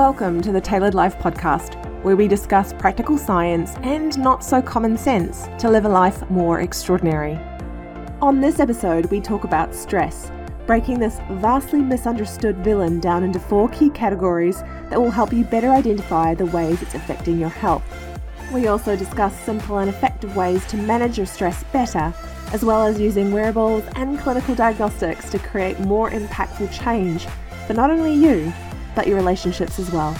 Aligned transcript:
Welcome 0.00 0.40
to 0.40 0.50
the 0.50 0.62
Tailored 0.62 0.94
Life 0.94 1.18
Podcast, 1.18 1.74
where 2.02 2.16
we 2.16 2.26
discuss 2.26 2.72
practical 2.72 3.18
science 3.18 3.74
and 3.82 4.18
not 4.18 4.42
so 4.42 4.62
common 4.62 4.96
sense 4.96 5.46
to 5.58 5.68
live 5.68 5.84
a 5.84 5.90
life 5.90 6.28
more 6.30 6.60
extraordinary. 6.60 7.38
On 8.22 8.40
this 8.40 8.60
episode, 8.60 9.10
we 9.10 9.20
talk 9.20 9.44
about 9.44 9.74
stress, 9.74 10.32
breaking 10.66 11.00
this 11.00 11.20
vastly 11.32 11.82
misunderstood 11.82 12.56
villain 12.64 12.98
down 12.98 13.22
into 13.22 13.38
four 13.38 13.68
key 13.68 13.90
categories 13.90 14.62
that 14.88 14.98
will 14.98 15.10
help 15.10 15.34
you 15.34 15.44
better 15.44 15.68
identify 15.68 16.34
the 16.34 16.46
ways 16.46 16.80
it's 16.80 16.94
affecting 16.94 17.38
your 17.38 17.50
health. 17.50 17.84
We 18.54 18.68
also 18.68 18.96
discuss 18.96 19.38
simple 19.40 19.80
and 19.80 19.90
effective 19.90 20.34
ways 20.34 20.64
to 20.68 20.78
manage 20.78 21.18
your 21.18 21.26
stress 21.26 21.62
better, 21.74 22.14
as 22.54 22.64
well 22.64 22.86
as 22.86 22.98
using 22.98 23.32
wearables 23.32 23.84
and 23.96 24.18
clinical 24.18 24.54
diagnostics 24.54 25.28
to 25.28 25.38
create 25.38 25.78
more 25.78 26.08
impactful 26.10 26.72
change 26.72 27.26
for 27.66 27.74
not 27.74 27.90
only 27.90 28.14
you, 28.14 28.50
but 28.94 29.06
your 29.06 29.16
relationships 29.16 29.78
as 29.78 29.90
well. 29.90 30.14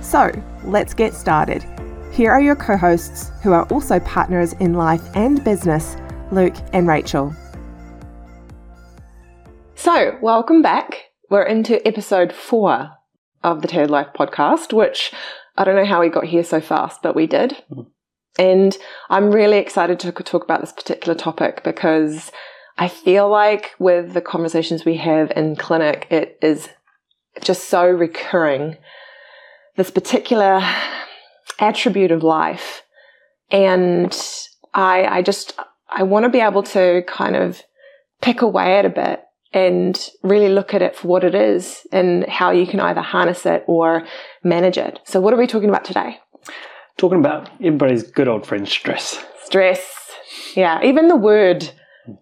So, 0.00 0.30
let's 0.64 0.94
get 0.94 1.14
started. 1.14 1.64
Here 2.12 2.30
are 2.30 2.40
your 2.40 2.56
co 2.56 2.76
hosts, 2.76 3.30
who 3.42 3.52
are 3.52 3.64
also 3.68 3.98
partners 4.00 4.52
in 4.54 4.74
life 4.74 5.02
and 5.14 5.42
business, 5.42 5.96
Luke 6.30 6.56
and 6.72 6.86
Rachel. 6.86 7.34
So, 9.74 10.18
welcome 10.20 10.62
back. 10.62 11.04
We're 11.30 11.42
into 11.42 11.86
episode 11.88 12.32
four 12.32 12.90
of 13.42 13.62
the 13.62 13.68
Tailored 13.68 13.90
Life 13.90 14.08
podcast, 14.14 14.72
which 14.72 15.12
I 15.56 15.64
don't 15.64 15.76
know 15.76 15.84
how 15.84 16.00
we 16.00 16.08
got 16.08 16.24
here 16.24 16.44
so 16.44 16.60
fast, 16.60 17.02
but 17.02 17.16
we 17.16 17.26
did. 17.26 17.56
And 18.38 18.76
I'm 19.10 19.30
really 19.30 19.58
excited 19.58 19.98
to 20.00 20.12
talk 20.12 20.44
about 20.44 20.60
this 20.60 20.72
particular 20.72 21.14
topic 21.14 21.62
because 21.64 22.30
I 22.78 22.88
feel 22.88 23.28
like 23.28 23.72
with 23.78 24.14
the 24.14 24.20
conversations 24.20 24.84
we 24.84 24.96
have 24.96 25.32
in 25.36 25.56
clinic, 25.56 26.06
it 26.10 26.38
is 26.40 26.68
just 27.40 27.68
so 27.68 27.86
recurring. 27.86 28.76
This 29.76 29.90
particular 29.90 30.60
attribute 31.58 32.10
of 32.10 32.22
life. 32.22 32.82
And 33.50 34.14
I, 34.74 35.04
I 35.06 35.22
just, 35.22 35.54
I 35.88 36.02
want 36.02 36.24
to 36.24 36.28
be 36.28 36.40
able 36.40 36.62
to 36.64 37.02
kind 37.06 37.36
of 37.36 37.62
pick 38.20 38.42
away 38.42 38.78
at 38.78 38.84
a 38.84 38.90
bit 38.90 39.22
and 39.52 40.08
really 40.22 40.48
look 40.48 40.72
at 40.72 40.82
it 40.82 40.96
for 40.96 41.08
what 41.08 41.24
it 41.24 41.34
is 41.34 41.86
and 41.92 42.26
how 42.26 42.50
you 42.50 42.66
can 42.66 42.80
either 42.80 43.02
harness 43.02 43.44
it 43.44 43.64
or 43.66 44.06
manage 44.42 44.78
it. 44.78 44.98
So, 45.04 45.20
what 45.20 45.34
are 45.34 45.36
we 45.36 45.46
talking 45.46 45.68
about 45.68 45.84
today? 45.84 46.18
Talking 46.96 47.18
about 47.18 47.50
everybody's 47.60 48.02
good 48.02 48.28
old 48.28 48.46
friend 48.46 48.66
stress. 48.66 49.22
Stress. 49.44 49.86
Yeah. 50.54 50.82
Even 50.82 51.08
the 51.08 51.16
word 51.16 51.70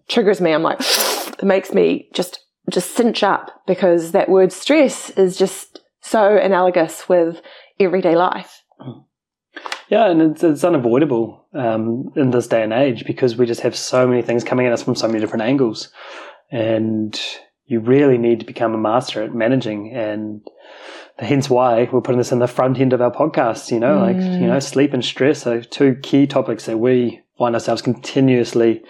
triggers 0.09 0.41
me. 0.41 0.51
I'm 0.51 0.63
like, 0.63 0.79
it 0.81 1.43
makes 1.43 1.73
me 1.73 2.09
just 2.13 2.39
just 2.71 2.95
cinch 2.95 3.23
up 3.23 3.63
because 3.67 4.11
that 4.11 4.29
word 4.29 4.51
stress 4.51 5.09
is 5.11 5.37
just 5.37 5.81
so 6.01 6.37
analogous 6.37 7.07
with 7.07 7.41
everyday 7.79 8.15
life. 8.15 8.63
Yeah, 9.89 10.09
and 10.09 10.21
it's, 10.21 10.43
it's 10.43 10.63
unavoidable 10.63 11.45
um, 11.53 12.11
in 12.15 12.31
this 12.31 12.47
day 12.47 12.63
and 12.63 12.71
age 12.71 13.05
because 13.05 13.35
we 13.35 13.45
just 13.45 13.61
have 13.61 13.75
so 13.75 14.07
many 14.07 14.21
things 14.21 14.43
coming 14.43 14.65
at 14.65 14.73
us 14.73 14.83
from 14.83 14.95
so 14.95 15.07
many 15.07 15.19
different 15.19 15.43
angles, 15.43 15.89
and 16.49 17.19
you 17.65 17.81
really 17.81 18.17
need 18.17 18.39
to 18.39 18.45
become 18.45 18.73
a 18.73 18.77
master 18.77 19.21
at 19.21 19.35
managing. 19.35 19.93
And 19.93 20.41
hence 21.19 21.49
why 21.49 21.89
we're 21.91 22.01
putting 22.01 22.19
this 22.19 22.31
in 22.31 22.39
the 22.39 22.47
front 22.47 22.79
end 22.79 22.93
of 22.93 23.01
our 23.01 23.11
podcast. 23.11 23.69
You 23.69 23.81
know, 23.81 23.97
mm. 23.97 24.01
like 24.01 24.15
you 24.41 24.47
know, 24.47 24.59
sleep 24.59 24.93
and 24.93 25.03
stress 25.03 25.45
are 25.45 25.61
two 25.61 25.95
key 26.01 26.25
topics 26.25 26.65
that 26.65 26.77
we 26.77 27.21
find 27.37 27.53
ourselves 27.53 27.81
continuously 27.81 28.81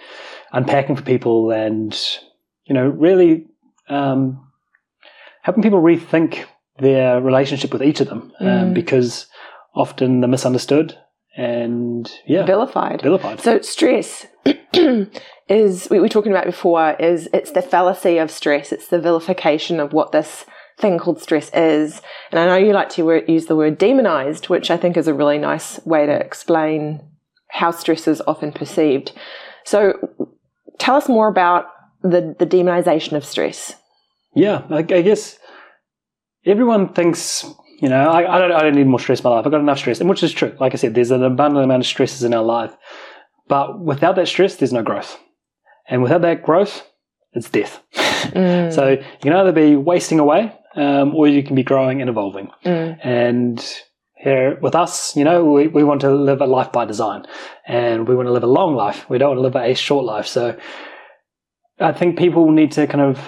unpacking 0.52 0.94
for 0.94 1.02
people, 1.02 1.50
and 1.50 1.98
you 2.64 2.74
know, 2.74 2.86
really 2.86 3.46
um, 3.92 4.46
helping 5.42 5.62
people 5.62 5.82
rethink 5.82 6.44
their 6.78 7.20
relationship 7.20 7.72
with 7.72 7.82
each 7.82 8.00
of 8.00 8.08
them 8.08 8.32
um, 8.40 8.46
mm. 8.46 8.74
because 8.74 9.26
often 9.74 10.20
they're 10.20 10.28
misunderstood 10.28 10.96
and 11.36 12.12
yeah. 12.26 12.44
Vilified. 12.44 13.02
Vilified. 13.02 13.40
So 13.40 13.60
stress 13.60 14.26
is 15.48 15.88
we 15.90 16.00
were 16.00 16.08
talking 16.08 16.32
about 16.32 16.46
before 16.46 16.94
is 16.98 17.28
it's 17.32 17.52
the 17.52 17.62
fallacy 17.62 18.18
of 18.18 18.30
stress. 18.30 18.72
It's 18.72 18.88
the 18.88 19.00
vilification 19.00 19.80
of 19.80 19.92
what 19.92 20.12
this 20.12 20.44
thing 20.78 20.98
called 20.98 21.20
stress 21.20 21.50
is. 21.54 22.00
And 22.30 22.40
i 22.40 22.46
know 22.46 22.56
you 22.56 22.72
like 22.72 22.88
to 22.90 23.22
use 23.30 23.46
the 23.46 23.54
word 23.54 23.76
demonized 23.76 24.48
which 24.48 24.70
i 24.70 24.76
think 24.76 24.96
is 24.96 25.06
a 25.06 25.12
really 25.12 25.36
nice 25.36 25.84
way 25.84 26.06
to 26.06 26.12
explain 26.12 27.00
how 27.52 27.70
stress 27.70 28.08
is 28.08 28.22
often 28.26 28.50
perceived. 28.50 29.12
So 29.64 29.92
tell 30.78 30.96
us 30.96 31.08
more 31.08 31.28
about 31.28 31.66
the, 32.02 32.34
the 32.38 32.46
demonization 32.46 33.12
of 33.12 33.24
stress. 33.24 33.76
Yeah, 34.34 34.62
I, 34.70 34.78
I 34.78 35.02
guess 35.02 35.38
everyone 36.44 36.92
thinks, 36.92 37.44
you 37.80 37.88
know, 37.88 38.10
I, 38.10 38.36
I, 38.36 38.38
don't, 38.38 38.52
I 38.52 38.62
don't 38.62 38.74
need 38.74 38.86
more 38.86 38.98
stress 38.98 39.20
in 39.20 39.24
my 39.24 39.30
life. 39.30 39.46
I've 39.46 39.52
got 39.52 39.60
enough 39.60 39.78
stress, 39.78 40.00
and 40.00 40.08
which 40.08 40.22
is 40.22 40.32
true. 40.32 40.56
Like 40.60 40.72
I 40.72 40.76
said, 40.76 40.94
there's 40.94 41.10
an 41.10 41.22
abundant 41.22 41.64
amount 41.64 41.82
of 41.82 41.86
stresses 41.86 42.22
in 42.22 42.34
our 42.34 42.44
life. 42.44 42.74
But 43.48 43.80
without 43.80 44.16
that 44.16 44.28
stress, 44.28 44.56
there's 44.56 44.72
no 44.72 44.82
growth. 44.82 45.18
And 45.88 46.02
without 46.02 46.22
that 46.22 46.42
growth, 46.42 46.86
it's 47.32 47.50
death. 47.50 47.82
Mm. 48.22 48.72
so 48.72 48.90
you 48.90 49.04
can 49.20 49.32
either 49.32 49.50
be 49.50 49.74
wasting 49.74 50.20
away 50.20 50.56
um, 50.76 51.12
or 51.12 51.26
you 51.26 51.42
can 51.42 51.56
be 51.56 51.64
growing 51.64 52.00
and 52.00 52.08
evolving. 52.08 52.52
Mm. 52.64 52.96
And 53.02 53.82
here 54.14 54.58
with 54.62 54.76
us, 54.76 55.16
you 55.16 55.24
know, 55.24 55.44
we, 55.44 55.66
we 55.66 55.82
want 55.82 56.02
to 56.02 56.14
live 56.14 56.40
a 56.40 56.46
life 56.46 56.70
by 56.70 56.84
design 56.84 57.26
and 57.66 58.06
we 58.06 58.14
want 58.14 58.28
to 58.28 58.32
live 58.32 58.44
a 58.44 58.46
long 58.46 58.76
life. 58.76 59.10
We 59.10 59.18
don't 59.18 59.30
want 59.30 59.38
to 59.38 59.42
live 59.42 59.56
a 59.56 59.74
short 59.74 60.04
life. 60.04 60.28
So 60.28 60.56
I 61.80 61.92
think 61.92 62.16
people 62.16 62.52
need 62.52 62.70
to 62.72 62.86
kind 62.86 63.00
of 63.00 63.20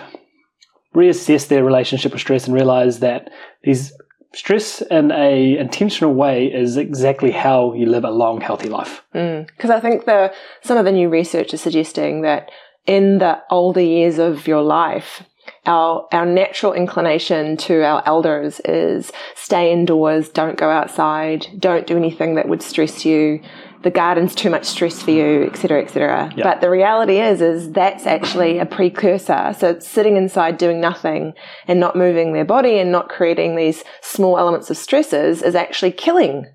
reassess 0.95 1.49
their 1.49 1.65
relationship 1.65 2.13
with 2.13 2.21
stress 2.21 2.47
and 2.47 2.55
realize 2.55 3.01
that 3.01 3.31
these 3.63 3.93
stress 4.35 4.83
in 4.83 5.13
a 5.13 5.57
intentional 5.59 6.15
way 6.15 6.47
is 6.47 6.77
exactly 6.77 7.31
how 7.31 7.73
you 7.75 7.87
live 7.87 8.05
a 8.05 8.11
long, 8.11 8.41
healthy 8.41 8.69
life. 8.69 9.03
Because 9.13 9.71
mm. 9.71 9.75
I 9.75 9.81
think 9.81 10.05
the 10.05 10.33
some 10.63 10.77
of 10.77 10.85
the 10.85 10.93
new 10.93 11.09
research 11.09 11.55
is 11.55 11.61
suggesting 11.61 12.23
that 12.23 12.51
in 12.87 13.19
the 13.19 13.41
older 13.51 13.81
years 13.81 14.19
of 14.19 14.47
your 14.47 14.63
life, 14.63 15.23
our 15.67 16.07
our 16.13 16.27
natural 16.27 16.73
inclination 16.73 17.57
to 17.57 17.83
our 17.83 18.03
elders 18.07 18.61
is 18.65 19.13
stay 19.35 19.73
indoors, 19.73 20.29
don't 20.29 20.59
go 20.59 20.71
outside, 20.71 21.47
don't 21.59 21.87
do 21.87 21.97
anything 21.97 22.35
that 22.35 22.49
would 22.49 22.63
stress 22.63 23.05
you, 23.05 23.41
the 23.85 23.91
garden's 23.91 24.35
too 24.35 24.51
much 24.51 24.65
stress 24.65 25.03
for 25.03 25.11
you, 25.11 25.45
etc., 25.45 25.83
etc. 25.83 26.33
Yep. 26.37 26.43
But 26.43 26.61
the 26.63 26.71
reality 26.71 27.21
is, 27.21 27.41
is 27.43 27.71
that's 27.71 28.07
actually 28.07 28.59
a 28.59 28.67
precursor. 28.67 29.55
So 29.57 29.79
sitting 29.79 30.17
inside 30.17 30.59
doing 30.59 30.81
nothing 30.81 31.35
and 31.69 31.79
not 31.79 31.95
moving 31.95 32.33
their 32.33 32.47
body 32.47 32.79
and 32.79 32.91
not 32.91 33.11
creating 33.11 33.57
these 33.57 33.85
small 34.01 34.39
elements 34.39 34.71
of 34.71 34.79
stresses 34.79 35.43
is 35.43 35.55
actually 35.55 35.93
killing 35.93 36.47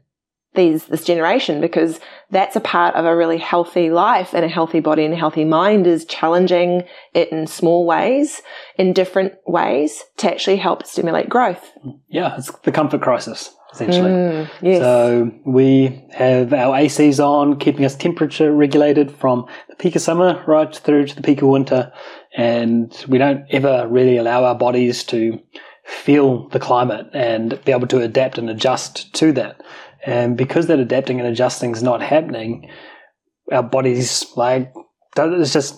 these 0.55 0.85
this 0.85 1.05
generation 1.05 1.61
because 1.61 1.99
that's 2.31 2.55
a 2.55 2.59
part 2.59 2.95
of 2.95 3.05
a 3.05 3.15
really 3.15 3.37
healthy 3.37 3.91
life 3.91 4.33
and 4.33 4.43
a 4.43 4.47
healthy 4.47 4.79
body 4.79 5.05
and 5.05 5.13
a 5.13 5.17
healthy 5.17 5.45
mind 5.45 5.85
is 5.85 6.05
challenging 6.05 6.83
it 7.13 7.31
in 7.31 7.45
small 7.45 7.85
ways 7.85 8.41
in 8.75 8.91
different 8.91 9.33
ways 9.45 10.03
to 10.17 10.31
actually 10.31 10.57
help 10.57 10.87
stimulate 10.87 11.29
growth 11.29 11.71
yeah 12.09 12.35
it's 12.35 12.51
the 12.63 12.71
comfort 12.71 12.99
crisis 12.99 13.55
essentially. 13.73 14.09
Mm, 14.09 14.49
yes. 14.61 14.81
So 14.81 15.31
we 15.45 16.05
have 16.11 16.53
our 16.53 16.77
ACs 16.77 17.23
on, 17.23 17.59
keeping 17.59 17.85
us 17.85 17.95
temperature 17.95 18.53
regulated 18.53 19.11
from 19.11 19.45
the 19.69 19.75
peak 19.75 19.95
of 19.95 20.01
summer 20.01 20.43
right 20.47 20.75
through 20.75 21.07
to 21.07 21.15
the 21.15 21.21
peak 21.21 21.41
of 21.41 21.49
winter. 21.49 21.91
And 22.35 22.93
we 23.07 23.17
don't 23.17 23.45
ever 23.51 23.87
really 23.87 24.17
allow 24.17 24.43
our 24.43 24.55
bodies 24.55 25.03
to 25.05 25.39
feel 25.85 26.47
the 26.49 26.59
climate 26.59 27.07
and 27.13 27.59
be 27.65 27.71
able 27.71 27.87
to 27.87 28.01
adapt 28.01 28.37
and 28.37 28.49
adjust 28.49 29.13
to 29.15 29.31
that. 29.33 29.61
And 30.05 30.37
because 30.37 30.67
that 30.67 30.79
adapting 30.79 31.19
and 31.19 31.27
adjusting 31.27 31.71
is 31.71 31.83
not 31.83 32.01
happening, 32.01 32.69
our 33.51 33.63
bodies 33.63 34.25
like 34.35 34.73
it's 35.17 35.53
just 35.53 35.75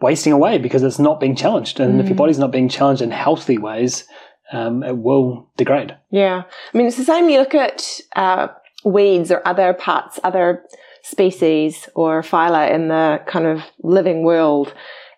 wasting 0.00 0.32
away 0.32 0.58
because 0.58 0.82
it's 0.82 0.98
not 0.98 1.20
being 1.20 1.36
challenged. 1.36 1.78
And 1.78 1.94
mm. 1.94 2.00
if 2.00 2.06
your 2.06 2.14
mm. 2.14 2.18
body's 2.18 2.38
not 2.38 2.52
being 2.52 2.68
challenged 2.68 3.02
in 3.02 3.10
healthy 3.10 3.58
ways, 3.58 4.04
um, 4.52 4.82
it 4.82 4.96
will 4.96 5.48
degrade. 5.56 5.96
Yeah. 6.10 6.42
I 6.72 6.78
mean, 6.78 6.86
it's 6.86 6.96
the 6.96 7.04
same. 7.04 7.28
You 7.28 7.38
look 7.38 7.54
at 7.54 8.00
uh, 8.16 8.48
weeds 8.84 9.30
or 9.30 9.46
other 9.46 9.72
parts, 9.72 10.18
other 10.24 10.64
species 11.02 11.88
or 11.94 12.22
phyla 12.22 12.70
in 12.70 12.88
the 12.88 13.22
kind 13.26 13.46
of 13.46 13.62
living 13.82 14.22
world, 14.22 14.74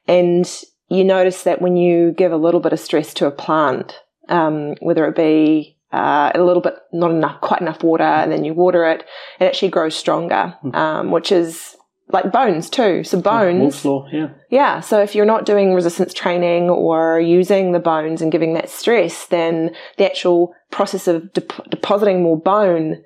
and 0.06 0.48
you 0.88 1.04
notice 1.04 1.44
that 1.44 1.62
when 1.62 1.76
you 1.76 2.12
give 2.12 2.32
a 2.32 2.36
little 2.36 2.60
bit 2.60 2.72
of 2.72 2.80
stress 2.80 3.14
to 3.14 3.26
a 3.26 3.30
plant, 3.30 3.98
um, 4.28 4.74
whether 4.80 5.06
it 5.06 5.16
be 5.16 5.76
uh, 5.92 6.30
a 6.34 6.42
little 6.42 6.62
bit, 6.62 6.74
not 6.92 7.10
enough, 7.10 7.40
quite 7.40 7.60
enough 7.60 7.82
water, 7.82 8.04
and 8.04 8.30
then 8.30 8.44
you 8.44 8.54
water 8.54 8.84
it, 8.86 9.04
it 9.40 9.44
actually 9.44 9.70
grows 9.70 9.94
stronger, 9.94 10.54
mm. 10.64 10.74
um, 10.74 11.10
which 11.10 11.32
is 11.32 11.76
like 12.12 12.32
bones 12.32 12.68
too. 12.68 13.04
So 13.04 13.20
bones. 13.20 13.80
Floor, 13.80 14.08
yeah. 14.12 14.28
Yeah. 14.50 14.80
So 14.80 15.00
if 15.00 15.14
you're 15.14 15.24
not 15.24 15.46
doing 15.46 15.74
resistance 15.74 16.12
training 16.14 16.70
or 16.70 17.20
using 17.20 17.72
the 17.72 17.80
bones 17.80 18.22
and 18.22 18.30
giving 18.30 18.54
that 18.54 18.68
stress, 18.68 19.26
then 19.26 19.74
the 19.96 20.06
actual 20.06 20.54
process 20.70 21.08
of 21.08 21.32
depositing 21.32 22.22
more 22.22 22.38
bone 22.38 23.02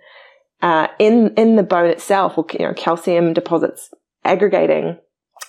uh, 0.63 0.89
in 0.99 1.35
in 1.35 1.57
the 1.57 1.63
bone 1.63 1.91
itself, 1.91 2.37
or 2.39 2.47
you 2.53 2.67
know, 2.67 2.75
calcium 2.75 3.33
deposits 3.33 3.91
aggregating, 4.25 4.99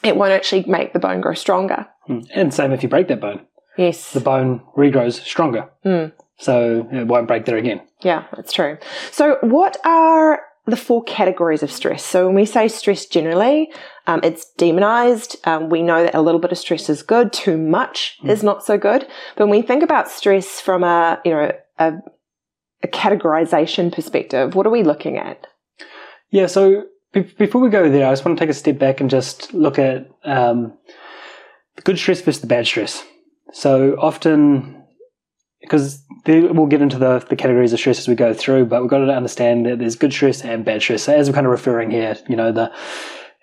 it 0.03 0.15
won't 0.15 0.33
actually 0.33 0.63
make 0.65 0.93
the 0.93 0.99
bone 0.99 1.21
grow 1.21 1.33
stronger. 1.33 1.87
Hmm. 2.05 2.19
And 2.33 2.53
same 2.53 2.71
if 2.71 2.83
you 2.83 2.89
break 2.89 3.07
that 3.07 3.21
bone. 3.21 3.41
Yes. 3.77 4.11
The 4.11 4.19
bone 4.19 4.61
regrows 4.75 5.23
stronger. 5.23 5.69
Mm. 5.85 6.11
so 6.39 6.87
it 6.91 7.07
won't 7.07 7.27
break 7.27 7.45
there 7.45 7.57
again. 7.57 7.81
Yeah, 8.01 8.25
that's 8.35 8.51
true. 8.53 8.77
So, 9.11 9.37
what 9.41 9.77
are 9.85 10.41
the 10.71 10.77
four 10.77 11.03
categories 11.03 11.63
of 11.63 11.71
stress? 11.71 12.03
So, 12.03 12.25
when 12.25 12.35
we 12.35 12.45
say 12.45 12.67
stress 12.67 13.05
generally, 13.05 13.71
um, 14.05 14.21
it's 14.23 14.51
demonized. 14.57 15.37
Um, 15.45 15.69
we 15.69 15.81
know 15.81 16.03
that 16.03 16.15
a 16.15 16.21
little 16.21 16.39
bit 16.39 16.51
of 16.51 16.57
stress 16.57 16.89
is 16.89 17.03
good, 17.03 17.33
too 17.33 17.57
much 17.57 18.17
mm. 18.23 18.29
is 18.29 18.43
not 18.43 18.65
so 18.65 18.77
good. 18.77 19.07
But 19.35 19.47
when 19.47 19.57
we 19.57 19.61
think 19.61 19.83
about 19.83 20.09
stress 20.09 20.61
from 20.61 20.83
a, 20.83 21.19
you 21.25 21.31
know, 21.31 21.51
a, 21.79 21.93
a 22.83 22.87
categorization 22.87 23.93
perspective, 23.93 24.55
what 24.55 24.65
are 24.65 24.71
we 24.71 24.83
looking 24.83 25.17
at? 25.17 25.47
Yeah, 26.29 26.47
so 26.47 26.83
before 27.37 27.61
we 27.61 27.69
go 27.69 27.89
there, 27.89 28.07
I 28.07 28.11
just 28.11 28.25
want 28.25 28.37
to 28.37 28.43
take 28.43 28.49
a 28.49 28.53
step 28.53 28.77
back 28.77 28.99
and 28.99 29.09
just 29.09 29.53
look 29.53 29.79
at 29.79 30.09
um, 30.23 30.73
the 31.75 31.81
good 31.83 31.97
stress 31.97 32.21
versus 32.21 32.41
the 32.41 32.47
bad 32.47 32.65
stress. 32.65 33.03
So 33.53 33.95
often, 33.99 34.83
because 35.61 36.03
we'll 36.27 36.67
get 36.67 36.81
into 36.81 36.97
the, 36.97 37.19
the 37.29 37.35
categories 37.35 37.73
of 37.73 37.79
stress 37.79 37.99
as 37.99 38.07
we 38.07 38.15
go 38.15 38.33
through, 38.33 38.65
but 38.65 38.81
we've 38.81 38.89
got 38.89 38.99
to 38.99 39.11
understand 39.11 39.65
that 39.65 39.79
there's 39.79 39.95
good 39.95 40.11
stress 40.11 40.43
and 40.43 40.65
bad 40.65 40.81
stress. 40.81 41.03
So 41.03 41.15
as 41.15 41.29
we're 41.29 41.35
kind 41.35 41.45
of 41.45 41.51
referring 41.51 41.91
here, 41.91 42.17
you 42.27 42.35
know, 42.35 42.51
the 42.51 42.71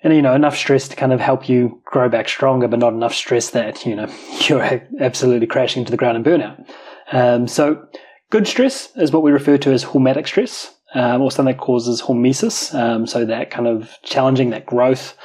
and 0.03 0.15
you 0.15 0.21
know 0.21 0.35
enough 0.35 0.57
stress 0.57 0.87
to 0.89 0.97
kind 0.97 1.13
of 1.13 1.21
help 1.21 1.49
you 1.49 1.81
grow 1.85 2.09
back 2.09 2.29
stronger, 2.29 2.69
but 2.69 2.79
not 2.79 2.93
enough 2.93 3.15
stress 3.15 3.51
that 3.51 3.85
you 3.87 3.97
know 3.97 4.13
you're 4.49 4.83
absolutely 5.01 5.47
crashing 5.47 5.81
into 5.81 5.91
the 5.91 5.97
ground 5.97 6.17
and 6.17 6.27
burnout. 6.27 6.71
Um, 7.11 7.49
so 7.49 7.87
good 8.31 8.47
stress 8.47 8.95
is 8.97 9.13
what 9.13 9.23
we 9.23 9.33
refer 9.33 9.59
to 9.59 9.73
as 9.73 9.85
hormetic 9.85 10.27
stress 10.27 10.75
um, 10.95 11.23
or 11.23 11.31
something 11.31 11.55
that 11.55 11.61
causes 11.61 12.03
hormesis, 12.03 12.75
um, 12.75 13.07
so 13.07 13.25
that 13.25 13.51
kind 13.51 13.67
of 13.67 13.91
challenging 14.03 14.51
that 14.51 14.67
growth 14.67 15.17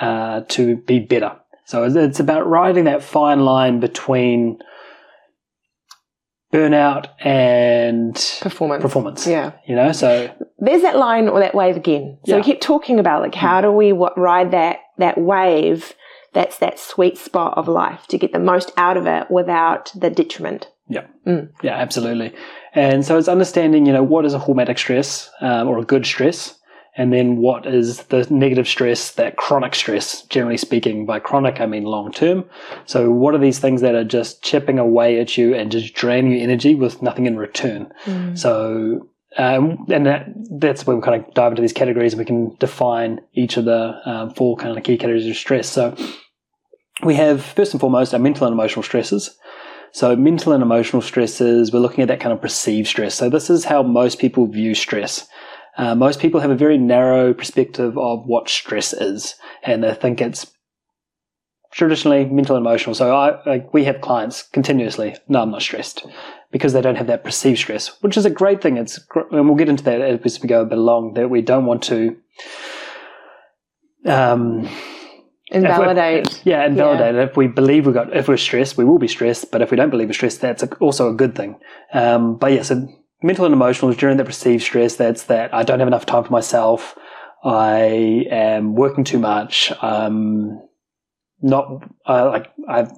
uh, 0.00 0.42
to 0.48 0.76
be 0.76 0.98
better. 0.98 1.36
So 1.64 1.84
it's 1.84 2.20
about 2.20 2.46
riding 2.46 2.84
that 2.84 3.02
fine 3.02 3.40
line 3.40 3.80
between 3.80 4.58
burnout 6.56 7.08
and 7.20 8.14
performance. 8.40 8.82
Performance. 8.82 9.26
Yeah. 9.26 9.52
You 9.66 9.74
know, 9.74 9.92
so 9.92 10.34
there's 10.58 10.82
that 10.82 10.96
line 10.96 11.28
or 11.28 11.40
that 11.40 11.54
wave 11.54 11.76
again. 11.76 12.18
So 12.24 12.32
yeah. 12.32 12.36
we 12.38 12.42
keep 12.42 12.60
talking 12.60 12.98
about 12.98 13.20
like 13.22 13.34
how 13.34 13.60
do 13.60 13.70
we 13.70 13.92
ride 13.92 14.52
that 14.52 14.78
that 14.98 15.18
wave? 15.18 15.92
That's 16.32 16.58
that 16.58 16.78
sweet 16.78 17.16
spot 17.16 17.56
of 17.56 17.66
life 17.66 18.06
to 18.08 18.18
get 18.18 18.32
the 18.32 18.38
most 18.38 18.70
out 18.76 18.96
of 18.96 19.06
it 19.06 19.30
without 19.30 19.92
the 19.94 20.10
detriment. 20.10 20.68
Yeah. 20.88 21.06
Mm. 21.26 21.50
Yeah, 21.62 21.74
absolutely. 21.74 22.34
And 22.74 23.04
so 23.04 23.16
it's 23.18 23.28
understanding, 23.28 23.86
you 23.86 23.92
know, 23.92 24.02
what 24.02 24.24
is 24.24 24.34
a 24.34 24.38
hormetic 24.38 24.78
stress 24.78 25.30
um, 25.40 25.66
or 25.66 25.78
a 25.78 25.84
good 25.84 26.04
stress, 26.04 26.58
and 26.96 27.12
then 27.12 27.36
what 27.36 27.66
is 27.66 27.98
the 28.04 28.26
negative 28.30 28.66
stress, 28.66 29.12
that 29.12 29.36
chronic 29.36 29.74
stress, 29.74 30.22
generally 30.22 30.56
speaking. 30.56 31.04
By 31.04 31.18
chronic, 31.18 31.60
I 31.60 31.66
mean 31.66 31.84
long 31.84 32.10
term. 32.10 32.44
So 32.86 33.10
what 33.10 33.34
are 33.34 33.38
these 33.38 33.58
things 33.58 33.82
that 33.82 33.94
are 33.94 34.04
just 34.04 34.42
chipping 34.42 34.78
away 34.78 35.20
at 35.20 35.36
you 35.36 35.54
and 35.54 35.70
just 35.70 35.94
draining 35.94 36.32
your 36.32 36.42
energy 36.42 36.74
with 36.74 37.02
nothing 37.02 37.26
in 37.26 37.36
return? 37.36 37.92
Mm. 38.04 38.38
So 38.38 39.08
um, 39.38 39.86
and 39.90 40.06
that, 40.06 40.28
that's 40.58 40.86
where 40.86 40.96
we 40.96 41.02
kind 41.02 41.22
of 41.22 41.34
dive 41.34 41.52
into 41.52 41.62
these 41.62 41.72
categories 41.72 42.14
and 42.14 42.18
we 42.18 42.24
can 42.24 42.56
define 42.58 43.20
each 43.34 43.58
of 43.58 43.66
the 43.66 44.00
um, 44.08 44.30
four 44.30 44.56
kind 44.56 44.76
of 44.76 44.82
key 44.82 44.96
categories 44.96 45.26
of 45.26 45.36
stress. 45.36 45.68
So 45.68 45.94
we 47.02 47.14
have, 47.14 47.44
first 47.44 47.74
and 47.74 47.80
foremost, 47.80 48.14
our 48.14 48.20
mental 48.20 48.46
and 48.46 48.54
emotional 48.54 48.82
stresses. 48.82 49.36
So, 49.92 50.14
mental 50.14 50.52
and 50.52 50.62
emotional 50.62 51.00
stresses, 51.00 51.72
we're 51.72 51.78
looking 51.78 52.02
at 52.02 52.08
that 52.08 52.20
kind 52.20 52.32
of 52.32 52.40
perceived 52.40 52.88
stress. 52.88 53.14
So, 53.14 53.30
this 53.30 53.48
is 53.48 53.64
how 53.64 53.82
most 53.82 54.18
people 54.18 54.46
view 54.46 54.74
stress. 54.74 55.26
Uh, 55.76 55.94
most 55.94 56.20
people 56.20 56.40
have 56.40 56.50
a 56.50 56.56
very 56.56 56.78
narrow 56.78 57.34
perspective 57.34 57.98
of 57.98 58.24
what 58.26 58.48
stress 58.48 58.92
is, 58.92 59.34
and 59.62 59.84
they 59.84 59.94
think 59.94 60.20
it's 60.20 60.50
traditionally 61.72 62.24
mental 62.24 62.56
and 62.56 62.64
emotional. 62.64 62.94
So, 62.94 63.14
I, 63.14 63.42
like, 63.46 63.74
we 63.74 63.84
have 63.84 64.00
clients 64.00 64.42
continuously, 64.42 65.16
no, 65.28 65.42
I'm 65.42 65.50
not 65.50 65.62
stressed, 65.62 66.06
because 66.50 66.72
they 66.72 66.80
don't 66.80 66.96
have 66.96 67.08
that 67.08 67.24
perceived 67.24 67.58
stress, 67.58 68.00
which 68.02 68.16
is 68.16 68.24
a 68.24 68.30
great 68.30 68.62
thing. 68.62 68.78
It's, 68.78 68.98
and 69.30 69.46
we'll 69.46 69.56
get 69.56 69.68
into 69.68 69.84
that 69.84 70.00
as 70.00 70.40
we 70.40 70.48
go 70.48 70.62
a 70.62 70.64
bit 70.64 70.78
along, 70.78 71.14
that 71.14 71.28
we 71.28 71.42
don't 71.42 71.66
want 71.66 71.82
to. 71.84 72.16
Um, 74.06 74.68
Invalidate. 75.48 76.42
yeah, 76.44 76.66
invalidate. 76.66 77.14
Yeah. 77.14 77.22
If 77.22 77.36
we 77.36 77.46
believe 77.46 77.86
we 77.86 77.92
got, 77.92 78.16
if 78.16 78.26
we're 78.26 78.36
stressed, 78.36 78.76
we 78.76 78.84
will 78.84 78.98
be 78.98 79.06
stressed. 79.06 79.52
But 79.52 79.62
if 79.62 79.70
we 79.70 79.76
don't 79.76 79.90
believe 79.90 80.08
we're 80.08 80.14
stressed, 80.14 80.40
that's 80.40 80.62
a, 80.64 80.74
also 80.76 81.08
a 81.08 81.14
good 81.14 81.36
thing. 81.36 81.60
Um, 81.92 82.36
but 82.36 82.52
yeah, 82.52 82.62
so 82.62 82.88
mental 83.22 83.44
and 83.44 83.54
emotional 83.54 83.90
is 83.90 83.96
during 83.96 84.16
that 84.16 84.26
perceived 84.26 84.62
stress. 84.62 84.96
That's 84.96 85.24
that 85.24 85.52
I 85.54 85.62
don't 85.62 85.78
have 85.78 85.88
enough 85.88 86.06
time 86.06 86.24
for 86.24 86.32
myself. 86.32 86.96
I 87.44 88.26
am 88.30 88.74
working 88.74 89.04
too 89.04 89.18
much. 89.18 89.72
Um, 89.82 90.60
not 91.42 91.82
uh, 92.06 92.28
like 92.30 92.52
I've 92.68 92.90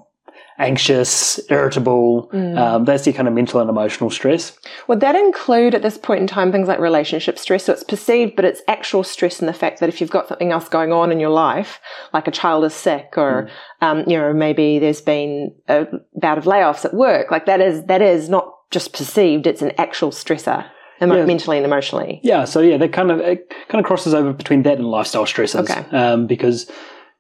anxious, 0.59 1.41
irritable. 1.51 2.29
Mm. 2.33 2.59
Um, 2.59 2.85
that's 2.85 3.05
the 3.05 3.13
kind 3.13 3.29
of 3.29 3.35
mental 3.35 3.61
and 3.61 3.71
emotional 3.71 4.11
stress. 4.11 4.59
Would 4.89 5.01
that 5.01 5.15
include 5.15 5.75
at 5.75 5.83
this 5.83 5.97
point 5.97 6.21
in 6.21 6.27
time 6.27 6.51
things 6.51 6.69
like 6.69 6.81
relationship 6.81 7.39
stress? 7.39 7.65
So 7.65 7.73
it's 7.73 7.85
perceived, 7.85 8.35
but 8.37 8.45
it's 8.45 8.61
actual 8.67 9.05
stress 9.05 9.41
in 9.41 9.47
the 9.47 9.53
fact 9.53 9.81
that 9.81 9.89
if 9.89 10.01
you've 10.01 10.11
got 10.11 10.29
something 10.29 10.51
else 10.51 10.69
going 10.69 10.93
on 10.93 11.13
in 11.13 11.21
your 11.21 11.31
life, 11.31 11.81
like 12.13 12.27
a 12.27 12.33
child 12.33 12.65
is 12.65 12.75
sick 12.75 13.15
or, 13.17 13.49
mm. 13.83 13.87
um, 13.87 14.05
you 14.09 14.19
know, 14.19 14.33
maybe 14.33 14.79
there's 14.79 15.01
been 15.01 15.55
a 15.69 15.87
bout 16.15 16.39
of 16.39 16.45
layoffs 16.45 16.85
at 16.85 16.95
work, 16.95 17.31
like 17.31 17.47
that 17.47 17.61
is, 17.61 17.85
that 17.85 18.03
is 18.03 18.29
not 18.29 18.53
just 18.71 18.93
perceived, 18.93 19.47
it's 19.47 19.63
an 19.63 19.73
actual 19.79 20.11
stressor. 20.11 20.69
Emo- 21.01 21.17
yeah. 21.17 21.27
mentally 21.27 21.57
and 21.57 21.65
emotionally. 21.65 22.21
Yeah, 22.25 22.45
so 22.45 22.61
yeah, 22.61 22.77
that 22.77 22.93
kind 22.93 23.13
of 23.13 23.21
it 23.21 23.49
kind 23.69 23.79
of 23.81 23.87
crosses 23.87 24.15
over 24.15 24.33
between 24.33 24.65
that 24.65 24.79
and 24.79 24.87
lifestyle 24.87 25.27
stresses. 25.27 25.71
Okay. 25.71 25.85
Um, 25.97 26.27
because 26.27 26.69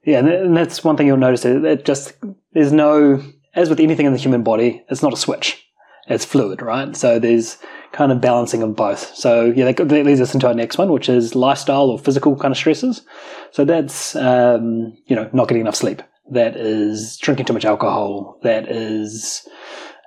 yeah, 0.04 0.18
and 0.18 0.56
that's 0.56 0.82
one 0.82 0.96
thing 0.96 1.06
you'll 1.06 1.16
notice. 1.16 1.44
It 1.44 1.84
just 1.84 2.14
there's 2.54 2.72
no 2.72 3.22
as 3.54 3.68
with 3.68 3.80
anything 3.80 4.06
in 4.06 4.12
the 4.12 4.18
human 4.18 4.42
body, 4.42 4.84
it's 4.88 5.02
not 5.02 5.12
a 5.12 5.16
switch. 5.16 5.64
It's 6.08 6.24
fluid, 6.24 6.62
right? 6.62 6.96
So 6.96 7.18
there's 7.18 7.58
kind 7.92 8.12
of 8.12 8.20
balancing 8.20 8.62
of 8.62 8.74
both. 8.74 9.14
So 9.14 9.52
yeah, 9.54 9.70
that, 9.70 9.88
that 9.88 10.06
leads 10.06 10.20
us 10.20 10.32
into 10.34 10.46
our 10.46 10.54
next 10.54 10.78
one, 10.78 10.90
which 10.92 11.08
is 11.08 11.34
lifestyle 11.34 11.90
or 11.90 11.98
physical 11.98 12.36
kind 12.36 12.52
of 12.52 12.58
stresses. 12.58 13.02
So 13.50 13.64
that's 13.64 14.16
um, 14.16 14.96
you 15.06 15.16
know 15.16 15.28
not 15.32 15.48
getting 15.48 15.62
enough 15.62 15.76
sleep. 15.76 16.02
That 16.30 16.56
is 16.56 17.16
drinking 17.18 17.46
too 17.46 17.52
much 17.52 17.64
alcohol. 17.64 18.38
That 18.42 18.68
is 18.68 19.46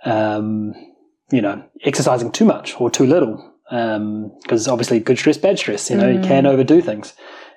um, 0.06 0.74
you 1.32 1.42
know 1.42 1.64
exercising 1.84 2.32
too 2.32 2.46
much 2.46 2.80
or 2.80 2.90
too 2.90 3.06
little. 3.06 3.48
Because 3.70 4.68
um, 4.68 4.74
obviously, 4.74 5.00
good 5.00 5.18
stress, 5.18 5.38
bad 5.38 5.58
stress. 5.58 5.90
You 5.90 5.96
know, 5.96 6.04
mm. 6.04 6.16
you 6.16 6.28
can 6.28 6.46
overdo 6.46 6.82
things. 6.82 7.14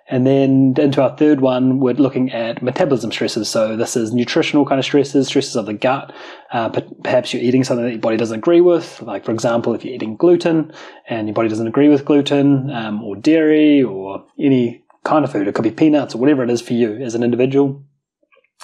And 0.07 0.27
then 0.27 0.75
into 0.77 1.03
our 1.03 1.17
third 1.17 1.41
one, 1.41 1.81
we're 1.81 1.95
looking 1.95 2.31
at 2.31 2.63
metabolism 2.63 3.11
stresses. 3.11 3.49
So 3.49 3.75
this 3.75 3.97
is 3.97 4.13
nutritional 4.13 4.67
kind 4.67 4.79
of 4.79 4.85
stresses, 4.85 5.29
stresses 5.29 5.57
of 5.57 5.65
the 5.65 5.73
gut. 5.73 6.13
Uh, 6.53 6.69
perhaps 7.03 7.33
you're 7.33 7.43
eating 7.43 7.65
something 7.65 7.85
that 7.87 7.93
your 7.93 8.01
body 8.01 8.19
doesn't 8.19 8.39
agree 8.39 8.61
with. 8.61 9.01
Like, 9.01 9.25
for 9.25 9.33
example, 9.33 9.75
if 9.75 9.83
you're 9.83 9.95
eating 9.95 10.17
gluten 10.17 10.73
and 11.09 11.27
your 11.27 11.35
body 11.35 11.49
doesn't 11.49 11.67
agree 11.67 11.89
with 11.89 12.05
gluten 12.05 12.71
um, 12.71 13.03
or 13.03 13.17
dairy 13.17 13.83
or 13.83 14.27
any 14.39 14.85
kind 15.05 15.25
of 15.25 15.33
food, 15.33 15.49
it 15.49 15.55
could 15.55 15.65
be 15.65 15.71
peanuts 15.71 16.15
or 16.15 16.19
whatever 16.19 16.45
it 16.45 16.51
is 16.51 16.61
for 16.61 16.75
you 16.75 16.97
as 16.97 17.15
an 17.15 17.23
individual. 17.23 17.83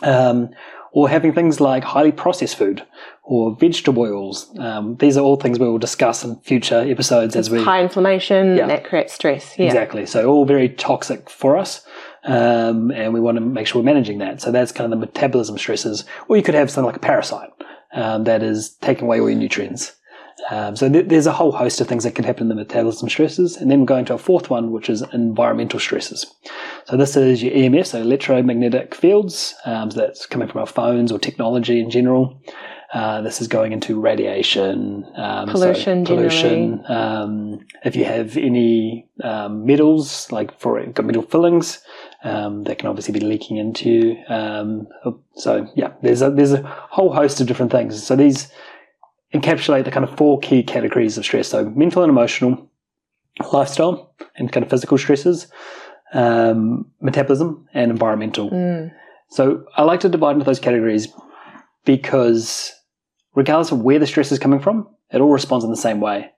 Um, 0.02 0.50
or 0.92 1.08
having 1.08 1.32
things 1.32 1.60
like 1.60 1.84
highly 1.84 2.12
processed 2.12 2.56
food 2.56 2.84
or 3.30 3.54
vegetable 3.54 4.02
oils. 4.02 4.50
Um, 4.58 4.96
these 4.96 5.16
are 5.16 5.20
all 5.20 5.36
things 5.36 5.60
we 5.60 5.68
will 5.68 5.78
discuss 5.78 6.24
in 6.24 6.34
future 6.40 6.80
episodes 6.80 7.36
it's 7.36 7.46
as 7.46 7.50
we 7.50 7.62
high 7.62 7.80
inflammation 7.80 8.56
yeah. 8.56 8.66
that 8.66 8.84
creates 8.84 9.12
stress. 9.12 9.56
Yeah. 9.56 9.66
Exactly. 9.66 10.04
So 10.04 10.28
all 10.28 10.44
very 10.44 10.68
toxic 10.68 11.30
for 11.30 11.56
us. 11.56 11.86
Um, 12.24 12.90
and 12.90 13.14
we 13.14 13.20
want 13.20 13.36
to 13.36 13.40
make 13.40 13.68
sure 13.68 13.80
we're 13.80 13.86
managing 13.86 14.18
that. 14.18 14.40
So 14.40 14.50
that's 14.50 14.72
kind 14.72 14.92
of 14.92 14.98
the 14.98 15.06
metabolism 15.06 15.58
stresses. 15.58 16.04
Or 16.26 16.36
you 16.36 16.42
could 16.42 16.56
have 16.56 16.72
something 16.72 16.86
like 16.86 16.96
a 16.96 17.06
parasite 17.06 17.50
um, 17.92 18.24
that 18.24 18.42
is 18.42 18.70
taking 18.80 19.04
away 19.04 19.20
all 19.20 19.30
your 19.30 19.38
nutrients. 19.38 19.92
Um, 20.50 20.74
so 20.74 20.90
th- 20.90 21.06
there's 21.06 21.28
a 21.28 21.32
whole 21.32 21.52
host 21.52 21.80
of 21.80 21.86
things 21.86 22.02
that 22.02 22.16
can 22.16 22.24
happen 22.24 22.44
in 22.44 22.48
the 22.48 22.56
metabolism 22.56 23.08
stresses. 23.08 23.56
And 23.56 23.70
then 23.70 23.78
we're 23.78 23.86
going 23.86 24.06
to 24.06 24.14
a 24.14 24.18
fourth 24.18 24.50
one, 24.50 24.72
which 24.72 24.90
is 24.90 25.02
environmental 25.12 25.78
stresses. 25.78 26.26
So 26.86 26.96
this 26.96 27.16
is 27.16 27.44
your 27.44 27.52
EMF, 27.52 27.86
so 27.86 28.00
electromagnetic 28.00 28.96
fields. 28.96 29.54
Um, 29.64 29.92
so 29.92 30.00
that's 30.00 30.26
coming 30.26 30.48
from 30.48 30.62
our 30.62 30.66
phones 30.66 31.12
or 31.12 31.20
technology 31.20 31.78
in 31.78 31.90
general. 31.90 32.42
Uh, 32.92 33.20
this 33.20 33.40
is 33.40 33.46
going 33.46 33.70
into 33.70 34.00
radiation, 34.00 35.06
um, 35.14 35.48
pollution, 35.48 36.04
so 36.04 36.16
pollution. 36.16 36.84
Um, 36.88 37.60
if 37.84 37.94
you 37.94 38.04
have 38.04 38.36
any 38.36 39.08
um, 39.22 39.64
metals, 39.64 40.30
like 40.32 40.58
for 40.58 40.84
got 40.86 41.06
metal 41.06 41.22
fillings, 41.22 41.80
um, 42.24 42.64
that 42.64 42.78
can 42.80 42.88
obviously 42.88 43.12
be 43.12 43.20
leaking 43.20 43.58
into. 43.58 44.16
Um, 44.28 44.88
so 45.34 45.68
yeah, 45.76 45.92
there's 46.02 46.20
a 46.20 46.30
there's 46.30 46.52
a 46.52 46.62
whole 46.62 47.12
host 47.12 47.40
of 47.40 47.46
different 47.46 47.70
things. 47.70 48.02
So 48.04 48.16
these 48.16 48.50
encapsulate 49.32 49.84
the 49.84 49.92
kind 49.92 50.04
of 50.04 50.16
four 50.16 50.40
key 50.40 50.64
categories 50.64 51.16
of 51.16 51.24
stress. 51.24 51.46
So 51.46 51.70
mental 51.70 52.02
and 52.02 52.10
emotional, 52.10 52.68
lifestyle, 53.52 54.12
and 54.34 54.50
kind 54.50 54.64
of 54.64 54.70
physical 54.70 54.98
stresses, 54.98 55.46
um, 56.12 56.90
metabolism, 57.00 57.68
and 57.72 57.92
environmental. 57.92 58.50
Mm. 58.50 58.92
So 59.28 59.64
I 59.76 59.84
like 59.84 60.00
to 60.00 60.08
divide 60.08 60.32
into 60.32 60.44
those 60.44 60.58
categories 60.58 61.06
because 61.84 62.74
regardless 63.34 63.72
of 63.72 63.80
where 63.80 63.98
the 63.98 64.06
stress 64.06 64.32
is 64.32 64.38
coming 64.38 64.60
from, 64.60 64.88
it 65.12 65.20
all 65.20 65.32
responds 65.32 65.64
in 65.64 65.70
the 65.70 65.76
same 65.76 66.00
way. 66.00 66.30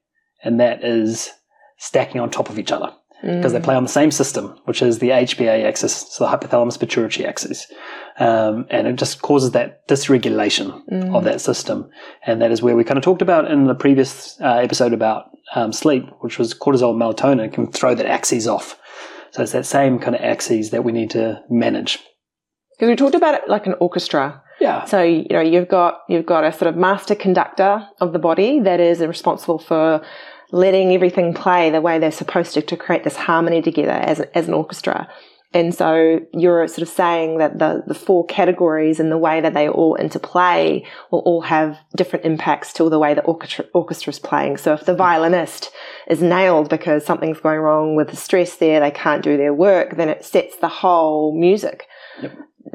And 0.45 0.61
that 0.61 0.85
is 0.85 1.31
stacking 1.79 2.21
on 2.21 2.31
top 2.31 2.51
of 2.51 2.59
each 2.59 2.73
other 2.73 2.93
because 3.23 3.53
mm. 3.53 3.55
they 3.55 3.61
play 3.61 3.77
on 3.77 3.85
the 3.85 3.89
same 3.89 4.11
system, 4.11 4.59
which 4.65 4.83
is 4.83 4.99
the 4.99 5.11
HPA 5.11 5.65
axis, 5.65 5.95
so 6.13 6.25
the 6.25 6.31
hypothalamus 6.37 6.79
pituitary 6.79 7.27
axis. 7.27 7.67
Um, 8.19 8.67
and 8.69 8.87
it 8.89 8.97
just 8.97 9.23
causes 9.23 9.53
that 9.53 9.87
dysregulation 9.89 10.83
Mm. 10.91 11.15
of 11.15 11.25
that 11.25 11.41
system. 11.41 11.89
And 12.27 12.43
that 12.43 12.51
is 12.51 12.63
where 12.63 12.77
we 12.77 12.85
kind 12.85 12.99
of 12.99 13.05
talked 13.05 13.23
about 13.23 13.51
in 13.51 13.65
the 13.65 13.75
previous 13.75 14.41
uh, 14.41 14.57
episode 14.57 14.93
about 14.93 15.27
um, 15.55 15.73
sleep, 15.73 16.05
which 16.21 16.39
was 16.39 16.55
cortisol 16.55 16.91
and 16.91 17.01
melatonin 17.01 17.53
can 17.53 17.71
throw 17.71 17.95
that 17.95 18.07
axis 18.07 18.47
off. 18.47 18.79
So 19.31 19.43
it's 19.43 19.53
that 19.53 19.67
same 19.67 19.99
kind 19.99 20.15
of 20.15 20.23
axis 20.23 20.71
that 20.71 20.85
we 20.85 20.93
need 20.93 21.11
to 21.11 21.43
manage. 21.49 21.99
Because 22.73 22.89
we 22.91 22.97
talked 22.97 23.15
about 23.15 23.35
it 23.35 23.49
like 23.49 23.67
an 23.67 23.75
orchestra. 23.81 24.42
Yeah. 24.63 24.85
So 24.85 25.03
you 25.03 25.27
know 25.31 25.41
you've 25.41 25.67
got 25.67 26.03
you've 26.09 26.25
got 26.25 26.45
a 26.45 26.53
sort 26.53 26.69
of 26.69 26.77
master 26.77 27.17
conductor 27.17 27.85
of 28.01 28.13
the 28.13 28.21
body 28.21 28.61
that 28.61 28.79
is 28.79 29.01
responsible 29.01 29.59
for 29.59 30.01
letting 30.53 30.93
everything 30.93 31.35
play 31.35 31.71
the 31.71 31.81
way 31.81 31.99
they're 31.99 32.13
supposed 32.13 32.55
to 32.55 32.63
to 32.63 32.77
create 32.77 33.03
this 33.03 33.17
harmony 33.17 33.61
together 33.61 33.91
as 33.91 34.21
as 34.35 34.47
an 34.47 34.55
orchestra. 34.55 35.09
And 35.55 35.75
so 35.75 36.21
you're 36.33 36.67
sort 36.69 36.83
of 36.83 36.89
saying 36.89 37.39
that 37.39 37.59
the 37.59 37.83
the 37.89 37.95
four 37.95 38.25
categories 38.27 39.01
and 39.01 39.11
the 39.11 39.19
way 39.19 39.41
that 39.41 39.53
they 39.53 39.69
all 39.69 39.97
interplay 39.99 40.87
will 41.11 41.21
all 41.21 41.43
have 41.43 41.77
different 41.97 42.25
impacts 42.25 42.73
to 42.75 42.89
the 42.89 43.01
way 43.01 43.15
the 43.15 43.25
orchestra 43.25 43.65
orchestra 43.75 44.13
is 44.13 44.21
playing. 44.21 44.59
So 44.59 44.75
if 44.75 44.85
the 44.87 44.95
violinist 44.95 45.73
is 46.07 46.23
nailed 46.23 46.69
because 46.71 47.05
something's 47.05 47.41
going 47.41 47.59
wrong 47.59 47.97
with 47.97 48.11
the 48.11 48.17
stress 48.17 48.55
there, 48.57 48.79
they 48.79 48.93
can't 48.93 49.25
do 49.25 49.37
their 49.37 49.53
work, 49.53 49.97
then 49.97 50.09
it 50.09 50.25
sets 50.25 50.57
the 50.59 50.69
whole 50.69 51.37
music 51.37 51.89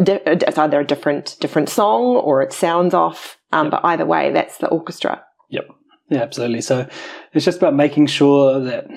di- 0.04 0.22
it's 0.26 0.58
either 0.58 0.80
a 0.80 0.86
different 0.86 1.38
different 1.40 1.70
song 1.70 2.16
or 2.16 2.42
it 2.42 2.54
sounds 2.54 2.94
off. 2.94 3.38
Um, 3.52 3.70
But 3.70 3.82
either 3.86 4.06
way, 4.06 4.32
that's 4.32 4.58
the 4.58 4.68
orchestra. 4.68 5.24
Yep. 5.50 5.66
Yeah, 6.10 6.22
absolutely. 6.22 6.62
So 6.62 6.88
it's 7.34 7.46
just 7.46 7.58
about 7.58 7.76
making 7.76 8.08
sure 8.08 8.60
that 8.60 8.88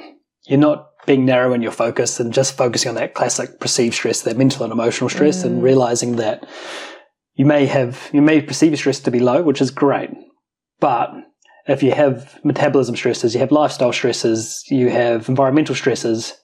you're 0.46 0.58
not 0.58 0.86
being 1.06 1.24
narrow 1.24 1.52
in 1.52 1.62
your 1.62 1.72
focus 1.72 2.20
and 2.20 2.32
just 2.32 2.56
focusing 2.56 2.90
on 2.90 2.94
that 2.96 3.14
classic 3.14 3.58
perceived 3.60 3.94
stress, 3.94 4.22
that 4.22 4.36
mental 4.36 4.64
and 4.64 4.72
emotional 4.72 5.08
stress, 5.08 5.44
and 5.44 5.62
realizing 5.62 6.16
that 6.16 6.46
you 7.34 7.46
may 7.46 7.66
have 7.66 8.10
you 8.12 8.22
may 8.22 8.40
perceive 8.40 8.70
your 8.70 8.78
stress 8.78 9.00
to 9.00 9.10
be 9.10 9.20
low, 9.20 9.42
which 9.42 9.60
is 9.60 9.70
great, 9.70 10.10
but 10.78 11.10
if 11.66 11.82
you 11.82 11.92
have 11.92 12.38
metabolism 12.44 12.96
stresses, 12.96 13.34
you 13.34 13.40
have 13.40 13.52
lifestyle 13.52 13.92
stresses, 13.92 14.64
you 14.68 14.88
have 14.90 15.28
environmental 15.28 15.74
stresses, 15.74 16.34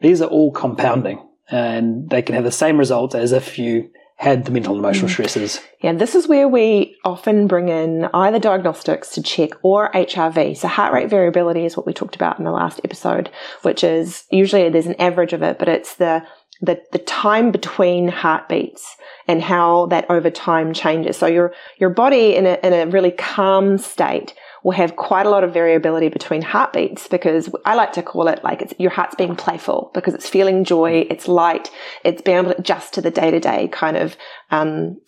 these 0.00 0.22
are 0.22 0.28
all 0.28 0.50
compounding, 0.52 1.18
and 1.50 2.08
they 2.10 2.22
can 2.22 2.34
have 2.34 2.44
the 2.44 2.52
same 2.52 2.78
results 2.78 3.14
as 3.14 3.32
if 3.32 3.58
you 3.58 3.90
had 4.20 4.44
the 4.44 4.50
mental 4.50 4.74
and 4.74 4.84
emotional 4.84 5.08
mm. 5.08 5.12
stresses. 5.12 5.60
Yeah, 5.80 5.94
this 5.94 6.14
is 6.14 6.28
where 6.28 6.46
we 6.46 6.94
often 7.06 7.46
bring 7.46 7.70
in 7.70 8.04
either 8.12 8.38
diagnostics 8.38 9.08
to 9.12 9.22
check 9.22 9.52
or 9.62 9.90
HRV. 9.92 10.58
So 10.58 10.68
heart 10.68 10.92
rate 10.92 11.08
variability 11.08 11.64
is 11.64 11.74
what 11.74 11.86
we 11.86 11.94
talked 11.94 12.16
about 12.16 12.38
in 12.38 12.44
the 12.44 12.50
last 12.50 12.82
episode, 12.84 13.30
which 13.62 13.82
is 13.82 14.24
usually 14.30 14.68
there's 14.68 14.84
an 14.84 15.00
average 15.00 15.32
of 15.32 15.42
it, 15.42 15.58
but 15.58 15.68
it's 15.68 15.94
the 15.96 16.22
the, 16.62 16.78
the 16.92 16.98
time 16.98 17.50
between 17.50 18.08
heartbeats 18.08 18.94
and 19.26 19.42
how 19.42 19.86
that 19.86 20.04
over 20.10 20.28
time 20.28 20.74
changes. 20.74 21.16
So 21.16 21.26
your 21.26 21.54
your 21.78 21.88
body 21.88 22.36
in 22.36 22.44
a 22.44 22.58
in 22.62 22.74
a 22.74 22.90
really 22.90 23.12
calm 23.12 23.78
state 23.78 24.34
will 24.62 24.72
have 24.72 24.96
quite 24.96 25.26
a 25.26 25.30
lot 25.30 25.44
of 25.44 25.52
variability 25.52 26.08
between 26.08 26.42
heartbeats 26.42 27.08
because 27.08 27.48
I 27.64 27.74
like 27.74 27.92
to 27.94 28.02
call 28.02 28.28
it 28.28 28.44
like 28.44 28.62
it's 28.62 28.74
your 28.78 28.90
heart's 28.90 29.14
being 29.14 29.36
playful 29.36 29.90
because 29.94 30.14
it's 30.14 30.28
feeling 30.28 30.64
joy, 30.64 31.06
it's 31.10 31.28
light, 31.28 31.70
it's 32.04 32.22
being 32.22 32.38
able 32.38 32.52
to 32.52 32.58
adjust 32.58 32.94
to 32.94 33.00
the 33.00 33.10
day 33.10 33.30
to 33.30 33.40
day 33.40 33.68
kind 33.68 33.96
of 33.96 34.16
um, 34.50 35.00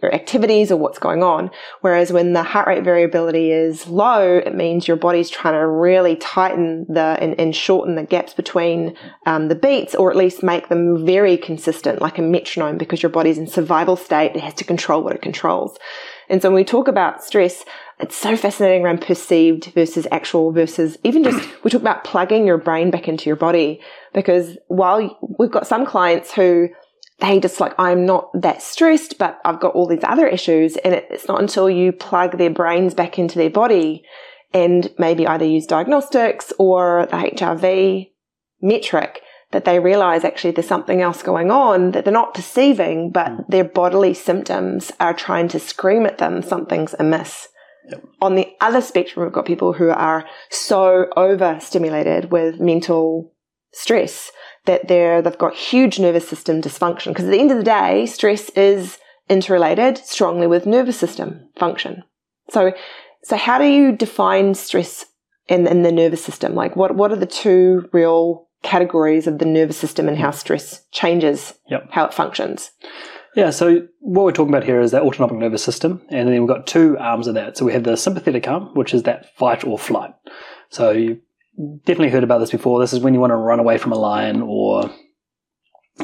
your 0.00 0.14
activities 0.14 0.70
or 0.70 0.76
what's 0.76 1.00
going 1.00 1.22
on. 1.22 1.50
Whereas 1.80 2.12
when 2.12 2.32
the 2.32 2.44
heart 2.44 2.68
rate 2.68 2.84
variability 2.84 3.50
is 3.50 3.88
low, 3.88 4.38
it 4.38 4.54
means 4.54 4.86
your 4.86 4.96
body's 4.96 5.28
trying 5.28 5.54
to 5.54 5.66
really 5.66 6.14
tighten 6.16 6.86
the 6.88 7.18
and, 7.20 7.38
and 7.40 7.54
shorten 7.54 7.96
the 7.96 8.04
gaps 8.04 8.32
between 8.32 8.96
um, 9.26 9.48
the 9.48 9.56
beats, 9.56 9.96
or 9.96 10.10
at 10.10 10.16
least 10.16 10.44
make 10.44 10.68
them 10.68 11.04
very 11.04 11.36
consistent, 11.36 12.00
like 12.00 12.18
a 12.18 12.22
metronome, 12.22 12.78
because 12.78 13.02
your 13.02 13.10
body's 13.10 13.38
in 13.38 13.48
survival 13.48 13.96
state. 13.96 14.36
It 14.36 14.40
has 14.40 14.54
to 14.54 14.64
control 14.64 15.02
what 15.02 15.16
it 15.16 15.22
controls. 15.22 15.76
And 16.28 16.40
so 16.40 16.50
when 16.50 16.56
we 16.56 16.64
talk 16.64 16.86
about 16.86 17.24
stress, 17.24 17.64
it's 18.00 18.16
so 18.16 18.36
fascinating 18.36 18.84
around 18.84 19.00
perceived 19.00 19.72
versus 19.74 20.06
actual 20.12 20.52
versus 20.52 20.98
even 21.04 21.24
just 21.24 21.48
we 21.64 21.70
talk 21.70 21.80
about 21.80 22.04
plugging 22.04 22.46
your 22.46 22.58
brain 22.58 22.90
back 22.90 23.08
into 23.08 23.28
your 23.28 23.36
body 23.36 23.80
because 24.14 24.56
while 24.68 25.18
we've 25.38 25.50
got 25.50 25.66
some 25.66 25.84
clients 25.84 26.32
who 26.32 26.68
they 27.20 27.40
just 27.40 27.60
like 27.60 27.74
I'm 27.78 28.06
not 28.06 28.30
that 28.40 28.62
stressed, 28.62 29.18
but 29.18 29.40
I've 29.44 29.60
got 29.60 29.74
all 29.74 29.88
these 29.88 30.04
other 30.04 30.26
issues, 30.26 30.76
and 30.76 30.94
it's 30.94 31.26
not 31.26 31.40
until 31.40 31.68
you 31.68 31.90
plug 31.92 32.38
their 32.38 32.50
brains 32.50 32.94
back 32.94 33.18
into 33.18 33.38
their 33.38 33.50
body 33.50 34.04
and 34.54 34.92
maybe 34.98 35.26
either 35.26 35.44
use 35.44 35.66
diagnostics 35.66 36.52
or 36.58 37.06
the 37.06 37.16
HRV 37.16 38.10
metric 38.62 39.20
that 39.50 39.64
they 39.64 39.78
realize 39.78 40.24
actually 40.24 40.50
there's 40.50 40.68
something 40.68 41.00
else 41.00 41.22
going 41.22 41.50
on 41.50 41.92
that 41.92 42.04
they're 42.04 42.12
not 42.12 42.34
perceiving, 42.34 43.10
but 43.10 43.28
mm. 43.28 43.46
their 43.48 43.64
bodily 43.64 44.14
symptoms 44.14 44.92
are 45.00 45.14
trying 45.14 45.48
to 45.48 45.58
scream 45.58 46.06
at 46.06 46.18
them 46.18 46.42
something's 46.42 46.94
amiss. 46.98 47.48
On 48.20 48.34
the 48.34 48.48
other 48.60 48.80
spectrum, 48.80 49.24
we've 49.24 49.32
got 49.32 49.46
people 49.46 49.72
who 49.72 49.90
are 49.90 50.24
so 50.50 51.06
overstimulated 51.16 52.30
with 52.30 52.60
mental 52.60 53.32
stress 53.72 54.30
that 54.64 54.88
they're 54.88 55.22
they've 55.22 55.38
got 55.38 55.54
huge 55.54 55.98
nervous 55.98 56.28
system 56.28 56.60
dysfunction. 56.60 57.08
Because 57.08 57.24
at 57.24 57.30
the 57.30 57.40
end 57.40 57.50
of 57.50 57.58
the 57.58 57.64
day, 57.64 58.06
stress 58.06 58.50
is 58.50 58.98
interrelated 59.28 59.98
strongly 59.98 60.46
with 60.46 60.66
nervous 60.66 60.98
system 60.98 61.48
function. 61.56 62.02
So, 62.50 62.72
so 63.22 63.36
how 63.36 63.58
do 63.58 63.66
you 63.66 63.92
define 63.92 64.54
stress 64.54 65.04
in, 65.48 65.66
in 65.66 65.82
the 65.82 65.92
nervous 65.92 66.24
system? 66.24 66.54
Like, 66.54 66.76
what 66.76 66.94
what 66.94 67.12
are 67.12 67.16
the 67.16 67.26
two 67.26 67.88
real 67.92 68.48
categories 68.62 69.26
of 69.26 69.38
the 69.38 69.44
nervous 69.44 69.76
system 69.76 70.08
and 70.08 70.18
how 70.18 70.32
stress 70.32 70.84
changes 70.90 71.54
Yep. 71.70 71.88
how 71.90 72.04
it 72.06 72.14
functions? 72.14 72.70
Yeah, 73.34 73.50
so 73.50 73.86
what 74.00 74.24
we're 74.24 74.32
talking 74.32 74.52
about 74.52 74.64
here 74.64 74.80
is 74.80 74.90
that 74.92 75.02
autonomic 75.02 75.36
nervous 75.36 75.62
system, 75.62 76.02
and 76.08 76.28
then 76.28 76.40
we've 76.40 76.48
got 76.48 76.66
two 76.66 76.96
arms 76.98 77.26
of 77.26 77.34
that. 77.34 77.56
So 77.56 77.64
we 77.64 77.72
have 77.72 77.84
the 77.84 77.96
sympathetic 77.96 78.48
arm, 78.48 78.74
which 78.74 78.94
is 78.94 79.04
that 79.04 79.36
fight 79.36 79.64
or 79.64 79.78
flight. 79.78 80.14
So 80.70 80.90
you 80.90 81.20
definitely 81.84 82.10
heard 82.10 82.24
about 82.24 82.38
this 82.38 82.50
before. 82.50 82.80
This 82.80 82.92
is 82.92 83.00
when 83.00 83.14
you 83.14 83.20
want 83.20 83.32
to 83.32 83.36
run 83.36 83.60
away 83.60 83.78
from 83.78 83.92
a 83.92 83.98
lion 83.98 84.42
or, 84.42 84.90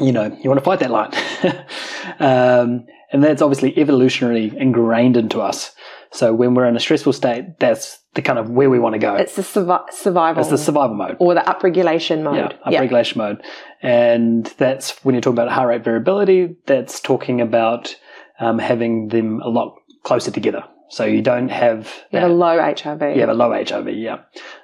you 0.01 0.11
know, 0.11 0.25
you 0.41 0.49
want 0.49 0.59
to 0.59 0.65
fight 0.65 0.79
that 0.79 0.91
lion. 0.91 1.11
um, 2.19 2.85
and 3.11 3.23
that's 3.23 3.41
obviously 3.41 3.73
evolutionarily 3.73 4.53
ingrained 4.53 5.17
into 5.17 5.41
us. 5.41 5.74
So 6.15 6.33
when 6.33 6.53
we're 6.53 6.65
in 6.65 6.77
a 6.77 6.79
stressful 6.79 7.11
state, 7.13 7.59
that's 7.59 7.99
the 8.13 8.21
kind 8.21 8.39
of 8.39 8.49
where 8.49 8.69
we 8.69 8.79
want 8.79 8.93
to 8.93 8.99
go. 8.99 9.15
It's 9.15 9.35
the 9.35 9.41
survi- 9.41 9.91
survival 9.91 10.41
It's 10.41 10.49
the 10.49 10.57
survival 10.57 10.95
mode. 10.95 11.17
or 11.19 11.33
the 11.33 11.41
upregulation 11.41 12.23
mode. 12.23 12.37
Yeah, 12.69 12.81
upregulation 12.81 13.17
mode. 13.17 13.43
And 13.81 14.45
that's 14.57 15.03
when 15.03 15.13
you're 15.13 15.21
talking 15.21 15.37
about 15.37 15.51
heart 15.51 15.67
rate 15.67 15.83
variability, 15.83 16.55
that's 16.65 17.01
talking 17.01 17.41
about 17.41 17.95
um, 18.39 18.59
having 18.59 19.09
them 19.09 19.41
a 19.41 19.49
lot 19.49 19.75
closer 20.03 20.31
together. 20.31 20.63
So 20.89 21.03
you 21.03 21.21
don't 21.21 21.49
have 21.49 21.93
You 22.11 22.19
have 22.19 22.29
a 22.31 22.33
low 22.33 22.57
HRV. 22.59 23.15
you 23.15 23.19
have 23.21 23.29
a 23.29 23.33
low 23.33 23.49
HRV, 23.49 24.01
yeah. 24.01 24.19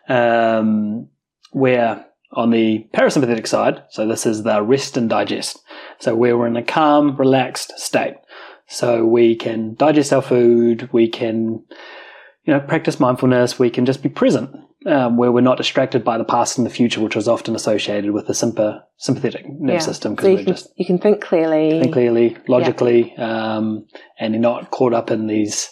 Um, 0.08 1.10
where 1.52 2.06
on 2.32 2.52
the 2.52 2.88
parasympathetic 2.94 3.48
side, 3.48 3.84
so 3.90 4.08
this 4.08 4.26
is 4.26 4.44
the 4.44 4.62
rest 4.64 4.96
and 4.96 5.10
digest. 5.10 5.60
So 6.00 6.16
where 6.16 6.38
we're 6.38 6.48
in 6.48 6.56
a 6.56 6.64
calm, 6.64 7.18
relaxed 7.18 7.78
state. 7.78 8.14
So 8.72 9.06
we 9.06 9.36
can 9.36 9.76
digest 9.76 10.14
our 10.14 10.22
food, 10.22 10.90
we 10.94 11.10
can, 11.10 11.64
you 12.46 12.54
know, 12.54 12.60
practice 12.62 13.00
mindfulness, 13.00 13.60
we 13.60 13.70
can 13.70 13.86
just 13.86 14.02
be 14.02 14.08
present, 14.10 14.50
um, 14.86 15.18
where 15.18 15.32
we're 15.32 15.42
not 15.42 15.58
distracted 15.58 16.04
by 16.06 16.18
the 16.18 16.24
past 16.24 16.58
and 16.58 16.66
the 16.66 16.72
future, 16.72 17.02
which 17.02 17.16
was 17.16 17.28
often 17.28 17.54
associated 17.54 18.12
with 18.12 18.28
the 18.28 18.34
sympa- 18.34 18.82
sympathetic 18.98 19.46
nervous 19.48 19.84
Yeah. 19.84 19.92
system, 19.92 20.12
So 20.14 20.16
because 20.16 20.28
you 20.30 20.36
we're 20.38 20.44
can, 20.46 20.54
just 20.54 20.70
you 20.78 20.86
can 20.86 20.98
think 21.00 21.22
clearly. 21.22 21.82
think 21.82 21.94
clearly, 21.94 22.38
logically, 22.48 23.14
um, 23.18 23.86
and 24.18 24.34
you're 24.34 24.42
not 24.42 24.72
caught 24.72 24.94
up 24.94 25.12
in 25.12 25.28
these 25.28 25.70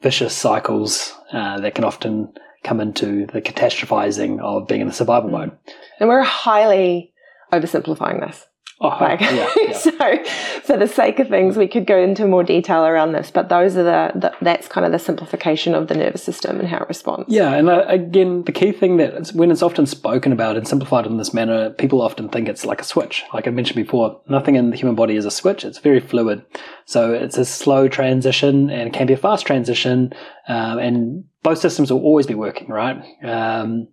vicious 0.00 0.34
cycles 0.34 1.14
uh, 1.32 1.60
that 1.60 1.74
can 1.74 1.84
often 1.84 2.32
come 2.64 2.80
into 2.80 3.26
the 3.26 3.42
catastrophizing 3.42 4.40
of 4.40 4.66
being 4.66 4.80
in 4.80 4.86
the 4.86 4.92
survival 4.94 5.28
Mm. 5.28 5.32
mode. 5.32 5.52
And 5.98 6.08
we're 6.08 6.22
highly 6.22 7.12
oversimplifying 7.52 8.20
this. 8.26 8.46
Oh, 8.82 8.88
Like, 8.98 9.20
yeah, 9.20 9.46
yeah. 9.56 9.72
so 9.76 10.24
for 10.62 10.78
the 10.78 10.86
sake 10.86 11.18
of 11.18 11.28
things, 11.28 11.58
we 11.58 11.68
could 11.68 11.86
go 11.86 11.98
into 11.98 12.26
more 12.26 12.42
detail 12.42 12.86
around 12.86 13.12
this, 13.12 13.30
but 13.30 13.50
those 13.50 13.76
are 13.76 13.82
the, 13.82 14.12
the 14.18 14.32
that's 14.40 14.68
kind 14.68 14.86
of 14.86 14.92
the 14.92 14.98
simplification 14.98 15.74
of 15.74 15.88
the 15.88 15.94
nervous 15.94 16.22
system 16.22 16.58
and 16.58 16.66
how 16.66 16.78
it 16.78 16.88
responds. 16.88 17.26
Yeah, 17.28 17.52
and 17.52 17.68
uh, 17.68 17.84
again, 17.88 18.44
the 18.44 18.52
key 18.52 18.72
thing 18.72 18.96
that 18.96 19.12
it's, 19.12 19.34
when 19.34 19.50
it's 19.50 19.60
often 19.60 19.84
spoken 19.84 20.32
about 20.32 20.56
and 20.56 20.66
simplified 20.66 21.04
in 21.04 21.18
this 21.18 21.34
manner, 21.34 21.68
people 21.68 22.00
often 22.00 22.30
think 22.30 22.48
it's 22.48 22.64
like 22.64 22.80
a 22.80 22.84
switch. 22.84 23.22
Like 23.34 23.46
I 23.46 23.50
mentioned 23.50 23.76
before, 23.76 24.18
nothing 24.30 24.54
in 24.54 24.70
the 24.70 24.76
human 24.76 24.94
body 24.94 25.16
is 25.16 25.26
a 25.26 25.30
switch. 25.30 25.62
It's 25.62 25.78
very 25.78 26.00
fluid, 26.00 26.42
so 26.86 27.12
it's 27.12 27.36
a 27.36 27.44
slow 27.44 27.86
transition 27.86 28.70
and 28.70 28.88
it 28.88 28.94
can 28.94 29.06
be 29.06 29.12
a 29.12 29.18
fast 29.18 29.46
transition. 29.46 30.14
Um, 30.48 30.78
and 30.78 31.24
both 31.42 31.58
systems 31.58 31.92
will 31.92 32.00
always 32.00 32.26
be 32.26 32.34
working, 32.34 32.68
right? 32.68 33.04
Um, 33.22 33.88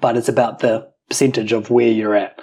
but 0.00 0.16
it's 0.16 0.28
about 0.30 0.60
the 0.60 0.90
percentage 1.10 1.52
of 1.52 1.68
where 1.68 1.88
you're 1.90 2.14
at. 2.14 2.38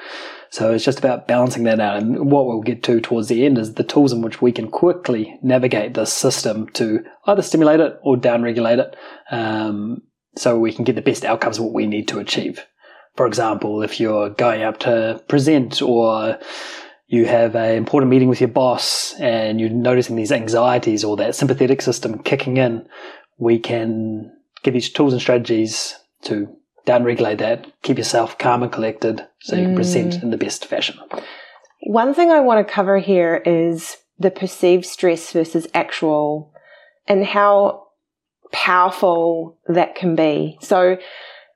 So 0.49 0.73
it's 0.73 0.85
just 0.85 0.99
about 0.99 1.27
balancing 1.27 1.63
that 1.63 1.79
out. 1.79 1.97
And 1.97 2.31
what 2.31 2.47
we'll 2.47 2.61
get 2.61 2.83
to 2.83 3.01
towards 3.01 3.27
the 3.27 3.45
end 3.45 3.57
is 3.57 3.73
the 3.73 3.83
tools 3.83 4.13
in 4.13 4.21
which 4.21 4.41
we 4.41 4.51
can 4.51 4.69
quickly 4.69 5.37
navigate 5.41 5.93
this 5.93 6.13
system 6.13 6.67
to 6.69 7.03
either 7.25 7.41
stimulate 7.41 7.79
it 7.79 7.99
or 8.01 8.15
downregulate 8.15 8.79
it 8.79 8.95
um, 9.31 10.01
so 10.35 10.57
we 10.57 10.71
can 10.71 10.85
get 10.85 10.95
the 10.95 11.01
best 11.01 11.25
outcomes 11.25 11.59
what 11.59 11.73
we 11.73 11.85
need 11.85 12.07
to 12.07 12.19
achieve. 12.19 12.65
For 13.15 13.25
example, 13.25 13.81
if 13.81 13.99
you're 13.99 14.29
going 14.29 14.61
up 14.61 14.79
to 14.81 15.21
present 15.27 15.81
or 15.81 16.37
you 17.07 17.25
have 17.25 17.55
an 17.55 17.75
important 17.75 18.09
meeting 18.09 18.27
with 18.27 18.41
your 18.41 18.49
boss 18.49 19.15
and 19.19 19.59
you're 19.59 19.69
noticing 19.69 20.15
these 20.15 20.31
anxieties 20.31 21.03
or 21.03 21.17
that 21.17 21.35
sympathetic 21.35 21.81
system 21.81 22.19
kicking 22.19 22.57
in, 22.57 22.87
we 23.37 23.59
can 23.59 24.31
give 24.63 24.75
you 24.75 24.81
tools 24.81 25.13
and 25.13 25.21
strategies 25.21 25.95
to 26.23 26.53
downregulate 26.87 27.37
that, 27.39 27.67
keep 27.83 27.97
yourself 27.97 28.37
calm 28.37 28.63
and 28.63 28.71
collected 28.71 29.27
so 29.41 29.55
you 29.55 29.65
can 29.65 29.75
present 29.75 30.13
Mm. 30.13 30.23
in 30.23 30.29
the 30.31 30.37
best 30.37 30.65
fashion. 30.65 30.97
One 31.81 32.13
thing 32.13 32.31
I 32.31 32.39
want 32.39 32.65
to 32.65 32.73
cover 32.73 32.97
here 32.97 33.35
is 33.45 33.97
the 34.17 34.31
perceived 34.31 34.85
stress 34.85 35.31
versus 35.31 35.67
actual 35.73 36.51
and 37.07 37.23
how 37.25 37.83
powerful 38.51 39.57
that 39.67 39.95
can 39.95 40.15
be. 40.15 40.57
So 40.61 40.97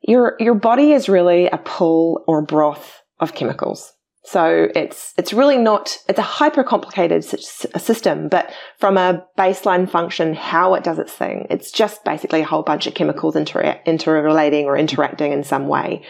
your 0.02 0.36
your 0.40 0.56
body 0.56 0.92
is 0.94 1.08
really 1.10 1.48
a 1.48 1.58
pool 1.58 2.24
or 2.28 2.42
broth 2.42 3.02
of 3.20 3.34
chemicals. 3.34 3.94
So 4.24 4.68
it's 4.76 5.14
it's 5.18 5.34
really 5.34 5.58
not 5.58 5.98
it's 6.08 6.20
a 6.20 6.24
hyper 6.24 6.64
complicated 6.64 7.24
system, 7.24 8.30
but 8.30 8.54
from 8.78 8.98
a 8.98 9.26
baseline 9.38 9.90
function, 9.90 10.36
how 10.36 10.76
it 10.76 10.84
does 10.84 11.00
its 11.00 11.14
thing, 11.14 11.48
it's 11.50 11.72
just 11.72 12.04
basically 12.04 12.42
a 12.42 12.46
whole 12.46 12.62
bunch 12.62 12.86
of 12.86 12.94
chemicals 12.94 13.36
inter- 13.36 13.80
interrelating 13.86 14.66
or 14.66 14.78
interacting 14.78 15.32
in 15.32 15.44
some 15.44 15.68
way. 15.68 16.06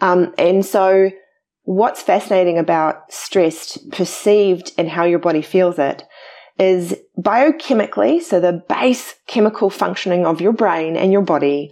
Um, 0.00 0.34
and 0.38 0.64
so, 0.64 1.10
what's 1.64 2.00
fascinating 2.00 2.58
about 2.58 3.12
stress 3.12 3.76
perceived 3.92 4.72
and 4.78 4.88
how 4.88 5.04
your 5.04 5.18
body 5.18 5.42
feels 5.42 5.78
it 5.78 6.04
is 6.58 6.96
biochemically, 7.18 8.22
so 8.22 8.40
the 8.40 8.62
base 8.68 9.14
chemical 9.26 9.68
functioning 9.68 10.24
of 10.24 10.40
your 10.40 10.52
brain 10.52 10.96
and 10.96 11.12
your 11.12 11.22
body, 11.22 11.70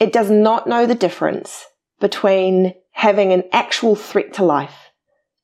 it 0.00 0.12
does 0.12 0.30
not 0.30 0.66
know 0.66 0.84
the 0.84 0.94
difference 0.96 1.64
between 2.00 2.74
having 2.90 3.32
an 3.32 3.44
actual 3.52 3.94
threat 3.94 4.32
to 4.34 4.44
life 4.44 4.91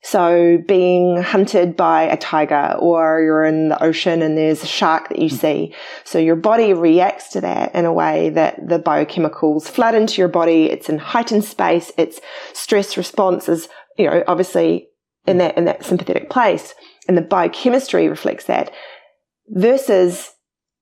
so 0.02 0.62
being 0.66 1.20
hunted 1.20 1.76
by 1.76 2.02
a 2.02 2.16
tiger 2.16 2.76
or 2.78 3.20
you're 3.20 3.44
in 3.44 3.68
the 3.68 3.82
ocean 3.82 4.22
and 4.22 4.38
there's 4.38 4.62
a 4.62 4.66
shark 4.66 5.08
that 5.08 5.18
you 5.18 5.28
hmm. 5.28 5.36
see. 5.36 5.74
So 6.04 6.18
your 6.18 6.36
body 6.36 6.72
reacts 6.72 7.28
to 7.30 7.40
that 7.40 7.74
in 7.74 7.84
a 7.84 7.92
way 7.92 8.30
that 8.30 8.68
the 8.68 8.78
biochemicals 8.78 9.64
flood 9.64 9.94
into 9.94 10.20
your 10.20 10.28
body. 10.28 10.66
It's 10.66 10.88
in 10.88 10.98
heightened 10.98 11.44
space. 11.44 11.90
Its 11.98 12.20
stress 12.52 12.96
response 12.96 13.48
is, 13.48 13.68
you 13.96 14.06
know, 14.06 14.22
obviously 14.28 14.88
in 15.26 15.34
hmm. 15.34 15.38
that, 15.40 15.58
in 15.58 15.64
that 15.64 15.84
sympathetic 15.84 16.30
place. 16.30 16.74
And 17.08 17.16
the 17.16 17.22
biochemistry 17.22 18.08
reflects 18.08 18.44
that 18.44 18.72
versus 19.48 20.30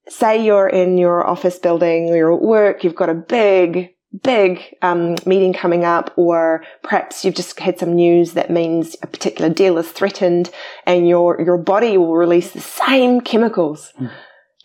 say 0.09 0.43
you're 0.43 0.67
in 0.67 0.97
your 0.97 1.25
office 1.25 1.57
building 1.57 2.09
or 2.09 2.15
you're 2.15 2.33
at 2.33 2.41
work, 2.41 2.83
you've 2.83 2.95
got 2.95 3.09
a 3.09 3.13
big 3.13 3.89
big 4.23 4.61
um, 4.81 5.15
meeting 5.25 5.53
coming 5.53 5.83
up, 5.83 6.13
or 6.15 6.63
perhaps 6.83 7.23
you've 7.23 7.35
just 7.35 7.59
had 7.59 7.79
some 7.79 7.95
news 7.95 8.33
that 8.33 8.49
means 8.49 8.95
a 9.01 9.07
particular 9.07 9.49
deal 9.49 9.77
is 9.77 9.91
threatened, 9.91 10.49
and 10.85 11.07
your 11.07 11.41
your 11.41 11.57
body 11.57 11.97
will 11.97 12.15
release 12.15 12.51
the 12.51 12.61
same 12.61 13.21
chemicals. 13.21 13.91
Mm. 13.99 14.11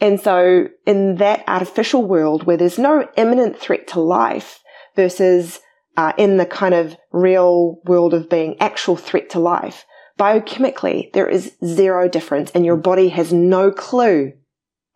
And 0.00 0.20
so, 0.20 0.68
in 0.86 1.16
that 1.16 1.44
artificial 1.46 2.04
world 2.04 2.44
where 2.44 2.56
there's 2.56 2.78
no 2.78 3.08
imminent 3.16 3.58
threat 3.58 3.86
to 3.88 4.00
life, 4.00 4.60
versus 4.96 5.60
uh, 5.96 6.12
in 6.16 6.36
the 6.36 6.46
kind 6.46 6.74
of 6.74 6.96
real 7.12 7.80
world 7.84 8.14
of 8.14 8.28
being 8.28 8.56
actual 8.60 8.96
threat 8.96 9.30
to 9.30 9.38
life, 9.38 9.84
biochemically 10.18 11.12
there 11.12 11.28
is 11.28 11.52
zero 11.64 12.08
difference, 12.08 12.50
and 12.52 12.64
your 12.64 12.76
body 12.76 13.08
has 13.08 13.32
no 13.32 13.70
clue 13.70 14.32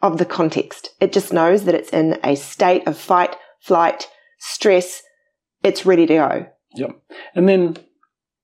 of 0.03 0.19
the 0.19 0.25
context. 0.25 0.91
It 1.01 1.13
just 1.13 1.33
knows 1.33 1.65
that 1.65 1.75
it's 1.75 1.91
in 1.91 2.19
a 2.23 2.37
state 2.37 2.87
of 2.87 2.99
fight, 2.99 3.37
flight, 3.61 4.09
stress, 4.47 5.03
it's 5.63 5.85
ready 5.85 6.07
to 6.07 6.15
go. 6.15 6.47
Yep. 6.75 6.91
And 7.35 7.49
then 7.49 7.77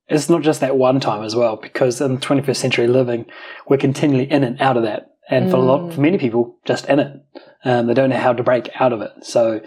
it's 0.09 0.29
not 0.29 0.43
just 0.43 0.61
that 0.61 0.77
one 0.77 1.01
time 1.01 1.23
as 1.23 1.37
well, 1.37 1.57
because 1.57 2.01
in 2.01 2.19
21st 2.19 2.57
century 2.57 2.87
living, 2.87 3.27
we're 3.69 3.77
continually 3.77 4.31
in 4.31 4.45
and 4.45 4.61
out 4.61 4.77
of 4.77 4.83
that. 4.83 5.09
And 5.31 5.51
for 5.51 5.57
a 5.57 5.61
lot, 5.61 5.95
for 5.95 6.01
many 6.01 6.19
people, 6.19 6.59
just 6.67 6.87
in 6.87 6.99
it. 6.99 7.25
Um, 7.65 7.87
they 7.87 7.95
don't 7.95 8.11
know 8.11 8.19
how 8.19 8.33
to 8.33 8.43
break 8.43 8.69
out 8.81 8.93
of 8.93 9.01
it. 9.01 9.13
So, 9.23 9.61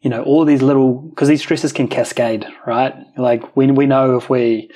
you 0.00 0.08
know, 0.08 0.22
all 0.22 0.44
these 0.44 0.62
little, 0.62 0.94
because 0.94 1.28
these 1.28 1.42
stresses 1.42 1.72
can 1.72 1.88
cascade, 1.88 2.46
right? 2.66 2.94
Like 3.16 3.56
we, 3.56 3.70
we 3.70 3.86
know 3.86 4.16
if 4.16 4.30
we, 4.30 4.70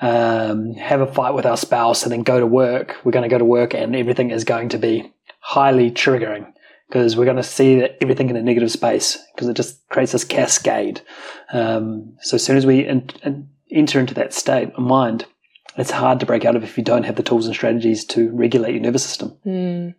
um, 0.00 0.72
have 0.74 1.00
a 1.02 1.12
fight 1.12 1.34
with 1.34 1.46
our 1.46 1.56
spouse 1.56 2.02
and 2.02 2.12
then 2.12 2.22
go 2.22 2.40
to 2.40 2.46
work, 2.46 2.96
we're 3.04 3.12
going 3.12 3.22
to 3.22 3.28
go 3.28 3.38
to 3.38 3.44
work 3.44 3.74
and 3.74 3.94
everything 3.94 4.30
is 4.30 4.44
going 4.44 4.70
to 4.70 4.78
be 4.78 5.12
highly 5.40 5.90
triggering 5.90 6.52
because 6.88 7.16
we're 7.16 7.24
going 7.24 7.36
to 7.36 7.42
see 7.42 7.88
everything 8.00 8.30
in 8.30 8.36
a 8.36 8.42
negative 8.42 8.70
space 8.70 9.18
because 9.34 9.48
it 9.48 9.56
just 9.56 9.86
creates 9.88 10.12
this 10.12 10.24
cascade. 10.24 11.00
Um, 11.52 12.16
so 12.20 12.36
as 12.36 12.44
soon 12.44 12.56
as 12.56 12.66
we 12.66 12.86
in, 12.86 13.10
in, 13.22 13.48
enter 13.70 13.98
into 13.98 14.14
that 14.14 14.32
state 14.32 14.72
of 14.72 14.78
mind, 14.78 15.26
it's 15.76 15.90
hard 15.90 16.20
to 16.20 16.26
break 16.26 16.44
out 16.44 16.56
of 16.56 16.64
if 16.64 16.78
you 16.78 16.84
don't 16.84 17.02
have 17.02 17.16
the 17.16 17.22
tools 17.22 17.46
and 17.46 17.54
strategies 17.54 18.04
to 18.06 18.30
regulate 18.30 18.72
your 18.72 18.82
nervous 18.82 19.04
system. 19.04 19.36
Mm. 19.44 19.94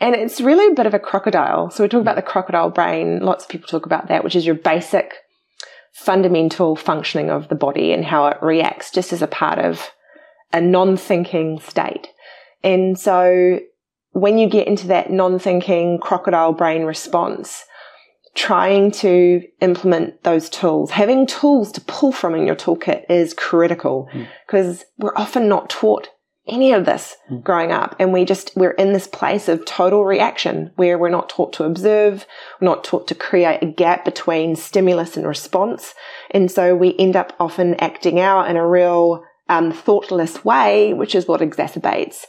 And 0.00 0.14
it's 0.14 0.40
really 0.40 0.72
a 0.72 0.74
bit 0.74 0.86
of 0.86 0.94
a 0.94 0.98
crocodile. 0.98 1.70
So 1.70 1.84
we 1.84 1.88
talk 1.88 2.00
about 2.00 2.16
the 2.16 2.22
crocodile 2.22 2.70
brain. 2.70 3.20
Lots 3.20 3.44
of 3.44 3.50
people 3.50 3.68
talk 3.68 3.86
about 3.86 4.08
that, 4.08 4.24
which 4.24 4.34
is 4.34 4.44
your 4.44 4.56
basic 4.56 5.14
fundamental 5.92 6.74
functioning 6.74 7.30
of 7.30 7.48
the 7.48 7.54
body 7.54 7.92
and 7.92 8.04
how 8.04 8.26
it 8.26 8.38
reacts 8.42 8.90
just 8.90 9.12
as 9.12 9.22
a 9.22 9.26
part 9.26 9.58
of 9.58 9.90
a 10.52 10.60
non-thinking 10.60 11.60
state. 11.60 12.08
And 12.64 12.98
so 12.98 13.60
when 14.12 14.38
you 14.38 14.48
get 14.48 14.66
into 14.66 14.88
that 14.88 15.10
non-thinking 15.10 15.98
crocodile 15.98 16.52
brain 16.52 16.84
response, 16.84 17.64
trying 18.34 18.90
to 18.90 19.42
implement 19.60 20.22
those 20.22 20.48
tools, 20.48 20.92
having 20.92 21.26
tools 21.26 21.72
to 21.72 21.80
pull 21.82 22.12
from 22.12 22.34
in 22.34 22.46
your 22.46 22.56
toolkit 22.56 23.04
is 23.08 23.34
critical 23.34 24.08
because 24.46 24.78
mm. 24.78 24.84
we're 24.98 25.16
often 25.16 25.48
not 25.48 25.68
taught 25.68 26.08
any 26.46 26.72
of 26.72 26.84
this 26.84 27.16
mm. 27.30 27.42
growing 27.42 27.72
up. 27.72 27.94
And 27.98 28.12
we 28.12 28.24
just, 28.24 28.52
we're 28.56 28.70
in 28.72 28.92
this 28.92 29.06
place 29.06 29.48
of 29.48 29.64
total 29.64 30.04
reaction 30.04 30.72
where 30.76 30.98
we're 30.98 31.08
not 31.08 31.28
taught 31.28 31.52
to 31.54 31.64
observe, 31.64 32.26
we're 32.60 32.68
not 32.68 32.84
taught 32.84 33.08
to 33.08 33.14
create 33.14 33.62
a 33.62 33.66
gap 33.66 34.04
between 34.04 34.56
stimulus 34.56 35.16
and 35.16 35.26
response. 35.26 35.94
And 36.30 36.50
so 36.50 36.74
we 36.74 36.96
end 36.98 37.16
up 37.16 37.34
often 37.38 37.74
acting 37.74 38.20
out 38.20 38.48
in 38.48 38.56
a 38.56 38.66
real 38.66 39.24
um, 39.48 39.72
thoughtless 39.72 40.44
way, 40.44 40.94
which 40.94 41.14
is 41.14 41.26
what 41.26 41.40
exacerbates 41.40 42.24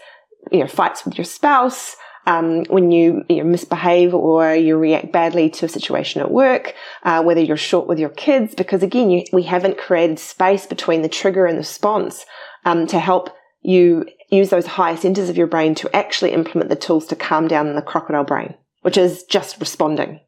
you 0.51 0.59
know, 0.59 0.67
fights 0.67 1.05
with 1.05 1.17
your 1.17 1.25
spouse, 1.25 1.95
um, 2.27 2.63
when 2.65 2.91
you, 2.91 3.23
you 3.29 3.37
know, 3.37 3.43
misbehave 3.43 4.13
or 4.13 4.53
you 4.53 4.77
react 4.77 5.11
badly 5.11 5.49
to 5.49 5.65
a 5.65 5.69
situation 5.69 6.21
at 6.21 6.31
work, 6.31 6.75
uh, 7.03 7.23
whether 7.23 7.41
you're 7.41 7.57
short 7.57 7.87
with 7.87 7.99
your 7.99 8.09
kids, 8.09 8.53
because 8.53 8.83
again, 8.83 9.09
you, 9.09 9.23
we 9.33 9.43
haven't 9.43 9.77
created 9.77 10.19
space 10.19 10.65
between 10.65 11.01
the 11.01 11.09
trigger 11.09 11.45
and 11.45 11.55
the 11.55 11.61
response 11.61 12.25
um, 12.65 12.85
to 12.87 12.99
help 12.99 13.35
you 13.63 14.05
use 14.29 14.49
those 14.49 14.65
higher 14.65 14.97
centers 14.97 15.29
of 15.29 15.37
your 15.37 15.47
brain 15.47 15.75
to 15.75 15.95
actually 15.95 16.31
implement 16.31 16.69
the 16.69 16.75
tools 16.75 17.05
to 17.07 17.15
calm 17.15 17.47
down 17.47 17.73
the 17.75 17.81
crocodile 17.81 18.23
brain, 18.23 18.53
which 18.81 18.97
is 18.97 19.23
just 19.23 19.59
responding. 19.59 20.19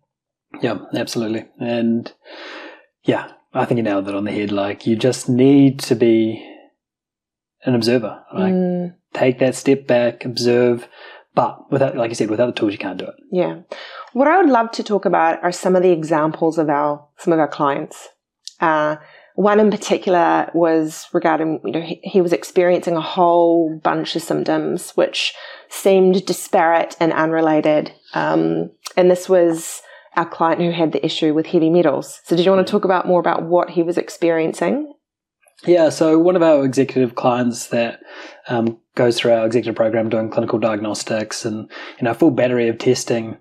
Yeah, 0.61 0.79
absolutely. 0.95 1.45
And 1.59 2.11
yeah, 3.03 3.31
I 3.53 3.65
think 3.65 3.77
you 3.77 3.83
nailed 3.83 4.05
that 4.05 4.15
on 4.15 4.25
the 4.25 4.31
head. 4.31 4.51
Like 4.51 4.85
you 4.85 4.95
just 4.95 5.29
need 5.29 5.79
to 5.81 5.95
be 5.95 6.47
an 7.63 7.75
observer. 7.75 8.23
Like 8.33 8.53
mm. 8.53 8.95
Take 9.13 9.39
that 9.39 9.55
step 9.55 9.87
back, 9.87 10.25
observe, 10.25 10.87
but 11.35 11.71
without, 11.71 11.95
like 11.95 12.09
you 12.09 12.15
said, 12.15 12.29
without 12.29 12.47
the 12.47 12.59
tools, 12.59 12.73
you 12.73 12.77
can't 12.77 12.99
do 12.99 13.05
it. 13.05 13.15
Yeah. 13.31 13.61
What 14.13 14.27
I 14.27 14.37
would 14.37 14.49
love 14.49 14.71
to 14.71 14.83
talk 14.83 15.05
about 15.05 15.43
are 15.43 15.51
some 15.51 15.75
of 15.75 15.81
the 15.81 15.91
examples 15.91 16.57
of 16.57 16.69
our 16.69 17.05
some 17.17 17.33
of 17.33 17.39
our 17.39 17.47
clients. 17.47 18.09
Uh, 18.59 18.97
one 19.35 19.59
in 19.59 19.71
particular 19.71 20.51
was 20.53 21.07
regarding, 21.11 21.59
you 21.65 21.71
know, 21.71 21.81
he, 21.81 21.99
he, 22.03 22.21
was 22.21 22.33
experiencing 22.33 22.95
a 22.95 23.01
whole 23.01 23.79
bunch 23.83 24.15
of 24.15 24.21
symptoms 24.21 24.91
which 24.91 25.33
seemed 25.69 26.23
disparate 26.25 26.95
and 26.99 27.11
unrelated. 27.11 27.91
Um, 28.13 28.69
and 28.95 29.09
this 29.09 29.27
was 29.27 29.81
our 30.15 30.29
client 30.29 30.61
who 30.61 30.69
had 30.69 30.91
the 30.91 31.03
issue 31.03 31.33
with 31.33 31.47
heavy 31.47 31.71
metals. 31.71 32.21
So, 32.25 32.35
did 32.35 32.45
you 32.45 32.51
want 32.51 32.65
to 32.65 32.71
talk 32.71 32.85
about 32.85 33.07
more 33.07 33.19
about 33.19 33.43
what 33.43 33.71
he 33.71 33.81
was 33.81 33.97
experiencing? 33.97 34.93
Yeah, 35.65 35.89
so 35.89 36.19
one 36.19 36.35
of 36.35 36.41
our 36.41 36.65
executive 36.65 37.15
clients 37.15 37.67
that 37.67 38.01
um, 38.47 38.79
goes 38.95 39.17
through 39.17 39.31
our 39.31 39.45
executive 39.45 39.75
program 39.75 40.09
doing 40.09 40.29
clinical 40.29 40.59
diagnostics 40.59 41.45
and 41.45 41.71
you 41.97 42.03
know 42.03 42.13
full 42.13 42.31
battery 42.31 42.67
of 42.67 42.77
testing 42.77 43.37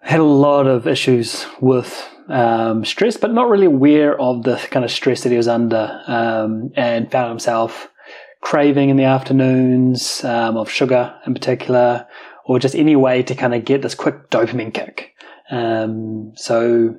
had 0.00 0.20
a 0.20 0.24
lot 0.24 0.66
of 0.66 0.86
issues 0.86 1.46
with 1.60 2.08
um, 2.28 2.84
stress, 2.84 3.16
but 3.16 3.32
not 3.32 3.48
really 3.48 3.66
aware 3.66 4.20
of 4.20 4.42
the 4.42 4.56
kind 4.70 4.84
of 4.84 4.90
stress 4.90 5.22
that 5.22 5.30
he 5.30 5.36
was 5.36 5.48
under, 5.48 6.00
um, 6.06 6.70
and 6.76 7.10
found 7.10 7.28
himself 7.28 7.88
craving 8.40 8.88
in 8.88 8.96
the 8.96 9.04
afternoons 9.04 10.22
um, 10.24 10.56
of 10.56 10.70
sugar 10.70 11.14
in 11.26 11.34
particular, 11.34 12.06
or 12.44 12.58
just 12.58 12.74
any 12.74 12.94
way 12.94 13.22
to 13.22 13.34
kind 13.34 13.54
of 13.54 13.64
get 13.64 13.82
this 13.82 13.94
quick 13.94 14.30
dopamine 14.30 14.72
kick. 14.72 15.12
Um, 15.50 16.32
so, 16.36 16.96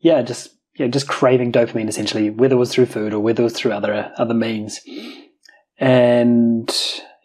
yeah, 0.00 0.22
just 0.22 0.57
yeah, 0.78 0.86
just 0.86 1.08
craving 1.08 1.52
dopamine 1.52 1.88
essentially, 1.88 2.30
whether 2.30 2.54
it 2.54 2.58
was 2.58 2.72
through 2.72 2.86
food 2.86 3.12
or 3.12 3.20
whether 3.20 3.42
it 3.42 3.44
was 3.44 3.52
through 3.52 3.72
other 3.72 4.12
other 4.16 4.34
means. 4.34 4.80
And 5.78 6.68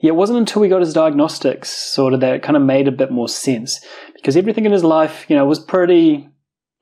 yeah, 0.02 0.10
it 0.10 0.16
wasn't 0.16 0.40
until 0.40 0.62
we 0.62 0.70
got 0.70 0.82
his 0.82 0.94
diagnostics 0.94 1.70
sort 1.70 2.14
of 2.14 2.20
that 2.22 2.36
it 2.36 2.44
kind 2.44 2.58
of 2.58 2.64
made 2.64 2.88
a 2.88 2.92
bit 2.92 3.12
more 3.12 3.30
sense 3.30 3.80
because 4.16 4.36
everything 4.36 4.66
in 4.66 4.72
his 4.72 4.84
life, 4.84 5.26
you 5.30 5.36
know, 5.36 5.46
was 5.46 5.60
pretty 5.60 6.28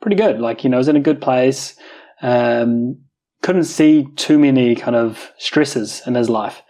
pretty 0.02 0.16
good. 0.16 0.40
Like 0.40 0.64
you 0.64 0.70
know, 0.70 0.78
was 0.78 0.88
in 0.88 0.96
a 0.96 1.02
good 1.02 1.22
place. 1.22 1.76
Um, 2.22 3.02
couldn't 3.42 3.66
see 3.66 4.08
too 4.16 4.40
many 4.40 4.76
kind 4.76 4.96
of 4.96 5.32
stresses 5.38 6.02
in 6.06 6.16
his 6.16 6.30
life. 6.30 6.62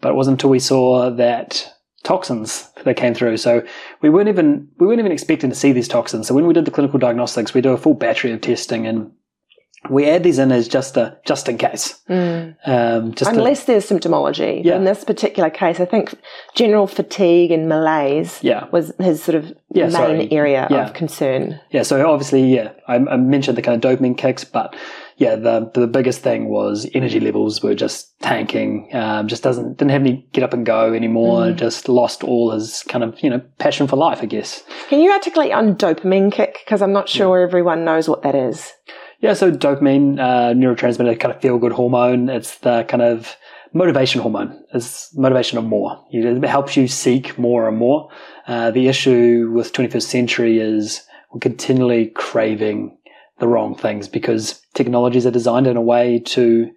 but 0.00 0.10
it 0.10 0.14
wasn't 0.16 0.34
until 0.34 0.50
we 0.50 0.58
saw 0.58 1.10
that 1.10 1.70
toxins 2.02 2.70
that 2.84 2.96
came 2.96 3.14
through. 3.14 3.36
So 3.36 3.62
we 4.02 4.10
weren't 4.10 4.28
even 4.28 4.68
we 4.78 4.86
weren't 4.86 4.98
even 4.98 5.12
expecting 5.12 5.50
to 5.50 5.56
see 5.56 5.72
these 5.72 5.88
toxins. 5.88 6.26
So 6.26 6.34
when 6.34 6.46
we 6.46 6.54
did 6.54 6.64
the 6.64 6.70
clinical 6.70 6.98
diagnostics, 6.98 7.54
we 7.54 7.60
do 7.60 7.72
a 7.72 7.78
full 7.78 7.94
battery 7.94 8.32
of 8.32 8.40
testing 8.40 8.86
and 8.86 9.12
we 9.90 10.08
add 10.08 10.22
these 10.22 10.38
in 10.38 10.50
as 10.52 10.66
just 10.68 10.96
a 10.96 11.16
just 11.26 11.48
in 11.48 11.58
case. 11.58 12.00
Mm. 12.08 12.56
Um, 12.66 13.14
just 13.14 13.30
to- 13.30 13.36
Unless 13.36 13.64
there's 13.64 13.88
symptomology. 13.88 14.64
Yeah. 14.64 14.76
In 14.76 14.84
this 14.84 15.04
particular 15.04 15.50
case, 15.50 15.80
I 15.80 15.84
think 15.84 16.14
general 16.54 16.86
fatigue 16.86 17.50
and 17.50 17.68
malaise 17.68 18.38
yeah, 18.42 18.66
was 18.72 18.92
his 18.98 19.22
sort 19.22 19.34
of 19.36 19.52
Yeah, 19.72 19.84
main 19.84 19.92
sorry. 19.92 20.32
area 20.32 20.66
Yeah. 20.70 20.86
of 20.86 20.94
concern. 20.94 21.60
yeah. 21.70 21.82
So 21.82 22.08
obviously, 22.08 22.42
yeah, 22.54 22.70
I, 22.88 22.96
I 22.96 23.16
mentioned 23.16 23.58
the 23.58 23.62
kind 23.62 23.82
of 23.82 23.98
dopamine 23.98 24.16
kicks, 24.16 24.44
but 24.44 24.74
yeah, 25.16 25.36
the 25.36 25.70
the 25.74 25.86
biggest 25.86 26.22
thing 26.22 26.48
was 26.48 26.88
energy 26.94 27.20
levels 27.20 27.62
were 27.62 27.74
just 27.74 28.18
tanking. 28.20 28.88
Um, 28.94 29.28
just 29.28 29.42
doesn't 29.42 29.76
didn't 29.76 29.90
have 29.92 30.00
any 30.00 30.26
get 30.32 30.42
up 30.44 30.52
and 30.54 30.64
go 30.66 30.92
anymore. 30.92 31.42
Mm. 31.42 31.56
Just 31.56 31.88
lost 31.88 32.24
all 32.24 32.50
his 32.52 32.82
kind 32.88 33.04
of 33.04 33.18
you 33.22 33.30
know 33.30 33.40
passion 33.58 33.86
for 33.86 33.96
life, 33.96 34.20
I 34.22 34.26
guess. 34.26 34.64
Can 34.88 35.00
you 35.00 35.12
articulate 35.12 35.52
on 35.52 35.76
dopamine 35.76 36.32
kick? 36.32 36.58
Because 36.64 36.80
I'm 36.82 36.92
not 36.92 37.08
sure 37.08 37.40
everyone 37.42 37.84
knows 37.84 38.08
what 38.08 38.22
that 38.22 38.34
is. 38.34 38.72
Yeah, 39.24 39.32
so 39.32 39.50
dopamine, 39.50 40.18
uh, 40.20 40.52
neurotransmitter, 40.52 41.18
kind 41.18 41.34
of 41.34 41.40
feel 41.40 41.56
good 41.58 41.72
hormone. 41.72 42.28
It's 42.28 42.58
the 42.58 42.84
kind 42.84 43.02
of 43.02 43.34
motivation 43.72 44.20
hormone. 44.20 44.62
It's 44.74 45.16
motivation 45.16 45.56
of 45.56 45.64
more. 45.64 45.98
It 46.10 46.44
helps 46.44 46.76
you 46.76 46.86
seek 46.88 47.38
more 47.38 47.66
and 47.66 47.78
more. 47.78 48.10
Uh, 48.46 48.70
the 48.70 48.86
issue 48.86 49.50
with 49.50 49.72
21st 49.72 50.02
century 50.02 50.58
is 50.58 51.00
we're 51.32 51.40
continually 51.40 52.08
craving 52.08 52.98
the 53.38 53.48
wrong 53.48 53.74
things 53.74 54.08
because 54.08 54.60
technologies 54.74 55.24
are 55.24 55.30
designed 55.30 55.66
in 55.68 55.78
a 55.78 55.82
way 55.82 56.18
to 56.26 56.70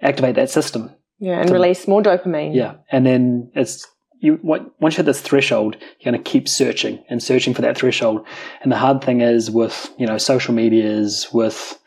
activate 0.00 0.36
that 0.36 0.48
system. 0.48 0.94
Yeah, 1.18 1.40
and 1.40 1.48
So- 1.48 1.54
release 1.56 1.88
more 1.88 2.02
dopamine. 2.02 2.54
Yeah, 2.54 2.74
and 2.92 3.04
then 3.04 3.50
it's 3.56 3.84
you. 4.20 4.38
what- 4.42 4.70
Once 4.80 4.94
you 4.94 4.98
hit 4.98 5.06
this 5.06 5.20
threshold, 5.20 5.76
you're 5.98 6.12
going 6.12 6.22
to 6.22 6.30
keep 6.30 6.48
searching 6.48 7.02
and 7.08 7.22
searching 7.22 7.54
for 7.54 7.62
that 7.62 7.76
threshold. 7.76 8.24
And 8.62 8.70
the 8.70 8.76
hard 8.76 9.02
thing 9.02 9.20
is 9.20 9.50
with 9.50 9.90
you 9.98 10.06
know 10.06 10.18
social 10.18 10.54
medias, 10.54 11.28
with 11.32 11.78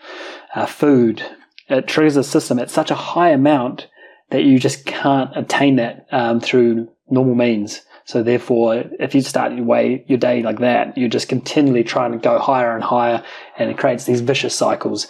uh, 0.55 0.65
food, 0.65 1.23
it 1.69 1.87
triggers 1.87 2.15
the 2.15 2.23
system 2.23 2.59
at 2.59 2.69
such 2.69 2.91
a 2.91 2.95
high 2.95 3.29
amount 3.29 3.87
that 4.29 4.43
you 4.43 4.59
just 4.59 4.85
can't 4.85 5.29
attain 5.35 5.75
that 5.77 6.07
um, 6.11 6.39
through 6.39 6.89
normal 7.09 7.35
means. 7.35 7.81
So 8.05 8.21
therefore, 8.21 8.83
if 8.99 9.15
you 9.15 9.21
start 9.21 9.53
your 9.53 9.63
way 9.63 10.03
your 10.07 10.17
day 10.17 10.43
like 10.43 10.59
that, 10.59 10.97
you're 10.97 11.07
just 11.09 11.29
continually 11.29 11.83
trying 11.85 12.11
to 12.11 12.17
go 12.17 12.37
higher 12.37 12.75
and 12.75 12.83
higher, 12.83 13.23
and 13.57 13.69
it 13.69 13.77
creates 13.77 14.05
these 14.05 14.19
vicious 14.21 14.53
cycles. 14.55 15.07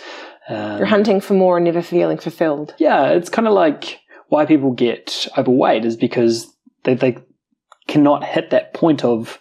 Um, 0.50 0.78
You're 0.78 0.86
hunting 0.88 1.22
for 1.22 1.34
more 1.34 1.58
and 1.58 1.64
never 1.66 1.82
feeling 1.82 2.18
fulfilled. 2.18 2.76
yeah, 2.78 3.08
it's 3.08 3.30
kind 3.30 3.48
of 3.48 3.54
like 3.54 4.02
why 4.28 4.46
people 4.46 4.72
get 4.72 5.26
overweight 5.38 5.86
is 5.86 5.96
because 5.96 6.53
they, 6.84 6.94
they 6.96 7.18
cannot 7.88 8.24
hit 8.24 8.50
that 8.52 8.74
point 8.74 9.04
of 9.04 9.40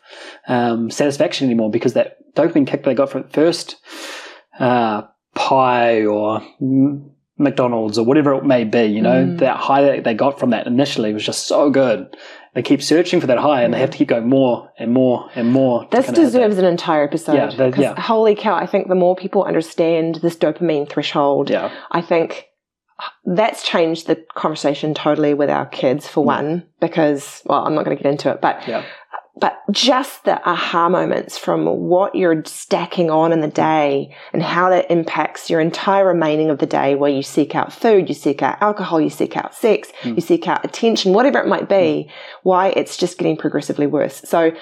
um, 0.48 0.90
satisfaction 0.90 1.46
anymore 1.46 1.70
because 1.70 1.92
that 1.94 2.16
dopamine 2.34 2.66
kick 2.66 2.84
they 2.84 2.94
got 2.94 3.10
from 3.10 3.28
first 3.28 3.76
uh, 4.58 5.02
pie 5.34 6.04
or 6.04 6.40
mm, 6.60 7.08
McDonald's 7.38 7.98
or 7.98 8.04
whatever 8.04 8.34
it 8.34 8.44
may 8.44 8.64
be, 8.64 8.84
you 8.84 9.00
know, 9.02 9.24
Mm. 9.24 9.38
that 9.38 9.56
high 9.56 9.82
that 9.82 10.04
they 10.04 10.14
got 10.14 10.38
from 10.38 10.50
that 10.50 10.66
initially 10.66 11.12
was 11.12 11.24
just 11.24 11.46
so 11.46 11.70
good. 11.70 12.14
They 12.54 12.62
keep 12.62 12.82
searching 12.82 13.20
for 13.20 13.26
that 13.28 13.38
high 13.38 13.62
and 13.62 13.72
they 13.72 13.80
have 13.80 13.90
to 13.90 13.96
keep 13.98 14.08
going 14.08 14.28
more 14.28 14.68
and 14.78 14.92
more 14.92 15.30
and 15.34 15.50
more. 15.50 15.88
This 15.90 16.06
that. 16.06 16.14
deserves 16.14 16.58
an 16.58 16.66
entire 16.66 17.04
episode. 17.04 17.34
Yeah, 17.34 17.70
'cause 17.70 17.78
yeah. 17.78 17.98
holy 17.98 18.34
cow, 18.34 18.54
I 18.54 18.66
think 18.66 18.88
the 18.88 18.94
more 18.94 19.16
people 19.16 19.44
understand 19.44 20.16
this 20.16 20.36
dopamine 20.36 20.88
threshold, 20.88 21.48
Yeah, 21.48 21.70
I 21.90 22.02
think 22.02 22.48
that's 23.24 23.62
changed 23.62 24.06
the 24.06 24.16
conversation 24.34 24.94
totally 24.94 25.34
with 25.34 25.50
our 25.50 25.66
kids 25.66 26.06
for 26.06 26.22
Mm. 26.22 26.26
one, 26.26 26.62
because 26.80 27.42
well, 27.46 27.64
I'm 27.64 27.74
not 27.74 27.84
going 27.84 27.96
to 27.96 28.02
get 28.02 28.10
into 28.10 28.30
it, 28.30 28.40
but 28.40 28.66
yeah, 28.66 28.82
but 29.40 29.56
just 29.70 30.24
the 30.24 30.38
aha 30.46 30.88
moments 30.90 31.38
from 31.38 31.64
what 31.64 32.14
you're 32.14 32.44
stacking 32.44 33.10
on 33.10 33.32
in 33.32 33.40
the 33.40 33.48
day 33.48 34.14
and 34.34 34.42
how 34.42 34.68
that 34.68 34.90
impacts 34.90 35.48
your 35.48 35.58
entire 35.60 36.06
remaining 36.06 36.50
of 36.50 36.58
the 36.58 36.66
day 36.66 36.94
where 36.94 37.10
you 37.10 37.22
seek 37.22 37.54
out 37.54 37.72
food, 37.72 38.08
you 38.10 38.14
seek 38.14 38.42
out 38.42 38.60
alcohol, 38.60 39.00
you 39.00 39.08
seek 39.10 39.36
out 39.36 39.54
sex, 39.54 39.90
Mm. 40.02 40.16
you 40.16 40.20
seek 40.20 40.46
out 40.48 40.64
attention, 40.64 41.14
whatever 41.14 41.38
it 41.38 41.46
might 41.48 41.68
be, 41.68 42.10
why 42.42 42.68
it's 42.76 42.96
just 42.98 43.16
getting 43.18 43.36
progressively 43.38 43.86
worse. 43.86 44.20
So 44.26 44.52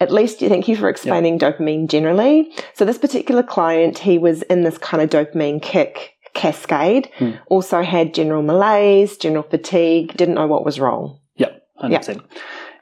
at 0.00 0.12
least 0.12 0.38
thank 0.40 0.68
you 0.68 0.76
for 0.76 0.88
explaining 0.88 1.38
dopamine 1.38 1.88
generally. 1.88 2.52
So 2.74 2.84
this 2.84 2.98
particular 2.98 3.42
client, 3.42 3.98
he 3.98 4.18
was 4.18 4.42
in 4.42 4.62
this 4.62 4.78
kind 4.78 5.02
of 5.02 5.10
dopamine 5.10 5.60
kick 5.60 6.12
cascade, 6.38 7.04
Hmm. 7.18 7.32
also 7.54 7.82
had 7.82 8.14
general 8.14 8.42
malaise, 8.42 9.16
general 9.18 9.42
fatigue, 9.54 10.16
didn't 10.16 10.36
know 10.36 10.46
what 10.46 10.64
was 10.64 10.78
wrong. 10.80 11.18
yeah, 11.36 11.52
hundred 11.76 11.98
percent. 11.98 12.22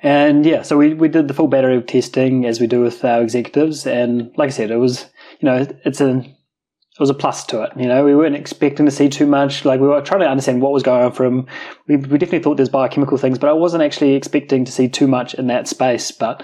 And 0.02 0.44
yeah, 0.46 0.62
so 0.62 0.76
we, 0.76 0.94
we 0.94 1.08
did 1.08 1.26
the 1.26 1.34
full 1.34 1.48
battery 1.48 1.76
of 1.76 1.86
testing 1.86 2.44
as 2.46 2.60
we 2.60 2.66
do 2.66 2.80
with 2.82 3.04
our 3.04 3.22
executives, 3.22 3.86
and 3.86 4.30
like 4.36 4.48
I 4.48 4.56
said, 4.58 4.70
it 4.70 4.76
was 4.76 5.06
you 5.40 5.46
know 5.48 5.66
it's 5.84 6.00
a 6.00 6.10
it 6.18 7.00
was 7.00 7.10
a 7.10 7.14
plus 7.22 7.44
to 7.46 7.62
it. 7.62 7.70
You 7.76 7.88
know, 7.88 8.04
we 8.04 8.14
weren't 8.14 8.36
expecting 8.36 8.86
to 8.86 8.92
see 8.92 9.08
too 9.08 9.26
much. 9.26 9.64
Like 9.64 9.80
we 9.80 9.88
were 9.88 10.00
trying 10.00 10.20
to 10.20 10.28
understand 10.28 10.62
what 10.62 10.72
was 10.72 10.82
going 10.82 11.04
on 11.04 11.12
from. 11.12 11.46
We, 11.88 11.96
we 11.96 12.18
definitely 12.18 12.42
thought 12.42 12.56
there's 12.56 12.70
biochemical 12.80 13.18
things, 13.18 13.38
but 13.38 13.50
I 13.50 13.52
wasn't 13.54 13.82
actually 13.82 14.14
expecting 14.14 14.64
to 14.64 14.72
see 14.72 14.88
too 14.88 15.06
much 15.06 15.34
in 15.34 15.46
that 15.48 15.68
space. 15.68 16.10
But 16.10 16.42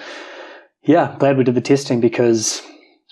yeah, 0.83 1.15
glad 1.19 1.37
we 1.39 1.45
did 1.45 1.55
the 1.55 1.61
testing 1.61 2.01
because 2.01 2.61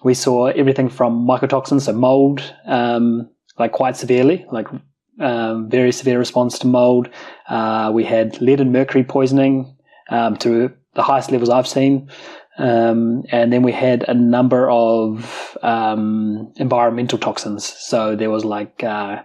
we 0.02 0.12
saw 0.14 0.46
everything 0.46 0.88
from 0.88 1.26
mycotoxins, 1.26 1.82
so 1.82 1.92
mold, 1.92 2.40
um, 2.66 3.28
like 3.60 3.72
quite 3.72 3.96
severely, 3.96 4.44
like 4.50 4.66
um, 5.20 5.68
very 5.70 5.92
severe 5.92 6.18
response 6.18 6.58
to 6.60 6.66
mold. 6.66 7.08
Uh, 7.48 7.90
we 7.94 8.04
had 8.04 8.40
lead 8.40 8.60
and 8.60 8.72
mercury 8.72 9.04
poisoning 9.04 9.76
um, 10.08 10.36
to 10.38 10.72
the 10.94 11.02
highest 11.02 11.30
levels 11.30 11.50
I've 11.50 11.68
seen. 11.68 12.10
Um, 12.58 13.22
and 13.30 13.52
then 13.52 13.62
we 13.62 13.72
had 13.72 14.04
a 14.08 14.14
number 14.14 14.68
of 14.68 15.56
um, 15.62 16.52
environmental 16.56 17.18
toxins. 17.18 17.64
So 17.64 18.16
there 18.16 18.30
was 18.30 18.44
like 18.44 18.82
uh, 18.82 19.22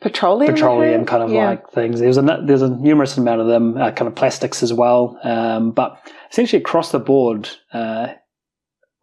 Petroleum? 0.00 0.52
Petroleum 0.54 1.04
kind 1.04 1.22
of 1.22 1.30
Yeah. 1.30 1.46
like 1.50 1.70
things. 1.72 2.00
There's 2.00 2.16
a 2.16 2.22
there's 2.44 2.62
a 2.62 2.70
numerous 2.70 3.16
amount 3.18 3.40
of 3.42 3.46
them, 3.46 3.76
uh, 3.76 3.92
kind 3.92 4.08
of 4.08 4.14
plastics 4.14 4.62
as 4.62 4.72
well. 4.72 5.18
Um, 5.22 5.72
but 5.72 5.98
essentially 6.30 6.60
across 6.60 6.90
the 6.90 6.98
board, 6.98 7.48
uh, 7.72 8.08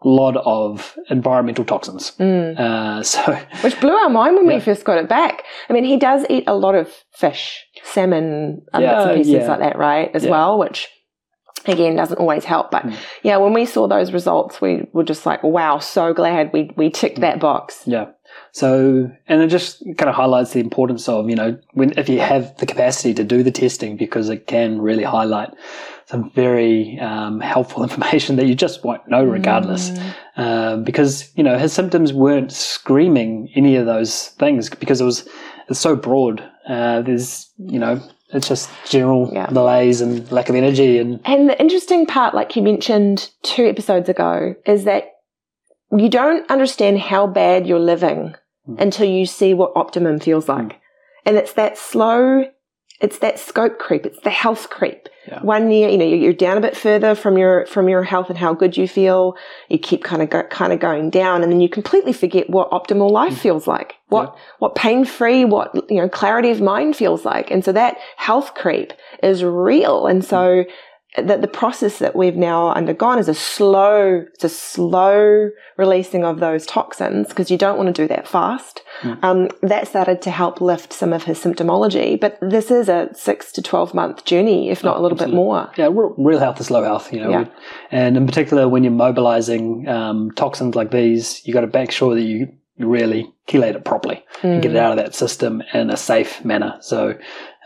lot 0.03 0.37
of 0.37 0.95
environmental 1.09 1.65
toxins. 1.65 2.11
Mm. 2.19 2.59
Uh, 2.59 3.03
so 3.13 3.39
Which 3.61 3.79
blew 3.79 3.93
our 3.93 4.09
mind 4.09 4.35
when 4.35 4.45
Yeah. 4.47 4.55
we 4.55 4.59
first 4.61 4.83
got 4.85 4.97
it 4.97 5.09
back. 5.09 5.43
I 5.69 5.73
mean, 5.73 5.83
he 5.85 5.97
does 5.97 6.25
eat 6.29 6.43
a 6.47 6.55
lot 6.55 6.75
of 6.75 6.91
fish, 7.15 7.65
salmon, 7.83 8.61
um, 8.73 8.81
bits 8.83 8.91
Yeah, 8.91 9.07
and 9.09 9.17
pieces 9.17 9.33
yeah. 9.33 9.47
like 9.47 9.59
that, 9.59 9.77
right? 9.77 10.11
As 10.13 10.23
Yeah. 10.23 10.31
well, 10.31 10.57
which 10.59 10.87
again 11.65 11.95
doesn't 11.95 12.19
always 12.19 12.45
help. 12.45 12.69
But 12.71 12.83
Mm. 12.83 12.93
yeah, 13.23 13.37
when 13.37 13.53
we 13.53 13.65
saw 13.65 13.87
those 13.87 14.13
results, 14.13 14.61
we 14.61 14.87
were 14.93 15.03
just 15.03 15.25
like, 15.25 15.43
wow, 15.43 15.79
so 15.79 16.13
glad 16.13 16.53
we, 16.53 16.71
we 16.77 16.89
ticked 16.89 17.19
that 17.21 17.39
box. 17.39 17.81
Yeah. 17.85 18.05
So, 18.51 19.09
and 19.27 19.41
it 19.41 19.47
just 19.47 19.83
kind 19.97 20.09
of 20.09 20.15
highlights 20.15 20.51
the 20.53 20.59
importance 20.59 21.09
of, 21.09 21.29
you 21.29 21.35
know, 21.35 21.57
when, 21.73 21.97
if 21.97 22.07
you 22.07 22.19
have 22.19 22.55
the 22.57 22.65
capacity 22.65 23.13
to 23.15 23.23
do 23.23 23.41
the 23.43 23.51
testing 23.51 23.97
because 23.97 24.29
it 24.29 24.47
can 24.47 24.79
really 24.81 25.03
highlight 25.03 25.49
some 26.07 26.29
very 26.31 26.97
um, 26.99 27.39
helpful 27.41 27.83
information 27.87 28.35
that 28.37 28.45
you 28.47 28.55
just 28.55 28.83
won't 28.83 29.07
know 29.07 29.23
regardless. 29.23 29.91
Mm. 29.91 30.13
Um, 30.37 30.83
because, 30.83 31.31
you 31.35 31.43
know, 31.43 31.57
his 31.57 31.73
symptoms 31.73 32.13
weren't 32.13 32.51
screaming 32.51 33.49
any 33.55 33.75
of 33.75 33.85
those 33.85 34.29
things 34.39 34.69
because 34.69 35.01
it 35.01 35.05
was, 35.05 35.27
it's 35.69 35.79
so 35.79 35.95
broad. 35.95 36.41
Uh, 36.67 37.01
there's, 37.01 37.51
you 37.57 37.77
know, 37.79 38.01
it's 38.33 38.47
just 38.47 38.69
general 38.89 39.29
Yeah. 39.33 39.47
malaise 39.51 40.01
and 40.01 40.29
lack 40.31 40.49
of 40.49 40.55
energy 40.55 40.97
and, 40.97 41.19
And 41.25 41.49
the 41.49 41.59
interesting 41.59 42.05
part, 42.05 42.33
like 42.33 42.55
you 42.55 42.61
mentioned 42.61 43.29
two 43.43 43.65
episodes 43.65 44.09
ago, 44.09 44.55
is 44.65 44.83
that 44.85 45.11
you 45.91 46.09
don't 46.09 46.49
understand 46.49 46.99
how 46.99 47.27
bad 47.27 47.67
you're 47.67 47.79
living 47.79 48.35
Mm. 48.67 48.81
until 48.81 49.07
you 49.07 49.25
see 49.25 49.53
what 49.53 49.71
optimum 49.75 50.19
feels 50.19 50.49
like. 50.49 50.79
And 51.25 51.37
it's 51.37 51.53
that 51.53 51.77
slow, 51.77 52.45
it's 52.99 53.19
that 53.19 53.39
scope 53.39 53.77
creep, 53.79 54.05
it's 54.05 54.19
the 54.21 54.29
health 54.29 54.69
creep. 54.69 55.07
Yeah. 55.27 55.41
One 55.41 55.69
year, 55.71 55.89
you 55.89 55.97
know, 55.97 56.05
you're 56.05 56.31
down 56.31 56.57
a 56.57 56.61
bit 56.61 56.75
further 56.77 57.13
from 57.13 57.37
your 57.37 57.65
from 57.65 57.89
your 57.89 58.01
health 58.03 58.29
and 58.29 58.37
how 58.37 58.53
good 58.53 58.77
you 58.77 58.87
feel. 58.87 59.35
You 59.67 59.77
keep 59.77 60.01
kind 60.03 60.21
of 60.21 60.29
go, 60.29 60.43
kind 60.43 60.71
of 60.71 60.79
going 60.79 61.09
down, 61.09 61.43
and 61.43 61.51
then 61.51 61.59
you 61.59 61.67
completely 61.67 62.13
forget 62.13 62.49
what 62.49 62.71
optimal 62.71 63.11
life 63.11 63.33
Mm. 63.33 63.37
feels 63.39 63.67
like. 63.67 63.95
What 64.07 64.37
what 64.59 64.75
pain 64.75 65.03
free, 65.03 65.43
what 65.43 65.75
you 65.89 65.97
know, 65.97 66.07
clarity 66.07 66.49
of 66.49 66.61
mind 66.61 66.95
feels 66.95 67.25
like. 67.25 67.51
And 67.51 67.65
so 67.65 67.73
that 67.73 67.97
health 68.15 68.53
creep 68.53 68.93
is 69.21 69.43
real. 69.43 70.07
And 70.07 70.23
so 70.23 70.63
that 71.17 71.41
the 71.41 71.47
process 71.47 71.99
that 71.99 72.15
we've 72.15 72.35
now 72.35 72.69
undergone 72.73 73.17
is 73.19 73.27
a 73.27 73.33
slow, 73.33 74.23
it's 74.33 74.43
a 74.43 74.49
slow 74.49 75.49
releasing 75.77 76.23
of 76.23 76.39
those 76.39 76.65
toxins 76.65 77.27
because 77.29 77.49
you 77.51 77.57
don't 77.57 77.77
want 77.77 77.87
to 77.87 78.01
do 78.03 78.07
that 78.07 78.27
fast. 78.27 78.81
Mm. 79.01 79.23
Um, 79.23 79.49
that 79.61 79.87
started 79.87 80.21
to 80.23 80.31
help 80.31 80.61
lift 80.61 80.93
some 80.93 81.13
of 81.13 81.23
his 81.23 81.39
symptomology, 81.39 82.19
but 82.19 82.37
this 82.41 82.71
is 82.71 82.89
a 82.89 83.09
six 83.13 83.51
to 83.53 83.61
12 83.61 83.93
month 83.93 84.25
journey, 84.25 84.69
if 84.69 84.83
not 84.83 84.97
Oh, 84.97 84.99
a 84.99 85.01
little 85.01 85.17
bit 85.17 85.29
more. 85.29 85.69
yeah, 85.77 85.85
real, 85.85 86.13
real 86.17 86.39
health 86.39 86.59
is 86.59 86.71
low 86.71 86.83
health, 86.83 87.11
you 87.11 87.19
know. 87.21 87.29
Yeah. 87.29 87.45
And 87.91 88.15
in 88.17 88.25
particular, 88.25 88.67
when 88.69 88.83
you're 88.83 88.91
mobilizing 88.93 89.87
um, 89.87 90.31
toxins 90.31 90.75
like 90.75 90.91
these, 90.91 91.45
you 91.45 91.53
got 91.53 91.61
to 91.61 91.67
make 91.79 91.91
sure 91.91 92.15
that 92.15 92.21
you 92.21 92.53
really 92.79 93.31
chelate 93.47 93.75
it 93.75 93.83
properly 93.83 94.23
and 94.43 94.61
get 94.61 94.71
it 94.71 94.75
Mm. 94.75 94.79
out 94.81 94.91
of 94.91 94.97
that 94.97 95.15
system 95.15 95.63
in 95.73 95.89
a 95.89 95.97
safe 95.97 96.45
manner. 96.45 96.77
So, 96.81 97.15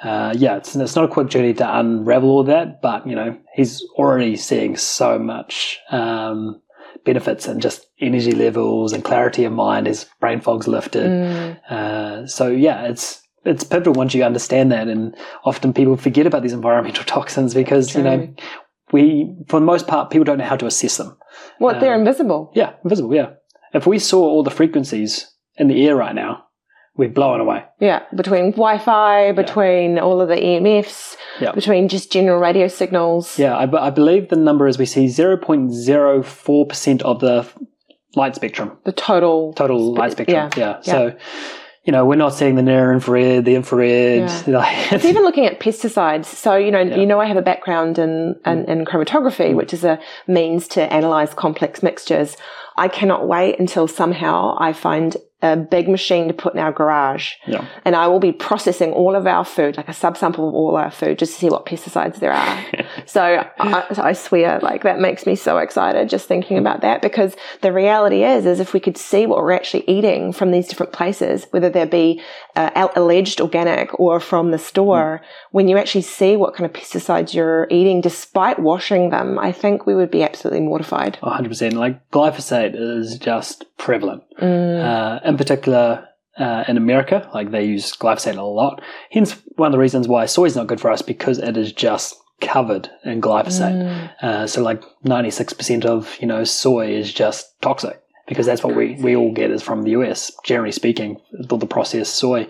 uh, 0.04 0.34
yeah, 0.36 0.58
it's, 0.58 0.76
it's 0.76 0.96
not 0.96 1.06
a 1.06 1.08
quick 1.08 1.30
journey 1.30 1.54
to 1.56 1.78
unravel 1.80 2.30
all 2.30 2.44
that, 2.46 2.82
but 2.82 3.06
you 3.08 3.16
know, 3.16 3.38
he's 3.54 3.82
already 3.98 4.36
seeing 4.36 4.76
so 4.78 5.20
much 5.20 5.80
um, 5.92 6.62
benefits 7.06 7.48
and 7.48 7.62
just 7.62 7.86
energy 8.00 8.32
levels 8.32 8.94
and 8.94 9.04
clarity 9.04 9.44
of 9.46 9.54
mind. 9.54 9.88
His 9.88 10.06
brain 10.20 10.42
fog's 10.42 10.68
lifted. 10.68 11.10
Mm. 11.10 11.72
Uh, 11.72 12.28
so 12.28 12.48
yeah, 12.48 12.88
it's 12.88 13.22
it's 13.44 13.64
pivotal 13.64 13.94
once 13.94 14.14
you 14.14 14.24
understand 14.24 14.72
that, 14.72 14.88
and 14.88 15.16
often 15.46 15.74
people 15.74 15.98
forget 15.98 16.26
about 16.28 16.44
these 16.44 16.54
environmental 16.54 17.04
toxins 17.06 17.54
because 17.54 17.96
you 17.96 18.04
know 18.04 18.34
we, 18.92 19.34
for 19.48 19.60
the 19.60 19.66
most 19.66 19.88
part, 19.88 20.10
people 20.10 20.26
don't 20.26 20.38
know 20.38 20.44
how 20.46 20.58
to 20.58 20.66
assess 20.66 20.98
them. 20.98 21.18
What, 21.60 21.80
they're 21.80 21.94
Um, 21.94 22.02
invisible. 22.02 22.52
Yeah, 22.54 22.74
invisible. 22.84 23.16
Yeah, 23.16 23.30
if 23.74 23.88
we 23.88 24.00
saw 24.00 24.20
all 24.20 24.44
the 24.44 24.52
frequencies 24.52 25.32
in 25.56 25.68
the 25.70 25.88
air 25.88 25.96
right 25.96 26.14
now, 26.14 26.44
we'd 26.96 27.14
blow 27.14 27.36
it 27.36 27.42
away. 27.42 27.64
Yeah, 27.80 28.02
between 28.16 28.52
Wi-Fi, 28.52 29.32
between 29.32 29.98
all 30.00 30.22
of 30.22 30.28
the 30.28 30.36
EMFs, 30.36 31.16
Yeah. 31.40 31.52
between 31.54 31.88
just 31.88 32.12
general 32.12 32.40
radio 32.40 32.68
signals. 32.68 33.40
Yeah, 33.40 33.56
I, 33.56 33.88
I 33.88 33.90
believe 33.90 34.30
the 34.30 34.36
number 34.36 34.68
is 34.68 34.78
we 34.78 34.86
see 34.86 35.08
zero 35.08 35.38
point 35.38 35.72
zero 35.74 36.22
four 36.24 36.66
percent 36.66 37.02
of 37.04 37.20
the 37.20 37.48
light 38.16 38.36
spectrum, 38.36 38.78
The 38.84 38.92
total. 38.92 39.54
total 39.54 39.94
Spe- 39.94 40.00
light 40.00 40.12
spectrum. 40.12 40.50
yeah, 40.58 40.78
Yeah, 40.78 40.82
so 40.82 41.16
you 41.86 41.92
know 41.94 42.06
we're 42.06 42.16
not 42.18 42.34
seeing 42.36 42.56
the 42.56 42.62
near 42.62 42.92
infrared, 42.94 43.46
the 43.46 43.56
infrared. 43.56 44.30
Yeah. 44.30 44.44
like- 44.60 44.92
It's 44.92 45.06
even 45.06 45.24
looking 45.24 45.46
at 45.46 45.60
pesticides. 45.60 46.26
So, 46.26 46.56
you 46.56 46.72
know, 46.72 46.82
Yeah. 46.82 46.98
you 46.98 47.06
know, 47.06 47.20
I 47.22 47.26
have 47.26 47.38
a 47.38 47.42
background 47.42 47.98
in, 47.98 48.36
in, 48.46 48.66
mm. 48.66 48.68
in 48.68 48.86
chromatography, 48.86 49.52
mm. 49.52 49.56
which 49.56 49.74
is 49.74 49.84
a 49.84 49.98
means 50.28 50.68
to 50.70 50.82
analyze 50.94 51.34
complex 51.34 51.82
mixtures. 51.82 52.36
I 52.78 52.88
cannot 52.88 53.28
wait 53.28 53.60
until 53.60 53.88
somehow 53.88 54.56
I 54.60 54.74
find 54.74 55.16
a 55.42 55.56
big 55.58 55.90
machine 55.90 56.28
to 56.28 56.34
put 56.34 56.54
in 56.54 56.60
our 56.60 56.72
garage 56.72 57.34
yeah. 57.48 57.66
and 57.84 57.96
I 57.96 58.08
will 58.08 58.20
be 58.20 58.32
processing 58.32 58.92
all 58.92 59.16
of 59.16 59.26
our 59.26 59.44
food, 59.44 59.78
like 59.78 59.90
a 59.90 59.94
subsample 59.94 60.48
of 60.48 60.54
all 60.54 60.76
our 60.76 60.92
food, 60.92 61.20
just 61.20 61.34
to 61.34 61.40
see 61.40 61.50
what 61.50 61.66
pesticides 61.66 62.20
there 62.20 62.32
are. 62.32 62.66
so 63.06 63.22
I, 63.60 63.86
I 63.98 64.14
swear, 64.14 64.60
like 64.60 64.84
that 64.84 65.00
makes 65.00 65.26
me 65.26 65.36
so 65.36 65.58
excited 65.58 66.10
just 66.10 66.28
thinking 66.28 66.58
about 66.58 66.82
that 66.82 67.02
because 67.02 67.36
the 67.62 67.74
reality 67.74 68.24
is, 68.24 68.46
is 68.46 68.60
if 68.60 68.74
we 68.74 68.80
could 68.80 68.98
see 68.98 69.26
what 69.26 69.40
we're 69.40 69.52
actually 69.52 69.84
eating 69.88 70.32
from 70.32 70.52
these 70.52 70.68
different 70.68 70.94
places, 70.94 71.48
whether 71.52 71.70
they 71.70 71.86
be 71.86 72.22
uh, 72.56 72.88
alleged 72.96 73.42
organic 73.42 74.00
or 74.00 74.20
from 74.20 74.52
the 74.52 74.60
store, 74.60 75.22
when 75.52 75.68
you 75.68 75.78
actually 75.78 76.02
see 76.02 76.36
what 76.38 76.54
kind 76.54 76.70
of 76.70 76.74
pesticides 76.74 77.34
you're 77.34 77.68
eating, 77.70 78.02
despite 78.02 78.60
washing 78.60 79.10
them, 79.10 79.40
I 79.40 79.52
think 79.52 79.86
we 79.86 79.96
would 79.96 80.12
be 80.12 80.24
absolutely 80.24 80.62
mortified. 80.62 81.18
100%. 81.24 81.74
Like 81.74 82.10
glyphosate 82.12 82.76
is 82.76 83.18
just 83.18 83.66
prevalent. 83.78 84.24
Mm. 84.40 84.84
Uh, 84.84 85.20
in 85.32 85.38
particular, 85.38 86.08
uh, 86.38 86.64
in 86.68 86.78
America, 86.78 87.30
like 87.34 87.52
they 87.52 87.66
use 87.66 87.92
glyphosate 87.96 88.38
a 88.38 88.42
lot. 88.42 88.82
Hence, 89.12 89.36
one 89.58 89.68
of 89.68 89.72
the 89.74 89.80
reasons 89.80 90.08
why 90.08 90.26
soy 90.26 90.46
is 90.46 90.56
not 90.56 90.68
good 90.68 90.80
for 90.80 90.92
us 90.92 91.02
because 91.02 91.40
it 91.40 91.58
is 91.58 91.72
just 91.74 92.16
covered 92.40 92.90
in 93.04 93.22
glyphosate. 93.22 93.76
Mm. 93.82 94.24
Uh, 94.24 94.48
so, 94.48 94.62
like 94.64 94.82
96% 95.06 95.86
of 95.86 96.18
you 96.22 96.28
know 96.28 96.44
soy 96.44 96.92
is 96.96 97.14
just 97.14 97.60
toxic 97.62 98.02
because 98.28 98.46
that's 98.46 98.64
what 98.64 98.76
we, 98.76 98.96
we 99.02 99.16
all 99.16 99.34
get 99.34 99.52
is 99.52 99.62
from 99.62 99.84
the 99.84 99.92
US. 99.92 100.32
Generally 100.46 100.72
speaking, 100.72 101.18
all 101.50 101.58
the 101.58 101.68
processed 101.68 102.16
soy, 102.16 102.48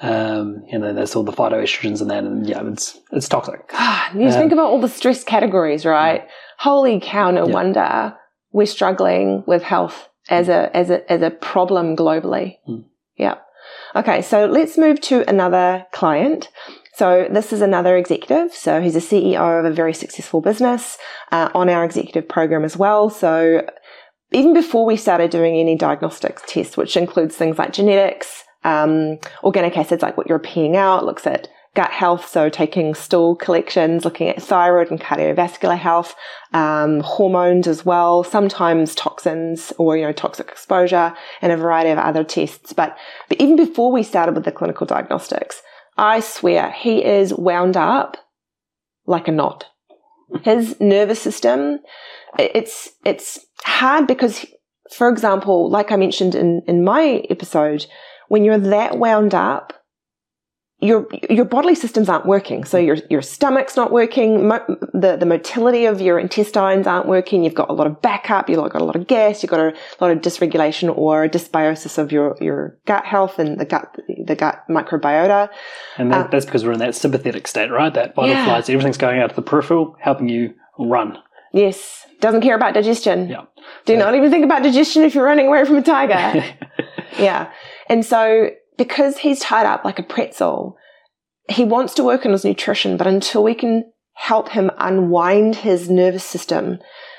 um, 0.00 0.64
you 0.70 0.78
know, 0.78 0.92
there's 0.92 1.16
all 1.16 1.24
the 1.24 1.32
phytoestrogens 1.32 2.00
in 2.00 2.08
that, 2.08 2.24
and 2.24 2.46
yeah, 2.46 2.62
it's 2.66 2.98
it's 3.12 3.28
toxic. 3.28 3.68
God, 3.68 4.14
you 4.14 4.20
Yeah. 4.22 4.30
think 4.38 4.52
about 4.52 4.70
all 4.70 4.80
the 4.80 4.88
stress 4.88 5.24
categories, 5.24 5.84
right? 5.84 6.26
Holy 6.58 7.00
cow! 7.00 7.30
No 7.30 7.46
Yeah. 7.46 7.52
wonder 7.54 8.16
we're 8.52 8.66
struggling 8.66 9.42
with 9.46 9.62
health 9.62 10.08
as 10.28 10.48
a 10.48 10.74
as 10.76 10.90
a 10.90 11.10
as 11.10 11.22
a 11.22 11.30
problem 11.30 11.96
globally. 11.96 12.58
Mm. 12.68 12.84
Yeah. 13.16 13.36
Okay, 13.94 14.22
so 14.22 14.46
let's 14.46 14.76
move 14.76 15.00
to 15.02 15.28
another 15.28 15.86
client. 15.92 16.48
So 16.94 17.28
this 17.30 17.52
is 17.52 17.60
another 17.60 17.96
executive. 17.96 18.54
So 18.54 18.80
he's 18.80 18.96
a 18.96 19.00
CEO 19.00 19.58
of 19.58 19.64
a 19.64 19.70
very 19.70 19.92
successful 19.92 20.40
business 20.40 20.96
uh, 21.30 21.50
on 21.54 21.68
our 21.68 21.84
executive 21.84 22.28
program 22.28 22.64
as 22.64 22.76
well. 22.76 23.10
So 23.10 23.68
even 24.32 24.54
before 24.54 24.86
we 24.86 24.96
started 24.96 25.30
doing 25.30 25.56
any 25.56 25.76
diagnostics 25.76 26.42
tests, 26.46 26.76
which 26.76 26.96
includes 26.96 27.36
things 27.36 27.58
like 27.58 27.72
genetics, 27.72 28.44
um, 28.64 29.18
organic 29.44 29.76
acids, 29.76 30.02
like 30.02 30.16
what 30.16 30.26
you're 30.26 30.38
peeing 30.38 30.74
out, 30.74 31.04
looks 31.04 31.26
at 31.26 31.48
gut 31.76 31.92
health, 31.92 32.26
so 32.26 32.48
taking 32.48 32.94
stool 32.94 33.36
collections, 33.36 34.04
looking 34.04 34.28
at 34.28 34.42
thyroid 34.42 34.90
and 34.90 34.98
cardiovascular 34.98 35.78
health, 35.78 36.16
um, 36.54 37.00
hormones 37.00 37.68
as 37.68 37.84
well, 37.84 38.24
sometimes 38.24 38.94
toxins 38.94 39.74
or 39.78 39.96
you 39.96 40.04
know 40.04 40.12
toxic 40.12 40.48
exposure, 40.48 41.14
and 41.42 41.52
a 41.52 41.56
variety 41.56 41.90
of 41.90 41.98
other 41.98 42.24
tests. 42.24 42.72
But 42.72 42.96
but 43.28 43.40
even 43.40 43.56
before 43.56 43.92
we 43.92 44.02
started 44.02 44.34
with 44.34 44.44
the 44.44 44.52
clinical 44.52 44.86
diagnostics, 44.86 45.62
I 45.98 46.20
swear 46.20 46.72
he 46.72 47.04
is 47.04 47.34
wound 47.34 47.76
up 47.76 48.16
like 49.06 49.28
a 49.28 49.32
knot. 49.32 49.66
His 50.42 50.80
nervous 50.80 51.20
system, 51.20 51.80
it's 52.38 52.90
it's 53.04 53.38
hard 53.64 54.06
because, 54.06 54.46
for 54.96 55.10
example, 55.10 55.70
like 55.70 55.92
I 55.92 55.96
mentioned 55.96 56.34
in 56.34 56.62
in 56.66 56.82
my 56.82 57.22
episode, 57.28 57.86
when 58.28 58.44
you're 58.44 58.58
that 58.58 58.98
wound 58.98 59.34
up, 59.34 59.74
your 60.80 61.06
your 61.30 61.46
bodily 61.46 61.74
systems 61.74 62.08
aren't 62.08 62.26
working. 62.26 62.64
So 62.64 62.76
your 62.76 62.96
your 63.08 63.22
stomach's 63.22 63.76
not 63.76 63.92
working. 63.92 64.48
Mo- 64.48 64.64
the 64.92 65.16
the 65.16 65.24
motility 65.24 65.86
of 65.86 66.02
your 66.02 66.18
intestines 66.18 66.86
aren't 66.86 67.06
working. 67.08 67.42
You've 67.44 67.54
got 67.54 67.70
a 67.70 67.72
lot 67.72 67.86
of 67.86 68.02
backup. 68.02 68.50
You've 68.50 68.58
got 68.58 68.82
a 68.82 68.84
lot 68.84 68.94
of 68.94 69.06
gas. 69.06 69.42
You've 69.42 69.48
got 69.50 69.60
a 69.60 69.72
lot 70.00 70.10
of 70.10 70.18
dysregulation 70.18 70.94
or 70.94 71.28
dysbiosis 71.28 71.96
of 71.96 72.12
your 72.12 72.36
your 72.42 72.76
gut 72.84 73.06
health 73.06 73.38
and 73.38 73.58
the 73.58 73.64
gut 73.64 73.96
the 74.26 74.34
gut 74.36 74.64
microbiota. 74.68 75.48
And 75.96 76.12
that, 76.12 76.26
Uh, 76.26 76.28
that's 76.30 76.44
because 76.44 76.64
we're 76.64 76.72
in 76.72 76.78
that 76.80 76.94
sympathetic 76.94 77.48
state, 77.48 77.70
right? 77.70 77.92
That 77.94 78.12
or 78.16 78.26
Yeah. 78.26 78.58
everything's 78.68 78.98
going 78.98 79.18
out 79.20 79.30
to 79.30 79.36
the 79.36 79.42
peripheral, 79.42 79.96
helping 79.98 80.28
you 80.28 80.52
run. 80.78 81.16
Yes, 81.54 82.06
doesn't 82.20 82.42
care 82.42 82.54
about 82.54 82.74
digestion. 82.74 83.30
Yeah. 83.30 83.44
Do 83.86 83.94
So- 83.94 83.98
not 84.04 84.14
even 84.14 84.30
think 84.30 84.44
about 84.44 84.62
digestion 84.62 85.04
if 85.04 85.14
you're 85.14 85.24
running 85.24 85.46
away 85.46 85.64
from 85.64 85.76
a 85.76 85.82
tiger. 85.82 86.44
yeah. 87.18 87.46
And 87.88 88.04
so 88.04 88.50
because 88.76 89.18
he's 89.18 89.40
tied 89.40 89.66
up 89.66 89.84
like 89.84 89.98
a 89.98 90.02
pretzel, 90.02 90.76
he 91.48 91.64
wants 91.64 91.94
to 91.94 92.04
work 92.04 92.26
on 92.26 92.32
his 92.32 92.44
nutrition, 92.44 92.96
but 92.96 93.06
until 93.06 93.42
we 93.42 93.54
can 93.54 93.84
help 94.14 94.50
him 94.50 94.70
unwind 94.78 95.56
his 95.56 95.88
nervous 95.88 96.24
system, 96.24 96.78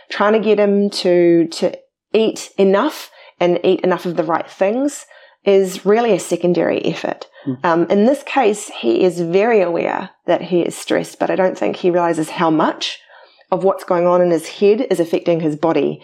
trying 0.10 0.34
to 0.34 0.39
get 0.39 0.60
him 0.60 0.89
to 0.89 1.48
to 1.48 1.78
eat 2.13 2.50
enough 2.58 3.12
and 3.39 3.60
eat 3.63 3.82
enough 3.82 4.06
of 4.06 4.15
the 4.15 4.24
right 4.24 4.50
things 4.50 5.06
is 5.43 5.86
really 5.86 6.12
a 6.12 6.20
secondary 6.20 6.84
effort. 6.84 7.28
Mm. 7.46 7.65
Um, 7.65 7.86
in 7.89 8.06
this 8.06 8.24
case, 8.24 8.70
he 8.70 9.04
is 9.04 9.22
very 9.22 9.62
aware 9.62 10.10
that 10.26 10.41
he 10.41 10.62
is 10.62 10.76
stressed, 10.76 11.20
but 11.20 11.30
I 11.30 11.36
don't 11.36 11.58
think 11.58 11.78
he 11.78 11.91
realizes 11.91 12.30
how 12.30 12.50
much 12.50 13.00
of 13.52 13.63
what's 13.63 13.86
going 13.86 14.06
on 14.06 14.22
in 14.22 14.32
his 14.32 14.48
head 14.48 14.88
is 14.89 15.00
affecting 15.00 15.39
his 15.39 15.56
body, 15.56 16.02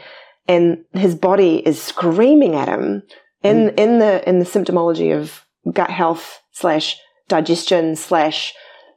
and 0.48 0.86
his 0.94 1.16
body 1.16 1.58
is 1.68 1.82
screaming 1.82 2.56
at 2.56 2.70
him 2.70 3.04
in 3.44 3.70
in 3.70 4.00
the 4.00 4.28
in 4.28 4.40
the 4.40 4.46
symptomology 4.46 5.16
of 5.16 5.46
gut 5.72 5.90
health 5.90 6.42
slash 6.52 6.98
digestion 7.28 7.96
slash 7.96 8.54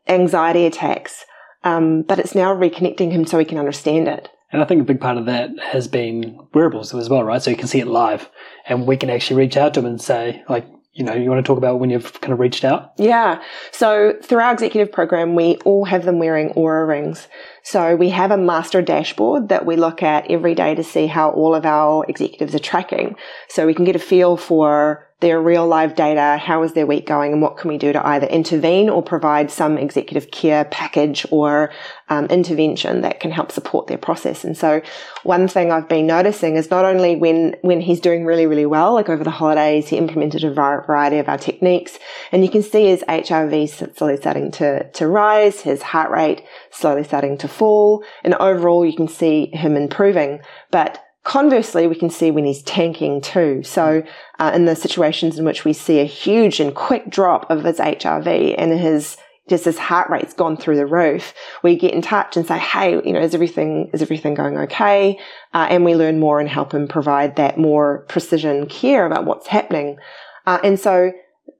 anxiety 0.08 0.66
attacks. 0.66 1.24
Um, 1.64 2.02
but 2.02 2.18
it's 2.18 2.34
now 2.34 2.54
reconnecting 2.54 3.10
him 3.10 3.26
so 3.26 3.38
he 3.38 3.44
can 3.44 3.58
understand 3.58 4.06
it. 4.06 4.28
And 4.52 4.62
I 4.62 4.64
think 4.66 4.80
a 4.80 4.84
big 4.84 5.00
part 5.00 5.18
of 5.18 5.26
that 5.26 5.50
has 5.60 5.88
been 5.88 6.38
wearables 6.54 6.94
as 6.94 7.10
well, 7.10 7.24
right? 7.24 7.42
So 7.42 7.50
you 7.50 7.56
can 7.56 7.66
see 7.66 7.80
it 7.80 7.88
live, 7.88 8.30
and 8.68 8.86
we 8.86 8.96
can 8.96 9.10
actually 9.10 9.38
reach 9.38 9.56
out 9.56 9.74
to 9.74 9.80
him 9.80 9.86
and 9.86 10.00
say, 10.00 10.44
like, 10.48 10.66
you 10.96 11.04
know, 11.04 11.12
you 11.12 11.28
want 11.28 11.44
to 11.44 11.46
talk 11.46 11.58
about 11.58 11.78
when 11.78 11.90
you've 11.90 12.20
kind 12.22 12.32
of 12.32 12.38
reached 12.38 12.64
out? 12.64 12.92
Yeah. 12.96 13.42
So 13.70 14.14
through 14.22 14.40
our 14.40 14.52
executive 14.52 14.90
program, 14.90 15.34
we 15.34 15.56
all 15.66 15.84
have 15.84 16.06
them 16.06 16.18
wearing 16.18 16.50
Oura 16.54 16.88
rings. 16.88 17.28
So 17.62 17.94
we 17.96 18.08
have 18.10 18.30
a 18.30 18.38
master 18.38 18.80
dashboard 18.80 19.50
that 19.50 19.66
we 19.66 19.76
look 19.76 20.02
at 20.02 20.30
every 20.30 20.54
day 20.54 20.74
to 20.74 20.82
see 20.82 21.06
how 21.06 21.30
all 21.30 21.54
of 21.54 21.66
our 21.66 22.06
executives 22.08 22.54
are 22.54 22.60
tracking. 22.60 23.16
So 23.48 23.66
we 23.66 23.74
can 23.74 23.84
get 23.84 23.94
a 23.94 23.98
feel 24.00 24.38
for 24.38 25.05
their 25.20 25.40
real 25.40 25.66
live 25.66 25.94
data, 25.94 26.36
how 26.36 26.62
is 26.62 26.74
their 26.74 26.86
week 26.86 27.06
going, 27.06 27.32
and 27.32 27.40
what 27.40 27.56
can 27.56 27.70
we 27.70 27.78
do 27.78 27.90
to 27.90 28.06
either 28.06 28.26
intervene 28.26 28.90
or 28.90 29.02
provide 29.02 29.50
some 29.50 29.78
executive 29.78 30.30
care 30.30 30.66
package 30.66 31.24
or 31.30 31.72
um, 32.10 32.26
intervention 32.26 33.00
that 33.00 33.18
can 33.18 33.30
help 33.30 33.50
support 33.50 33.86
their 33.86 33.96
process. 33.96 34.44
And 34.44 34.56
so 34.56 34.82
one 35.22 35.48
thing 35.48 35.72
I've 35.72 35.88
been 35.88 36.06
noticing 36.06 36.56
is 36.56 36.70
not 36.70 36.84
only 36.84 37.16
when 37.16 37.56
when 37.62 37.80
he's 37.80 38.00
doing 38.00 38.26
really 38.26 38.46
really 38.46 38.66
well, 38.66 38.92
like 38.92 39.08
over 39.08 39.24
the 39.24 39.30
holidays, 39.30 39.88
he 39.88 39.96
implemented 39.96 40.44
a 40.44 40.52
variety 40.52 41.18
of 41.18 41.30
our 41.30 41.38
techniques, 41.38 41.98
and 42.30 42.44
you 42.44 42.50
can 42.50 42.62
see 42.62 42.88
his 42.88 43.02
HRV 43.08 43.96
slowly 43.96 44.18
starting 44.18 44.50
to 44.52 44.90
to 44.90 45.06
rise, 45.08 45.62
his 45.62 45.80
heart 45.80 46.10
rate 46.10 46.42
slowly 46.70 47.04
starting 47.04 47.38
to 47.38 47.48
fall, 47.48 48.04
and 48.22 48.34
overall 48.34 48.84
you 48.84 48.94
can 48.94 49.08
see 49.08 49.46
him 49.54 49.76
improving. 49.76 50.40
But 50.70 51.02
Conversely, 51.26 51.88
we 51.88 51.96
can 51.96 52.08
see 52.08 52.30
when 52.30 52.44
he's 52.44 52.62
tanking 52.62 53.20
too. 53.20 53.60
So, 53.64 54.04
uh, 54.38 54.52
in 54.54 54.66
the 54.66 54.76
situations 54.76 55.40
in 55.40 55.44
which 55.44 55.64
we 55.64 55.72
see 55.72 55.98
a 55.98 56.04
huge 56.04 56.60
and 56.60 56.72
quick 56.72 57.10
drop 57.10 57.50
of 57.50 57.64
his 57.64 57.80
HRV 57.80 58.54
and 58.56 58.72
his 58.72 59.16
just 59.48 59.64
his 59.64 59.76
heart 59.76 60.08
rate's 60.08 60.34
gone 60.34 60.56
through 60.56 60.76
the 60.76 60.86
roof, 60.86 61.34
we 61.64 61.74
get 61.74 61.94
in 61.94 62.00
touch 62.00 62.36
and 62.36 62.46
say, 62.46 62.58
"Hey, 62.58 62.92
you 63.04 63.12
know, 63.12 63.20
is 63.20 63.34
everything 63.34 63.90
is 63.92 64.02
everything 64.02 64.34
going 64.34 64.56
okay?" 64.56 65.18
Uh, 65.52 65.66
and 65.68 65.84
we 65.84 65.96
learn 65.96 66.20
more 66.20 66.38
and 66.38 66.48
help 66.48 66.72
him 66.72 66.86
provide 66.86 67.34
that 67.34 67.58
more 67.58 68.04
precision 68.06 68.66
care 68.66 69.04
about 69.04 69.24
what's 69.24 69.48
happening. 69.48 69.98
Uh, 70.46 70.60
and 70.62 70.78
so, 70.78 71.10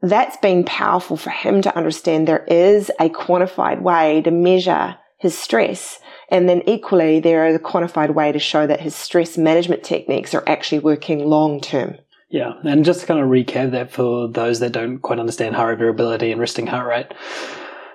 that's 0.01 0.37
been 0.37 0.63
powerful 0.63 1.17
for 1.17 1.31
him 1.31 1.61
to 1.63 1.77
understand 1.77 2.29
there 2.29 2.45
is 2.45 2.89
a 3.01 3.09
quantified 3.09 3.83
way 3.83 4.23
to 4.23 4.31
measure 4.31 4.97
his 5.19 5.37
stress. 5.37 5.99
And 6.29 6.49
then 6.49 6.63
equally, 6.67 7.21
there 7.21 7.47
is 7.47 7.55
a 7.55 7.61
quantified 7.61 8.15
way 8.15 8.33
to 8.33 8.39
show 8.39 8.67
that 8.67 8.81
his 8.81 8.95
stress 8.95 9.39
management 9.39 9.85
techniques 9.85 10.35
are 10.35 10.43
actually 10.47 10.81
working 10.81 11.25
long 11.25 11.61
term. 11.61 11.99
Yeah, 12.29 12.55
and 12.65 12.85
just 12.85 13.01
to 13.01 13.07
kind 13.07 13.21
of 13.21 13.29
recap 13.29 13.71
that 13.71 13.93
for 13.93 14.29
those 14.29 14.59
that 14.61 14.73
don't 14.73 14.99
quite 14.99 15.21
understand 15.21 15.55
heart 15.55 15.71
rate 15.71 15.79
variability 15.79 16.33
and 16.33 16.41
resting 16.41 16.67
heart 16.67 16.89
rate. 16.89 17.15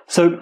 So, 0.06 0.40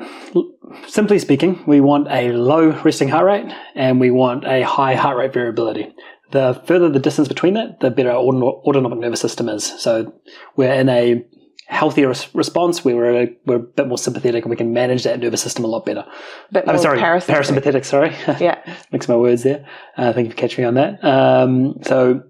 simply 0.86 1.18
speaking, 1.18 1.62
we 1.66 1.80
want 1.80 2.08
a 2.08 2.32
low 2.32 2.70
resting 2.84 3.08
heart 3.08 3.26
rate 3.26 3.52
and 3.74 4.00
we 4.00 4.10
want 4.10 4.44
a 4.44 4.62
high 4.62 4.94
heart 4.94 5.16
rate 5.16 5.32
variability. 5.32 5.92
The 6.30 6.62
further 6.66 6.88
the 6.88 7.00
distance 7.00 7.26
between 7.26 7.54
that, 7.54 7.80
the 7.80 7.90
better 7.90 8.10
our 8.10 8.18
autonomic 8.18 9.00
nervous 9.00 9.20
system 9.20 9.48
is. 9.48 9.64
So, 9.64 10.12
we're 10.56 10.72
in 10.72 10.88
a 10.88 11.24
healthier 11.70 12.08
response 12.34 12.84
where 12.84 12.96
we're 12.96 13.22
a, 13.22 13.28
we're 13.46 13.56
a 13.56 13.60
bit 13.60 13.86
more 13.86 13.96
sympathetic 13.96 14.44
and 14.44 14.50
we 14.50 14.56
can 14.56 14.72
manage 14.72 15.04
that 15.04 15.20
nervous 15.20 15.40
system 15.40 15.64
a 15.64 15.68
lot 15.68 15.86
better. 15.86 16.04
But 16.50 16.68
I'm 16.68 16.78
sorry, 16.78 16.98
parasympathetic. 16.98 17.62
parasympathetic. 17.62 17.84
Sorry, 17.84 18.10
Yeah. 18.44 18.58
mix 18.92 19.08
my 19.08 19.16
words 19.16 19.44
there. 19.44 19.64
Uh, 19.96 20.12
thank 20.12 20.26
you 20.26 20.30
for 20.32 20.36
catching 20.36 20.62
me 20.62 20.68
on 20.68 20.74
that. 20.74 21.02
Um, 21.04 21.76
so 21.82 22.22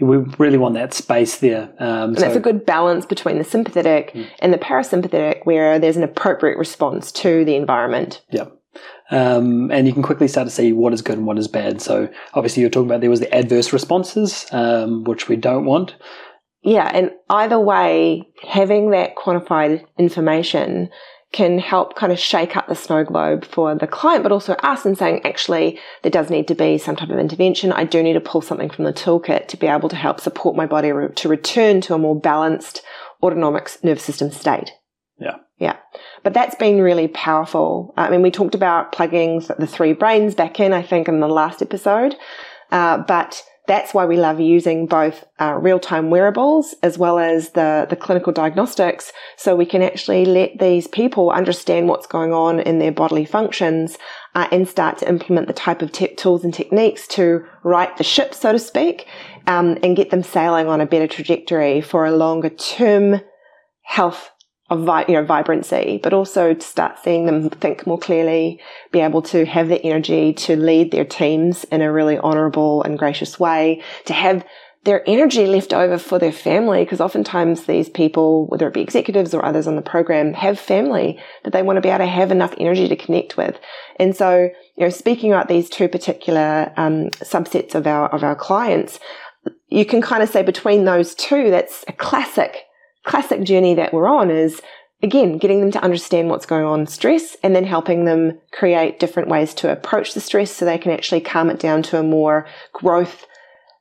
we 0.00 0.16
really 0.38 0.58
want 0.58 0.74
that 0.74 0.92
space 0.94 1.38
there. 1.38 1.64
Um, 1.78 2.10
And 2.10 2.16
so, 2.18 2.22
that's 2.24 2.36
a 2.36 2.40
good 2.40 2.64
balance 2.66 3.04
between 3.06 3.38
the 3.38 3.44
sympathetic 3.44 4.16
and 4.40 4.52
the 4.52 4.58
parasympathetic, 4.58 5.40
where 5.44 5.78
there's 5.78 5.96
an 5.98 6.02
appropriate 6.02 6.56
response 6.58 7.12
to 7.12 7.44
the 7.44 7.54
environment. 7.54 8.22
yeah. 8.30 8.46
Um, 9.10 9.70
and 9.70 9.86
you 9.86 9.92
can 9.94 10.02
quickly 10.02 10.26
start 10.26 10.48
to 10.48 10.50
see 10.50 10.72
what 10.72 10.92
is 10.92 11.00
good 11.00 11.16
and 11.16 11.26
what 11.26 11.38
is 11.38 11.46
bad. 11.48 11.80
So 11.80 12.08
obviously 12.34 12.60
you're 12.62 12.70
talking 12.70 12.88
about 12.90 13.00
there 13.02 13.08
was 13.10 13.20
the 13.20 13.32
adverse 13.32 13.72
responses, 13.72 14.46
um, 14.50 15.04
which 15.04 15.28
we 15.28 15.36
don't 15.36 15.64
want. 15.64 15.94
Yeah, 16.66 16.90
and 16.92 17.12
either 17.30 17.60
way, 17.60 18.28
having 18.42 18.90
that 18.90 19.14
quantified 19.14 19.86
information 19.98 20.90
can 21.30 21.60
help 21.60 21.94
kind 21.94 22.12
of 22.12 22.18
shake 22.18 22.56
up 22.56 22.66
the 22.66 22.74
snow 22.74 23.04
globe 23.04 23.44
for 23.44 23.72
the 23.76 23.86
client, 23.86 24.24
but 24.24 24.32
also 24.32 24.54
us 24.54 24.84
in 24.84 24.96
saying, 24.96 25.24
actually, 25.24 25.78
there 26.02 26.10
does 26.10 26.28
need 26.28 26.48
to 26.48 26.56
be 26.56 26.76
some 26.76 26.96
type 26.96 27.10
of 27.10 27.20
intervention. 27.20 27.70
I 27.70 27.84
do 27.84 28.02
need 28.02 28.14
to 28.14 28.20
pull 28.20 28.40
something 28.40 28.68
from 28.68 28.84
the 28.84 28.92
toolkit 28.92 29.46
to 29.46 29.56
be 29.56 29.68
able 29.68 29.88
to 29.90 29.96
help 29.96 30.18
support 30.18 30.56
my 30.56 30.66
body 30.66 30.90
to 31.14 31.28
return 31.28 31.80
to 31.82 31.94
a 31.94 31.98
more 31.98 32.18
balanced 32.18 32.82
autonomic 33.22 33.70
nervous 33.84 34.02
system 34.02 34.32
state. 34.32 34.72
Yeah. 35.20 35.36
Yeah. 35.58 35.76
But 36.24 36.34
that's 36.34 36.56
been 36.56 36.80
really 36.80 37.06
powerful. 37.06 37.94
I 37.96 38.10
mean, 38.10 38.22
we 38.22 38.32
talked 38.32 38.56
about 38.56 38.90
plugging 38.90 39.38
the 39.56 39.68
three 39.68 39.92
brains 39.92 40.34
back 40.34 40.58
in, 40.58 40.72
I 40.72 40.82
think, 40.82 41.06
in 41.06 41.20
the 41.20 41.28
last 41.28 41.62
episode. 41.62 42.16
Uh, 42.72 42.98
but 42.98 43.40
that's 43.66 43.92
why 43.92 44.04
we 44.04 44.16
love 44.16 44.40
using 44.40 44.86
both 44.86 45.24
uh, 45.40 45.54
real-time 45.54 46.10
wearables 46.10 46.74
as 46.82 46.98
well 46.98 47.18
as 47.18 47.50
the, 47.50 47.86
the 47.90 47.96
clinical 47.96 48.32
diagnostics 48.32 49.12
so 49.36 49.56
we 49.56 49.66
can 49.66 49.82
actually 49.82 50.24
let 50.24 50.58
these 50.58 50.86
people 50.86 51.30
understand 51.30 51.88
what's 51.88 52.06
going 52.06 52.32
on 52.32 52.60
in 52.60 52.78
their 52.78 52.92
bodily 52.92 53.24
functions 53.24 53.98
uh, 54.34 54.46
and 54.52 54.68
start 54.68 54.98
to 54.98 55.08
implement 55.08 55.46
the 55.46 55.52
type 55.52 55.82
of 55.82 55.92
te- 55.92 56.14
tools 56.14 56.44
and 56.44 56.54
techniques 56.54 57.06
to 57.08 57.44
right 57.64 57.96
the 57.96 58.04
ship, 58.04 58.34
so 58.34 58.52
to 58.52 58.58
speak, 58.58 59.06
um, 59.46 59.78
and 59.82 59.96
get 59.96 60.10
them 60.10 60.22
sailing 60.22 60.66
on 60.66 60.80
a 60.80 60.86
better 60.86 61.06
trajectory 61.06 61.80
for 61.80 62.04
a 62.04 62.16
longer 62.16 62.50
term 62.50 63.20
health 63.82 64.30
of 64.68 64.80
you 65.08 65.14
know 65.14 65.24
vibrancy, 65.24 66.00
but 66.02 66.12
also 66.12 66.54
to 66.54 66.60
start 66.60 66.98
seeing 67.02 67.26
them 67.26 67.50
think 67.50 67.86
more 67.86 67.98
clearly, 67.98 68.60
be 68.90 69.00
able 69.00 69.22
to 69.22 69.44
have 69.44 69.68
the 69.68 69.82
energy 69.82 70.32
to 70.32 70.56
lead 70.56 70.90
their 70.90 71.04
teams 71.04 71.64
in 71.64 71.82
a 71.82 71.92
really 71.92 72.18
honourable 72.18 72.82
and 72.82 72.98
gracious 72.98 73.38
way, 73.38 73.82
to 74.06 74.12
have 74.12 74.44
their 74.82 75.02
energy 75.08 75.46
left 75.46 75.72
over 75.72 75.98
for 75.98 76.18
their 76.18 76.32
family, 76.32 76.84
because 76.84 77.00
oftentimes 77.00 77.64
these 77.64 77.88
people, 77.88 78.46
whether 78.46 78.68
it 78.68 78.74
be 78.74 78.80
executives 78.80 79.34
or 79.34 79.44
others 79.44 79.66
on 79.66 79.74
the 79.74 79.82
program, 79.82 80.32
have 80.32 80.60
family 80.60 81.20
that 81.42 81.52
they 81.52 81.62
want 81.62 81.76
to 81.76 81.80
be 81.80 81.88
able 81.88 81.98
to 81.98 82.06
have 82.06 82.30
enough 82.30 82.54
energy 82.58 82.86
to 82.86 82.94
connect 82.94 83.36
with. 83.36 83.58
And 83.98 84.16
so, 84.16 84.48
you 84.76 84.84
know, 84.84 84.90
speaking 84.90 85.32
about 85.32 85.48
these 85.48 85.68
two 85.68 85.88
particular 85.88 86.72
um, 86.76 87.10
subsets 87.20 87.74
of 87.74 87.86
our 87.86 88.08
of 88.08 88.22
our 88.22 88.36
clients, 88.36 89.00
you 89.68 89.84
can 89.84 90.00
kind 90.00 90.22
of 90.22 90.28
say 90.28 90.42
between 90.42 90.84
those 90.84 91.14
two, 91.14 91.50
that's 91.50 91.84
a 91.88 91.92
classic 91.92 92.65
classic 93.06 93.42
journey 93.42 93.74
that 93.74 93.94
we're 93.94 94.08
on 94.08 94.30
is 94.30 94.60
again 95.02 95.38
getting 95.38 95.60
them 95.60 95.70
to 95.70 95.82
understand 95.82 96.28
what's 96.28 96.44
going 96.44 96.64
on 96.64 96.86
stress 96.86 97.36
and 97.42 97.54
then 97.56 97.64
helping 97.64 98.04
them 98.04 98.38
create 98.52 99.00
different 99.00 99.28
ways 99.28 99.54
to 99.54 99.70
approach 99.72 100.12
the 100.12 100.20
stress 100.20 100.50
so 100.50 100.64
they 100.64 100.78
can 100.78 100.92
actually 100.92 101.20
calm 101.20 101.48
it 101.48 101.58
down 101.58 101.82
to 101.82 101.98
a 101.98 102.02
more 102.02 102.46
growth 102.72 103.26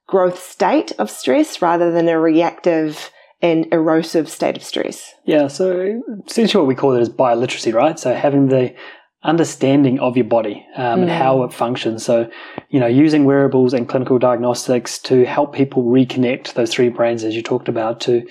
growth 0.08 0.40
state 0.40 0.92
of 1.00 1.10
stress 1.10 1.62
rather 1.62 1.92
than 1.92 2.08
a 2.08 2.20
reactive 2.20 3.12
and 3.42 3.68
erosive 3.74 4.30
state 4.30 4.56
of 4.56 4.64
stress 4.64 5.14
Yeah, 5.26 5.48
so 5.48 6.02
essentially 6.28 6.62
what 6.62 6.68
we 6.68 6.76
call 6.76 6.96
it 6.96 7.02
is 7.02 7.10
bioliteracy, 7.10 7.74
right? 7.74 8.00
So 8.00 8.14
having 8.14 8.48
the 8.48 8.74
understanding 9.26 10.00
of 10.00 10.16
your 10.16 10.26
body 10.26 10.66
um, 10.78 11.02
and 11.02 11.10
how 11.10 11.44
it 11.44 11.52
functions. 11.52 12.06
So, 12.06 12.30
you 12.70 12.80
know, 12.80 12.86
using 12.86 13.26
wearables 13.26 13.74
and 13.74 13.90
clinical 13.90 14.20
diagnostics 14.20 15.00
to 15.00 15.26
help 15.26 15.54
people 15.54 15.84
reconnect 15.84 16.54
those 16.54 16.72
three 16.72 16.90
brains, 16.90 17.24
as 17.24 17.36
you 17.36 17.42
talked 17.42 17.68
about, 17.68 18.00
to 18.02 18.26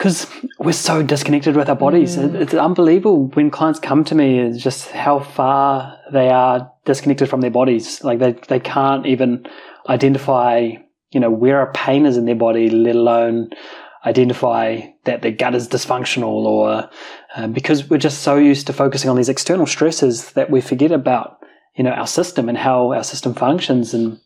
because 0.00 0.26
we're 0.58 0.72
so 0.72 1.02
disconnected 1.02 1.54
with 1.56 1.68
our 1.68 1.76
bodies. 1.76 2.16
It- 2.16 2.34
It's 2.34 2.54
unbelievable 2.54 3.26
when 3.34 3.50
clients 3.50 3.78
come 3.78 4.02
to 4.04 4.14
me, 4.14 4.38
it's 4.38 4.56
just 4.62 4.90
how 4.92 5.18
far 5.20 5.98
they 6.10 6.30
are 6.30 6.72
disconnected 6.86 7.28
from 7.28 7.42
their 7.42 7.50
bodies. 7.50 8.02
Like 8.02 8.18
they, 8.18 8.32
they 8.48 8.60
can't 8.60 9.04
even 9.04 9.46
identify, 9.90 10.70
you 11.10 11.20
know, 11.20 11.30
where 11.30 11.60
a 11.60 11.70
pain 11.72 12.06
is 12.06 12.16
in 12.16 12.24
their 12.24 12.34
body, 12.34 12.70
let 12.70 12.96
alone 12.96 13.50
identify 14.06 14.80
that 15.04 15.20
their 15.20 15.32
gut 15.32 15.54
is 15.54 15.68
dysfunctional 15.68 16.46
or 16.46 16.88
uh, 17.36 17.46
because 17.48 17.90
we're 17.90 17.98
just 17.98 18.22
so 18.22 18.36
used 18.36 18.66
to 18.68 18.72
focusing 18.72 19.10
on 19.10 19.16
these 19.18 19.28
external 19.28 19.66
stresses 19.66 20.32
that 20.32 20.48
we 20.50 20.62
forget 20.62 20.92
about, 20.92 21.36
you 21.76 21.84
know, 21.84 21.90
our 21.90 22.06
system 22.06 22.48
and 22.48 22.56
how 22.56 22.90
our 22.94 23.04
system 23.04 23.34
functions. 23.34 23.92
And 23.92 24.18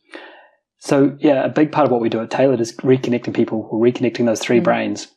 so, 0.79 1.17
yeah, 1.19 1.45
a 1.45 1.49
big 1.49 1.73
part 1.73 1.87
of 1.87 1.91
what 1.91 2.01
we 2.01 2.09
do 2.09 2.21
at 2.21 2.31
Tailored 2.31 2.61
is 2.61 2.77
reconnecting 2.77 3.35
people, 3.35 3.67
or 3.73 3.81
reconnecting 3.81 4.27
those 4.27 4.39
3 4.39 4.61
brains. 4.61 5.09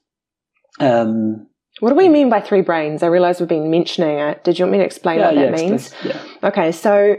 Um, 0.79 1.47
what 1.79 1.89
do 1.89 1.95
we 1.95 2.09
mean 2.09 2.29
by 2.29 2.41
three 2.41 2.61
brains 2.61 3.03
i 3.03 3.07
realize 3.07 3.39
we've 3.39 3.49
been 3.49 3.69
mentioning 3.69 4.17
it 4.17 4.43
did 4.43 4.57
you 4.57 4.65
want 4.65 4.71
me 4.71 4.77
to 4.79 4.83
explain 4.83 5.19
yeah, 5.19 5.27
what 5.27 5.35
that 5.35 5.59
yeah, 5.59 5.67
means 5.69 5.93
yeah. 6.03 6.23
Okay, 6.43 6.71
so 6.71 7.17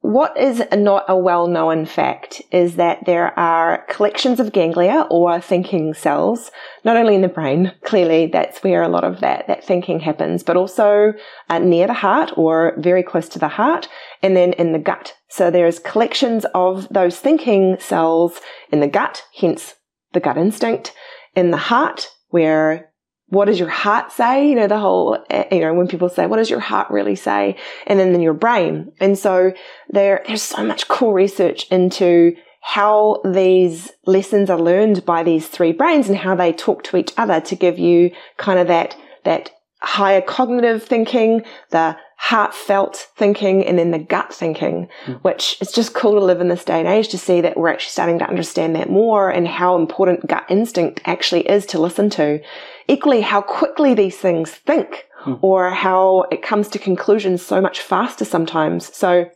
what 0.00 0.36
is 0.38 0.62
not 0.72 1.04
a 1.08 1.16
well 1.16 1.48
known 1.48 1.84
fact 1.84 2.40
is 2.52 2.76
that 2.76 3.04
there 3.04 3.36
are 3.38 3.84
collections 3.88 4.38
of 4.38 4.52
ganglia 4.52 5.06
or 5.10 5.40
thinking 5.40 5.92
cells, 5.92 6.52
not 6.84 6.96
only 6.96 7.16
in 7.16 7.22
the 7.22 7.28
brain, 7.28 7.72
clearly 7.82 8.26
that's 8.26 8.62
where 8.62 8.82
a 8.82 8.88
lot 8.88 9.02
of 9.02 9.20
that, 9.20 9.48
that 9.48 9.64
thinking 9.64 10.00
happens, 10.00 10.44
but 10.44 10.56
also 10.56 11.12
uh, 11.50 11.58
near 11.58 11.88
the 11.88 11.94
heart 11.94 12.30
or 12.36 12.74
very 12.78 13.02
close 13.02 13.28
to 13.30 13.40
the 13.40 13.48
heart, 13.48 13.88
and 14.22 14.36
then 14.36 14.52
in 14.52 14.72
the 14.72 14.78
gut. 14.78 15.14
So 15.28 15.50
there's 15.50 15.80
collections 15.80 16.46
of 16.54 16.88
those 16.90 17.18
thinking 17.18 17.76
cells 17.80 18.40
in 18.70 18.78
the 18.78 18.88
gut, 18.88 19.24
hence 19.36 19.74
the 20.12 20.20
gut 20.20 20.38
instinct, 20.38 20.94
in 21.34 21.50
the 21.50 21.56
heart, 21.56 22.08
where 22.28 22.92
what 23.30 23.44
does 23.44 23.58
your 23.58 23.68
heart 23.68 24.10
say? 24.10 24.48
You 24.48 24.54
know, 24.54 24.68
the 24.68 24.78
whole, 24.78 25.18
eh, 25.28 25.44
you 25.52 25.60
know, 25.60 25.74
when 25.74 25.86
people 25.86 26.08
say, 26.08 26.26
what 26.26 26.38
does 26.38 26.50
your 26.50 26.60
heart 26.60 26.90
really 26.90 27.14
say? 27.14 27.56
And 27.86 27.98
then 27.98 28.12
then 28.12 28.22
your 28.22 28.34
brain. 28.34 28.92
And 29.00 29.18
so 29.18 29.52
there, 29.90 30.22
there's 30.26 30.42
so 30.42 30.64
much 30.64 30.88
cool 30.88 31.12
research 31.12 31.66
into 31.70 32.34
how 32.60 33.20
these 33.24 33.92
lessons 34.06 34.50
are 34.50 34.58
learned 34.58 35.04
by 35.04 35.22
these 35.22 35.46
three 35.46 35.72
brains 35.72 36.08
and 36.08 36.18
how 36.18 36.34
they 36.34 36.52
talk 36.52 36.82
to 36.84 36.96
each 36.96 37.12
other 37.16 37.40
to 37.40 37.54
give 37.54 37.78
you 37.78 38.10
kind 38.36 38.58
of 38.58 38.66
that, 38.68 38.96
that 39.24 39.50
higher 39.80 40.20
cognitive 40.20 40.82
thinking, 40.82 41.42
the 41.70 41.96
heartfelt 42.18 43.08
thinking, 43.16 43.64
and 43.64 43.78
then 43.78 43.92
the 43.92 43.98
gut 43.98 44.34
thinking, 44.34 44.88
hmm. 45.04 45.12
which 45.22 45.56
is 45.60 45.70
just 45.70 45.94
cool 45.94 46.12
to 46.12 46.24
live 46.24 46.40
in 46.40 46.48
this 46.48 46.64
day 46.64 46.78
and 46.78 46.88
age 46.88 47.08
to 47.08 47.16
see 47.16 47.40
that 47.40 47.56
we're 47.56 47.68
actually 47.68 47.90
starting 47.90 48.18
to 48.18 48.28
understand 48.28 48.74
that 48.74 48.90
more 48.90 49.30
and 49.30 49.46
how 49.46 49.76
important 49.76 50.26
gut 50.26 50.44
instinct 50.50 51.00
actually 51.04 51.48
is 51.48 51.64
to 51.64 51.78
listen 51.78 52.10
to. 52.10 52.40
Equally, 52.88 53.20
how 53.20 53.40
quickly 53.40 53.94
these 53.94 54.16
things 54.16 54.50
think 54.50 55.06
hmm. 55.20 55.34
or 55.42 55.70
how 55.70 56.24
it 56.32 56.42
comes 56.42 56.68
to 56.68 56.78
conclusions 56.78 57.40
so 57.40 57.60
much 57.60 57.80
faster 57.80 58.24
sometimes. 58.24 58.94
So 58.94 59.30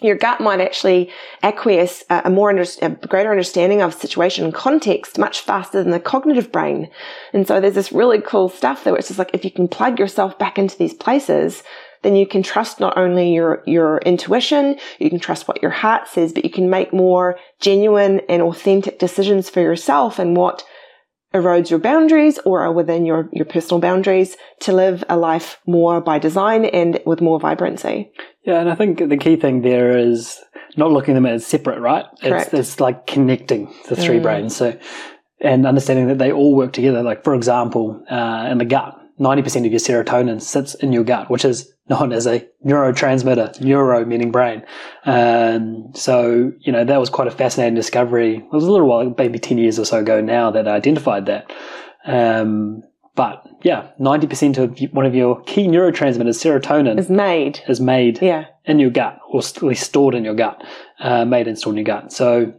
your 0.00 0.16
gut 0.16 0.40
might 0.40 0.60
actually 0.60 1.10
acquiesce 1.42 2.04
a, 2.08 2.22
a 2.26 2.30
more 2.30 2.50
under, 2.50 2.64
a 2.82 2.90
greater 3.08 3.32
understanding 3.32 3.82
of 3.82 3.92
situation 3.92 4.44
and 4.44 4.54
context 4.54 5.18
much 5.18 5.40
faster 5.40 5.82
than 5.82 5.90
the 5.90 5.98
cognitive 5.98 6.52
brain. 6.52 6.88
And 7.32 7.48
so 7.48 7.60
there's 7.60 7.74
this 7.74 7.90
really 7.90 8.20
cool 8.20 8.48
stuff 8.48 8.84
that 8.84 8.94
it's 8.94 9.08
just 9.08 9.18
like 9.18 9.30
if 9.34 9.44
you 9.44 9.50
can 9.50 9.66
plug 9.66 9.98
yourself 9.98 10.38
back 10.38 10.56
into 10.56 10.78
these 10.78 10.94
places, 10.94 11.64
then 12.02 12.16
you 12.16 12.26
can 12.26 12.42
trust 12.42 12.80
not 12.80 12.96
only 12.96 13.32
your 13.32 13.62
your 13.66 13.98
intuition, 13.98 14.78
you 14.98 15.10
can 15.10 15.20
trust 15.20 15.48
what 15.48 15.62
your 15.62 15.70
heart 15.70 16.08
says, 16.08 16.32
but 16.32 16.44
you 16.44 16.50
can 16.50 16.70
make 16.70 16.92
more 16.92 17.38
genuine 17.60 18.20
and 18.28 18.42
authentic 18.42 18.98
decisions 18.98 19.48
for 19.48 19.60
yourself 19.60 20.18
and 20.18 20.36
what 20.36 20.64
erodes 21.34 21.70
your 21.70 21.78
boundaries 21.78 22.38
or 22.46 22.62
are 22.62 22.72
within 22.72 23.04
your, 23.04 23.28
your 23.32 23.44
personal 23.44 23.80
boundaries 23.80 24.34
to 24.60 24.72
live 24.72 25.04
a 25.10 25.16
life 25.16 25.60
more 25.66 26.00
by 26.00 26.18
design 26.18 26.64
and 26.64 27.00
with 27.04 27.20
more 27.20 27.38
vibrancy. 27.38 28.10
Yeah, 28.44 28.60
and 28.60 28.70
I 28.70 28.74
think 28.74 28.98
the 28.98 29.16
key 29.18 29.36
thing 29.36 29.60
there 29.60 29.96
is 29.96 30.40
not 30.78 30.90
looking 30.90 31.12
at 31.12 31.16
them 31.16 31.26
as 31.26 31.46
separate, 31.46 31.80
right? 31.80 32.06
Correct. 32.22 32.54
It's, 32.54 32.70
it's 32.70 32.80
like 32.80 33.06
connecting 33.06 33.74
the 33.90 33.96
three 33.96 34.20
brains. 34.20 34.56
So 34.56 34.78
and 35.40 35.66
understanding 35.66 36.08
that 36.08 36.18
they 36.18 36.32
all 36.32 36.54
work 36.54 36.72
together. 36.72 37.02
Like, 37.02 37.24
for 37.24 37.34
example, 37.34 38.02
uh, 38.10 38.48
in 38.50 38.58
the 38.58 38.64
gut, 38.64 38.98
90% 39.20 39.66
of 39.66 39.72
your 39.72 39.80
serotonin 39.80 40.40
sits 40.40 40.74
in 40.74 40.92
your 40.92 41.04
gut, 41.04 41.30
which 41.30 41.44
is 41.44 41.72
known 41.88 42.12
as 42.12 42.26
a 42.26 42.46
neurotransmitter, 42.64 43.60
neuro 43.60 44.04
meaning 44.04 44.30
brain. 44.30 44.62
Um, 45.04 45.90
so, 45.94 46.52
you 46.60 46.72
know, 46.72 46.84
that 46.84 47.00
was 47.00 47.10
quite 47.10 47.28
a 47.28 47.32
fascinating 47.32 47.74
discovery. 47.74 48.36
It 48.36 48.52
was 48.52 48.64
a 48.64 48.70
little 48.70 48.88
while, 48.88 49.14
maybe 49.16 49.38
10 49.38 49.58
years 49.58 49.78
or 49.78 49.84
so 49.84 49.98
ago 49.98 50.20
now 50.20 50.50
that 50.50 50.68
I 50.68 50.72
identified 50.72 51.26
that. 51.26 51.50
Um, 52.04 52.82
but 53.14 53.44
yeah, 53.64 53.88
90% 54.00 54.58
of 54.58 54.92
one 54.92 55.04
of 55.04 55.14
your 55.14 55.42
key 55.42 55.66
neurotransmitters, 55.66 56.38
serotonin, 56.38 56.98
is 56.98 57.10
made. 57.10 57.60
Is 57.68 57.80
made 57.80 58.22
yeah. 58.22 58.44
in 58.64 58.78
your 58.78 58.90
gut, 58.90 59.18
or 59.28 59.40
at 59.40 59.62
least 59.62 59.82
stored 59.86 60.14
in 60.14 60.24
your 60.24 60.34
gut, 60.34 60.62
uh, 61.00 61.24
made 61.24 61.48
and 61.48 61.58
stored 61.58 61.74
in 61.74 61.84
your 61.84 61.96
gut. 61.96 62.12
So, 62.12 62.54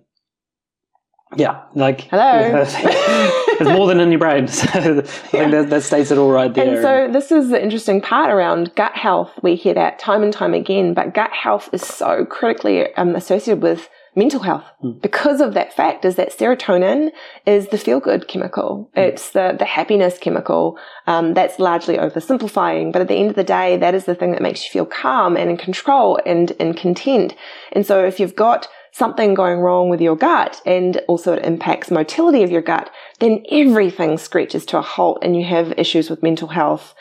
yeah, 1.36 1.63
like 1.75 2.01
hello, 2.09 2.63
it's 2.67 3.69
more 3.69 3.88
than 3.88 3.99
in 3.99 4.11
your 4.11 4.19
brain. 4.19 4.47
So 4.59 4.67
I 4.67 5.01
think 5.01 5.51
that, 5.51 5.69
that 5.69 5.84
states 5.84 6.11
it 6.11 6.17
all 6.17 6.32
right 6.32 6.53
there. 6.53 6.73
And 6.73 6.82
so 6.82 7.13
this 7.13 7.32
is 7.32 7.49
the 7.49 7.61
interesting 7.61 8.01
part 8.01 8.32
around 8.32 8.73
gut 8.75 8.93
health. 8.95 9.32
We 9.43 9.55
hear 9.55 9.73
that 9.75 9.99
time 9.99 10.23
and 10.23 10.34
time 10.34 10.53
again, 10.53 10.93
but 10.93 11.13
gut 11.13 11.32
health 11.32 11.69
is 11.71 11.82
so 11.82 12.25
critically 12.25 12.93
um, 12.95 13.15
associated 13.15 13.61
with 13.61 13.89
mental 14.15 14.41
health 14.41 14.65
mm. 14.84 15.01
because 15.01 15.39
of 15.39 15.53
that 15.53 15.73
fact 15.73 16.03
is 16.03 16.15
that 16.15 16.36
serotonin 16.36 17.11
is 17.45 17.67
the 17.69 17.77
feel 17.77 17.99
good 17.99 18.27
chemical. 18.27 18.89
Mm. 18.95 19.07
It's 19.07 19.32
the, 19.32 19.55
the 19.57 19.65
happiness 19.65 20.17
chemical. 20.17 20.77
Um, 21.07 21.34
that's 21.34 21.59
largely 21.59 21.97
oversimplifying, 21.97 22.91
but 22.91 23.01
at 23.01 23.07
the 23.07 23.15
end 23.15 23.30
of 23.30 23.36
the 23.36 23.43
day, 23.43 23.77
that 23.77 23.95
is 23.95 24.05
the 24.05 24.15
thing 24.15 24.32
that 24.32 24.41
makes 24.41 24.63
you 24.63 24.71
feel 24.71 24.86
calm 24.86 25.38
and 25.38 25.49
in 25.49 25.57
control 25.57 26.19
and, 26.25 26.53
and 26.59 26.75
content. 26.75 27.36
And 27.71 27.86
so 27.86 28.03
if 28.03 28.19
you've 28.19 28.36
got 28.36 28.67
something 28.99 29.33
going 29.33 29.59
wrong 29.59 29.89
with 29.89 30.01
your 30.01 30.15
gut 30.15 30.61
and 30.65 31.01
also 31.07 31.33
it 31.33 31.45
impacts 31.45 31.89
motility 31.89 32.43
of 32.43 32.51
your 32.51 32.61
gut, 32.61 32.91
then 33.19 33.43
everything 33.49 34.17
screeches 34.17 34.65
to 34.67 34.77
a 34.77 34.81
halt 34.81 35.19
and 35.23 35.35
you 35.35 35.45
have 35.45 35.73
issues 35.77 36.09
with 36.09 36.21
mental 36.21 36.49
health, 36.49 36.93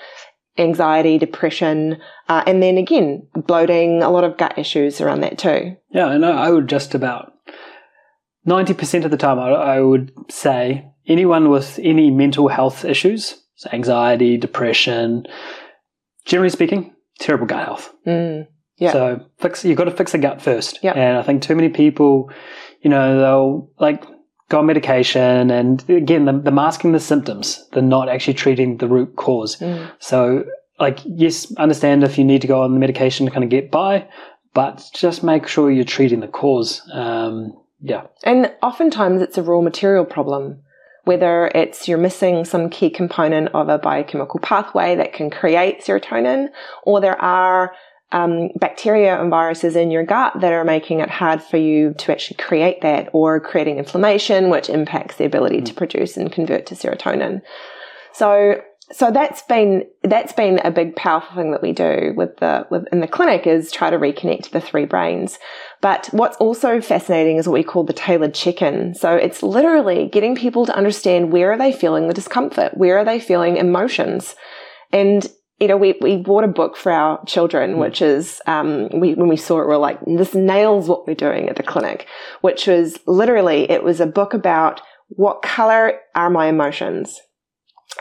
anxiety, 0.57 1.19
depression, 1.19 1.99
uh, 2.29 2.43
and 2.47 2.63
then 2.63 2.79
again, 2.79 3.27
bloating, 3.35 4.03
a 4.03 4.11
lot 4.11 4.25
of 4.25 4.39
gut 4.39 4.57
issues 4.57 5.01
around 5.01 5.21
that 5.21 5.37
too. 5.37 5.77
Yeah, 5.91 6.11
and 6.11 6.25
I 6.25 6.51
would 6.51 6.69
just 6.69 6.95
about 6.95 7.33
90% 8.47 9.05
of 9.05 9.11
the 9.11 9.17
time, 9.17 9.39
I, 9.39 9.81
would 9.81 10.13
say 10.31 10.87
anyone 11.07 11.51
with 11.51 11.79
any 11.83 12.11
mental 12.11 12.49
health 12.49 12.85
issues, 12.85 13.43
so 13.57 13.69
anxiety, 13.73 14.37
depression, 14.37 15.27
generally 16.25 16.51
speaking, 16.51 16.95
terrible 17.19 17.47
gut 17.47 17.65
health. 17.65 17.93
Mm, 18.07 18.47
yeah. 18.79 18.93
So 18.93 19.27
fix, 19.39 19.65
you've 19.65 19.79
got 19.79 19.85
to 19.85 19.91
fix 19.91 20.13
the 20.13 20.19
gut 20.19 20.41
first. 20.41 20.79
Yeah. 20.83 20.93
And 20.93 21.19
I 21.19 21.23
think 21.23 21.43
too 21.43 21.55
many 21.55 21.69
people, 21.69 22.31
you 22.83 22.91
know, 22.91 23.21
they'll 23.21 23.71
like 23.79 24.05
go 24.49 24.61
on 24.61 24.67
medication 24.67 25.51
and 25.51 25.89
again, 25.91 26.25
they're, 26.25 26.53
masking 26.53 26.93
the 26.93 27.01
symptoms. 27.01 27.69
They're 27.73 27.83
not 27.83 28.09
actually 28.09 28.35
treating 28.35 28.79
the 28.79 28.89
root 28.89 29.17
cause. 29.17 29.57
Mm. 29.57 29.91
So 29.99 30.45
like, 30.79 31.01
yes, 31.05 31.53
understand 31.57 32.05
if 32.05 32.19
you 32.19 32.25
need 32.25 32.41
to 32.43 32.49
go 32.49 32.63
on 32.63 32.73
the 32.73 32.79
medication 32.79 33.27
to 33.27 33.33
kind 33.33 33.45
of 33.45 33.51
get 33.51 33.71
by, 33.71 34.09
but 34.55 34.85
just 34.95 35.23
make 35.23 35.47
sure 35.47 35.71
you're 35.71 35.85
treating 35.85 36.21
the 36.21 36.29
cause. 36.29 36.83
Um, 36.93 37.53
yeah. 37.81 38.07
And 38.25 38.53
oftentimes 38.63 39.23
it's 39.23 39.39
a 39.39 39.43
raw 39.43 39.61
material 39.61 40.05
problem, 40.05 40.63
whether 41.05 41.51
it's 41.55 41.89
you're 41.89 41.99
missing 41.99 42.45
some 42.45 42.71
key 42.71 42.91
component 42.91 43.49
of 43.55 43.69
a 43.69 43.79
biochemical 43.79 44.41
pathway 44.41 44.97
that 44.97 45.13
can 45.13 45.31
create 45.31 45.81
serotonin, 45.81 46.49
or 46.85 47.01
there 47.01 47.21
are 47.21 47.73
um, 48.13 48.49
bacteria 48.57 49.21
and 49.21 49.31
viruses 49.31 49.77
in 49.77 49.91
your 49.91 50.05
gut 50.05 50.41
that 50.41 50.53
are 50.53 50.65
making 50.65 51.01
it 51.01 51.11
hard 51.11 51.43
for 51.43 51.59
you 51.59 51.95
to 51.99 52.13
actually 52.13 52.37
create 52.37 52.81
that 52.81 53.11
or 53.13 53.39
creating 53.39 53.79
inflammation, 53.79 54.49
which 54.49 54.71
impacts 54.71 55.17
the 55.17 55.25
ability 55.25 55.61
mm. 55.61 55.67
to 55.67 55.75
produce 55.75 56.17
and 56.17 56.33
convert 56.33 56.67
to 56.67 56.75
serotonin. 56.75 57.43
So 58.13 58.63
so 58.91 59.11
that's 59.11 59.43
been 59.43 59.85
that's 60.03 60.33
been 60.33 60.61
a 60.65 60.71
big 60.71 60.97
powerful 60.97 61.37
thing 61.37 61.53
that 61.53 61.61
we 61.63 61.73
do 61.73 62.15
with 62.17 62.39
the 62.39 62.67
with, 62.71 62.87
in 62.91 63.01
the 63.01 63.07
clinic 63.07 63.47
is 63.47 63.71
try 63.71 63.91
to 63.91 63.99
reconnect 63.99 64.51
the 64.51 64.61
three 64.61 64.87
brains. 64.87 65.39
But 65.83 66.09
what's 66.13 66.39
also 66.39 66.81
fascinating 66.81 67.37
is 67.37 67.47
what 67.47 67.55
we 67.55 67.63
call 67.63 67.85
the 67.85 67.93
tailored 67.93 68.35
check-in. 68.35 68.95
So 68.95 69.15
it's 69.15 69.43
literally 69.43 70.09
getting 70.09 70.35
people 70.35 70.65
to 70.67 70.77
understand 70.77 71.33
where 71.33 71.53
are 71.53 71.59
they 71.59 71.73
feeling 71.73 72.09
the 72.09 72.15
discomfort, 72.15 72.77
where 72.77 72.99
are 72.99 73.05
they 73.05 73.21
feeling 73.21 73.59
emotions, 73.59 74.35
and 74.91 75.31
you 75.59 75.67
know, 75.67 75.77
we, 75.77 75.97
we 76.01 76.17
bought 76.17 76.45
a 76.45 76.49
book 76.49 76.77
for 76.77 76.93
our 76.93 77.25
children, 77.25 77.75
mm. 77.75 77.79
which 77.79 78.01
is, 78.01 78.41
um, 78.47 78.89
we, 79.01 79.15
when 79.15 79.29
we 79.29 79.37
saw 79.37 79.61
it, 79.61 79.67
we 79.67 79.75
are 79.75 79.79
like, 79.79 79.99
this 80.07 80.35
nails 80.35 80.89
what 80.89 81.07
we're 81.07 81.15
doing 81.15 81.49
at 81.49 81.57
the 81.57 81.63
clinic, 81.63 82.07
which 82.43 82.67
was 82.67 82.99
literally, 83.07 83.71
it 83.71 83.83
was 83.83 84.01
a 84.01 84.07
book 84.07 84.35
about 84.35 84.81
what 85.09 85.43
color 85.43 85.99
are 86.15 86.31
my 86.31 86.47
emotions? 86.47 87.19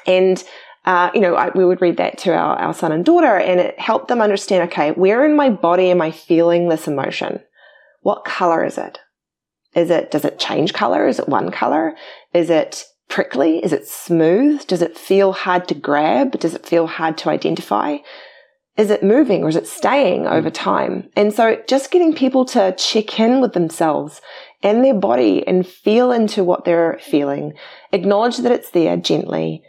And 0.06 0.44
uh, 0.88 1.12
you 1.14 1.20
know, 1.20 1.36
I, 1.36 1.50
we 1.54 1.66
would 1.66 1.82
read 1.82 1.98
that 1.98 2.18
to 2.20 2.34
our, 2.34 2.56
our 2.56 2.74
son 2.74 2.94
and 2.94 3.04
daughter 3.04 3.38
and 3.38 3.60
it 3.60 3.78
helped 3.78 4.08
them 4.08 4.22
understand, 4.22 4.70
okay, 4.70 4.92
where 4.92 5.26
in 5.26 5.36
my 5.36 5.50
body 5.50 5.92
am 5.92 6.02
I 6.02 6.12
feeling 6.12 6.70
this 6.70 6.88
emotion? 6.88 7.42
What 8.04 8.24
color 8.24 8.64
is 8.64 8.78
it? 8.78 8.98
Is 9.76 9.90
it, 9.90 10.12
does 10.12 10.24
it 10.24 10.40
change 10.40 10.74
color? 10.74 11.06
Is 11.06 11.20
it 11.20 11.28
one 11.28 11.52
color? 11.52 11.98
Is 12.34 12.50
it 12.50 12.86
prickly? 13.08 13.64
Is 13.64 13.74
it 13.74 13.88
smooth? 13.88 14.66
Does 14.68 14.82
it 14.82 14.98
feel 14.98 15.32
hard 15.34 15.68
to 15.68 15.76
grab? 15.76 16.40
Does 16.40 16.54
it 16.54 16.66
feel 16.66 16.88
hard 16.88 17.18
to 17.20 17.30
identify? 17.30 17.98
Is 18.78 18.92
it 18.92 19.04
moving 19.04 19.44
or 19.44 19.50
is 19.50 19.56
it 19.56 19.68
staying 19.68 20.28
over 20.28 20.52
time? 20.52 21.10
And 21.16 21.34
so 21.34 21.62
just 21.68 21.90
getting 21.90 22.14
people 22.14 22.46
to 22.46 22.76
check 22.78 23.20
in 23.20 23.42
with 23.42 23.54
themselves 23.54 24.22
and 24.62 24.84
their 24.84 24.94
body 24.94 25.46
and 25.48 25.68
feel 25.68 26.12
into 26.12 26.44
what 26.44 26.64
they're 26.64 27.00
feeling, 27.02 27.54
acknowledge 27.92 28.38
that 28.38 28.52
it's 28.52 28.70
there 28.70 28.98
gently, 28.98 29.64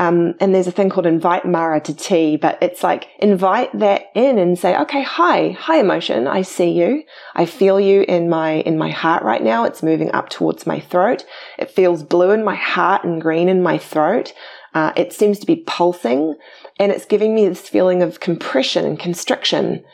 um, 0.00 0.32
and 0.40 0.54
there's 0.54 0.66
a 0.66 0.72
thing 0.72 0.88
called 0.88 1.04
invite 1.04 1.44
Mara 1.44 1.78
to 1.82 1.94
tea, 1.94 2.38
but 2.38 2.56
it's 2.62 2.82
like 2.82 3.08
invite 3.18 3.78
that 3.78 4.04
in 4.14 4.38
and 4.38 4.58
say, 4.58 4.74
okay, 4.78 5.02
hi, 5.02 5.50
hi 5.50 5.76
emotion. 5.78 6.26
I 6.26 6.40
see 6.40 6.70
you. 6.70 7.02
I 7.34 7.44
feel 7.44 7.78
you 7.78 8.06
in 8.08 8.30
my, 8.30 8.60
in 8.60 8.78
my 8.78 8.88
heart 8.88 9.22
right 9.24 9.42
now. 9.42 9.64
It's 9.64 9.82
moving 9.82 10.10
up 10.12 10.30
towards 10.30 10.66
my 10.66 10.80
throat. 10.80 11.26
It 11.58 11.70
feels 11.70 12.02
blue 12.02 12.30
in 12.30 12.42
my 12.42 12.54
heart 12.54 13.04
and 13.04 13.20
green 13.20 13.50
in 13.50 13.62
my 13.62 13.76
throat. 13.76 14.32
Uh, 14.72 14.94
it 14.96 15.12
seems 15.12 15.38
to 15.40 15.46
be 15.46 15.64
pulsing 15.66 16.34
and 16.78 16.90
it's 16.90 17.04
giving 17.04 17.34
me 17.34 17.46
this 17.46 17.68
feeling 17.68 18.02
of 18.02 18.20
compression 18.20 18.86
and 18.86 18.98
constriction. 18.98 19.84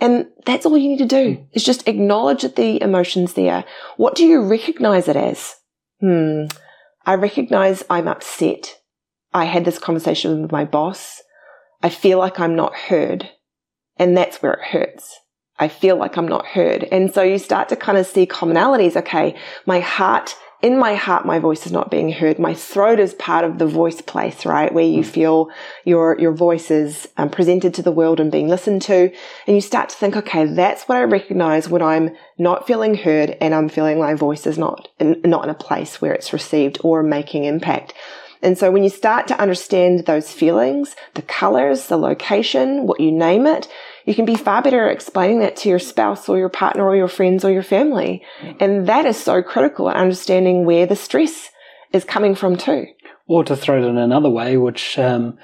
And 0.00 0.26
that's 0.44 0.66
all 0.66 0.76
you 0.76 0.88
need 0.88 0.98
to 0.98 1.06
do 1.06 1.46
is 1.52 1.62
just 1.62 1.86
acknowledge 1.86 2.42
that 2.42 2.56
the 2.56 2.82
emotion's 2.82 3.34
there. 3.34 3.64
What 3.96 4.16
do 4.16 4.26
you 4.26 4.42
recognize 4.42 5.06
it 5.06 5.14
as? 5.14 5.54
Hmm. 6.00 6.46
I 7.06 7.14
recognize 7.14 7.84
I'm 7.88 8.08
upset. 8.08 8.81
I 9.34 9.44
had 9.46 9.64
this 9.64 9.78
conversation 9.78 10.42
with 10.42 10.52
my 10.52 10.64
boss. 10.64 11.22
I 11.82 11.88
feel 11.88 12.18
like 12.18 12.38
I'm 12.38 12.54
not 12.54 12.74
heard. 12.74 13.30
And 13.96 14.16
that's 14.16 14.42
where 14.42 14.52
it 14.52 14.64
hurts. 14.68 15.18
I 15.58 15.68
feel 15.68 15.96
like 15.96 16.16
I'm 16.16 16.28
not 16.28 16.46
heard. 16.46 16.84
And 16.90 17.12
so 17.12 17.22
you 17.22 17.38
start 17.38 17.68
to 17.68 17.76
kind 17.76 17.98
of 17.98 18.06
see 18.06 18.26
commonalities. 18.26 18.96
Okay, 18.96 19.36
my 19.66 19.80
heart, 19.80 20.34
in 20.62 20.78
my 20.78 20.94
heart, 20.94 21.26
my 21.26 21.38
voice 21.38 21.66
is 21.66 21.72
not 21.72 21.90
being 21.90 22.10
heard. 22.10 22.38
My 22.38 22.54
throat 22.54 22.98
is 22.98 23.14
part 23.14 23.44
of 23.44 23.58
the 23.58 23.66
voice 23.66 24.00
place, 24.00 24.46
right? 24.46 24.72
Where 24.72 24.84
you 24.84 25.04
feel 25.04 25.50
your, 25.84 26.16
your 26.18 26.32
voice 26.32 26.70
is 26.70 27.08
um, 27.16 27.30
presented 27.30 27.74
to 27.74 27.82
the 27.82 27.92
world 27.92 28.18
and 28.18 28.32
being 28.32 28.48
listened 28.48 28.82
to. 28.82 29.12
And 29.46 29.56
you 29.56 29.60
start 29.60 29.90
to 29.90 29.96
think, 29.96 30.16
okay, 30.16 30.46
that's 30.46 30.84
what 30.84 30.98
I 30.98 31.02
recognize 31.02 31.68
when 31.68 31.82
I'm 31.82 32.16
not 32.38 32.66
feeling 32.66 32.94
heard 32.94 33.36
and 33.40 33.54
I'm 33.54 33.68
feeling 33.68 33.98
my 33.98 34.14
voice 34.14 34.46
is 34.46 34.56
not 34.56 34.88
in, 34.98 35.20
not 35.24 35.44
in 35.44 35.50
a 35.50 35.54
place 35.54 36.00
where 36.00 36.12
it's 36.12 36.32
received 36.32 36.78
or 36.82 37.02
making 37.02 37.44
impact. 37.44 37.94
And 38.42 38.58
so 38.58 38.70
when 38.70 38.82
you 38.82 38.90
start 38.90 39.28
to 39.28 39.40
understand 39.40 40.06
those 40.06 40.32
feelings, 40.32 40.96
the 41.14 41.22
colors, 41.22 41.86
the 41.86 41.96
location, 41.96 42.86
what 42.86 43.00
you 43.00 43.12
name 43.12 43.46
it, 43.46 43.68
you 44.04 44.14
can 44.14 44.24
be 44.24 44.34
far 44.34 44.62
better 44.62 44.88
at 44.88 44.92
explaining 44.92 45.38
that 45.40 45.56
to 45.56 45.68
your 45.68 45.78
spouse 45.78 46.28
or 46.28 46.38
your 46.38 46.48
partner 46.48 46.84
or 46.84 46.96
your 46.96 47.08
friends 47.08 47.44
or 47.44 47.52
your 47.52 47.62
family. 47.62 48.22
And 48.58 48.88
that 48.88 49.06
is 49.06 49.16
so 49.16 49.42
critical 49.42 49.88
at 49.88 49.96
understanding 49.96 50.64
where 50.64 50.86
the 50.86 50.96
stress 50.96 51.50
is 51.92 52.04
coming 52.04 52.34
from 52.34 52.56
too. 52.56 52.86
Or 53.28 53.44
to 53.44 53.54
throw 53.54 53.80
it 53.80 53.86
in 53.86 53.96
another 53.96 54.28
way, 54.28 54.56
which 54.56 54.98
um, 54.98 55.38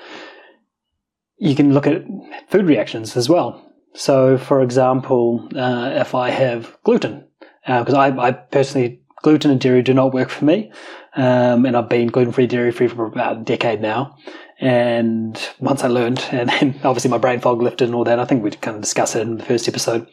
you 1.36 1.54
can 1.54 1.72
look 1.72 1.86
at 1.86 2.02
food 2.48 2.66
reactions 2.66 3.16
as 3.16 3.28
well. 3.28 3.64
So, 3.94 4.36
for 4.36 4.60
example, 4.60 5.48
uh, 5.56 5.92
if 5.94 6.14
I 6.14 6.30
have 6.30 6.76
gluten, 6.84 7.26
because 7.66 7.94
uh, 7.94 7.98
I, 7.98 8.28
I 8.28 8.32
personally 8.32 9.02
gluten 9.22 9.50
and 9.50 9.60
dairy 9.60 9.82
do 9.82 9.94
not 9.94 10.14
work 10.14 10.30
for 10.30 10.44
me. 10.44 10.72
Um, 11.16 11.66
and 11.66 11.76
I've 11.76 11.88
been 11.88 12.08
gluten 12.08 12.32
free, 12.32 12.46
dairy 12.46 12.70
free 12.70 12.88
for 12.88 13.06
about 13.06 13.38
a 13.38 13.44
decade 13.44 13.80
now. 13.80 14.16
And 14.60 15.38
once 15.58 15.84
I 15.84 15.88
learned, 15.88 16.24
and 16.32 16.48
then 16.48 16.80
obviously 16.84 17.10
my 17.10 17.18
brain 17.18 17.40
fog 17.40 17.62
lifted 17.62 17.86
and 17.86 17.94
all 17.94 18.04
that, 18.04 18.18
I 18.18 18.24
think 18.24 18.42
we 18.42 18.50
kind 18.50 18.76
of 18.76 18.82
discussed 18.82 19.16
it 19.16 19.22
in 19.22 19.38
the 19.38 19.44
first 19.44 19.68
episode. 19.68 20.06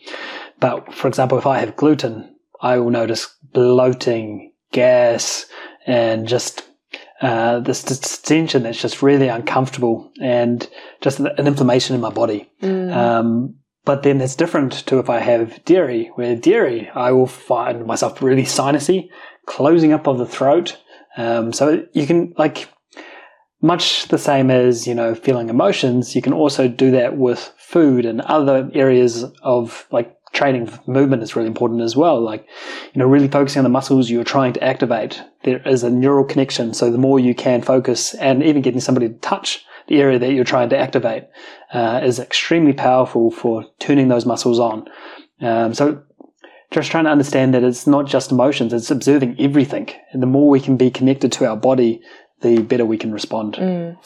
But 0.59 0.93
for 0.93 1.07
example, 1.07 1.37
if 1.37 1.45
I 1.45 1.59
have 1.59 1.75
gluten, 1.75 2.35
I 2.61 2.77
will 2.77 2.91
notice 2.91 3.27
bloating, 3.53 4.53
gas, 4.71 5.45
and 5.85 6.27
just 6.27 6.67
uh, 7.21 7.59
this 7.59 7.83
distension 7.83 8.63
that's 8.63 8.81
just 8.81 9.01
really 9.01 9.27
uncomfortable 9.27 10.11
and 10.21 10.67
just 11.01 11.19
an 11.19 11.47
inflammation 11.47 11.95
in 11.95 12.01
my 12.01 12.09
body. 12.09 12.49
Mm. 12.61 12.95
Um, 12.95 13.55
but 13.85 14.03
then 14.03 14.19
it's 14.19 14.35
different 14.35 14.73
to 14.87 14.99
if 14.99 15.09
I 15.09 15.19
have 15.19 15.63
dairy, 15.63 16.11
where 16.15 16.35
dairy, 16.35 16.89
I 16.93 17.11
will 17.11 17.27
find 17.27 17.85
myself 17.85 18.21
really 18.21 18.43
sinusy, 18.43 19.09
closing 19.45 19.93
up 19.93 20.07
of 20.07 20.17
the 20.17 20.25
throat, 20.25 20.77
Um, 21.17 21.53
so 21.53 21.85
you 21.93 22.05
can 22.05 22.33
like 22.37 22.67
much 23.61 24.09
the 24.09 24.17
same 24.17 24.51
as 24.51 24.85
you 24.85 24.93
know 24.93 25.15
feeling 25.15 25.49
emotions. 25.49 26.15
You 26.15 26.21
can 26.21 26.33
also 26.33 26.67
do 26.67 26.91
that 26.91 27.17
with 27.17 27.53
food 27.57 28.05
and 28.05 28.21
other 28.21 28.69
areas 28.73 29.23
of 29.41 29.87
like 29.91 30.15
training 30.33 30.69
movement 30.85 31.23
is 31.23 31.35
really 31.35 31.47
important 31.47 31.81
as 31.81 31.95
well. 31.95 32.21
Like, 32.21 32.45
you 32.93 32.99
know, 32.99 33.07
really 33.07 33.29
focusing 33.29 33.61
on 33.61 33.63
the 33.63 33.69
muscles 33.69 34.09
you're 34.09 34.25
trying 34.25 34.51
to 34.53 34.63
activate. 34.63 35.23
There 35.43 35.65
is 35.65 35.81
a 35.81 35.89
neural 35.89 36.25
connection. 36.25 36.73
So 36.73 36.91
the 36.91 36.97
more 36.97 37.19
you 37.19 37.33
can 37.33 37.61
focus 37.61 38.13
and 38.15 38.43
even 38.43 38.61
getting 38.61 38.81
somebody 38.81 39.07
to 39.07 39.15
touch 39.15 39.63
the 39.87 40.01
area 40.01 40.19
that 40.19 40.33
you're 40.33 40.43
trying 40.43 40.69
to 40.69 40.77
activate 40.77 41.23
uh, 41.75 41.99
is 42.03 42.19
extremely 42.19 42.73
powerful 42.73 43.29
for 43.29 43.65
turning 43.79 44.07
those 44.07 44.25
muscles 44.25 44.59
on. 44.59 44.87
Um, 45.41 45.73
so 45.73 46.01
just 46.71 46.89
trying 46.89 47.03
to 47.03 47.09
understand 47.11 47.53
that 47.53 47.63
it's 47.63 47.85
not 47.85 48.05
just 48.05 48.31
emotions, 48.31 48.71
it's 48.71 48.89
observing 48.89 49.35
everything. 49.39 49.89
And 50.11 50.23
the 50.23 50.27
more 50.27 50.49
we 50.49 50.61
can 50.61 50.77
be 50.77 50.89
connected 50.89 51.31
to 51.33 51.45
our 51.45 51.57
body, 51.57 52.01
the 52.41 52.61
better 52.61 52.85
we 52.85 52.97
can 52.97 53.11
respond. 53.11 53.55
Mm. 53.55 53.97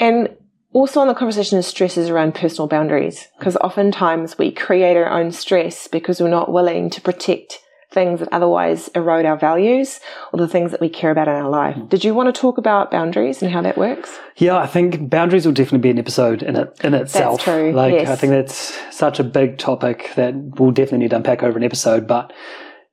And 0.00 0.28
also 0.72 1.00
on 1.00 1.08
the 1.08 1.14
conversation 1.14 1.58
is 1.58 2.08
around 2.10 2.34
personal 2.34 2.68
boundaries, 2.68 3.28
because 3.38 3.56
oftentimes 3.56 4.38
we 4.38 4.50
create 4.50 4.96
our 4.96 5.10
own 5.10 5.30
stress 5.30 5.88
because 5.88 6.20
we're 6.20 6.28
not 6.28 6.52
willing 6.52 6.88
to 6.90 7.00
protect 7.02 7.58
things 7.90 8.20
that 8.20 8.28
otherwise 8.30 8.88
erode 8.94 9.24
our 9.24 9.36
values 9.36 9.98
or 10.32 10.38
the 10.38 10.46
things 10.46 10.70
that 10.70 10.80
we 10.80 10.88
care 10.88 11.10
about 11.10 11.26
in 11.26 11.34
our 11.34 11.48
life. 11.48 11.76
Mm. 11.76 11.88
Did 11.88 12.04
you 12.04 12.14
want 12.14 12.32
to 12.32 12.40
talk 12.40 12.56
about 12.56 12.90
boundaries 12.90 13.42
and 13.42 13.50
how 13.50 13.62
that 13.62 13.76
works? 13.76 14.18
Yeah, 14.36 14.56
I 14.56 14.66
think 14.66 15.10
boundaries 15.10 15.44
will 15.44 15.52
definitely 15.52 15.80
be 15.80 15.90
an 15.90 15.98
episode 15.98 16.42
in 16.42 16.56
it 16.56 16.78
in 16.84 16.94
itself. 16.94 17.38
That's 17.38 17.44
true. 17.44 17.72
Like 17.72 17.92
yes. 17.92 18.08
I 18.08 18.16
think 18.16 18.30
that's 18.30 18.78
such 18.96 19.18
a 19.18 19.24
big 19.24 19.58
topic 19.58 20.12
that 20.14 20.34
we'll 20.34 20.70
definitely 20.70 20.98
need 20.98 21.10
to 21.10 21.16
unpack 21.16 21.42
over 21.42 21.58
an 21.58 21.64
episode. 21.64 22.06
But 22.06 22.32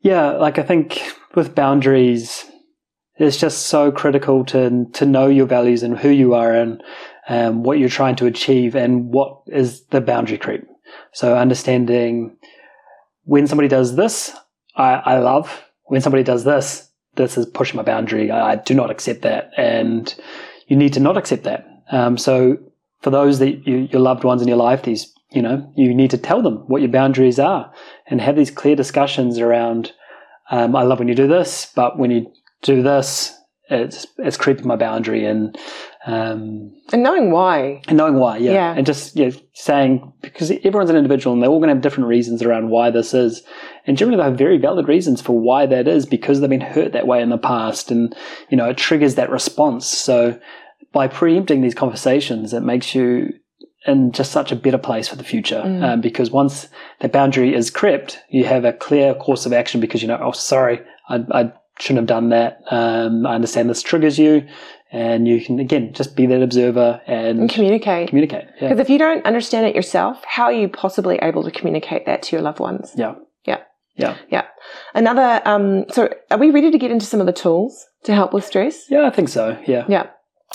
yeah, 0.02 0.32
like 0.32 0.58
I 0.58 0.64
think 0.64 1.14
with 1.36 1.54
boundaries, 1.54 2.46
it's 3.18 3.38
just 3.38 3.68
so 3.68 3.92
critical 3.92 4.46
to 4.46 4.86
to 4.94 5.06
know 5.06 5.28
your 5.28 5.46
values 5.46 5.84
and 5.84 5.98
who 5.98 6.10
you 6.10 6.34
are 6.34 6.54
and 6.54 6.84
um, 7.30 7.64
what 7.64 7.78
you're 7.78 7.90
trying 7.90 8.16
to 8.16 8.26
achieve 8.26 8.76
and 8.76 9.10
what 9.12 9.42
is 9.48 9.86
the 9.88 10.02
boundary 10.02 10.38
creep. 10.38 10.64
So 11.14 11.38
understanding 11.38 12.38
when 13.24 13.46
somebody 13.46 13.68
does 13.68 13.96
this, 13.96 14.34
I, 14.78 14.94
I 14.94 15.20
love. 15.20 15.64
When 15.86 16.02
somebody 16.02 16.24
does 16.24 16.44
this, 16.44 16.90
this 17.16 17.38
is 17.38 17.46
pushing 17.46 17.78
my 17.78 17.84
boundary. 17.84 18.30
I, 18.32 18.52
I 18.52 18.56
do 18.58 18.74
not 18.74 18.92
accept 18.92 19.22
that, 19.24 19.52
and 19.58 20.14
you 20.68 20.76
need 20.76 20.94
to 20.94 21.00
not 21.00 21.18
accept 21.18 21.44
that. 21.44 21.66
Um, 21.92 22.18
so 22.18 22.58
for 23.02 23.10
those 23.10 23.40
that 23.40 23.68
you, 23.68 23.88
your 23.92 24.02
loved 24.02 24.24
ones 24.24 24.42
in 24.42 24.48
your 24.48 24.58
life, 24.58 24.84
these 24.84 25.14
you 25.32 25.42
know 25.42 25.72
you 25.76 25.94
need 25.94 26.12
to 26.12 26.18
tell 26.18 26.42
them 26.42 26.58
what 26.68 26.82
your 26.82 26.92
boundaries 26.92 27.40
are 27.40 27.72
and 28.08 28.22
have 28.22 28.36
these 28.36 28.52
clear 28.52 28.76
discussions 28.76 29.40
around. 29.40 29.92
Um, 30.50 30.76
I 30.76 30.84
love 30.84 31.00
when 31.00 31.08
you 31.10 31.16
do 31.16 31.28
this, 31.28 31.72
but 31.76 31.98
when 31.98 32.12
you 32.12 32.32
do 32.62 32.82
this, 32.82 33.38
it's 33.70 34.08
it's 34.18 34.38
creeping 34.38 34.68
my 34.68 34.76
boundary 34.76 35.26
and 35.26 35.58
um, 36.06 36.74
and 36.94 37.04
knowing 37.04 37.32
why 37.32 37.82
and 37.88 37.98
knowing 37.98 38.16
why 38.16 38.38
yeah. 38.38 38.52
Yeah. 38.54 38.74
and 38.78 38.86
just 38.86 39.16
yeah 39.16 39.32
saying 39.54 40.14
because 40.22 40.52
everyone's 40.52 40.90
an 40.90 40.96
individual 40.96 41.34
and 41.34 41.44
they're 41.44 41.50
all 41.50 41.60
going 41.60 41.68
to 41.68 41.76
have 41.76 41.82
different 41.82 42.08
reasons 42.08 42.42
around 42.42 42.70
why 42.70 42.92
this 42.92 43.14
is 43.14 43.44
and 43.88 43.98
generally 43.98 44.18
they 44.18 44.24
have 44.24 44.38
very 44.38 44.58
valid 44.58 44.88
reasons 44.88 45.22
for 45.22 45.40
why 45.40 45.66
that 45.66 45.88
is 45.88 46.06
because 46.06 46.40
they've 46.40 46.50
been 46.50 46.62
hurt 46.62 46.92
that 46.94 47.08
way 47.08 47.22
in 47.22 47.30
the 47.30 47.38
past 47.38 47.90
and 47.92 48.16
you 48.50 48.58
know 48.58 48.70
it 48.70 48.78
triggers 48.78 49.16
that 49.16 49.30
response 49.30 49.88
so 49.88 50.40
by 50.94 51.08
preempting 51.08 51.62
these 51.62 51.76
conversations 51.76 52.54
it 52.54 52.62
makes 52.62 52.94
you 52.94 53.30
in 53.86 54.12
just 54.12 54.32
such 54.32 54.52
a 54.52 54.56
better 54.56 54.78
place 54.78 55.08
for 55.08 55.16
the 55.16 55.24
future 55.24 55.62
Mm. 55.66 55.84
um, 55.84 56.02
because 56.02 56.30
once 56.32 56.68
that 57.00 57.12
boundary 57.12 57.54
is 57.56 57.70
crept 57.70 58.20
you 58.30 58.44
have 58.46 58.66
a 58.66 58.74
clear 58.74 59.14
course 59.16 59.46
of 59.46 59.54
action 59.54 59.80
because 59.82 60.02
you 60.02 60.08
know 60.08 60.20
oh 60.22 60.32
sorry 60.32 60.82
I, 61.10 61.24
I 61.32 61.52
shouldn't 61.80 62.00
have 62.00 62.08
done 62.08 62.30
that 62.30 62.60
um, 62.72 63.26
I 63.26 63.36
understand 63.36 63.70
this 63.70 63.82
triggers 63.84 64.18
you 64.20 64.46
and 64.92 65.28
you 65.28 65.44
can 65.46 65.60
again 65.60 65.94
just 65.94 66.16
be 66.16 66.26
that 66.26 66.42
observer 66.42 67.02
and, 67.08 67.40
and 67.42 67.50
communicate. 67.50 68.10
communicate 68.10 68.46
yeah 68.60 68.70
Because 68.70 68.80
if 68.80 68.90
you 68.90 68.98
don't 68.98 69.26
understand 69.26 69.68
it 69.68 69.76
yourself, 69.76 70.24
how 70.26 70.46
are 70.46 70.54
you 70.54 70.70
possibly 70.70 71.18
able 71.22 71.44
to 71.44 71.52
communicate 71.52 72.06
that 72.06 72.24
to 72.24 72.36
your 72.36 72.42
loved 72.42 72.60
ones? 72.60 72.94
yeah 72.96 73.16
Yeah. 73.98 74.18
yeah. 74.30 74.46
Another, 74.94 75.42
um, 75.46 75.86
so 75.90 76.10
are 76.32 76.38
we 76.38 76.52
ready 76.52 76.72
to 76.72 76.78
get 76.78 76.92
into 76.92 77.06
some 77.06 77.20
of 77.20 77.26
the 77.26 77.34
tools 77.34 77.86
to 78.04 78.14
help 78.14 78.34
with 78.34 78.46
stress? 78.46 78.86
yeah 78.90 79.06
I 79.06 79.10
think 79.10 79.30
so 79.30 79.58
yeah 79.66 79.86
Yeah. 79.90 80.08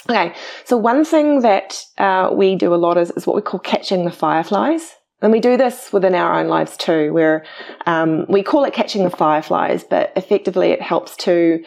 Okay. 0.09 0.35
So 0.65 0.77
one 0.77 1.05
thing 1.05 1.43
that 1.43 1.85
uh, 1.99 2.31
we 2.33 2.57
do 2.57 2.75
a 2.75 2.77
lot 2.77 2.99
is, 2.99 3.11
is 3.13 3.27
what 3.27 3.37
we 3.37 3.43
call 3.43 3.61
catching 3.61 4.05
the 4.05 4.11
fireflies. 4.11 4.95
And 5.21 5.31
we 5.31 5.39
do 5.39 5.57
this 5.57 5.93
within 5.93 6.15
our 6.15 6.41
own 6.41 6.49
lives 6.49 6.77
too, 6.77 7.13
where 7.13 7.45
um, 7.87 8.27
we 8.29 8.43
call 8.43 8.65
it 8.65 8.75
catching 8.75 9.05
the 9.05 9.11
fireflies, 9.11 9.85
but 9.85 10.13
effectively 10.17 10.71
it 10.71 10.83
helps 10.83 11.17
to 11.19 11.63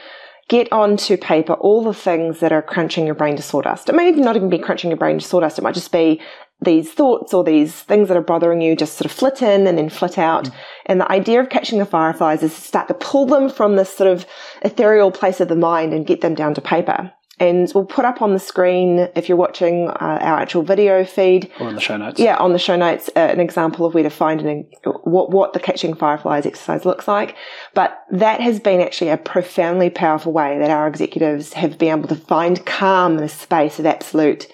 get 0.50 0.72
onto 0.72 1.18
paper 1.18 1.54
all 1.54 1.84
the 1.84 1.94
things 1.94 2.40
that 2.42 2.52
are 2.52 2.62
crunching 2.62 3.06
your 3.06 3.16
brain 3.16 3.36
to 3.38 3.42
sawdust. 3.42 3.88
It 3.90 3.96
may 3.96 4.12
not 4.12 4.36
even 4.36 4.50
be 4.50 4.60
crunching 4.60 4.90
your 4.92 4.98
brain 4.98 5.18
to 5.18 5.26
sawdust. 5.26 5.58
It 5.58 5.64
might 5.64 5.74
just 5.74 5.92
be 5.92 6.22
these 6.66 6.91
thoughts 6.91 7.34
or 7.34 7.43
these 7.43 7.74
things 7.74 8.07
that 8.07 8.18
are 8.18 8.22
bothering 8.22 8.61
you 8.61 8.76
just 8.76 8.97
sort 8.97 9.05
of 9.05 9.11
flit 9.11 9.41
in 9.41 9.68
and 9.68 9.78
then 9.78 9.89
flit 9.89 10.18
out. 10.18 10.49
And 10.86 10.99
the 10.99 11.11
idea 11.11 11.39
of 11.39 11.49
catching 11.49 11.80
the 11.80 11.86
fireflies 11.86 12.43
is 12.43 12.53
to 12.53 12.61
start 12.61 12.88
to 12.89 12.93
pull 12.93 13.26
them 13.26 13.49
from 13.49 13.76
this 13.76 13.95
sort 13.95 14.11
of 14.11 14.26
ethereal 14.61 15.11
place 15.11 15.39
of 15.39 15.47
the 15.47 15.55
mind 15.55 15.93
and 15.93 16.05
get 16.05 16.22
them 16.22 16.36
down 16.36 16.53
to 16.55 16.61
paper. 16.61 17.11
And 17.38 17.70
we'll 17.76 17.86
put 17.86 18.05
up 18.05 18.22
on 18.22 18.32
the 18.32 18.39
screen, 18.39 19.09
if 19.13 19.28
you're 19.28 19.38
watching 19.38 19.89
uh, 19.89 19.93
our 19.99 20.39
actual 20.39 20.63
video 20.63 21.03
feed, 21.03 21.51
or 21.59 21.68
in 21.68 21.76
the 21.76 21.82
show 21.82 21.97
notes 21.97 22.18
yeah, 22.18 22.38
on 22.38 22.53
the 22.53 22.59
show 22.59 22.78
notes, 22.78 23.09
uh, 23.13 23.20
an 23.20 23.41
example 23.41 23.86
of 23.86 23.93
where 23.93 24.03
to 24.03 24.09
find 24.09 24.39
an, 24.39 24.70
what, 25.03 25.32
what 25.32 25.51
the 25.51 25.59
catching 25.59 25.93
fireflies 25.95 26.45
exercise 26.45 26.86
looks 26.86 27.09
like. 27.09 27.36
But 27.74 27.97
that 28.11 28.39
has 28.39 28.61
been 28.61 28.80
actually 28.80 29.09
a 29.09 29.18
profoundly 29.18 29.89
powerful 29.89 30.32
way 30.32 30.57
that 30.59 30.70
our 30.70 30.88
executives 30.88 31.51
have 31.53 31.78
been 31.78 31.99
able 31.99 32.07
to 32.07 32.16
find 32.16 32.66
calm 32.66 33.18
in 33.18 33.24
a 33.26 33.30
space 33.30 33.80
of 33.80 33.86
absolute 33.86 34.47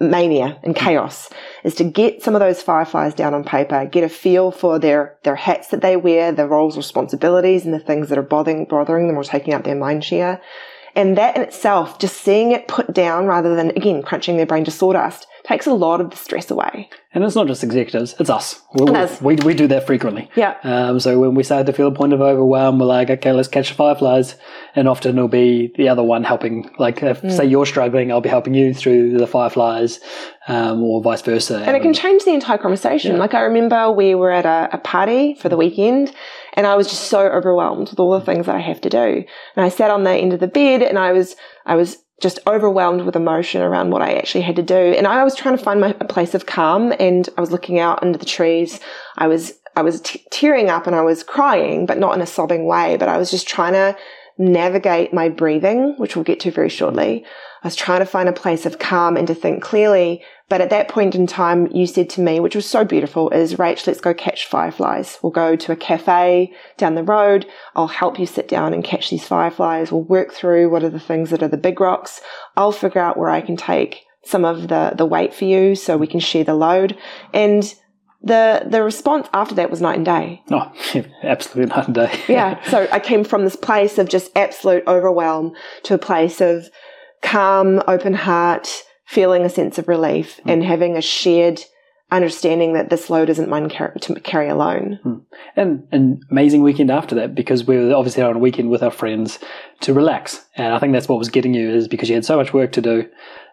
mania 0.00 0.58
and 0.62 0.74
mm-hmm. 0.74 0.84
chaos 0.84 1.28
is 1.64 1.74
to 1.76 1.84
get 1.84 2.22
some 2.22 2.34
of 2.34 2.40
those 2.40 2.62
fireflies 2.62 3.14
down 3.14 3.34
on 3.34 3.44
paper, 3.44 3.86
get 3.86 4.04
a 4.04 4.08
feel 4.08 4.50
for 4.50 4.78
their, 4.78 5.18
their 5.24 5.36
hats 5.36 5.68
that 5.68 5.80
they 5.80 5.96
wear, 5.96 6.32
their 6.32 6.48
roles, 6.48 6.76
responsibilities, 6.76 7.64
and 7.64 7.74
the 7.74 7.78
things 7.78 8.08
that 8.08 8.18
are 8.18 8.22
bothering, 8.22 8.64
bothering 8.66 9.06
them 9.06 9.16
or 9.16 9.24
taking 9.24 9.54
up 9.54 9.64
their 9.64 9.76
mind 9.76 10.04
share. 10.04 10.40
And 10.94 11.16
that 11.16 11.36
in 11.36 11.42
itself, 11.42 11.98
just 11.98 12.18
seeing 12.18 12.52
it 12.52 12.68
put 12.68 12.92
down 12.92 13.26
rather 13.26 13.56
than, 13.56 13.70
again, 13.70 14.02
crunching 14.02 14.36
their 14.36 14.46
brain 14.46 14.64
to 14.64 14.70
sawdust, 14.70 15.26
takes 15.44 15.66
a 15.66 15.72
lot 15.74 16.00
of 16.00 16.10
the 16.10 16.16
stress 16.16 16.50
away. 16.50 16.88
And 17.14 17.22
it's 17.24 17.34
not 17.34 17.46
just 17.46 17.62
executives, 17.64 18.14
it's 18.18 18.30
us. 18.30 18.62
We, 18.74 18.86
And 18.86 19.20
we, 19.20 19.34
we 19.36 19.54
do 19.54 19.66
that 19.66 19.86
frequently. 19.86 20.30
Yeah. 20.34 20.56
Um, 20.62 20.98
so 21.00 21.18
when 21.18 21.34
we 21.34 21.42
start 21.42 21.66
to 21.66 21.72
feel 21.72 21.88
a 21.88 21.92
point 21.92 22.12
of 22.12 22.20
overwhelm, 22.22 22.78
we're 22.78 22.86
like, 22.86 23.10
okay, 23.10 23.32
let's 23.32 23.48
catch 23.48 23.68
the 23.68 23.74
fireflies. 23.74 24.36
And 24.74 24.88
often 24.88 25.16
it'll 25.18 25.28
be 25.28 25.72
the 25.76 25.88
other 25.88 26.02
one 26.02 26.24
helping. 26.24 26.70
Like, 26.78 27.02
if, 27.02 27.20
Mm. 27.22 27.36
say 27.36 27.44
you're 27.44 27.66
struggling, 27.66 28.10
I'll 28.10 28.20
be 28.22 28.28
helping 28.30 28.54
you 28.54 28.72
through 28.72 29.18
the 29.18 29.26
fireflies, 29.26 30.00
um, 30.48 30.82
or 30.82 31.02
vice 31.02 31.22
versa. 31.22 31.58
And 31.66 31.76
it 31.76 31.82
can 31.82 31.92
change 31.92 32.24
the 32.24 32.32
entire 32.32 32.58
conversation. 32.58 33.12
Yeah. 33.12 33.18
Like 33.18 33.34
I 33.34 33.40
remember 33.40 33.90
we 33.90 34.14
were 34.14 34.30
at 34.30 34.46
a, 34.46 34.70
a 34.72 34.78
party 34.78 35.34
for 35.34 35.48
the 35.48 35.56
weekend 35.56 36.12
and 36.54 36.66
I 36.66 36.74
was 36.76 36.88
just 36.88 37.04
so 37.04 37.26
overwhelmed 37.28 37.90
with 37.90 38.00
all 38.00 38.12
the 38.18 38.24
things 38.24 38.46
that 38.46 38.54
I 38.54 38.60
have 38.60 38.80
to 38.82 38.88
do. 38.90 39.24
And 39.56 39.64
I 39.66 39.68
sat 39.68 39.90
on 39.90 40.04
the 40.04 40.10
end 40.12 40.32
of 40.32 40.40
the 40.40 40.48
bed 40.48 40.82
and 40.82 40.98
I 40.98 41.12
was, 41.12 41.36
I 41.66 41.74
was 41.76 41.98
just 42.22 42.38
overwhelmed 42.46 43.02
with 43.02 43.16
emotion 43.16 43.60
around 43.60 43.90
what 43.90 44.00
I 44.00 44.14
actually 44.14 44.42
had 44.42 44.56
to 44.56 44.62
do. 44.62 44.74
And 44.74 45.06
I 45.06 45.24
was 45.24 45.34
trying 45.34 45.56
to 45.58 45.62
find 45.62 45.80
my 45.80 45.94
a 46.00 46.04
place 46.04 46.34
of 46.34 46.46
calm 46.46 46.94
and 46.98 47.28
I 47.36 47.40
was 47.40 47.50
looking 47.50 47.80
out 47.80 48.02
under 48.02 48.16
the 48.16 48.24
trees. 48.24 48.80
I 49.18 49.26
was, 49.26 49.54
I 49.76 49.82
was 49.82 50.00
t- 50.00 50.24
tearing 50.30 50.70
up 50.70 50.86
and 50.86 50.94
I 50.94 51.02
was 51.02 51.24
crying, 51.24 51.84
but 51.84 51.98
not 51.98 52.14
in 52.14 52.22
a 52.22 52.26
sobbing 52.26 52.64
way, 52.64 52.96
but 52.96 53.08
I 53.08 53.18
was 53.18 53.30
just 53.30 53.48
trying 53.48 53.72
to 53.72 53.96
navigate 54.38 55.12
my 55.12 55.28
breathing, 55.28 55.94
which 55.98 56.16
we'll 56.16 56.24
get 56.24 56.40
to 56.40 56.50
very 56.50 56.68
shortly. 56.68 57.24
I 57.62 57.66
was 57.66 57.76
trying 57.76 58.00
to 58.00 58.06
find 58.06 58.28
a 58.28 58.32
place 58.32 58.66
of 58.66 58.78
calm 58.78 59.16
and 59.16 59.26
to 59.26 59.34
think 59.34 59.62
clearly. 59.62 60.22
But 60.52 60.60
at 60.60 60.68
that 60.68 60.88
point 60.88 61.14
in 61.14 61.26
time, 61.26 61.68
you 61.72 61.86
said 61.86 62.10
to 62.10 62.20
me, 62.20 62.38
which 62.38 62.54
was 62.54 62.68
so 62.68 62.84
beautiful, 62.84 63.30
is 63.30 63.54
Rach, 63.54 63.86
let's 63.86 64.02
go 64.02 64.12
catch 64.12 64.44
fireflies. 64.44 65.18
We'll 65.22 65.32
go 65.32 65.56
to 65.56 65.72
a 65.72 65.76
cafe 65.76 66.52
down 66.76 66.94
the 66.94 67.02
road. 67.02 67.46
I'll 67.74 67.86
help 67.86 68.18
you 68.18 68.26
sit 68.26 68.48
down 68.48 68.74
and 68.74 68.84
catch 68.84 69.08
these 69.08 69.26
fireflies. 69.26 69.90
We'll 69.90 70.02
work 70.02 70.30
through 70.30 70.68
what 70.68 70.84
are 70.84 70.90
the 70.90 71.00
things 71.00 71.30
that 71.30 71.42
are 71.42 71.48
the 71.48 71.56
big 71.56 71.80
rocks. 71.80 72.20
I'll 72.54 72.70
figure 72.70 73.00
out 73.00 73.16
where 73.16 73.30
I 73.30 73.40
can 73.40 73.56
take 73.56 74.02
some 74.26 74.44
of 74.44 74.68
the, 74.68 74.92
the 74.94 75.06
weight 75.06 75.32
for 75.32 75.46
you 75.46 75.74
so 75.74 75.96
we 75.96 76.06
can 76.06 76.20
share 76.20 76.44
the 76.44 76.52
load. 76.52 76.98
And 77.32 77.74
the, 78.20 78.66
the 78.66 78.82
response 78.82 79.28
after 79.32 79.54
that 79.54 79.70
was 79.70 79.80
night 79.80 79.96
and 79.96 80.04
day. 80.04 80.42
Oh, 80.50 80.70
absolutely 81.22 81.74
night 81.74 81.86
and 81.86 81.94
day. 81.94 82.20
Yeah. 82.28 82.62
So 82.64 82.86
I 82.92 83.00
came 83.00 83.24
from 83.24 83.44
this 83.44 83.56
place 83.56 83.96
of 83.96 84.06
just 84.06 84.30
absolute 84.36 84.84
overwhelm 84.86 85.54
to 85.84 85.94
a 85.94 85.98
place 85.98 86.42
of 86.42 86.68
calm, 87.22 87.80
open 87.88 88.12
heart, 88.12 88.68
feeling 89.04 89.44
a 89.44 89.50
sense 89.50 89.78
of 89.78 89.88
relief 89.88 90.40
and 90.46 90.62
having 90.62 90.96
a 90.96 91.02
shared 91.02 91.62
understanding 92.12 92.74
that 92.74 92.90
this 92.90 93.08
load 93.08 93.30
isn't 93.30 93.48
mine 93.48 93.70
car- 93.70 93.94
to 94.02 94.14
carry 94.20 94.48
alone. 94.48 95.00
and 95.56 95.88
an 95.92 96.20
amazing 96.30 96.62
weekend 96.62 96.90
after 96.90 97.14
that 97.14 97.34
because 97.34 97.66
we 97.66 97.76
were 97.76 97.94
obviously 97.94 98.22
on 98.22 98.36
a 98.36 98.38
weekend 98.38 98.70
with 98.70 98.82
our 98.82 98.90
friends 98.90 99.38
to 99.80 99.94
relax. 99.94 100.44
And 100.56 100.74
I 100.74 100.78
think 100.78 100.92
that's 100.92 101.08
what 101.08 101.18
was 101.18 101.30
getting 101.30 101.54
you 101.54 101.70
is 101.70 101.88
because 101.88 102.10
you 102.10 102.14
had 102.14 102.24
so 102.24 102.36
much 102.36 102.52
work 102.52 102.72
to 102.72 102.82
do, 102.82 103.08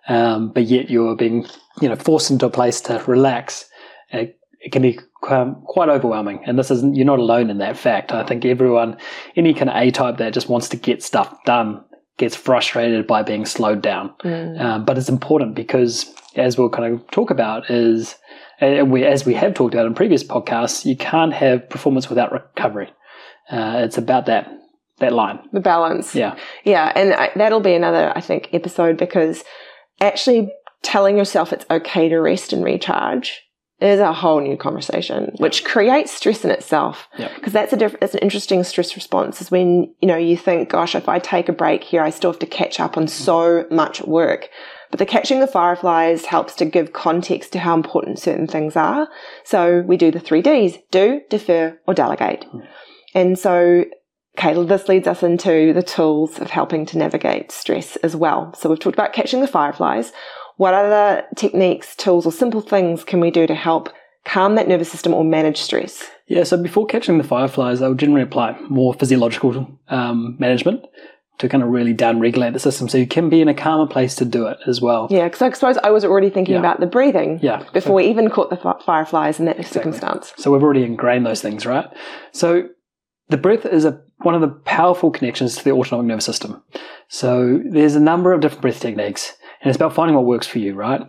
um, 0.09 0.51
but 0.51 0.63
yet 0.63 0.89
you 0.89 1.05
were 1.05 1.15
being, 1.15 1.45
you 1.81 1.87
know, 1.87 1.95
forced 1.95 2.29
into 2.31 2.45
a 2.45 2.49
place 2.49 2.81
to 2.81 3.01
relax. 3.07 3.65
It, 4.11 4.37
it 4.59 4.73
can 4.73 4.81
be 4.81 4.99
quite, 5.21 5.53
quite 5.63 5.87
overwhelming. 5.87 6.41
And 6.45 6.59
this 6.59 6.69
isn't, 6.69 6.95
you're 6.95 7.05
not 7.05 7.19
alone 7.19 7.49
in 7.49 7.59
that 7.59 7.77
fact. 7.77 8.11
I 8.11 8.25
think 8.25 8.43
everyone, 8.43 8.97
any 9.37 9.53
kind 9.53 9.69
of 9.69 9.77
A 9.77 9.89
type 9.89 10.17
that 10.17 10.33
just 10.33 10.49
wants 10.49 10.67
to 10.69 10.77
get 10.77 11.01
stuff 11.01 11.33
done 11.45 11.85
gets 12.19 12.35
frustrated 12.35 13.07
by 13.07 13.23
being 13.23 13.45
slowed 13.45 13.81
down. 13.81 14.13
Mm. 14.23 14.61
Um, 14.61 14.85
but 14.85 14.97
it's 14.97 15.09
important 15.09 15.55
because, 15.55 16.13
as 16.35 16.57
we'll 16.57 16.69
kind 16.69 16.93
of 16.93 17.09
talk 17.09 17.31
about, 17.31 17.71
is 17.71 18.15
we, 18.61 19.05
as 19.05 19.25
we 19.25 19.33
have 19.33 19.55
talked 19.55 19.73
about 19.73 19.87
in 19.87 19.95
previous 19.95 20.23
podcasts, 20.23 20.85
you 20.85 20.95
can't 20.95 21.33
have 21.33 21.67
performance 21.69 22.09
without 22.09 22.31
recovery. 22.31 22.89
Uh, 23.49 23.81
it's 23.83 23.97
about 23.97 24.27
that 24.27 24.51
that 24.99 25.13
line. 25.13 25.39
The 25.53 25.61
balance. 25.61 26.13
Yeah. 26.13 26.37
Yeah. 26.65 26.91
And 26.93 27.13
I, 27.13 27.31
that'll 27.35 27.61
be 27.61 27.73
another, 27.73 28.11
I 28.15 28.21
think, 28.21 28.49
episode 28.51 28.97
because 28.97 29.45
actually 30.01 30.51
telling 30.81 31.17
yourself 31.17 31.53
it's 31.53 31.65
okay 31.71 32.09
to 32.09 32.19
rest 32.19 32.51
and 32.51 32.63
recharge 32.63 33.41
is 33.81 33.99
a 33.99 34.11
whole 34.11 34.41
new 34.41 34.57
conversation, 34.57 35.33
which 35.37 35.63
creates 35.63 36.11
stress 36.11 36.43
in 36.43 36.51
itself. 36.51 37.07
Yep. 37.17 37.35
Because 37.35 37.53
that's 37.53 37.73
a 37.73 37.77
different, 37.77 38.01
that's 38.01 38.13
an 38.13 38.19
interesting 38.19 38.63
stress 38.63 38.95
response 38.95 39.41
is 39.41 39.51
when, 39.51 39.93
you 40.01 40.07
know, 40.07 40.17
you 40.17 40.35
think, 40.35 40.69
gosh, 40.69 40.95
if 40.95 41.07
I 41.07 41.19
take 41.19 41.47
a 41.47 41.53
break 41.53 41.83
here, 41.83 42.03
I 42.03 42.09
still 42.09 42.31
have 42.31 42.39
to 42.39 42.45
catch 42.45 42.79
up 42.79 42.97
on 42.97 43.07
so 43.07 43.65
much 43.71 44.01
work. 44.01 44.49
But 44.91 44.99
the 44.99 45.05
catching 45.05 45.39
the 45.39 45.47
fireflies 45.47 46.25
helps 46.25 46.55
to 46.55 46.65
give 46.65 46.93
context 46.93 47.53
to 47.53 47.59
how 47.59 47.75
important 47.75 48.19
certain 48.19 48.47
things 48.47 48.75
are. 48.75 49.07
So 49.43 49.81
we 49.81 49.97
do 49.97 50.11
the 50.11 50.19
three 50.19 50.41
Ds, 50.41 50.77
do, 50.91 51.21
defer, 51.29 51.79
or 51.87 51.93
delegate. 51.93 52.43
Hmm. 52.45 52.59
And 53.15 53.39
so 53.39 53.85
Okay, 54.39 54.53
this 54.63 54.87
leads 54.87 55.05
us 55.05 55.21
into 55.21 55.73
the 55.73 55.83
tools 55.83 56.39
of 56.39 56.49
helping 56.49 56.85
to 56.85 56.97
navigate 56.97 57.51
stress 57.51 57.97
as 57.97 58.15
well. 58.15 58.53
So 58.53 58.69
we've 58.69 58.79
talked 58.79 58.95
about 58.95 59.11
catching 59.11 59.41
the 59.41 59.47
fireflies. 59.47 60.13
What 60.59 60.73
other 60.73 61.23
techniques, 61.37 61.95
tools, 61.95 62.25
or 62.25 62.33
simple 62.33 62.59
things 62.59 63.05
can 63.05 63.21
we 63.21 63.31
do 63.31 63.47
to 63.47 63.55
help 63.55 63.87
calm 64.25 64.55
that 64.55 64.67
nervous 64.67 64.91
system 64.91 65.13
or 65.13 65.23
manage 65.23 65.55
stress? 65.61 66.03
Yeah, 66.27 66.43
so 66.43 66.61
before 66.61 66.85
catching 66.85 67.17
the 67.17 67.23
fireflies, 67.23 67.81
I 67.81 67.87
would 67.87 67.97
generally 67.97 68.23
apply 68.23 68.59
more 68.69 68.93
physiological 68.93 69.79
um, 69.87 70.35
management 70.37 70.83
to 71.37 71.47
kind 71.47 71.63
of 71.63 71.69
really 71.69 71.93
down 71.93 72.19
regulate 72.19 72.51
the 72.51 72.59
system 72.59 72.89
so 72.89 72.97
you 72.97 73.07
can 73.07 73.29
be 73.29 73.39
in 73.39 73.47
a 73.47 73.53
calmer 73.53 73.87
place 73.87 74.15
to 74.15 74.25
do 74.25 74.47
it 74.47 74.57
as 74.67 74.81
well. 74.81 75.07
Yeah, 75.09 75.29
because 75.29 75.41
I 75.41 75.49
suppose 75.53 75.77
I 75.77 75.91
was 75.91 76.03
already 76.03 76.29
thinking 76.29 76.55
Yeah. 76.55 76.59
about 76.59 76.81
the 76.81 76.87
breathing 76.87 77.39
Yeah. 77.41 77.63
before 77.71 77.95
we 77.95 78.07
even 78.07 78.29
caught 78.29 78.49
the 78.49 78.57
fi- 78.57 78.81
fireflies 78.85 79.39
in 79.39 79.45
that 79.45 79.65
circumstance. 79.65 80.33
So 80.35 80.51
we've 80.51 80.61
already 80.61 80.83
ingrained 80.83 81.25
those 81.25 81.41
things, 81.41 81.65
right? 81.65 81.87
So 82.33 82.67
the 83.29 83.37
breath 83.37 83.65
is 83.65 83.85
a, 83.85 84.01
one 84.23 84.35
of 84.35 84.41
the 84.41 84.49
powerful 84.49 85.09
connections 85.09 85.55
to 85.55 85.63
the 85.63 85.71
autonomic 85.71 86.07
nervous 86.07 86.25
system. 86.25 86.61
So 87.07 87.61
there's 87.63 87.95
a 87.95 88.01
number 88.01 88.33
of 88.33 88.41
different 88.41 88.61
breath 88.61 88.81
techniques, 88.81 89.37
and 89.61 89.69
it's 89.69 89.75
about 89.75 89.93
finding 89.93 90.15
what 90.15 90.25
works 90.25 90.47
for 90.47 90.59
you, 90.59 90.73
right? 90.73 91.01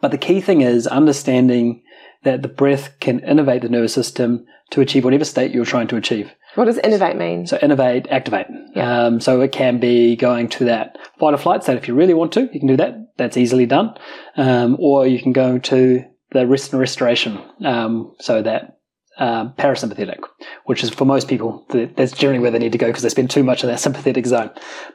But 0.00 0.10
the 0.10 0.18
key 0.18 0.40
thing 0.40 0.60
is 0.60 0.86
understanding 0.86 1.82
that 2.24 2.42
the 2.42 2.48
breath 2.48 2.98
can 3.00 3.20
innovate 3.20 3.62
the 3.62 3.68
nervous 3.68 3.94
system 3.94 4.44
to 4.70 4.80
achieve 4.80 5.04
whatever 5.04 5.24
state 5.24 5.52
you're 5.52 5.64
trying 5.64 5.88
to 5.88 5.96
achieve. 5.96 6.32
What 6.54 6.66
does 6.66 6.78
innovate 6.78 7.16
mean? 7.16 7.46
So 7.46 7.58
innovate, 7.62 8.06
activate. 8.10 8.46
Yeah. 8.74 9.04
Um, 9.04 9.20
so 9.20 9.40
it 9.40 9.52
can 9.52 9.78
be 9.78 10.16
going 10.16 10.48
to 10.50 10.64
that 10.66 10.98
fight 11.18 11.34
or 11.34 11.38
flight 11.38 11.62
state 11.62 11.76
if 11.76 11.88
you 11.88 11.94
really 11.94 12.14
want 12.14 12.32
to. 12.32 12.50
You 12.52 12.58
can 12.58 12.68
do 12.68 12.76
that. 12.76 13.12
That's 13.16 13.36
easily 13.36 13.66
done. 13.66 13.94
Um, 14.36 14.76
or 14.78 15.06
you 15.06 15.20
can 15.22 15.32
go 15.32 15.58
to 15.58 16.04
the 16.32 16.46
rest 16.46 16.72
and 16.72 16.80
restoration. 16.80 17.38
Um, 17.64 18.14
so 18.20 18.42
that 18.42 18.77
um, 19.18 19.52
parasympathetic, 19.58 20.20
which 20.64 20.82
is 20.82 20.90
for 20.90 21.04
most 21.04 21.28
people, 21.28 21.66
that's 21.70 22.12
generally 22.12 22.38
where 22.38 22.50
they 22.50 22.58
need 22.58 22.72
to 22.72 22.78
go 22.78 22.86
because 22.86 23.02
they 23.02 23.08
spend 23.08 23.30
too 23.30 23.42
much 23.42 23.62
in 23.62 23.68
that 23.68 23.80
sympathetic 23.86 24.26
zone. 24.26 24.50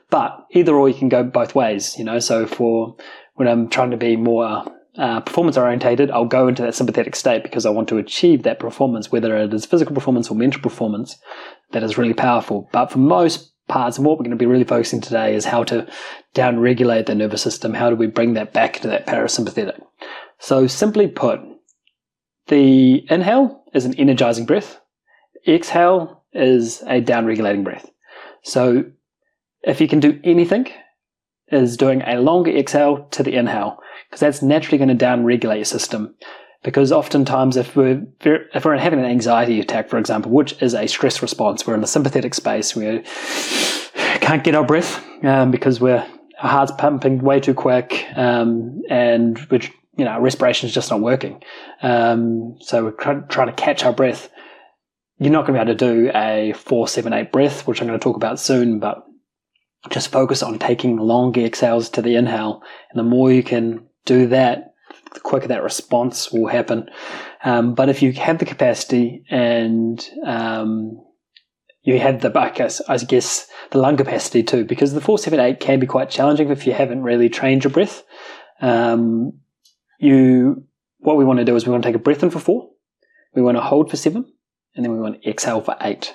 But 0.09 0.45
either 0.51 0.75
or, 0.75 0.87
you 0.89 0.95
can 0.95 1.09
go 1.09 1.23
both 1.23 1.55
ways. 1.55 1.97
You 1.97 2.05
know, 2.05 2.19
so 2.19 2.45
for 2.45 2.95
when 3.35 3.47
I'm 3.47 3.69
trying 3.69 3.91
to 3.91 3.97
be 3.97 4.15
more 4.15 4.65
uh, 4.97 5.19
performance 5.21 5.57
orientated, 5.57 6.11
I'll 6.11 6.25
go 6.25 6.47
into 6.47 6.61
that 6.61 6.75
sympathetic 6.75 7.15
state 7.15 7.43
because 7.43 7.65
I 7.65 7.69
want 7.69 7.89
to 7.89 7.97
achieve 7.97 8.43
that 8.43 8.59
performance, 8.59 9.11
whether 9.11 9.35
it 9.37 9.53
is 9.53 9.65
physical 9.65 9.93
performance 9.93 10.29
or 10.29 10.35
mental 10.35 10.61
performance. 10.61 11.17
That 11.71 11.83
is 11.83 11.97
really 11.97 12.13
powerful. 12.13 12.69
But 12.71 12.91
for 12.91 12.99
most 12.99 13.51
parts, 13.67 13.97
and 13.97 14.05
what 14.05 14.17
we're 14.17 14.25
going 14.25 14.31
to 14.31 14.37
be 14.37 14.45
really 14.45 14.63
focusing 14.63 15.01
today 15.01 15.35
is 15.35 15.45
how 15.45 15.63
to 15.65 15.87
downregulate 16.35 17.07
the 17.07 17.15
nervous 17.15 17.41
system. 17.41 17.73
How 17.73 17.89
do 17.89 17.95
we 17.95 18.07
bring 18.07 18.33
that 18.33 18.53
back 18.53 18.77
into 18.77 18.87
that 18.89 19.07
parasympathetic? 19.07 19.81
So 20.39 20.67
simply 20.67 21.07
put, 21.07 21.39
the 22.47 23.05
inhale 23.09 23.62
is 23.73 23.85
an 23.85 23.93
energizing 23.95 24.45
breath. 24.45 24.79
Exhale 25.47 26.23
is 26.33 26.83
a 26.87 27.01
down 27.01 27.25
regulating 27.25 27.63
breath. 27.63 27.89
So 28.43 28.85
if 29.63 29.81
you 29.81 29.87
can 29.87 29.99
do 29.99 30.19
anything, 30.23 30.67
is 31.53 31.77
doing 31.77 32.01
a 32.01 32.19
longer 32.19 32.51
exhale 32.51 33.05
to 33.11 33.23
the 33.23 33.35
inhale 33.35 33.77
because 34.09 34.19
that's 34.19 34.41
naturally 34.41 34.77
going 34.77 34.89
to 34.89 34.95
down 34.95 35.23
regulate 35.23 35.57
your 35.57 35.65
system. 35.65 36.15
Because 36.63 36.93
oftentimes, 36.93 37.57
if 37.57 37.75
we're 37.75 38.01
if 38.23 38.63
we're 38.63 38.77
having 38.77 38.99
an 38.99 39.05
anxiety 39.05 39.59
attack, 39.59 39.89
for 39.89 39.97
example, 39.97 40.31
which 40.31 40.61
is 40.61 40.73
a 40.73 40.87
stress 40.87 41.21
response, 41.21 41.67
we're 41.67 41.75
in 41.75 41.81
the 41.81 41.87
sympathetic 41.87 42.33
space. 42.33 42.73
We 42.73 43.03
can't 44.21 44.45
get 44.45 44.55
our 44.55 44.65
breath 44.65 45.03
um, 45.25 45.51
because 45.51 45.81
we're 45.81 46.05
our 46.41 46.49
heart's 46.49 46.71
pumping 46.77 47.19
way 47.19 47.41
too 47.41 47.53
quick, 47.53 48.05
um, 48.15 48.81
and 48.89 49.37
which 49.49 49.73
you 49.97 50.05
know 50.05 50.11
our 50.11 50.21
respiration 50.21 50.67
is 50.67 50.73
just 50.73 50.89
not 50.89 51.01
working. 51.01 51.41
Um, 51.81 52.55
so 52.59 52.85
we're 52.85 52.91
try- 52.91 53.21
trying 53.29 53.47
to 53.47 53.53
catch 53.53 53.83
our 53.83 53.93
breath. 53.93 54.29
You're 55.19 55.31
not 55.31 55.45
going 55.45 55.59
to 55.59 55.65
be 55.65 55.71
able 55.71 55.79
to 55.79 55.93
do 55.93 56.11
a 56.15 56.53
four, 56.53 56.87
seven, 56.87 57.13
eight 57.13 57.31
breath, 57.31 57.67
which 57.67 57.81
I'm 57.81 57.87
going 57.87 57.99
to 57.99 58.03
talk 58.03 58.15
about 58.15 58.39
soon, 58.39 58.79
but 58.79 59.03
just 59.89 60.11
focus 60.11 60.41
on 60.41 60.59
taking 60.59 60.97
longer 60.97 61.41
exhales 61.41 61.89
to 61.89 62.01
the 62.01 62.15
inhale. 62.15 62.61
And 62.91 62.99
the 62.99 63.03
more 63.03 63.31
you 63.31 63.43
can 63.43 63.85
do 64.05 64.27
that, 64.27 64.73
the 65.13 65.19
quicker 65.19 65.47
that 65.47 65.63
response 65.63 66.31
will 66.31 66.47
happen. 66.47 66.89
Um, 67.43 67.75
but 67.75 67.89
if 67.89 68.01
you 68.01 68.11
have 68.13 68.39
the 68.39 68.45
capacity 68.45 69.23
and 69.29 70.03
um, 70.25 71.03
you 71.83 71.99
have 71.99 72.21
the, 72.21 72.37
I 72.37 72.49
guess, 72.49 72.81
I 72.87 72.97
guess, 72.97 73.47
the 73.71 73.77
lung 73.77 73.97
capacity 73.97 74.43
too, 74.43 74.65
because 74.65 74.93
the 74.93 75.01
478 75.01 75.59
can 75.59 75.79
be 75.79 75.87
quite 75.87 76.09
challenging 76.09 76.49
if 76.49 76.65
you 76.65 76.73
haven't 76.73 77.03
really 77.03 77.29
trained 77.29 77.63
your 77.63 77.71
breath. 77.71 78.03
Um, 78.61 79.33
you, 80.03 80.63
what 80.99 81.17
we 81.17 81.25
want 81.25 81.39
to 81.39 81.45
do 81.45 81.55
is 81.55 81.65
we 81.65 81.71
want 81.71 81.83
to 81.83 81.89
take 81.89 81.95
a 81.95 81.99
breath 81.99 82.23
in 82.23 82.29
for 82.29 82.39
four, 82.39 82.69
we 83.35 83.41
want 83.41 83.57
to 83.57 83.61
hold 83.61 83.89
for 83.89 83.97
seven, 83.97 84.25
and 84.75 84.83
then 84.83 84.91
we 84.91 84.99
want 84.99 85.21
to 85.21 85.29
exhale 85.29 85.61
for 85.61 85.75
eight. 85.81 86.13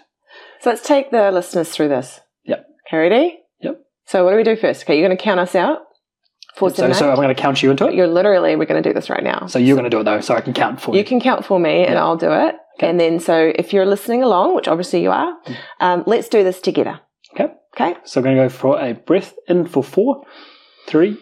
So 0.61 0.70
let's 0.70 0.86
take 0.86 1.11
the 1.11 1.30
listeners 1.30 1.70
through 1.70 1.89
this. 1.89 2.20
Yep. 2.45 2.66
Okay, 2.89 2.97
ready? 2.97 3.39
Yep. 3.61 3.80
So 4.07 4.24
what 4.24 4.30
do 4.30 4.36
we 4.36 4.43
do 4.45 4.57
first? 4.57 4.82
Okay, 4.84 4.99
you're 4.99 5.07
going 5.07 5.16
to 5.16 5.22
count 5.22 5.41
us 5.41 5.55
out. 5.55 5.78
Four, 6.57 6.70
So, 6.70 6.76
seven, 6.76 6.95
so. 6.95 7.11
I'm 7.11 7.16
going 7.16 7.28
to 7.28 7.34
count 7.41 7.62
you 7.62 7.70
into 7.70 7.86
it. 7.86 7.95
You're 7.95 8.09
literally, 8.09 8.57
we're 8.57 8.64
going 8.66 8.82
to 8.82 8.89
do 8.89 8.93
this 8.93 9.09
right 9.09 9.22
now. 9.22 9.47
So 9.47 9.59
you're 9.59 9.76
going 9.76 9.84
to 9.84 9.91
do 9.91 10.01
it 10.01 10.05
though, 10.05 10.20
so 10.20 10.34
I 10.34 10.41
can 10.41 10.53
count 10.53 10.80
for 10.80 10.93
you. 10.93 10.99
You 10.99 11.05
can 11.05 11.20
count 11.20 11.45
for 11.45 11.61
me 11.61 11.84
and. 11.84 11.99
I'll 11.99 12.16
do 12.16 12.32
it. 12.32 12.57
Okay. 12.78 12.89
And 12.89 12.99
then, 12.99 13.20
so 13.20 13.53
if 13.55 13.72
you're 13.72 13.86
listening 13.86 14.22
along, 14.22 14.57
which 14.57 14.66
obviously 14.66 15.03
you 15.03 15.11
are, 15.11 15.36
um, 15.80 16.03
let's 16.07 16.28
do 16.28 16.43
this 16.43 16.61
together. 16.61 17.01
Okay. 17.34 17.53
Okay. 17.76 17.95
So 18.05 18.20
I'm 18.20 18.24
going 18.24 18.36
to 18.36 18.43
go 18.45 18.49
for 18.49 18.80
a 18.80 18.95
breath 18.95 19.34
in 19.47 19.66
for 19.66 19.84
four, 19.84 20.24
three, 20.86 21.16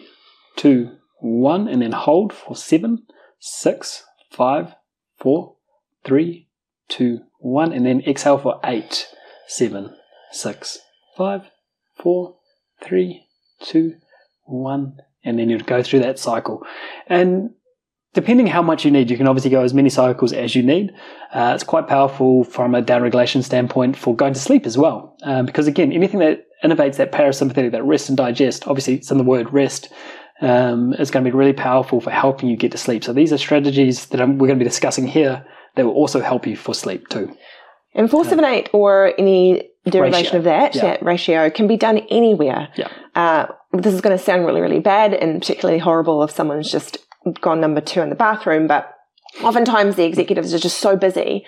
two, 0.55 0.95
one, 1.19 1.67
and 1.67 1.81
then 1.81 1.91
hold 1.91 2.33
for 2.33 2.55
seven, 2.55 3.05
six, 3.39 4.03
five, 4.31 4.75
four, 5.19 5.55
three, 6.03 6.47
two, 6.89 7.19
one, 7.39 7.71
and 7.71 7.85
then 7.85 8.01
exhale 8.01 8.37
for 8.37 8.59
eight, 8.63 9.07
seven, 9.47 9.95
six, 10.31 10.79
five, 11.15 11.49
four, 11.95 12.35
three, 12.81 13.25
two, 13.61 13.95
one, 14.43 14.97
and 15.23 15.37
then 15.39 15.49
you'd 15.49 15.65
go 15.65 15.83
through 15.83 15.99
that 15.99 16.19
cycle. 16.19 16.65
And 17.07 17.51
depending 18.13 18.47
how 18.47 18.61
much 18.61 18.85
you 18.85 18.91
need, 18.91 19.09
you 19.09 19.17
can 19.17 19.27
obviously 19.27 19.51
go 19.51 19.63
as 19.63 19.73
many 19.73 19.89
cycles 19.89 20.33
as 20.33 20.55
you 20.55 20.63
need. 20.63 20.91
Uh, 21.33 21.51
it's 21.53 21.63
quite 21.63 21.87
powerful 21.87 22.43
from 22.43 22.73
a 22.75 22.81
down 22.81 23.01
regulation 23.01 23.43
standpoint 23.43 23.97
for 23.97 24.15
going 24.15 24.33
to 24.33 24.39
sleep 24.39 24.65
as 24.65 24.77
well. 24.77 25.15
Um, 25.23 25.45
because 25.45 25.67
again, 25.67 25.91
anything 25.91 26.19
that 26.21 26.45
innovates 26.63 26.95
that 26.95 27.11
parasympathetic, 27.11 27.71
that 27.71 27.83
rest 27.83 28.09
and 28.09 28.17
digest, 28.17 28.67
obviously 28.67 28.95
it's 28.95 29.11
in 29.11 29.17
the 29.17 29.23
word 29.23 29.51
rest, 29.53 29.89
um, 30.41 30.93
is 30.93 31.11
going 31.11 31.25
to 31.25 31.31
be 31.31 31.35
really 31.35 31.53
powerful 31.53 31.99
for 32.01 32.11
helping 32.11 32.49
you 32.49 32.57
get 32.57 32.71
to 32.71 32.77
sleep. 32.77 33.03
So 33.03 33.13
these 33.13 33.33
are 33.33 33.37
strategies 33.37 34.07
that 34.07 34.21
I'm, 34.21 34.37
we're 34.37 34.47
going 34.47 34.59
to 34.59 34.63
be 34.63 34.69
discussing 34.69 35.07
here 35.07 35.45
that 35.75 35.85
will 35.85 35.93
also 35.93 36.21
help 36.21 36.45
you 36.45 36.55
for 36.55 36.73
sleep 36.73 37.07
too. 37.09 37.35
And 37.93 38.09
478 38.09 38.69
or 38.73 39.13
any 39.17 39.69
derivation 39.85 40.25
Ratio. 40.25 40.37
of 40.37 40.43
that, 40.43 40.75
Yeah. 40.75 40.81
that 40.81 41.03
ratio 41.03 41.49
can 41.49 41.67
be 41.67 41.77
done 41.77 41.99
anywhere. 42.09 42.69
Yeah. 42.75 42.89
Uh, 43.15 43.47
this 43.73 43.93
is 43.93 44.01
going 44.01 44.17
to 44.17 44.23
sound 44.23 44.45
really, 44.45 44.61
really 44.61 44.79
bad 44.79 45.13
and 45.13 45.41
particularly 45.41 45.79
horrible 45.79 46.23
if 46.23 46.31
someone's 46.31 46.71
just 46.71 46.97
gone 47.41 47.59
number 47.59 47.81
two 47.81 48.01
in 48.01 48.09
the 48.09 48.15
bathroom, 48.15 48.67
but 48.67 48.93
oftentimes 49.43 49.95
the 49.95 50.05
executives 50.05 50.53
are 50.53 50.59
just 50.59 50.79
so 50.79 50.95
busy 50.95 51.45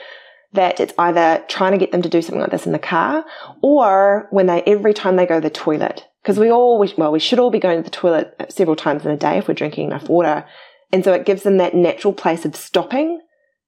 that 0.53 0.79
it's 0.79 0.93
either 0.97 1.43
trying 1.47 1.71
to 1.73 1.77
get 1.77 1.91
them 1.91 2.01
to 2.01 2.09
do 2.09 2.21
something 2.21 2.41
like 2.41 2.51
this 2.51 2.65
in 2.65 2.71
the 2.71 2.79
car 2.79 3.23
or 3.61 4.27
when 4.31 4.47
they, 4.47 4.63
every 4.63 4.93
time 4.93 5.15
they 5.15 5.25
go 5.25 5.35
to 5.35 5.41
the 5.41 5.49
toilet. 5.49 6.07
Because 6.29 6.39
we 6.39 6.51
all, 6.51 6.77
we, 6.77 6.93
well, 6.95 7.11
we 7.11 7.17
should 7.17 7.39
all 7.39 7.49
be 7.49 7.57
going 7.57 7.79
to 7.79 7.83
the 7.83 7.89
toilet 7.89 8.35
several 8.49 8.75
times 8.75 9.03
in 9.03 9.09
a 9.09 9.17
day 9.17 9.39
if 9.39 9.47
we're 9.47 9.55
drinking 9.55 9.87
enough 9.87 10.09
water. 10.09 10.45
And 10.91 11.03
so 11.03 11.11
it 11.11 11.25
gives 11.25 11.41
them 11.41 11.57
that 11.57 11.73
natural 11.73 12.13
place 12.13 12.45
of 12.45 12.55
stopping 12.55 13.19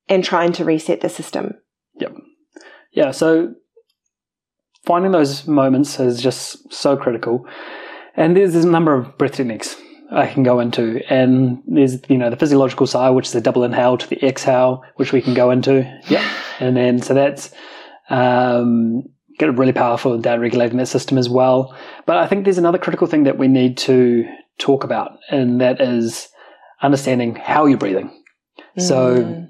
and 0.08 0.24
trying 0.24 0.54
to 0.54 0.64
reset 0.64 1.02
the 1.02 1.10
system. 1.10 1.56
Yep. 1.96 2.18
Yeah, 2.92 3.10
so 3.10 3.56
finding 4.86 5.12
those 5.12 5.48
moments 5.48 6.00
is 6.00 6.22
just 6.22 6.72
so 6.72 6.96
critical. 6.96 7.48
And 8.16 8.38
there's, 8.38 8.54
there's 8.54 8.66
a 8.66 8.70
number 8.70 8.94
of 8.94 9.18
breath 9.18 9.34
techniques 9.34 9.76
I 10.12 10.28
can 10.28 10.44
go 10.44 10.60
into. 10.60 11.02
And 11.12 11.64
there's, 11.66 11.98
you 12.10 12.18
know, 12.20 12.30
the 12.30 12.38
physiological 12.38 12.86
side, 12.86 13.10
which 13.10 13.26
is 13.26 13.34
the 13.34 13.42
double 13.42 13.64
inhale 13.64 13.98
to 13.98 14.08
the 14.08 14.24
exhale, 14.24 14.84
which 14.98 15.12
we 15.12 15.24
can 15.24 15.34
go 15.34 15.50
into. 15.50 15.82
Yeah. 16.10 16.24
And 16.60 16.78
then, 16.78 17.02
so 17.02 17.16
that's 17.16 17.52
um, 18.12 19.02
get 19.38 19.58
really 19.58 19.74
powerful 19.74 20.14
in 20.14 20.22
down 20.22 20.40
regulating 20.40 20.78
that 20.78 20.88
system 20.88 21.18
as 21.18 21.30
well. 21.30 21.76
But 22.06 22.18
I 22.18 22.28
think 22.28 22.44
there's 22.44 22.58
another 22.58 22.78
critical 22.78 23.08
thing 23.08 23.24
that 23.24 23.38
we 23.38 23.48
need 23.48 23.78
to 23.80 24.26
talk 24.60 24.84
about, 24.84 25.18
and 25.30 25.60
that 25.62 25.82
is 25.82 26.28
understanding 26.82 27.36
how 27.36 27.66
you're 27.66 27.78
breathing. 27.78 28.12
So 28.78 29.18
Mm. 29.18 29.50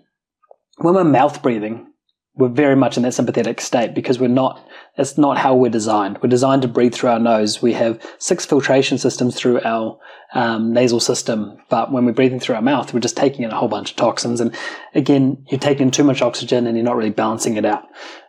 when 0.78 0.94
we're 0.96 1.04
mouth 1.04 1.42
breathing, 1.42 1.88
we're 2.36 2.48
very 2.48 2.76
much 2.76 2.96
in 2.98 3.04
that 3.04 3.14
sympathetic 3.14 3.60
state 3.60 3.94
because 3.94 4.18
we're 4.20 4.30
not, 4.30 4.66
that's 4.96 5.18
not 5.18 5.38
how 5.38 5.54
we're 5.54 5.70
designed. 5.70 6.18
We're 6.22 6.30
designed 6.30 6.62
to 6.62 6.68
breathe 6.70 6.94
through 6.94 7.10
our 7.10 7.20
nose. 7.20 7.62
We 7.62 7.74
have 7.74 8.00
six 8.20 8.46
filtration 8.46 8.98
systems 8.98 9.36
through 9.36 9.60
our 9.62 10.00
um, 10.34 10.72
nasal 10.72 11.02
system, 11.02 11.58
but 11.70 11.92
when 11.92 12.06
we're 12.06 12.14
breathing 12.14 12.40
through 12.40 12.56
our 12.56 12.62
mouth, 12.62 12.94
we're 12.94 13.02
just 13.02 13.18
taking 13.18 13.44
in 13.44 13.52
a 13.52 13.56
whole 13.58 13.68
bunch 13.68 13.92
of 13.92 13.98
toxins. 13.98 14.40
And 14.40 14.56
again, 14.96 15.44
you're 15.50 15.60
taking 15.60 15.88
in 15.88 15.92
too 15.92 16.06
much 16.06 16.22
oxygen 16.22 16.68
and 16.68 16.78
you're 16.78 16.86
not 16.86 16.96
really 16.96 17.10
balancing 17.10 17.58
it 17.58 17.66
out. 17.66 17.84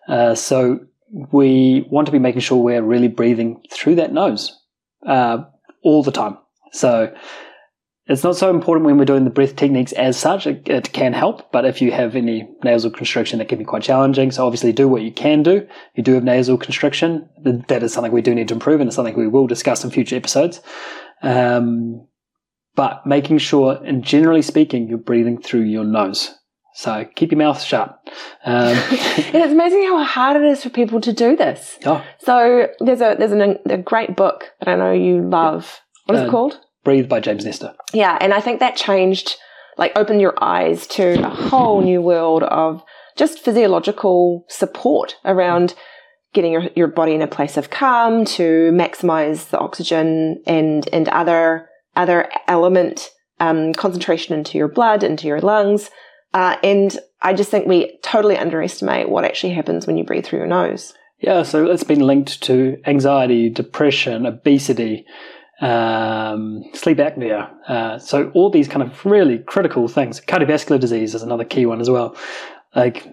Uh, 0.09 0.34
so 0.34 0.80
we 1.12 1.86
want 1.90 2.06
to 2.06 2.12
be 2.12 2.18
making 2.18 2.40
sure 2.40 2.58
we're 2.58 2.82
really 2.82 3.08
breathing 3.08 3.62
through 3.70 3.96
that 3.96 4.12
nose 4.12 4.58
uh, 5.06 5.44
all 5.82 6.02
the 6.02 6.12
time. 6.12 6.38
So 6.72 7.14
it's 8.06 8.24
not 8.24 8.36
so 8.36 8.50
important 8.50 8.86
when 8.86 8.98
we're 8.98 9.04
doing 9.04 9.24
the 9.24 9.30
breath 9.30 9.54
techniques 9.54 9.92
as 9.92 10.16
such. 10.18 10.46
It, 10.46 10.68
it, 10.68 10.92
can 10.92 11.12
help, 11.12 11.52
but 11.52 11.64
if 11.64 11.80
you 11.80 11.92
have 11.92 12.16
any 12.16 12.48
nasal 12.64 12.90
constriction, 12.90 13.38
that 13.38 13.48
can 13.48 13.58
be 13.58 13.64
quite 13.64 13.82
challenging. 13.82 14.30
So 14.30 14.44
obviously, 14.44 14.72
do 14.72 14.88
what 14.88 15.02
you 15.02 15.12
can 15.12 15.42
do. 15.42 15.58
If 15.58 15.68
you 15.96 16.02
do 16.02 16.14
have 16.14 16.24
nasal 16.24 16.56
constriction, 16.56 17.28
that 17.68 17.82
is 17.82 17.92
something 17.92 18.12
we 18.12 18.22
do 18.22 18.34
need 18.34 18.48
to 18.48 18.54
improve, 18.54 18.80
and 18.80 18.88
it's 18.88 18.96
something 18.96 19.16
we 19.16 19.28
will 19.28 19.46
discuss 19.46 19.84
in 19.84 19.90
future 19.90 20.16
episodes. 20.16 20.60
Um, 21.22 22.08
but 22.74 23.06
making 23.06 23.38
sure, 23.38 23.78
and 23.84 24.02
generally 24.02 24.42
speaking, 24.42 24.88
you're 24.88 24.98
breathing 24.98 25.40
through 25.40 25.62
your 25.62 25.84
nose. 25.84 26.34
So 26.75 27.05
keep 27.14 27.31
your 27.33 27.39
mouth 27.39 27.62
shut. 27.62 27.99
Um, 28.45 28.55
and 28.68 28.77
it's 28.91 29.53
amazing 29.53 29.83
how 29.85 30.03
hard 30.05 30.37
it 30.37 30.45
is 30.45 30.62
for 30.62 30.70
people 30.70 31.01
to 31.03 31.12
do 31.12 31.37
this. 31.37 31.79
oh, 31.85 32.03
So 32.20 32.68
there's 32.81 33.01
a 33.01 33.14
there's 33.18 33.33
an, 33.33 33.59
a 33.66 33.77
great 33.79 34.16
book 34.16 34.53
that 34.61 34.68
I 34.68 34.77
know 34.77 34.93
you 34.93 35.23
love. 35.29 35.81
What 36.07 36.14
is 36.16 36.23
Uh, 36.23 36.27
it 36.27 36.31
called? 36.31 36.59
breathe 36.85 37.09
by 37.09 37.20
James 37.20 37.45
Nestor. 37.45 37.75
Yeah, 37.93 38.18
and 38.20 38.35
I 38.35 38.41
think 38.41 38.59
that 38.59 38.75
changed, 38.75 39.37
like, 39.79 39.93
opened 39.95 40.20
your 40.20 40.35
eyes 40.43 40.87
to 40.89 41.25
a 41.25 41.29
whole 41.29 41.81
new 41.81 42.01
world 42.03 42.43
of 42.43 42.83
just 43.16 43.39
physiological 43.39 44.45
support 44.49 45.16
around 45.25 45.75
getting 46.33 46.51
your, 46.53 46.64
your 46.75 46.89
body 46.89 47.14
in 47.14 47.23
a 47.23 47.27
place 47.29 47.57
of 47.57 47.70
calm 47.70 48.25
to 48.25 48.73
maximize 48.73 49.51
the 49.51 49.59
oxygen 49.59 50.43
and 50.47 50.89
and 50.93 51.09
other 51.11 51.68
other 51.95 52.29
element 52.49 53.11
um, 53.39 53.73
concentration 53.75 54.35
into 54.35 54.57
your 54.59 54.68
blood, 54.68 55.03
into 55.05 55.27
your 55.27 55.41
lungs. 55.41 55.91
Uh, 56.35 56.57
and 56.62 56.99
I 57.20 57.35
just 57.35 57.51
think 57.51 57.66
we 57.66 57.99
totally 58.03 58.37
underestimate 58.37 59.09
what 59.09 59.24
actually 59.24 59.53
happens 59.53 59.87
when 59.87 59.97
you 59.97 60.05
breathe 60.05 60.24
through 60.24 60.41
your 60.41 60.49
nose. 60.49 60.95
Yeah, 61.20 61.43
so 61.45 61.70
it's 61.70 61.85
been 61.85 62.01
linked 62.01 62.43
to 62.45 62.80
anxiety, 62.85 63.49
depression, 63.49 64.26
obesity, 64.26 65.07
um, 65.61 66.64
sleep 66.74 66.99
apnea. 66.99 67.49
Uh, 67.68 67.99
so 67.99 68.30
all 68.35 68.51
these 68.51 68.66
kind 68.66 68.83
of 68.83 69.05
really 69.07 69.39
critical 69.39 69.87
things. 69.87 70.20
Cardiovascular 70.20 70.80
disease 70.80 71.14
is 71.14 71.22
another 71.22 71.45
key 71.45 71.64
one 71.64 71.80
as 71.80 71.89
well. 71.89 72.16
Like 72.74 73.07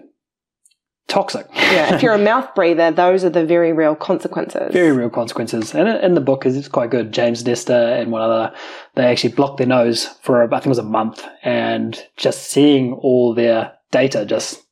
toxic. 1.10 1.46
Yeah, 1.54 1.94
if 1.94 2.02
you're 2.02 2.14
a 2.14 2.18
mouth 2.32 2.54
breather, 2.54 2.90
those 2.90 3.24
are 3.24 3.30
the 3.30 3.44
very 3.44 3.72
real 3.74 3.94
consequences. 3.94 4.72
very 4.72 4.92
real 4.92 5.10
consequences. 5.10 5.74
And 5.74 5.88
in 6.02 6.14
the 6.14 6.20
book, 6.22 6.46
it's 6.46 6.68
quite 6.68 6.90
good. 6.90 7.12
James 7.12 7.44
Nestor 7.44 7.74
and 7.74 8.10
one 8.10 8.22
other, 8.22 8.54
they 8.94 9.04
actually 9.04 9.32
blocked 9.34 9.58
their 9.58 9.66
nose 9.66 10.06
for 10.22 10.42
I 10.42 10.48
think 10.48 10.66
it 10.66 10.68
was 10.70 10.78
a 10.78 10.82
month, 10.82 11.22
and 11.42 12.02
just 12.16 12.50
seeing 12.50 12.94
all 12.94 13.34
their 13.34 13.72
data, 13.90 14.24
just 14.24 14.62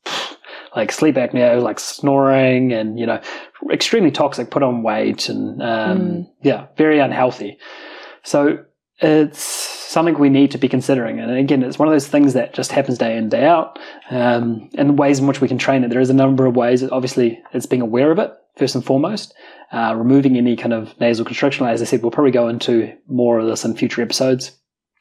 like 0.75 0.91
sleep 0.91 1.15
apnea, 1.15 1.61
like 1.61 1.79
snoring, 1.79 2.71
and 2.73 2.97
you 2.99 3.05
know, 3.05 3.19
extremely 3.71 4.11
toxic, 4.11 4.49
put 4.49 4.63
on 4.63 4.81
weight, 4.83 5.29
and 5.29 5.61
um, 5.61 5.99
Mm. 5.99 6.29
yeah, 6.41 6.67
very 6.77 6.99
unhealthy. 6.99 7.57
So 8.23 8.59
it's 9.01 9.39
something 9.41 10.17
we 10.19 10.29
need 10.29 10.51
to 10.51 10.57
be 10.57 10.67
considering. 10.69 11.19
And 11.19 11.31
again, 11.31 11.63
it's 11.63 11.79
one 11.79 11.87
of 11.87 11.93
those 11.93 12.07
things 12.07 12.33
that 12.33 12.53
just 12.53 12.71
happens 12.71 12.97
day 12.97 13.17
in, 13.17 13.29
day 13.29 13.45
out. 13.45 13.79
Um, 14.09 14.69
and 14.75 14.89
the 14.89 14.93
ways 14.93 15.19
in 15.19 15.27
which 15.27 15.41
we 15.41 15.47
can 15.47 15.57
train 15.57 15.83
it, 15.83 15.89
there 15.89 16.01
is 16.01 16.09
a 16.09 16.13
number 16.13 16.45
of 16.45 16.55
ways. 16.55 16.83
Obviously, 16.83 17.41
it's 17.53 17.65
being 17.65 17.81
aware 17.81 18.11
of 18.11 18.19
it, 18.19 18.31
first 18.57 18.75
and 18.75 18.85
foremost. 18.85 19.33
Uh, 19.71 19.93
removing 19.95 20.35
any 20.37 20.55
kind 20.55 20.73
of 20.73 20.99
nasal 20.99 21.25
constriction. 21.25 21.65
As 21.65 21.81
I 21.81 21.85
said, 21.85 22.01
we'll 22.01 22.11
probably 22.11 22.31
go 22.31 22.47
into 22.49 22.93
more 23.07 23.39
of 23.39 23.47
this 23.47 23.63
in 23.65 23.75
future 23.75 24.01
episodes. 24.01 24.51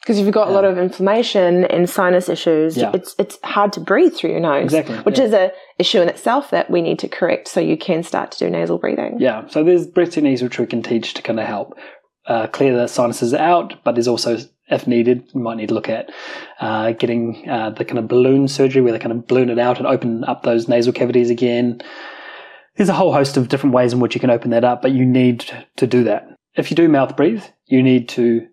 Because 0.02 0.20
if 0.20 0.24
you've 0.26 0.34
got 0.34 0.48
a 0.48 0.52
lot 0.52 0.64
of 0.64 0.78
inflammation 0.78 1.64
and 1.64 1.90
sinus 1.90 2.28
issues, 2.28 2.76
Yeah. 2.76 2.92
it's 2.94 3.14
it's 3.18 3.36
hard 3.42 3.72
to 3.74 3.80
breathe 3.80 4.14
through 4.14 4.30
your 4.30 4.40
nose. 4.40 4.64
Exactly, 4.64 4.96
Which 4.98 5.18
yeah. 5.18 5.24
is 5.24 5.32
a 5.32 5.52
issue 5.78 6.00
in 6.00 6.08
itself 6.08 6.50
that 6.50 6.70
we 6.70 6.80
need 6.82 6.98
to 7.00 7.08
correct 7.08 7.48
so 7.48 7.60
you 7.60 7.76
can 7.76 8.02
start 8.02 8.30
to 8.32 8.38
do 8.38 8.48
nasal 8.48 8.78
breathing. 8.78 9.16
Yeah, 9.18 9.46
so 9.48 9.64
there's 9.64 9.86
breath 9.86 10.12
techniques 10.12 10.40
which 10.40 10.58
we 10.58 10.66
can 10.66 10.82
teach 10.82 11.14
to 11.14 11.22
kind 11.22 11.40
of 11.40 11.46
help 11.46 11.76
uh, 12.28 12.46
clear 12.46 12.76
the 12.76 12.86
sinuses 12.86 13.34
out, 13.34 13.82
but 13.84 13.94
there's 13.94 14.06
also, 14.06 14.38
if 14.68 14.86
needed, 14.86 15.24
you 15.34 15.40
might 15.40 15.56
need 15.56 15.68
to 15.68 15.74
look 15.74 15.88
at 15.88 16.10
uh, 16.60 16.92
getting 16.92 17.48
uh, 17.48 17.70
the 17.70 17.84
kind 17.84 17.98
of 17.98 18.06
balloon 18.06 18.46
surgery 18.46 18.82
where 18.82 18.92
they 18.92 18.98
kind 18.98 19.12
of 19.12 19.26
balloon 19.26 19.50
it 19.50 19.58
out 19.58 19.78
and 19.78 19.86
open 19.86 20.24
up 20.24 20.42
those 20.42 20.68
nasal 20.68 20.92
cavities 20.92 21.30
again. 21.30 21.80
There's 22.76 22.90
a 22.90 22.94
whole 22.94 23.12
host 23.12 23.36
of 23.36 23.48
different 23.48 23.74
ways 23.74 23.92
in 23.92 24.00
which 24.00 24.14
you 24.14 24.20
can 24.20 24.30
open 24.30 24.50
that 24.50 24.64
up, 24.64 24.82
but 24.82 24.92
you 24.92 25.04
need 25.04 25.50
to 25.76 25.86
do 25.86 26.04
that. 26.04 26.28
If 26.54 26.70
you 26.70 26.76
do 26.76 26.88
mouth 26.88 27.16
breathe, 27.16 27.44
you 27.66 27.82
need 27.82 28.08
to 28.10 28.46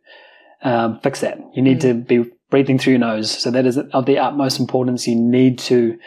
um, 0.64 1.00
fix 1.02 1.20
that. 1.22 1.38
You 1.54 1.62
need 1.62 1.82
to 1.82 1.94
be 1.94 2.32
breathing 2.50 2.80
through 2.80 2.94
your 2.94 3.00
nose. 3.00 3.30
So 3.30 3.52
that 3.52 3.66
is 3.66 3.78
of 3.78 4.06
the 4.06 4.18
utmost 4.18 4.60
importance. 4.60 5.08
You 5.08 5.16
need 5.16 5.60
to 5.60 6.00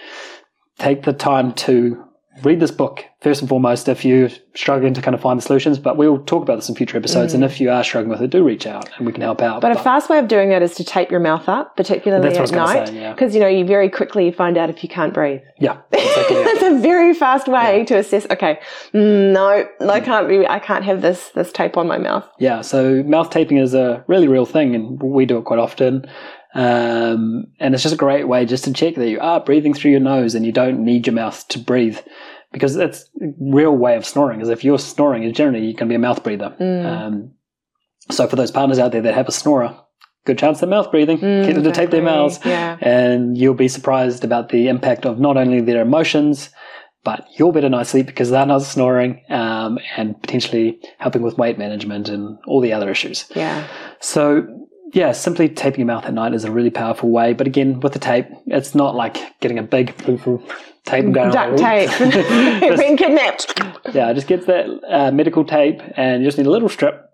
take 0.79 1.03
the 1.03 1.13
time 1.13 1.53
to 1.53 2.08
read 2.43 2.61
this 2.61 2.71
book 2.71 3.05
first 3.21 3.41
and 3.41 3.49
foremost 3.49 3.89
if 3.89 4.05
you're 4.05 4.31
struggling 4.55 4.95
to 4.95 5.03
kind 5.03 5.15
of 5.15 5.21
find 5.21 5.39
the 5.39 5.43
solutions. 5.43 5.79
But 5.79 5.97
we'll 5.97 6.19
talk 6.19 6.43
about 6.43 6.57
this 6.57 6.69
in 6.69 6.75
future 6.75 6.97
episodes. 6.97 7.35
And 7.35 7.45
if 7.45 7.61
you 7.61 7.71
are 7.71 7.83
struggling 7.83 8.11
with 8.11 8.23
it, 8.23 8.31
do 8.31 8.45
reach 8.45 8.67
out 8.67 8.89
and 8.97 9.07
we 9.07 9.13
can 9.13 9.23
help 9.23 9.43
out. 9.43 9.61
But 9.61 9.73
a 9.73 9.79
fast 9.83 10.09
way 10.09 10.19
of 10.19 10.29
doing 10.29 10.51
that 10.51 10.63
is 10.63 10.75
to 10.77 10.85
tape 10.85 11.11
your 11.11 11.21
mouth 11.21 11.49
up, 11.49 11.77
particularly 11.77 12.37
at 12.37 12.53
night. 12.53 12.89
say, 12.89 13.01
yeah. 13.01 13.13
Because 13.13 13.35
you 13.35 13.41
know, 13.41 13.49
you 13.49 13.65
very 13.65 13.89
quickly 13.89 14.31
find 14.31 14.57
out 14.57 14.71
if 14.71 14.83
you 14.83 14.89
can't 14.89 15.13
breathe. 15.13 15.41
yeah, 15.59 15.79
exactly. 15.93 16.37
yeah. 16.37 16.45
That's 16.45 16.63
a 16.63 16.79
very 16.81 17.15
fast 17.15 17.49
way 17.49 17.85
to 17.87 17.97
assess. 17.97 18.27
Okay, 18.31 18.61
mm, 18.93 19.33
no, 19.33 19.69
I 19.89 20.01
can't 20.01 20.29
be. 20.29 20.47
I 20.47 20.59
can't 20.59 20.85
have 20.85 21.03
this 21.03 21.31
this 21.31 21.53
tape 21.53 21.77
on 21.77 21.87
my 21.87 21.99
mouth. 21.99 22.29
Yeah, 22.39 22.61
so 22.61 23.03
mouth 23.03 23.31
taping 23.31 23.59
is 23.59 23.75
a 23.75 24.05
really 24.07 24.29
real 24.29 24.47
thing, 24.47 24.75
and 24.75 25.03
we 25.03 25.27
do 25.27 25.39
it 25.39 25.45
quite 25.45 25.59
often. 25.59 26.07
Um, 26.55 27.49
and 27.61 27.75
it's 27.75 27.83
just 27.83 27.95
a 27.95 27.99
great 27.99 28.27
way 28.27 28.47
just 28.47 28.65
to 28.65 28.73
check 28.73 28.95
that 28.95 29.09
you 29.09 29.21
are 29.21 29.41
breathing 29.41 29.75
through 29.75 29.91
your 29.91 30.01
nose 30.01 30.35
and 30.35 30.47
you 30.47 30.53
don't 30.53 30.83
need 30.83 31.07
your 31.07 31.15
mouth 31.15 31.47
to 31.49 31.59
breathe. 31.59 31.99
Because 32.53 32.75
that's 32.75 33.11
a 33.21 33.27
real 33.39 33.77
way 33.77 33.97
of 33.97 34.07
snoring, 34.07 34.41
is 34.41 34.49
if 34.49 34.65
you're 34.65 34.79
snoring, 34.79 35.31
generally 35.35 35.67
you 35.67 35.75
can 35.75 35.89
be 35.89 35.95
a 35.95 35.99
mouth 35.99 36.23
breather. 36.25 36.55
Um, 36.59 37.33
so 38.11 38.27
for 38.27 38.37
those 38.37 38.51
partners 38.51 38.79
out 38.79 38.93
there 38.93 39.03
that 39.03 39.15
have 39.15 39.29
a 39.29 39.33
snorer, 39.33 39.79
good 40.25 40.39
chance 40.39 40.61
they're 40.61 40.69
mouth 40.69 40.91
breathing. 40.91 41.19
Get 41.19 41.55
them 41.55 41.65
to 41.65 41.73
tape 41.73 41.91
their 41.91 42.03
mouths. 42.03 42.39
Yeah. 42.45 42.79
And 42.81 43.37
you'll 43.37 43.55
be 43.55 43.69
surprised 43.69 44.25
about 44.25 44.49
the 44.49 44.69
impact 44.69 45.05
of 45.05 45.19
not 45.19 45.37
only 45.37 45.61
their 45.61 45.83
emotions, 45.83 46.51
but 47.05 47.27
your 47.39 47.53
better 47.53 47.69
night's 47.69 47.91
sleep 47.91 48.07
because 48.07 48.31
they're 48.31 48.47
not 48.47 48.63
snoring 48.63 49.23
um, 49.31 49.79
and 49.97 50.21
potentially 50.21 50.79
helping 50.99 51.23
with 51.23 51.39
weight 51.39 51.59
management 51.59 52.09
and 52.09 52.39
all 52.47 52.61
the 52.61 52.73
other 52.73 52.91
issues. 52.91 53.31
Yeah. 53.35 53.67
So, 54.01 54.47
yeah, 54.93 55.13
simply 55.13 55.49
taping 55.49 55.81
your 55.81 55.87
mouth 55.87 56.05
at 56.07 56.15
night 56.15 56.35
is 56.35 56.45
a 56.45 56.51
really 56.51 56.71
powerful 56.71 57.11
way. 57.11 57.33
But 57.35 57.47
again, 57.47 57.81
with 57.81 57.93
the 57.93 57.99
tape, 57.99 58.27
it's 58.47 58.75
not 58.75 58.95
like 58.95 59.17
getting 59.41 59.59
a 59.59 59.63
big 59.63 59.97
tape 59.97 61.05
and 61.05 61.15
going 61.15 61.31
Duct 61.31 61.59
tape. 61.59 61.91
Just- 62.61 62.81
Being 62.81 62.97
kidnapped. 62.97 63.61
yeah, 63.95 64.13
just 64.13 64.27
get 64.27 64.47
that 64.47 64.67
uh, 64.89 65.11
medical 65.11 65.45
tape 65.45 65.81
and 65.97 66.23
you 66.23 66.29
just 66.29 66.39
need 66.39 66.47
a 66.47 66.51
little 66.51 66.69
strip, 66.69 67.05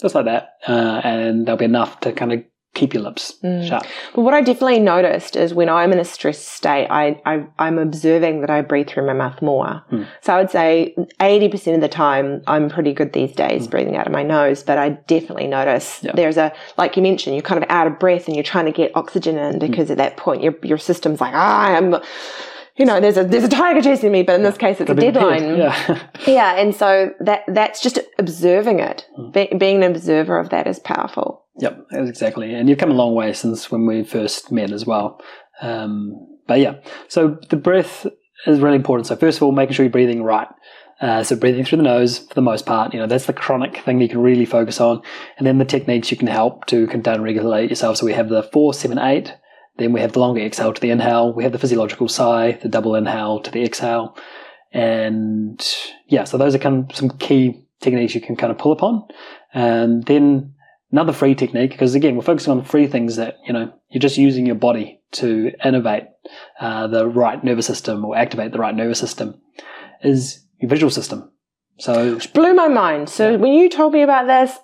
just 0.00 0.14
like 0.14 0.24
that, 0.26 0.50
uh, 0.68 1.00
and 1.04 1.46
there'll 1.46 1.58
be 1.58 1.64
enough 1.64 2.00
to 2.00 2.12
kind 2.12 2.32
of 2.32 2.44
keep 2.74 2.94
your 2.94 3.02
lips 3.02 3.34
Mm. 3.44 3.66
shut. 3.68 3.86
But 4.14 4.22
what 4.22 4.32
I 4.32 4.40
definitely 4.42 4.78
noticed 4.80 5.34
is 5.36 5.52
when 5.52 5.68
I'm 5.68 5.92
in 5.92 5.98
a 5.98 6.04
stressed 6.04 6.46
state, 6.48 6.86
I, 6.88 7.20
I 7.26 7.44
I'm 7.58 7.78
observing 7.78 8.42
that 8.42 8.50
I 8.50 8.60
breathe 8.62 8.88
through 8.88 9.06
my 9.06 9.12
mouth 9.12 9.42
more. 9.42 9.82
Hmm. 9.90 10.02
So 10.20 10.34
I 10.34 10.38
would 10.40 10.50
say 10.50 10.94
80% 11.20 11.74
of 11.74 11.80
the 11.80 11.88
time 11.88 12.42
I'm 12.46 12.68
pretty 12.70 12.92
good 12.92 13.12
these 13.12 13.32
days 13.32 13.66
breathing 13.66 13.96
out 13.96 14.06
of 14.06 14.12
my 14.12 14.22
nose, 14.22 14.62
but 14.62 14.78
I 14.78 14.90
definitely 14.90 15.48
notice. 15.48 16.00
Yeah. 16.02 16.12
there's 16.14 16.36
a 16.36 16.52
like 16.78 16.96
you 16.96 17.02
mentioned, 17.02 17.34
you're 17.34 17.42
kind 17.42 17.62
of 17.62 17.68
out 17.70 17.86
of 17.88 17.98
breath 17.98 18.26
and 18.28 18.36
you're 18.36 18.44
trying 18.44 18.66
to 18.66 18.72
get 18.72 18.92
oxygen 18.94 19.36
in 19.36 19.54
Hmm. 19.54 19.58
because 19.58 19.90
at 19.90 19.96
that 19.98 20.16
point 20.16 20.42
your 20.42 20.54
your 20.62 20.78
system's 20.78 21.20
like, 21.20 21.34
ah, 21.34 21.74
I'm 21.76 21.96
you 22.76 22.86
know, 22.86 22.98
there's 23.00 23.16
a 23.18 23.24
there's 23.24 23.44
a 23.44 23.48
tiger 23.48 23.82
chasing 23.82 24.12
me, 24.12 24.22
but 24.22 24.36
in 24.36 24.42
this 24.42 24.56
case 24.56 24.80
it's 24.80 24.88
a 24.90 24.94
Gotta 24.94 25.00
be 25.06 25.10
prepared. 25.12 25.40
deadline. 25.40 25.58
Yeah. 25.58 25.98
Yeah, 26.26 26.54
and 26.56 26.74
so 26.74 27.12
that 27.20 27.42
that's 27.48 27.82
just 27.82 27.98
observing 28.18 28.78
it. 28.78 29.06
Hmm. 29.16 29.30
Be, 29.32 29.48
being 29.58 29.82
an 29.82 29.90
observer 29.90 30.38
of 30.38 30.50
that 30.50 30.66
is 30.66 30.78
powerful. 30.78 31.42
Yep, 31.60 31.88
exactly. 31.92 32.54
And 32.54 32.68
you've 32.68 32.78
come 32.78 32.90
a 32.90 32.94
long 32.94 33.14
way 33.14 33.32
since 33.34 33.70
when 33.70 33.86
we 33.86 34.02
first 34.02 34.50
met 34.50 34.72
as 34.72 34.86
well. 34.86 35.20
Um, 35.60 36.38
but 36.46 36.58
yeah, 36.58 36.80
so 37.08 37.38
the 37.50 37.56
breath 37.56 38.06
is 38.46 38.60
really 38.60 38.76
important. 38.76 39.06
So 39.06 39.14
first 39.14 39.38
of 39.38 39.42
all, 39.42 39.52
making 39.52 39.74
sure 39.74 39.84
you're 39.84 39.92
breathing 39.92 40.22
right. 40.22 40.48
Uh, 41.00 41.22
so 41.22 41.36
breathing 41.36 41.64
through 41.64 41.78
the 41.78 41.84
nose 41.84 42.18
for 42.18 42.34
the 42.34 42.42
most 42.42 42.66
part, 42.66 42.92
you 42.92 43.00
know, 43.00 43.06
that's 43.06 43.26
the 43.26 43.32
chronic 43.32 43.78
thing 43.78 44.00
you 44.00 44.08
can 44.08 44.22
really 44.22 44.44
focus 44.44 44.80
on. 44.80 45.02
And 45.38 45.46
then 45.46 45.58
the 45.58 45.64
techniques 45.64 46.10
you 46.10 46.16
can 46.16 46.28
help 46.28 46.66
to 46.66 46.86
down 46.86 47.22
regulate 47.22 47.70
yourself. 47.70 47.98
So 47.98 48.06
we 48.06 48.12
have 48.14 48.28
the 48.28 48.42
four, 48.42 48.74
seven, 48.74 48.98
eight. 48.98 49.34
Then 49.76 49.92
we 49.92 50.00
have 50.00 50.12
the 50.12 50.20
longer 50.20 50.40
exhale 50.40 50.74
to 50.74 50.80
the 50.80 50.90
inhale. 50.90 51.32
We 51.32 51.42
have 51.42 51.52
the 51.52 51.58
physiological 51.58 52.08
sigh, 52.08 52.58
the 52.62 52.68
double 52.68 52.94
inhale 52.94 53.40
to 53.40 53.50
the 53.50 53.64
exhale. 53.64 54.16
And 54.72 55.66
yeah, 56.06 56.24
so 56.24 56.36
those 56.36 56.54
are 56.54 56.58
kind 56.58 56.90
of 56.90 56.96
some 56.96 57.10
key 57.10 57.66
techniques 57.80 58.14
you 58.14 58.20
can 58.20 58.36
kind 58.36 58.50
of 58.50 58.58
pull 58.58 58.72
upon. 58.72 59.04
And 59.54 60.04
then 60.04 60.54
another 60.92 61.12
free 61.12 61.34
technique, 61.34 61.70
because 61.70 61.94
again, 61.94 62.16
we're 62.16 62.22
focusing 62.22 62.52
on 62.52 62.64
free 62.64 62.86
things 62.86 63.16
that, 63.16 63.36
you 63.46 63.52
know, 63.52 63.72
you're 63.90 64.00
just 64.00 64.18
using 64.18 64.46
your 64.46 64.54
body 64.56 65.00
to 65.12 65.52
innovate 65.64 66.04
uh, 66.60 66.86
the 66.86 67.06
right 67.06 67.42
nervous 67.42 67.66
system 67.66 68.04
or 68.04 68.16
activate 68.16 68.52
the 68.52 68.58
right 68.58 68.74
nervous 68.74 68.98
system, 68.98 69.40
is 70.02 70.44
your 70.60 70.68
visual 70.68 70.90
system. 70.90 71.30
So 71.78 72.14
Which 72.14 72.32
blew 72.32 72.54
my 72.54 72.68
mind. 72.68 73.08
So 73.08 73.38
when 73.38 73.52
you 73.52 73.68
told 73.68 73.92
me 73.92 74.02
about 74.02 74.26
this, 74.26 74.58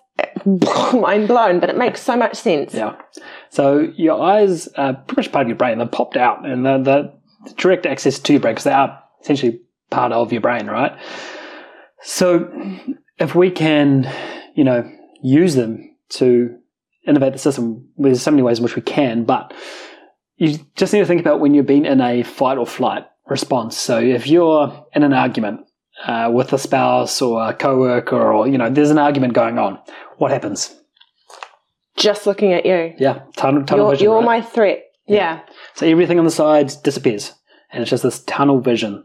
mind 0.93 1.29
blown, 1.29 1.61
but 1.61 1.71
it 1.71 1.77
makes 1.77 2.03
so 2.03 2.17
much 2.17 2.37
sense. 2.37 2.75
Yeah. 2.75 2.97
So 3.51 3.93
your 3.97 4.21
eyes 4.21 4.69
are 4.77 4.95
pretty 4.95 5.23
much 5.23 5.33
part 5.33 5.43
of 5.43 5.49
your 5.49 5.57
brain. 5.57 5.79
They're 5.79 5.87
popped 5.87 6.17
out 6.17 6.47
and 6.47 6.65
they're, 6.65 6.83
they're 6.83 7.13
direct 7.57 7.87
access 7.87 8.19
to 8.19 8.33
your 8.33 8.41
brain 8.41 8.55
because 8.55 8.65
they 8.65 8.73
are 8.73 9.03
essentially 9.23 9.61
part 9.91 10.13
of 10.13 10.33
your 10.33 10.41
brain, 10.41 10.67
right? 10.67 10.97
So 12.03 12.51
if 13.19 13.35
we 13.35 13.51
can, 13.51 14.13
you 14.55 14.65
know, 14.65 14.91
use 15.23 15.55
them 15.55 15.96
to 16.11 16.57
innovate 17.07 17.33
the 17.33 17.39
system, 17.39 17.89
there's 17.97 18.23
so 18.23 18.31
many 18.31 18.43
ways 18.43 18.59
in 18.59 18.65
which 18.65 18.77
we 18.77 18.83
can, 18.83 19.25
but 19.25 19.55
you 20.37 20.59
just 20.77 20.93
need 20.93 21.01
to 21.01 21.07
think 21.07 21.21
about 21.21 21.41
when 21.41 21.55
you've 21.55 21.67
been 21.67 21.87
in 21.87 22.01
a 22.01 22.23
fight 22.23 22.59
or 22.59 22.67
flight 22.67 23.07
response. 23.29 23.77
So 23.77 23.99
if 23.99 24.27
you're 24.27 24.87
in 24.95 25.03
an 25.03 25.13
argument 25.13 25.61
uh, 26.05 26.31
with 26.33 26.53
a 26.53 26.59
spouse 26.59 27.23
or 27.23 27.49
a 27.49 27.55
coworker 27.55 28.33
or, 28.33 28.47
you 28.47 28.59
know, 28.59 28.69
there's 28.71 28.91
an 28.91 28.99
argument 28.99 29.33
going 29.33 29.59
on, 29.59 29.79
what 30.19 30.31
happens? 30.31 30.75
Just 31.97 32.27
looking 32.27 32.53
at 32.53 32.67
you. 32.67 32.95
Yeah, 32.99 33.23
tunnel, 33.37 33.65
tunnel 33.65 33.87
You're, 33.87 33.91
vision. 33.93 34.05
you're 34.05 34.17
right? 34.17 34.25
my 34.25 34.43
threat. 34.43 34.83
Yeah. 35.07 35.41
So 35.75 35.87
everything 35.87 36.19
on 36.19 36.25
the 36.25 36.31
sides 36.31 36.77
disappears, 36.77 37.33
and 37.73 37.81
it's 37.81 37.91
just 37.91 38.03
this 38.03 38.21
tunnel 38.25 38.61
vision. 38.61 39.05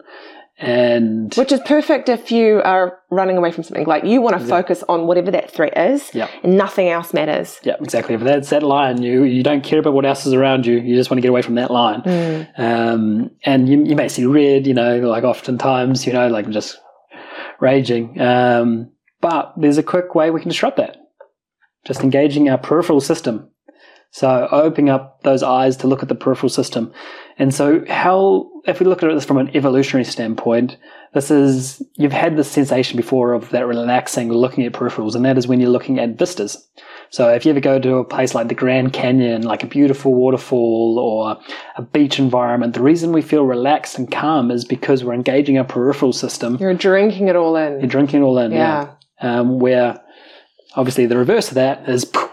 And 0.62 1.34
Which 1.36 1.52
is 1.52 1.60
perfect 1.66 2.08
if 2.08 2.32
you 2.32 2.62
are 2.64 3.00
running 3.10 3.36
away 3.36 3.52
from 3.52 3.64
something. 3.64 3.86
Like 3.88 4.04
you 4.04 4.22
want 4.22 4.40
to 4.40 4.46
focus 4.46 4.84
on 4.88 5.08
whatever 5.08 5.32
that 5.32 5.50
threat 5.52 5.76
is, 5.76 6.12
Yeah. 6.14 6.28
and 6.44 6.56
nothing 6.56 6.88
else 6.88 7.14
matters. 7.14 7.60
yeah, 7.64 7.76
exactly. 7.82 8.14
If 8.14 8.22
that's 8.22 8.52
that 8.52 8.62
line, 8.62 9.02
you 9.02 9.24
you 9.24 9.42
don't 9.42 9.64
care 9.64 9.80
about 9.80 9.94
what 9.94 10.06
else 10.06 10.26
is 10.28 10.34
around 10.34 10.68
you. 10.68 10.78
You 10.78 10.96
just 10.96 11.10
want 11.10 11.18
to 11.18 11.22
get 11.22 11.30
away 11.30 11.42
from 11.42 11.56
that 11.56 11.72
line. 11.72 12.48
Um, 12.58 13.32
and 13.44 13.68
you 13.68 13.84
you 13.84 13.96
may 13.96 14.08
see 14.08 14.26
red, 14.26 14.68
you 14.68 14.76
know, 14.76 15.00
like 15.00 15.24
oftentimes, 15.24 16.06
you 16.06 16.14
know, 16.14 16.28
like 16.28 16.48
just 16.50 16.78
raging. 17.60 18.22
Um, 18.22 18.92
but 19.20 19.54
there's 19.58 19.78
a 19.80 19.84
quick 19.84 20.14
way 20.16 20.30
we 20.30 20.42
can 20.42 20.50
disrupt 20.50 20.78
that. 20.78 20.98
Just 21.86 22.02
engaging 22.02 22.50
our 22.50 22.58
peripheral 22.60 23.02
system. 23.02 23.50
So 24.12 24.48
opening 24.52 24.90
up 24.90 25.24
those 25.24 25.42
eyes 25.42 25.78
to 25.78 25.88
look 25.88 26.04
at 26.04 26.10
the 26.10 26.16
peripheral 26.16 26.50
system. 26.50 26.92
And 27.40 27.54
so 27.54 27.84
how, 27.88 28.51
if 28.66 28.80
we 28.80 28.86
look 28.86 29.02
at 29.04 29.14
this 29.14 29.26
from 29.26 29.38
an 29.38 29.56
evolutionary 29.56 30.04
standpoint, 30.06 30.78
this 31.14 31.32
is, 31.32 31.82
you've 31.96 32.12
had 32.14 32.38
this 32.38 32.50
sensation 32.50 32.98
before 32.98 33.34
of 33.34 33.50
that 33.50 33.66
relaxing 33.68 34.32
looking 34.32 34.66
at 34.66 34.74
peripherals, 34.74 35.16
and 35.16 35.26
that 35.26 35.38
is 35.38 35.48
when 35.48 35.60
you're 35.60 35.70
looking 35.70 36.00
at 36.00 36.18
vistas. 36.18 36.68
So 37.10 37.28
if 37.30 37.44
you 37.46 37.52
ever 37.52 37.60
go 37.60 37.78
to 37.80 37.96
a 37.96 38.06
place 38.06 38.34
like 38.34 38.48
the 38.48 38.56
Grand 38.56 38.94
Canyon, 38.94 39.42
like 39.42 39.64
a 39.64 39.68
beautiful 39.68 40.14
waterfall 40.14 40.98
or 40.98 41.38
a 41.76 41.82
beach 41.82 42.20
environment, 42.20 42.74
the 42.74 42.82
reason 42.82 43.12
we 43.12 43.22
feel 43.22 43.44
relaxed 43.46 43.98
and 43.98 44.10
calm 44.10 44.50
is 44.52 44.64
because 44.64 45.04
we're 45.04 45.14
engaging 45.14 45.58
our 45.58 45.66
peripheral 45.66 46.14
system. 46.14 46.58
You're 46.60 46.74
drinking 46.74 47.28
it 47.28 47.36
all 47.36 47.58
in. 47.58 47.80
You're 47.82 47.90
drinking 47.90 48.22
it 48.22 48.24
all 48.24 48.38
in, 48.38 48.52
Yeah. 48.52 48.94
yeah. 49.22 49.40
Um, 49.40 49.60
where 49.60 50.02
obviously 50.76 51.06
the 51.06 51.18
reverse 51.18 51.50
of 51.50 51.56
that 51.56 51.88
is 51.90 52.06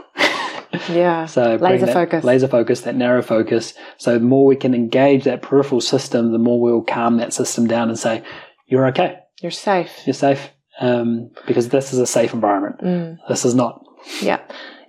Yeah. 0.89 1.27
so 1.37 1.57
Laser 1.57 1.87
that 1.87 1.93
focus. 1.93 2.25
laser 2.25 2.49
focus, 2.49 2.81
that 2.83 2.95
narrow 2.97 3.23
focus. 3.23 3.75
So 3.97 4.15
the 4.15 4.25
more 4.25 4.47
we 4.47 4.57
can 4.57 4.75
engage 4.75 5.25
that 5.25 5.43
peripheral 5.43 5.81
system, 5.81 6.33
the 6.33 6.39
more 6.39 6.61
we'll 6.61 6.83
calm 6.83 7.17
that 7.19 7.33
system 7.33 7.67
down 7.67 7.89
and 7.89 7.99
say, 7.99 8.23
"You're 8.67 8.87
okay, 8.89 9.19
You're 9.41 9.51
safe. 9.51 10.03
you're 10.07 10.15
safe," 10.15 10.51
um, 10.81 11.31
because 11.47 11.69
this 11.71 11.93
is 11.93 11.99
a 11.99 12.07
safe 12.07 12.33
environment. 12.35 12.81
Mm. 12.81 13.19
This 13.29 13.45
is 13.45 13.55
not. 13.55 13.83
Yeah. 14.23 14.41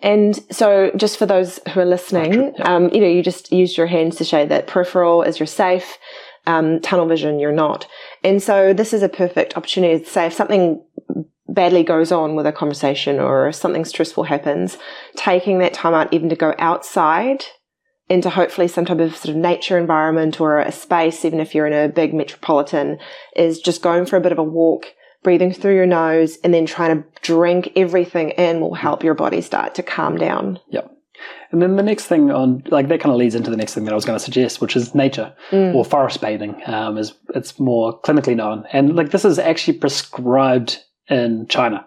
And 0.01 0.39
so, 0.53 0.91
just 0.95 1.17
for 1.17 1.25
those 1.25 1.59
who 1.73 1.81
are 1.81 1.85
listening, 1.85 2.53
um, 2.61 2.89
you 2.93 3.01
know, 3.01 3.07
you 3.07 3.21
just 3.21 3.51
used 3.51 3.77
your 3.77 3.87
hands 3.87 4.15
to 4.17 4.23
show 4.23 4.45
that 4.45 4.67
peripheral 4.67 5.23
is 5.23 5.39
your 5.39 5.47
safe, 5.47 5.97
um, 6.47 6.79
tunnel 6.79 7.05
vision, 7.05 7.37
you're 7.37 7.51
not. 7.51 7.85
And 8.23 8.41
so, 8.41 8.71
this 8.73 8.93
is 8.93 9.03
a 9.03 9.09
perfect 9.09 9.57
opportunity 9.57 10.01
to 10.01 10.09
say 10.09 10.27
if 10.27 10.33
something 10.33 10.81
badly 11.53 11.83
goes 11.83 12.11
on 12.11 12.35
with 12.35 12.45
a 12.45 12.51
conversation 12.51 13.19
or 13.19 13.51
something 13.51 13.85
stressful 13.85 14.25
happens, 14.25 14.77
taking 15.15 15.59
that 15.59 15.73
time 15.73 15.93
out 15.93 16.13
even 16.13 16.29
to 16.29 16.35
go 16.35 16.53
outside 16.57 17.43
into 18.09 18.29
hopefully 18.29 18.67
some 18.67 18.85
type 18.85 18.99
of 18.99 19.15
sort 19.15 19.35
of 19.35 19.35
nature 19.35 19.77
environment 19.77 20.41
or 20.41 20.59
a 20.59 20.71
space, 20.71 21.23
even 21.23 21.39
if 21.39 21.53
you're 21.53 21.67
in 21.67 21.73
a 21.73 21.93
big 21.93 22.13
metropolitan, 22.13 22.97
is 23.35 23.59
just 23.59 23.83
going 23.83 24.05
for 24.05 24.17
a 24.17 24.21
bit 24.21 24.31
of 24.31 24.39
a 24.39 24.43
walk, 24.43 24.87
breathing 25.21 25.53
through 25.53 25.75
your 25.75 25.85
nose, 25.85 26.37
and 26.43 26.53
then 26.53 26.65
trying 26.65 26.97
to 26.97 27.07
drink 27.21 27.71
everything 27.75 28.31
in 28.31 28.59
will 28.59 28.73
help 28.73 29.03
your 29.03 29.13
body 29.13 29.41
start 29.41 29.75
to 29.75 29.83
calm 29.83 30.17
down. 30.17 30.59
Yep. 30.69 30.91
And 31.51 31.61
then 31.61 31.75
the 31.75 31.83
next 31.83 32.05
thing 32.05 32.31
on 32.31 32.63
like 32.67 32.87
that 32.87 33.01
kind 33.01 33.11
of 33.11 33.19
leads 33.19 33.35
into 33.35 33.51
the 33.51 33.57
next 33.57 33.73
thing 33.73 33.83
that 33.85 33.91
I 33.91 33.95
was 33.95 34.05
going 34.05 34.17
to 34.17 34.23
suggest, 34.23 34.61
which 34.61 34.75
is 34.75 34.95
nature 34.95 35.33
or 35.51 35.83
forest 35.83 36.21
bathing. 36.21 36.61
Um, 36.65 36.97
is 36.97 37.13
it's 37.35 37.59
more 37.59 37.99
clinically 38.01 38.35
known, 38.35 38.65
and 38.71 38.95
like 38.95 39.11
this 39.11 39.25
is 39.25 39.37
actually 39.37 39.77
prescribed 39.77 40.83
in 41.09 41.47
China. 41.47 41.85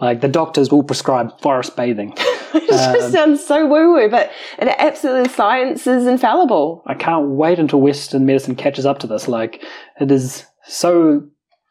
Like 0.00 0.20
the 0.20 0.28
doctors 0.28 0.70
will 0.70 0.84
prescribe 0.84 1.40
forest 1.40 1.76
bathing. 1.76 2.16
It 2.56 2.68
just 2.68 3.06
um, 3.06 3.12
sounds 3.12 3.44
so 3.44 3.66
woo 3.66 3.94
woo, 3.94 4.08
but 4.08 4.30
it 4.58 4.68
absolutely 4.78 5.28
science 5.28 5.88
is 5.88 6.06
infallible. 6.06 6.84
I 6.86 6.94
can't 6.94 7.30
wait 7.30 7.58
until 7.58 7.80
Western 7.80 8.26
medicine 8.26 8.54
catches 8.54 8.86
up 8.86 9.00
to 9.00 9.08
this. 9.08 9.26
Like, 9.26 9.60
it 10.00 10.12
is 10.12 10.46
so, 10.64 11.26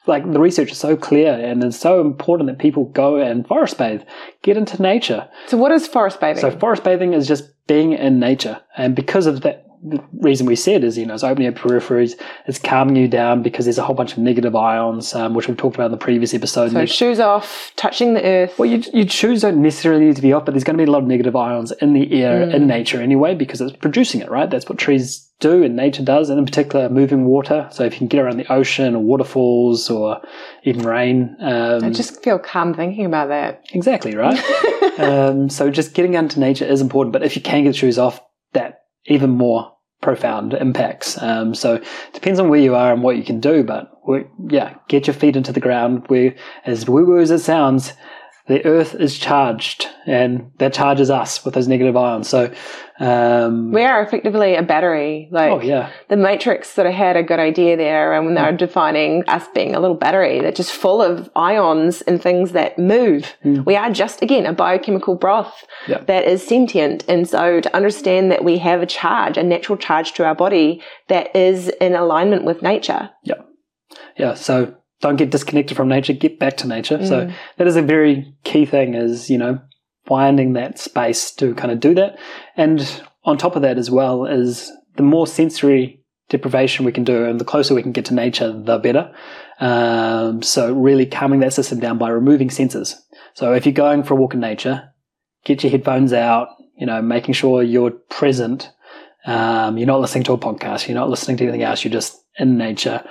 like, 0.07 0.29
the 0.29 0.41
research 0.41 0.73
is 0.73 0.77
so 0.77 0.97
clear 0.97 1.31
and 1.33 1.63
it's 1.63 1.79
so 1.79 2.01
important 2.01 2.49
that 2.49 2.59
people 2.59 2.83
go 2.85 3.15
and 3.15 3.47
forest 3.47 3.77
bathe, 3.77 4.01
get 4.41 4.57
into 4.57 4.81
nature. 4.81 5.29
So, 5.47 5.55
what 5.55 5.71
is 5.71 5.87
forest 5.87 6.19
bathing? 6.19 6.41
So, 6.41 6.51
forest 6.51 6.83
bathing 6.83 7.13
is 7.13 7.29
just 7.29 7.45
being 7.65 7.93
in 7.93 8.19
nature. 8.19 8.59
And 8.75 8.93
because 8.93 9.25
of 9.25 9.39
that, 9.41 9.65
the 9.85 10.01
reason 10.13 10.45
we 10.45 10.55
said 10.55 10.83
is, 10.83 10.97
you 10.97 11.05
know, 11.05 11.13
it's 11.13 11.23
opening 11.23 11.43
your 11.43 11.51
peripheries, 11.51 12.13
it's 12.47 12.57
calming 12.57 12.95
you 12.95 13.07
down 13.07 13.43
because 13.43 13.65
there's 13.65 13.77
a 13.77 13.83
whole 13.83 13.95
bunch 13.95 14.13
of 14.13 14.19
negative 14.19 14.55
ions, 14.55 15.13
um, 15.13 15.33
which 15.33 15.47
we've 15.47 15.57
talked 15.57 15.75
about 15.75 15.87
in 15.87 15.91
the 15.91 15.97
previous 15.97 16.33
episode. 16.33 16.71
so, 16.71 16.85
shoes 16.85 17.19
off, 17.19 17.73
touching 17.75 18.13
the 18.13 18.23
earth. 18.23 18.57
Well, 18.57 18.69
your, 18.69 18.79
you 18.93 19.03
choose 19.03 19.41
don't 19.41 19.61
necessarily 19.61 20.05
need 20.05 20.15
to 20.15 20.21
be 20.21 20.31
off, 20.31 20.45
but 20.45 20.53
there's 20.53 20.63
going 20.63 20.77
to 20.77 20.83
be 20.83 20.87
a 20.87 20.91
lot 20.91 21.01
of 21.01 21.07
negative 21.07 21.35
ions 21.35 21.71
in 21.73 21.93
the 21.93 22.23
air 22.23 22.43
in 22.49 22.65
nature 22.65 23.01
anyway 23.01 23.35
because 23.35 23.59
it's 23.59 23.75
producing 23.75 24.21
it, 24.21 24.31
right? 24.31 24.49
That's 24.49 24.69
what 24.69 24.77
trees 24.77 25.29
do 25.39 25.63
and 25.63 25.75
nature 25.75 26.03
does, 26.03 26.29
and 26.29 26.39
in 26.39 26.45
particular, 26.45 26.87
moving 26.87 27.25
water. 27.25 27.67
So 27.71 27.83
if 27.83 27.93
you 27.93 27.99
can 27.99 28.07
get 28.07 28.19
around 28.19 28.37
the 28.37 28.51
ocean 28.51 28.95
or 28.95 29.03
waterfalls 29.03 29.89
or 29.89 30.21
even 30.63 30.85
rain, 30.85 31.35
um, 31.41 31.83
I 31.83 31.89
just 31.89 32.23
feel 32.23 32.39
calm 32.39 32.73
thinking 32.73 33.05
about 33.05 33.27
that. 33.27 33.65
exactly 33.73 34.15
right. 34.15 34.39
um, 34.99 35.49
so 35.49 35.69
just 35.69 35.93
getting 35.93 36.15
out 36.15 36.23
into 36.23 36.39
nature 36.39 36.65
is 36.65 36.79
important, 36.79 37.11
but 37.11 37.23
if 37.23 37.35
you 37.35 37.41
can 37.41 37.65
get 37.65 37.75
shoes 37.75 37.99
off, 37.99 38.21
that 38.53 38.83
even 39.05 39.31
more 39.31 39.72
profound 40.03 40.53
impacts. 40.53 41.19
Um, 41.21 41.55
so 41.55 41.75
it 41.75 41.83
depends 42.13 42.39
on 42.39 42.49
where 42.49 42.59
you 42.59 42.75
are 42.75 42.93
and 42.93 43.01
what 43.01 43.17
you 43.17 43.23
can 43.23 43.39
do, 43.39 43.63
but 43.63 43.89
yeah, 44.49 44.75
get 44.87 45.07
your 45.07 45.15
feet 45.15 45.35
into 45.35 45.51
the 45.51 45.59
ground. 45.59 46.03
Where, 46.07 46.35
as 46.65 46.87
woo 46.87 47.05
woo 47.05 47.19
as 47.19 47.31
it 47.31 47.39
sounds, 47.39 47.93
the 48.47 48.65
earth 48.65 48.93
is 48.95 49.17
charged 49.17 49.87
and 50.05 50.51
that 50.57 50.73
charges 50.73 51.09
us 51.09 51.45
with 51.45 51.53
those 51.53 51.67
negative 51.69 51.95
ions. 51.95 52.27
So, 52.27 52.51
um, 52.99 53.71
We 53.71 53.83
are 53.83 54.01
effectively 54.03 54.55
a 54.55 54.61
battery. 54.63 55.29
Like, 55.31 55.51
oh 55.51 55.61
yeah, 55.61 55.91
the 56.09 56.17
Matrix 56.17 56.69
sort 56.69 56.87
of 56.87 56.93
had 56.93 57.15
a 57.15 57.23
good 57.23 57.39
idea 57.39 57.77
there, 57.77 58.13
and 58.13 58.25
when 58.25 58.35
they 58.35 58.41
were 58.41 58.51
defining 58.51 59.23
us 59.29 59.47
being 59.53 59.75
a 59.75 59.79
little 59.79 59.95
battery 59.95 60.41
that's 60.41 60.57
just 60.57 60.73
full 60.73 61.01
of 61.01 61.29
ions 61.35 62.01
and 62.01 62.21
things 62.21 62.51
that 62.51 62.77
move. 62.77 63.33
We 63.43 63.75
are 63.75 63.89
just 63.91 64.21
again 64.21 64.45
a 64.45 64.53
biochemical 64.53 65.15
broth 65.15 65.65
Yeah. 65.87 65.99
that 66.07 66.25
is 66.25 66.45
sentient, 66.45 67.05
and 67.07 67.27
so 67.27 67.61
to 67.61 67.75
understand 67.75 68.29
that 68.31 68.43
we 68.43 68.57
have 68.59 68.81
a 68.81 68.85
charge, 68.85 69.37
a 69.37 69.43
natural 69.43 69.77
charge 69.77 70.13
to 70.13 70.25
our 70.25 70.35
body 70.35 70.81
that 71.07 71.33
is 71.35 71.69
in 71.69 71.95
alignment 71.95 72.43
with 72.43 72.61
nature. 72.61 73.09
yeah, 73.23 73.41
yeah. 74.17 74.33
So 74.33 74.75
don't 75.03 75.17
get 75.17 75.31
disconnected 75.31 75.75
from 75.75 75.89
nature. 75.89 76.13
Get 76.13 76.39
back 76.39 76.55
to 76.57 76.67
nature. 76.67 77.05
So 77.05 77.31
that 77.57 77.67
is 77.67 77.75
a 77.75 77.81
very 77.81 78.33
key 78.45 78.65
thing. 78.65 78.95
Is 78.95 79.29
you 79.29 79.37
know 79.37 79.59
finding 80.05 80.53
that 80.53 80.79
space 80.79 81.29
to 81.31 81.53
kind 81.55 81.71
of 81.71 81.79
do 81.81 81.93
that, 81.95 82.17
and 82.55 83.03
on 83.25 83.37
top 83.37 83.55
of 83.55 83.61
that 83.61 83.77
as 83.77 83.91
well 83.91 84.25
is 84.25 84.71
the 84.95 85.03
more 85.03 85.27
sensory 85.27 85.99
deprivation 86.29 86.85
we 86.85 86.93
can 86.93 87.03
do, 87.03 87.25
and 87.25 87.39
the 87.39 87.45
closer 87.45 87.75
we 87.75 87.83
can 87.83 87.91
get 87.91 88.05
to 88.05 88.13
nature, 88.13 88.51
the 88.51 88.77
better. 88.79 89.13
Um, 89.59 90.41
so 90.41 90.73
really 90.73 91.05
calming 91.05 91.41
that 91.41 91.53
system 91.53 91.79
down 91.79 91.97
by 91.97 92.09
removing 92.09 92.49
senses. 92.49 92.95
So 93.33 93.53
if 93.53 93.65
you're 93.65 93.73
going 93.73 94.03
for 94.03 94.13
a 94.13 94.17
walk 94.17 94.33
in 94.33 94.39
nature, 94.39 94.89
get 95.43 95.63
your 95.63 95.71
headphones 95.71 96.13
out. 96.13 96.47
You 96.77 96.87
know, 96.87 97.01
making 97.01 97.33
sure 97.33 97.61
you're 97.61 97.91
present. 97.91 98.71
Um, 99.25 99.77
you're 99.77 99.87
not 99.87 100.01
listening 100.01 100.23
to 100.25 100.33
a 100.33 100.37
podcast. 100.37 100.87
You're 100.87 100.95
not 100.95 101.09
listening 101.09 101.37
to 101.37 101.43
anything 101.43 101.61
else. 101.61 101.83
You're 101.83 101.93
just 101.93 102.23
in 102.37 102.57
nature. 102.57 103.03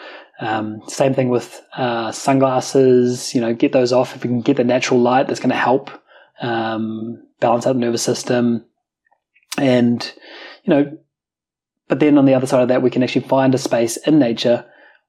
Um, 0.43 0.83
same 0.89 1.15
thing 1.15 1.29
with 1.29 1.63
uh, 1.77 2.11
sunglasses. 2.11 3.33
You 3.33 3.41
know, 3.41 3.55
get 3.55 3.73
those 3.73 3.93
off 3.93 4.17
if 4.17 4.25
you 4.25 4.31
can 4.31 4.41
get 4.41 4.57
the 4.57 4.65
natural 4.65 5.01
light. 5.01 5.29
That's 5.29 5.39
going 5.39 5.51
to 5.51 5.57
help 5.57 5.91
um, 6.41 7.23
balance 7.39 7.65
out 7.65 7.75
the 7.75 7.79
nervous 7.79 8.03
system. 8.03 8.65
And 9.57 10.13
you 10.65 10.75
know, 10.75 10.99
but 11.89 12.01
then 12.01 12.19
on 12.19 12.25
the 12.25 12.35
other 12.35 12.49
side 12.49 12.63
of 12.63 12.69
that, 12.69 12.83
we 12.83 12.91
can 12.91 13.05
actually 13.05 13.29
find 13.29 13.55
a 13.55 13.59
space 13.59 13.97
in 13.99 14.19
nature 14.19 14.67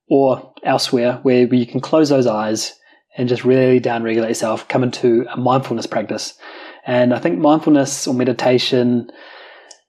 or 0.07 0.53
elsewhere 0.63 1.19
where 1.23 1.51
you 1.51 1.65
can 1.65 1.81
close 1.81 2.09
those 2.09 2.27
eyes 2.27 2.77
and 3.17 3.27
just 3.27 3.43
really 3.43 3.79
down 3.79 4.03
regulate 4.03 4.27
yourself, 4.27 4.67
come 4.67 4.83
into 4.83 5.25
a 5.31 5.37
mindfulness 5.37 5.87
practice. 5.87 6.37
And 6.85 7.13
I 7.13 7.19
think 7.19 7.39
mindfulness 7.39 8.05
or 8.05 8.13
meditation, 8.13 9.09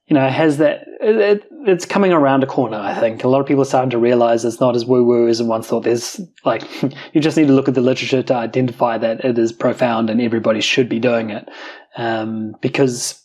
you 0.06 0.14
know, 0.14 0.28
has 0.28 0.58
that, 0.58 0.84
it, 1.00 1.44
it's 1.66 1.86
coming 1.86 2.12
around 2.12 2.42
a 2.42 2.46
corner, 2.46 2.76
I 2.76 2.98
think. 2.98 3.24
A 3.24 3.28
lot 3.28 3.40
of 3.40 3.46
people 3.46 3.62
are 3.62 3.66
starting 3.66 3.90
to 3.90 3.98
realize 3.98 4.44
it's 4.44 4.60
not 4.60 4.76
as 4.76 4.84
woo 4.84 5.04
woo 5.04 5.28
as 5.28 5.42
once 5.42 5.66
thought. 5.66 5.84
There's 5.84 6.20
like, 6.44 6.62
you 7.12 7.20
just 7.20 7.36
need 7.36 7.46
to 7.46 7.54
look 7.54 7.68
at 7.68 7.74
the 7.74 7.80
literature 7.80 8.22
to 8.22 8.34
identify 8.34 8.98
that 8.98 9.24
it 9.24 9.38
is 9.38 9.52
profound 9.52 10.10
and 10.10 10.20
everybody 10.20 10.60
should 10.60 10.88
be 10.88 10.98
doing 10.98 11.30
it. 11.30 11.48
Um, 11.96 12.54
because 12.60 13.24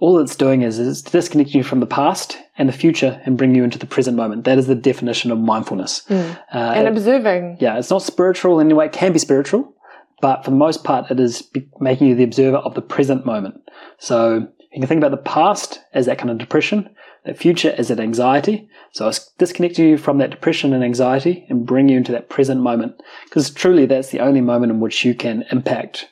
all 0.00 0.18
it's 0.18 0.36
doing 0.36 0.62
is, 0.62 0.78
is 0.78 1.00
disconnecting 1.00 1.56
you 1.56 1.62
from 1.62 1.80
the 1.80 1.86
past 1.86 2.36
and 2.58 2.68
the 2.68 2.72
future 2.72 3.20
and 3.24 3.38
bringing 3.38 3.56
you 3.56 3.64
into 3.64 3.78
the 3.78 3.86
present 3.86 4.16
moment. 4.16 4.44
That 4.44 4.58
is 4.58 4.66
the 4.66 4.74
definition 4.74 5.30
of 5.30 5.38
mindfulness. 5.38 6.02
Mm. 6.10 6.38
Uh, 6.52 6.58
and 6.58 6.88
observing. 6.88 7.56
Yeah, 7.60 7.78
it's 7.78 7.90
not 7.90 8.02
spiritual 8.02 8.60
in 8.60 8.66
any 8.66 8.74
way. 8.74 8.86
It 8.86 8.92
can 8.92 9.14
be 9.14 9.18
spiritual, 9.18 9.74
but 10.20 10.44
for 10.44 10.50
the 10.50 10.56
most 10.56 10.84
part, 10.84 11.10
it 11.10 11.18
is 11.18 11.48
making 11.80 12.08
you 12.08 12.14
the 12.14 12.24
observer 12.24 12.58
of 12.58 12.74
the 12.74 12.82
present 12.82 13.24
moment. 13.24 13.54
So 13.98 14.48
you 14.76 14.82
can 14.82 14.88
think 14.88 14.98
about 14.98 15.10
the 15.10 15.16
past 15.16 15.80
as 15.94 16.04
that 16.04 16.18
kind 16.18 16.28
of 16.28 16.36
depression, 16.36 16.94
the 17.24 17.32
future 17.32 17.74
as 17.78 17.88
that 17.88 17.98
anxiety. 17.98 18.68
So 18.92 19.08
it's 19.08 19.32
disconnecting 19.38 19.88
you 19.88 19.96
from 19.96 20.18
that 20.18 20.28
depression 20.28 20.74
and 20.74 20.84
anxiety 20.84 21.46
and 21.48 21.66
bring 21.66 21.88
you 21.88 21.96
into 21.96 22.12
that 22.12 22.28
present 22.28 22.60
moment. 22.60 23.02
Because 23.24 23.48
truly, 23.48 23.86
that's 23.86 24.10
the 24.10 24.20
only 24.20 24.42
moment 24.42 24.72
in 24.72 24.80
which 24.80 25.02
you 25.02 25.14
can 25.14 25.46
impact 25.50 26.10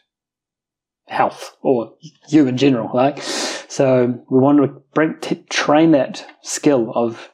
health 1.08 1.54
or 1.60 1.92
you 2.30 2.48
in 2.48 2.56
general. 2.56 2.90
Like, 2.94 3.20
so 3.20 4.18
we 4.30 4.38
want 4.38 4.62
to 4.62 4.82
bring, 4.94 5.16
t- 5.20 5.44
train 5.50 5.90
that 5.90 6.26
skill 6.40 6.90
of 6.94 7.28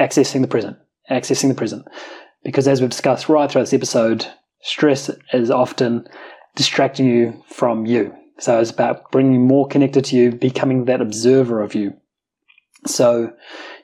accessing 0.00 0.42
the 0.42 0.48
present, 0.48 0.76
accessing 1.08 1.48
the 1.48 1.54
present, 1.54 1.86
because 2.42 2.66
as 2.66 2.80
we've 2.80 2.90
discussed 2.90 3.28
right 3.28 3.48
throughout 3.48 3.62
this 3.62 3.72
episode, 3.72 4.26
stress 4.62 5.12
is 5.32 5.48
often 5.48 6.08
distracting 6.56 7.06
you 7.06 7.40
from 7.46 7.86
you. 7.86 8.12
So 8.42 8.58
it's 8.58 8.72
about 8.72 9.12
bringing 9.12 9.46
more 9.46 9.68
connected 9.68 10.04
to 10.06 10.16
you, 10.16 10.32
becoming 10.32 10.86
that 10.86 11.00
observer 11.00 11.62
of 11.62 11.76
you. 11.76 11.94
So 12.86 13.32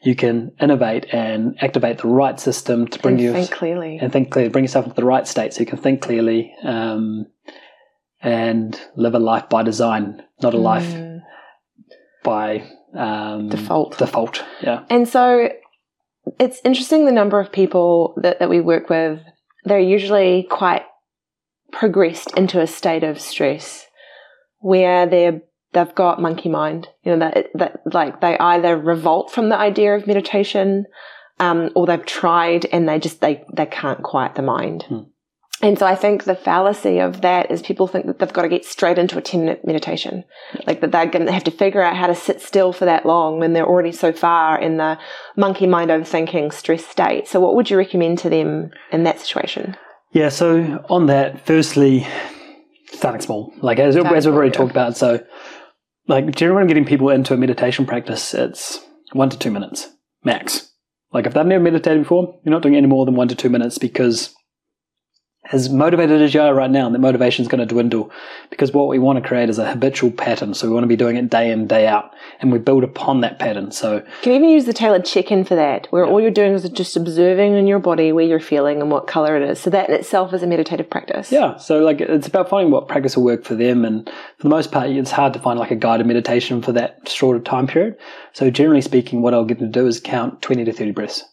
you 0.03 0.17
can 0.17 0.51
innovate 0.61 1.07
and 1.13 1.57
activate 1.63 1.99
the 1.99 2.09
right 2.09 2.41
system 2.41 2.89
to 2.89 2.99
bring 2.99 3.15
and 3.15 3.23
you 3.23 3.33
think 3.33 3.53
clearly 3.53 3.99
and 4.03 4.13
think 4.13 4.33
clearly, 4.33 4.51
bring 4.51 4.65
yourself 4.65 4.87
into 4.87 4.97
the 4.97 5.05
right 5.05 5.29
state 5.29 5.55
so 5.55 5.61
you 5.61 5.67
can 5.67 5.79
think 5.79 6.03
clearly. 6.03 6.53
Um, 6.65 7.27
and 8.21 8.81
live 8.97 9.15
a 9.15 9.21
life 9.21 9.49
by 9.49 9.63
design, 9.63 10.21
not 10.43 10.55
a 10.55 10.59
life 10.59 10.83
Mm. 10.83 11.23
by 12.25 12.65
um, 12.95 13.49
Default. 13.49 13.97
Default, 13.97 14.45
yeah. 14.61 14.85
And 14.91 15.09
so 15.09 15.51
it's 16.41 16.61
interesting 16.65 17.07
the 17.07 17.13
number 17.13 17.39
of 17.39 17.53
people 17.53 18.15
that, 18.17 18.41
that 18.41 18.51
we 18.51 18.61
work 18.61 18.91
with, 18.91 19.21
they're 19.65 19.79
usually 19.79 20.49
quite 20.51 20.83
progressed 21.71 22.37
into 22.37 22.61
a 22.61 22.67
state 22.67 23.05
of 23.05 23.21
stress 23.21 23.88
where 24.59 25.07
they're 25.07 25.43
they've 25.73 25.95
got 25.95 26.21
monkey 26.21 26.49
mind. 26.49 26.89
You 27.03 27.17
know, 27.17 27.31
that 27.31 27.49
that 27.55 27.81
like 27.93 28.21
they 28.21 28.39
either 28.39 28.77
revolt 28.77 29.31
from 29.31 29.49
the 29.49 29.57
idea 29.57 29.95
of 29.95 30.07
meditation, 30.07 30.87
um, 31.41 31.71
or 31.75 31.87
they've 31.87 32.05
tried 32.05 32.67
and 32.67 32.89
they 32.89 32.99
just 32.99 33.21
they 33.21 33.45
they 33.53 33.67
can't 33.67 34.03
quiet 34.03 34.35
the 34.35 34.43
mind. 34.43 34.85
Hmm. 34.85 35.01
And 35.61 35.77
so 35.77 35.87
I 35.87 35.97
think 35.97 36.23
the 36.23 36.37
fallacy 36.37 37.01
of 37.01 37.23
that 37.23 37.51
is 37.51 37.63
people 37.63 37.89
think 37.89 38.07
that 38.07 38.21
they've 38.21 38.33
got 38.33 38.43
to 38.43 38.49
get 38.49 38.65
straight 38.65 38.97
into 38.97 39.19
a 39.19 39.21
10 39.21 39.41
minute 39.41 39.65
meditation. 39.65 40.23
Like 40.67 40.81
that 40.81 40.93
they're 40.93 41.07
going 41.07 41.27
to 41.27 41.33
have 41.33 41.45
to 41.45 41.51
figure 41.51 41.83
out 41.83 41.97
how 41.97 42.07
to 42.07 42.15
sit 42.15 42.41
still 42.41 42.73
for 42.73 42.85
that 42.85 43.05
long 43.05 43.41
when 43.41 43.55
they're 43.55 43.67
already 43.67 43.91
so 43.91 44.13
far 44.13 44.61
in 44.61 44.77
the 44.77 44.99
monkey 45.37 45.67
mind 45.67 45.91
overthinking 45.91 46.53
stress 46.53 46.87
state. 46.87 47.27
So 47.27 47.41
what 47.41 47.57
would 47.57 47.71
you 47.71 47.77
recommend 47.77 48.19
to 48.21 48.31
them 48.31 48.71
in 48.93 49.03
that 49.03 49.19
situation? 49.19 49.77
Yeah, 50.13 50.29
so 50.29 50.85
on 50.89 51.07
that, 51.07 51.45
firstly, 51.45 52.07
starting 52.93 53.21
small. 53.21 53.53
Like 53.61 53.79
as, 53.79 53.95
Starting 53.95 54.17
as 54.17 54.27
we've 54.27 54.35
already 54.35 54.53
talked 54.53 54.71
about, 54.71 54.97
so 54.97 55.25
like 56.07 56.35
generally 56.35 56.61
when 56.61 56.67
getting 56.69 56.85
people 56.85 57.11
into 57.11 57.35
a 57.35 57.37
meditation 57.37 57.87
practice, 57.87 58.35
it's 58.35 58.81
one 59.13 59.31
to 59.31 59.39
two 59.39 59.51
minutes 59.51 59.89
max. 60.25 60.73
Like 61.13 61.27
if 61.27 61.35
they've 61.35 61.47
never 61.47 61.63
meditated 61.63 62.03
before, 62.03 62.39
you're 62.45 62.53
not 62.53 62.63
doing 62.63 62.77
any 62.77 62.87
more 62.87 63.05
than 63.07 63.15
one 63.15 63.29
to 63.29 63.35
two 63.35 63.49
minutes 63.49 63.79
because 63.79 64.35
as 65.53 65.71
motivated 65.71 66.21
as 66.21 66.35
you 66.35 66.41
are 66.41 66.55
right 66.55 66.71
now, 66.71 66.89
the 66.91 66.99
motivation 66.99 67.43
is 67.43 67.49
going 67.49 67.61
to 67.61 67.67
dwindle 67.67 68.11
because 68.51 68.73
what 68.73 68.89
we 68.89 68.99
want 68.99 69.23
to 69.23 69.27
create 69.27 69.49
is 69.49 69.59
a 69.59 69.69
habitual 69.69 70.11
pattern. 70.11 70.55
So 70.55 70.67
we 70.69 70.75
want 70.75 70.85
to 70.85 70.89
be 70.89 70.97
doing 70.97 71.17
it 71.17 71.31
day 71.31 71.51
in, 71.51 71.67
day 71.67 71.87
out, 71.87 72.13
and 72.41 72.53
we 72.53 72.59
build 72.59 72.85
upon 72.85 73.21
that 73.23 73.39
pattern. 73.39 73.71
So 73.71 73.97
You 73.97 74.03
can 74.23 74.33
even 74.33 74.51
use 74.51 74.67
the 74.67 74.73
tailored 74.73 75.05
check-in 75.05 75.45
for 75.45 75.55
that, 75.55 75.87
where 75.91 76.05
all 76.05 76.21
you're 76.21 76.31
doing 76.31 76.53
is 76.53 76.69
just 76.71 76.97
observing 76.97 77.55
in 77.55 77.67
your 77.67 77.79
body 77.79 78.13
where 78.13 78.27
you're 78.27 78.41
feeling 78.41 78.81
and 78.81 78.91
what 78.91 79.07
color 79.07 79.37
it 79.37 79.49
is. 79.49 79.59
So 79.59 79.71
that 79.71 79.89
in 79.89 79.95
itself 79.95 80.35
is 80.35 80.43
a 80.43 80.47
meditative 80.47 80.91
practice. 80.91 81.33
yeah, 81.33 81.57
so 81.57 81.81
like 81.81 82.01
it's 82.01 82.27
about 82.27 82.49
finding 82.49 82.71
what 82.71 82.89
practice 82.89 83.17
will 83.17 83.25
work 83.25 83.45
for 83.45 83.55
them, 83.55 83.85
and 83.85 84.07
for 84.07 84.43
the 84.43 84.49
most 84.49 84.71
part, 84.71 84.91
it's 84.91 85.11
hard 85.11 85.33
to 85.33 85.41
find 85.41 85.59
like 85.59 85.71
a 85.71 85.77
guided 85.77 86.07
meditation 86.07 86.61
for 86.63 86.73
that 86.73 87.09
shorter 87.09 87.41
time 87.41 87.67
period. 87.67 87.97
So 88.33 88.51
generally 88.51 88.83
speaking, 88.83 89.23
what 89.23 89.35
I'll 89.35 89.45
get 89.45 89.59
them 89.59 89.73
to 89.73 89.81
do 89.81 89.87
is 89.87 90.01
count 90.01 90.43
twenty 90.43 90.65
to 90.65 90.73
thirty 90.73 90.91
breaths, 90.93 91.25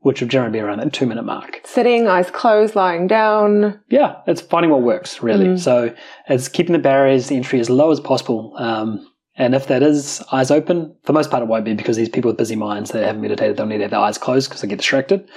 which 0.00 0.20
would 0.20 0.30
generally 0.30 0.52
be 0.52 0.60
around 0.60 0.78
that 0.78 0.92
two 0.92 1.06
minute 1.06 1.24
mark. 1.24 1.60
Sitting, 1.64 2.06
eyes 2.06 2.30
closed, 2.30 2.74
lying 2.76 3.06
down. 3.06 3.80
Yeah, 3.88 4.16
it's 4.26 4.40
finding 4.40 4.70
what 4.70 4.82
works 4.82 5.22
really. 5.22 5.58
So 5.58 5.94
it's 6.28 6.48
keeping 6.48 6.72
the 6.72 6.78
barriers, 6.78 7.28
the 7.28 7.36
entry 7.36 7.60
as 7.60 7.68
low 7.68 7.90
as 7.90 8.00
possible. 8.00 8.54
Um, 8.58 9.06
and 9.36 9.54
if 9.54 9.68
that 9.68 9.82
is 9.84 10.22
eyes 10.32 10.50
open, 10.50 10.94
for 11.02 11.06
the 11.06 11.12
most 11.12 11.30
part 11.30 11.42
it 11.42 11.48
won't 11.48 11.64
be 11.64 11.74
because 11.74 11.96
these 11.96 12.08
people 12.08 12.28
with 12.28 12.38
busy 12.38 12.56
minds, 12.56 12.90
they 12.90 13.04
haven't 13.04 13.22
meditated, 13.22 13.56
they'll 13.56 13.66
need 13.66 13.78
to 13.78 13.84
have 13.84 13.92
their 13.92 14.00
eyes 14.00 14.18
closed 14.18 14.48
because 14.48 14.62
they 14.62 14.68
get 14.68 14.78
distracted. 14.78 15.28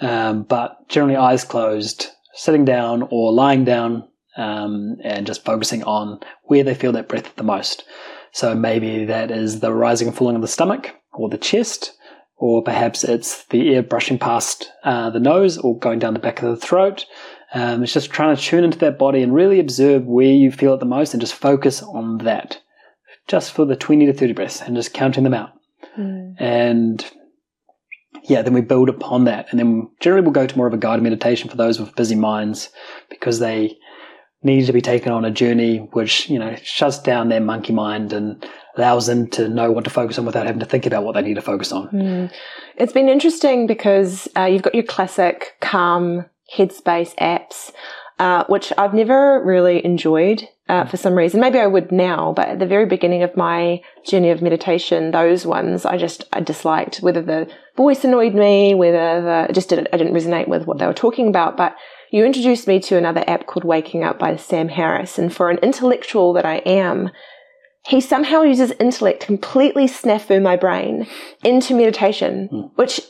Um, 0.00 0.42
but 0.42 0.88
generally 0.88 1.16
eyes 1.16 1.42
closed, 1.42 2.08
sitting 2.34 2.66
down 2.66 3.08
or 3.10 3.32
lying 3.32 3.64
down, 3.64 4.06
um, 4.36 4.96
and 5.02 5.26
just 5.26 5.44
focusing 5.44 5.82
on 5.84 6.20
where 6.44 6.62
they 6.62 6.74
feel 6.74 6.92
that 6.92 7.08
breath 7.08 7.34
the 7.36 7.42
most. 7.42 7.84
So 8.32 8.54
maybe 8.54 9.06
that 9.06 9.30
is 9.30 9.60
the 9.60 9.72
rising 9.72 10.08
and 10.08 10.16
falling 10.16 10.36
of 10.36 10.42
the 10.42 10.48
stomach 10.48 10.94
or 11.14 11.30
the 11.30 11.38
chest, 11.38 11.95
or 12.36 12.62
perhaps 12.62 13.02
it's 13.04 13.44
the 13.46 13.74
air 13.74 13.82
brushing 13.82 14.18
past 14.18 14.70
uh, 14.84 15.10
the 15.10 15.20
nose 15.20 15.56
or 15.58 15.78
going 15.78 15.98
down 15.98 16.14
the 16.14 16.20
back 16.20 16.42
of 16.42 16.50
the 16.50 16.66
throat. 16.66 17.06
Um, 17.54 17.82
it's 17.82 17.92
just 17.92 18.10
trying 18.10 18.36
to 18.36 18.42
tune 18.42 18.64
into 18.64 18.78
that 18.78 18.98
body 18.98 19.22
and 19.22 19.34
really 19.34 19.60
observe 19.60 20.04
where 20.04 20.26
you 20.26 20.50
feel 20.50 20.74
it 20.74 20.80
the 20.80 20.86
most 20.86 21.14
and 21.14 21.20
just 21.20 21.34
focus 21.34 21.82
on 21.82 22.18
that. 22.18 22.60
Just 23.28 23.52
for 23.52 23.64
the 23.64 23.76
20 23.76 24.06
to 24.06 24.12
30 24.12 24.32
breaths 24.34 24.60
and 24.60 24.76
just 24.76 24.92
counting 24.94 25.24
them 25.24 25.34
out. 25.34 25.50
And 26.38 27.04
yeah, 28.24 28.42
then 28.42 28.52
we 28.52 28.60
build 28.60 28.88
upon 28.88 29.24
that. 29.24 29.46
And 29.50 29.58
then 29.58 29.88
generally 30.00 30.22
we'll 30.22 30.32
go 30.32 30.46
to 30.46 30.56
more 30.56 30.66
of 30.66 30.74
a 30.74 30.78
guided 30.78 31.02
meditation 31.02 31.48
for 31.48 31.56
those 31.56 31.80
with 31.80 31.96
busy 31.96 32.14
minds 32.14 32.70
because 33.08 33.38
they 33.38 33.76
need 34.42 34.66
to 34.66 34.72
be 34.72 34.80
taken 34.80 35.12
on 35.12 35.24
a 35.24 35.30
journey 35.30 35.78
which, 35.92 36.28
you 36.28 36.38
know, 36.38 36.56
shuts 36.62 36.98
down 36.98 37.28
their 37.28 37.40
monkey 37.40 37.72
mind 37.72 38.12
and 38.12 38.46
allows 38.76 39.06
them 39.06 39.26
to 39.28 39.48
know 39.48 39.72
what 39.72 39.84
to 39.84 39.90
focus 39.90 40.18
on 40.18 40.26
without 40.26 40.46
having 40.46 40.60
to 40.60 40.66
think 40.66 40.86
about 40.86 41.04
what 41.04 41.14
they 41.14 41.22
need 41.22 41.34
to 41.34 41.42
focus 41.42 41.72
on. 41.72 42.30
It's 42.76 42.92
been 42.92 43.08
interesting 43.08 43.66
because 43.66 44.28
uh, 44.36 44.44
you've 44.44 44.62
got 44.62 44.74
your 44.74 44.84
classic 44.84 45.56
Calm, 45.60 46.26
Headspace 46.54 47.14
apps, 47.16 47.72
uh, 48.18 48.44
which 48.48 48.72
I've 48.78 48.94
never 48.94 49.42
really 49.44 49.84
enjoyed 49.84 50.48
uh, 50.68 50.84
for 50.86 50.96
some 50.96 51.14
reason. 51.14 51.40
Maybe 51.40 51.58
I 51.58 51.66
would 51.66 51.92
now, 51.92 52.32
but 52.34 52.48
at 52.48 52.58
the 52.58 52.66
very 52.66 52.86
beginning 52.86 53.22
of 53.22 53.36
my 53.36 53.82
journey 54.06 54.30
of 54.30 54.42
meditation, 54.42 55.10
those 55.10 55.46
ones 55.46 55.84
I 55.84 55.96
just 55.96 56.24
I 56.32 56.40
disliked. 56.40 56.98
Whether 56.98 57.22
the 57.22 57.48
voice 57.76 58.04
annoyed 58.04 58.34
me, 58.34 58.74
whether 58.74 59.20
the, 59.22 59.52
just 59.52 59.68
didn't 59.68 59.88
I 59.92 59.96
didn't 59.96 60.14
resonate 60.14 60.48
with 60.48 60.66
what 60.66 60.78
they 60.78 60.86
were 60.86 60.94
talking 60.94 61.28
about. 61.28 61.56
But 61.56 61.76
you 62.10 62.24
introduced 62.24 62.66
me 62.66 62.80
to 62.80 62.96
another 62.96 63.24
app 63.26 63.46
called 63.46 63.64
Waking 63.64 64.02
Up 64.02 64.18
by 64.18 64.36
Sam 64.36 64.68
Harris, 64.68 65.18
and 65.18 65.32
for 65.34 65.50
an 65.50 65.58
intellectual 65.58 66.32
that 66.32 66.46
I 66.46 66.56
am, 66.58 67.10
he 67.88 68.00
somehow 68.00 68.42
uses 68.42 68.72
intellect 68.80 69.20
to 69.20 69.26
completely 69.26 69.86
snafu 69.86 70.42
my 70.42 70.56
brain 70.56 71.06
into 71.44 71.74
meditation, 71.74 72.48
hmm. 72.48 72.60
which 72.74 73.00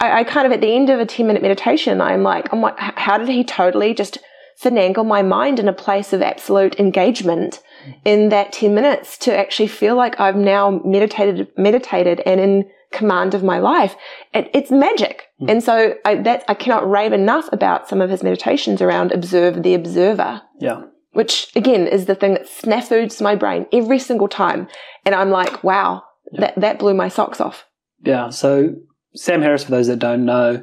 I, 0.00 0.20
I 0.20 0.24
kind 0.24 0.46
of 0.46 0.52
at 0.52 0.60
the 0.60 0.74
end 0.74 0.90
of 0.90 1.00
a 1.00 1.06
10 1.06 1.26
minute 1.26 1.42
meditation, 1.42 2.00
I'm 2.00 2.22
like, 2.22 2.52
I'm 2.52 2.60
like, 2.60 2.78
how 2.78 3.18
did 3.18 3.28
he 3.28 3.44
totally 3.44 3.94
just 3.94 4.18
finagle 4.62 5.06
my 5.06 5.22
mind 5.22 5.60
in 5.60 5.68
a 5.68 5.72
place 5.72 6.12
of 6.12 6.22
absolute 6.22 6.78
engagement 6.80 7.60
hmm. 7.84 7.92
in 8.04 8.28
that 8.30 8.52
10 8.52 8.74
minutes 8.74 9.18
to 9.18 9.36
actually 9.36 9.68
feel 9.68 9.96
like 9.96 10.18
I've 10.18 10.36
now 10.36 10.80
meditated, 10.84 11.48
meditated 11.56 12.20
and 12.24 12.40
in 12.40 12.70
command 12.90 13.34
of 13.34 13.44
my 13.44 13.58
life. 13.58 13.94
It, 14.32 14.50
it's 14.54 14.70
magic. 14.70 15.26
Hmm. 15.38 15.50
And 15.50 15.62
so 15.62 15.94
I, 16.04 16.14
that, 16.16 16.44
I 16.48 16.54
cannot 16.54 16.88
rave 16.88 17.12
enough 17.12 17.48
about 17.52 17.88
some 17.88 18.00
of 18.00 18.10
his 18.10 18.22
meditations 18.22 18.80
around 18.80 19.12
observe 19.12 19.62
the 19.62 19.74
observer 19.74 20.42
Yeah. 20.58 20.84
Which 21.18 21.50
again 21.56 21.88
is 21.88 22.06
the 22.06 22.14
thing 22.14 22.34
that 22.34 22.46
snafus 22.46 23.20
my 23.20 23.34
brain 23.34 23.66
every 23.72 23.98
single 23.98 24.28
time. 24.28 24.68
And 25.04 25.16
I'm 25.16 25.30
like, 25.30 25.64
wow, 25.64 26.04
that, 26.34 26.54
that 26.60 26.78
blew 26.78 26.94
my 26.94 27.08
socks 27.08 27.40
off. 27.40 27.66
Yeah. 28.04 28.30
So 28.30 28.76
Sam 29.16 29.42
Harris, 29.42 29.64
for 29.64 29.72
those 29.72 29.88
that 29.88 29.98
don't 29.98 30.24
know, 30.24 30.62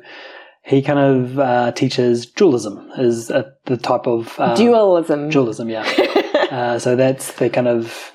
he 0.64 0.82
kind 0.82 0.98
of 0.98 1.40
uh, 1.40 1.74
teaches 1.74 2.26
dualism, 2.26 2.90
is 2.98 3.30
uh, 3.30 3.44
the 3.66 3.76
type 3.76 4.08
of 4.08 4.40
um, 4.40 4.56
Dualism. 4.56 5.30
dualism. 5.30 5.68
Yeah. 5.68 5.84
uh, 6.52 6.80
so 6.80 6.96
that's 6.96 7.34
the 7.34 7.50
kind 7.50 7.68
of 7.68 8.14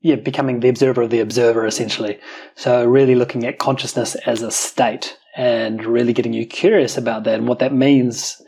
yeah 0.00 0.14
becoming 0.14 0.60
the 0.60 0.68
observer 0.68 1.02
of 1.02 1.10
the 1.10 1.18
observer 1.18 1.66
essentially. 1.66 2.20
So 2.54 2.84
really 2.84 3.16
looking 3.16 3.44
at 3.46 3.58
consciousness 3.58 4.14
as 4.26 4.42
a 4.42 4.52
state 4.52 5.18
and 5.36 5.84
really 5.84 6.12
getting 6.12 6.34
you 6.34 6.46
curious 6.46 6.96
about 6.96 7.24
that 7.24 7.40
and 7.40 7.48
what 7.48 7.58
that 7.58 7.74
means. 7.74 8.40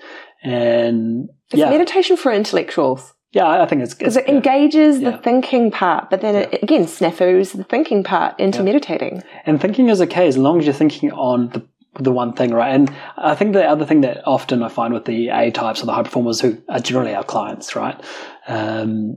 And 0.44 1.28
It's 1.50 1.58
yeah, 1.58 1.70
meditation 1.70 2.16
for 2.16 2.30
intellectuals 2.30 3.11
yeah, 3.32 3.62
I 3.62 3.66
think 3.66 3.82
it's 3.82 3.94
because 3.94 4.16
it 4.16 4.28
engages 4.28 5.00
the 5.00 5.10
Yeah. 5.10 5.16
thinking 5.18 5.70
part, 5.70 6.10
but 6.10 6.20
then 6.20 6.34
it, 6.34 6.62
again 6.62 6.84
snafus 6.84 7.56
the 7.56 7.64
thinking 7.64 8.04
part 8.04 8.38
into 8.38 8.58
Yeah. 8.58 8.64
meditating. 8.64 9.22
And 9.46 9.60
thinking 9.60 9.88
is 9.88 10.00
okay 10.02 10.26
as 10.28 10.38
long 10.38 10.58
as 10.58 10.66
you're 10.66 10.74
thinking 10.74 11.10
on 11.12 11.48
the 11.48 11.62
the 12.00 12.10
one 12.10 12.32
thing, 12.32 12.52
right? 12.52 12.74
And 12.74 12.90
I 13.18 13.34
think 13.34 13.52
the 13.52 13.68
other 13.68 13.84
thing 13.84 14.00
that 14.00 14.22
often 14.26 14.62
I 14.62 14.68
find 14.68 14.94
with 14.94 15.04
the 15.04 15.28
A 15.28 15.50
types 15.50 15.82
or 15.82 15.86
the 15.86 15.92
high 15.92 16.02
performers 16.02 16.40
who 16.40 16.56
are 16.70 16.78
generally 16.80 17.14
our 17.14 17.22
clients, 17.22 17.76
right? 17.76 18.00
Um, 18.48 19.16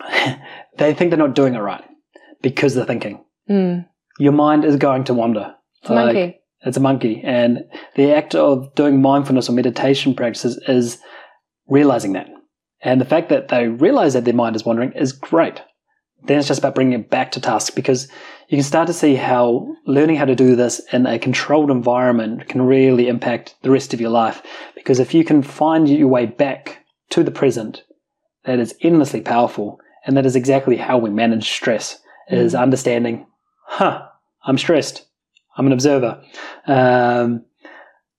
they 0.78 0.92
think 0.94 1.10
they're 1.10 1.18
not 1.18 1.36
doing 1.36 1.54
it 1.54 1.60
right 1.60 1.84
because 2.42 2.74
they're 2.74 2.84
thinking. 2.84 3.24
Mm. 3.48 3.86
Your 4.18 4.32
mind 4.32 4.64
is 4.64 4.74
going 4.74 5.04
to 5.04 5.14
wander. 5.14 5.54
It's 5.82 5.90
a 5.90 5.94
monkey. 5.94 6.40
It's 6.62 6.76
a 6.76 6.80
monkey. 6.80 7.22
And 7.24 7.60
the 7.94 8.12
act 8.12 8.34
of 8.34 8.74
doing 8.74 9.00
mindfulness 9.00 9.48
or 9.48 9.52
meditation 9.52 10.14
practices 10.14 10.58
is 10.66 10.98
realizing 11.68 12.14
that. 12.14 12.26
And 12.82 13.00
the 13.00 13.04
fact 13.04 13.28
that 13.28 13.48
they 13.48 13.68
realize 13.68 14.14
that 14.14 14.24
their 14.24 14.34
mind 14.34 14.56
is 14.56 14.64
wandering 14.64 14.92
is 14.92 15.12
great. 15.12 15.62
Then 16.24 16.38
it's 16.38 16.48
just 16.48 16.58
about 16.58 16.74
bringing 16.74 16.98
it 16.98 17.10
back 17.10 17.32
to 17.32 17.40
task 17.40 17.74
because 17.74 18.08
you 18.48 18.56
can 18.56 18.64
start 18.64 18.86
to 18.88 18.92
see 18.92 19.14
how 19.14 19.74
learning 19.86 20.16
how 20.16 20.24
to 20.24 20.34
do 20.34 20.56
this 20.56 20.80
in 20.92 21.06
a 21.06 21.18
controlled 21.18 21.70
environment 21.70 22.48
can 22.48 22.62
really 22.62 23.08
impact 23.08 23.54
the 23.62 23.70
rest 23.70 23.94
of 23.94 24.00
your 24.00 24.10
life. 24.10 24.42
Because 24.74 24.98
if 24.98 25.14
you 25.14 25.24
can 25.24 25.42
find 25.42 25.88
your 25.88 26.08
way 26.08 26.26
back 26.26 26.84
to 27.10 27.22
the 27.22 27.30
present, 27.30 27.84
that 28.44 28.58
is 28.58 28.74
endlessly 28.82 29.20
powerful. 29.20 29.78
And 30.04 30.16
that 30.16 30.26
is 30.26 30.36
exactly 30.36 30.76
how 30.76 30.98
we 30.98 31.10
manage 31.10 31.50
stress 31.50 32.00
is 32.28 32.54
Mm. 32.54 32.60
understanding, 32.62 33.26
huh, 33.64 34.02
I'm 34.44 34.58
stressed. 34.58 35.06
I'm 35.56 35.66
an 35.66 35.72
observer. 35.72 36.22
Um, 36.66 37.44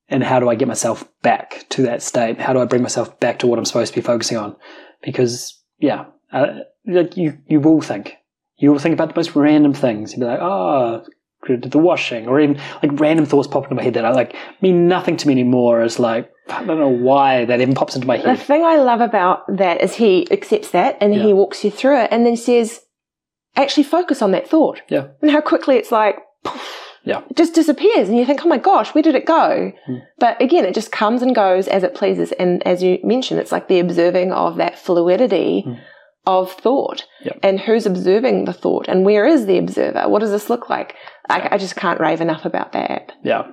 and 0.09 0.23
how 0.23 0.39
do 0.39 0.49
I 0.49 0.55
get 0.55 0.67
myself 0.67 1.07
back 1.21 1.65
to 1.69 1.83
that 1.83 2.01
state? 2.01 2.39
How 2.39 2.53
do 2.53 2.59
I 2.59 2.65
bring 2.65 2.81
myself 2.81 3.19
back 3.19 3.39
to 3.39 3.47
what 3.47 3.59
I'm 3.59 3.65
supposed 3.65 3.93
to 3.93 3.99
be 3.99 4.05
focusing 4.05 4.37
on? 4.37 4.55
Because, 5.03 5.59
yeah, 5.77 6.05
uh, 6.31 6.59
like 6.85 7.17
you, 7.17 7.37
you 7.47 7.59
will 7.59 7.81
think. 7.81 8.15
You 8.57 8.71
will 8.71 8.79
think 8.79 8.93
about 8.93 9.09
the 9.09 9.15
most 9.15 9.35
random 9.35 9.73
things. 9.73 10.11
You'll 10.11 10.21
be 10.21 10.25
like, 10.25 10.39
oh, 10.41 11.05
did 11.47 11.71
the 11.71 11.77
washing, 11.77 12.27
or 12.27 12.39
even 12.39 12.59
like 12.83 12.99
random 12.99 13.25
thoughts 13.25 13.47
pop 13.47 13.63
into 13.63 13.75
my 13.75 13.81
head 13.83 13.93
that 13.93 14.05
are 14.05 14.13
like 14.13 14.35
mean 14.61 14.87
nothing 14.87 15.15
to 15.17 15.27
me 15.27 15.31
anymore. 15.33 15.81
It's 15.81 15.97
like 15.97 16.29
I 16.49 16.63
don't 16.65 16.79
know 16.79 16.89
why 16.89 17.45
that 17.45 17.61
even 17.61 17.75
pops 17.75 17.95
into 17.95 18.07
my 18.07 18.17
head. 18.17 18.37
The 18.37 18.43
thing 18.43 18.63
I 18.63 18.75
love 18.77 19.01
about 19.01 19.43
that 19.57 19.81
is 19.81 19.95
he 19.95 20.27
accepts 20.31 20.71
that 20.71 20.97
and 20.99 21.15
Yeah. 21.15 21.23
he 21.23 21.33
walks 21.33 21.63
you 21.63 21.71
through 21.71 22.01
it 22.01 22.09
and 22.11 22.25
then 22.25 22.35
says, 22.35 22.81
actually 23.55 23.83
focus 23.83 24.21
on 24.21 24.31
that 24.31 24.49
thought. 24.49 24.81
Yeah. 24.89 25.07
And 25.21 25.31
how 25.31 25.41
quickly 25.41 25.77
it's 25.77 25.91
like, 25.91 26.17
poof, 26.43 26.88
Yeah. 27.09 27.21
it 27.29 27.35
just 27.35 27.53
disappears. 27.55 28.07
And 28.09 28.17
you 28.17 28.25
think, 28.25 28.45
oh 28.45 28.49
my 28.49 28.57
gosh, 28.57 28.93
where 28.93 29.01
did 29.01 29.15
it 29.15 29.25
go? 29.25 29.71
Hmm. 29.85 29.95
But 30.19 30.41
again, 30.41 30.65
it 30.65 30.73
just 30.75 30.91
comes 30.91 31.21
and 31.21 31.35
goes 31.35 31.67
as 31.67 31.83
it 31.83 31.95
pleases. 31.95 32.31
And 32.33 32.65
as 32.65 32.81
you 32.83 32.99
mentioned, 33.03 33.39
it's 33.39 33.51
like 33.51 33.67
the 33.67 33.79
observing 33.79 34.31
of 34.31 34.57
that 34.57 34.77
fluidity 34.79 35.61
Hmm. 35.65 35.73
of 36.25 36.51
thought 36.51 37.05
Yeah. 37.23 37.33
and 37.41 37.59
who's 37.59 37.85
observing 37.85 38.45
the 38.45 38.53
thought 38.53 38.87
and 38.87 39.05
where 39.05 39.25
is 39.25 39.45
the 39.45 39.57
observer? 39.57 40.03
What 40.07 40.19
does 40.19 40.31
this 40.31 40.49
look 40.49 40.69
like? 40.69 40.95
Yeah. 41.29 41.47
I, 41.51 41.55
I 41.55 41.57
just 41.57 41.75
can't 41.75 41.99
rave 41.99 42.21
enough 42.21 42.45
about 42.45 42.71
that 42.73 42.91
app. 42.91 43.11
Yeah. 43.23 43.43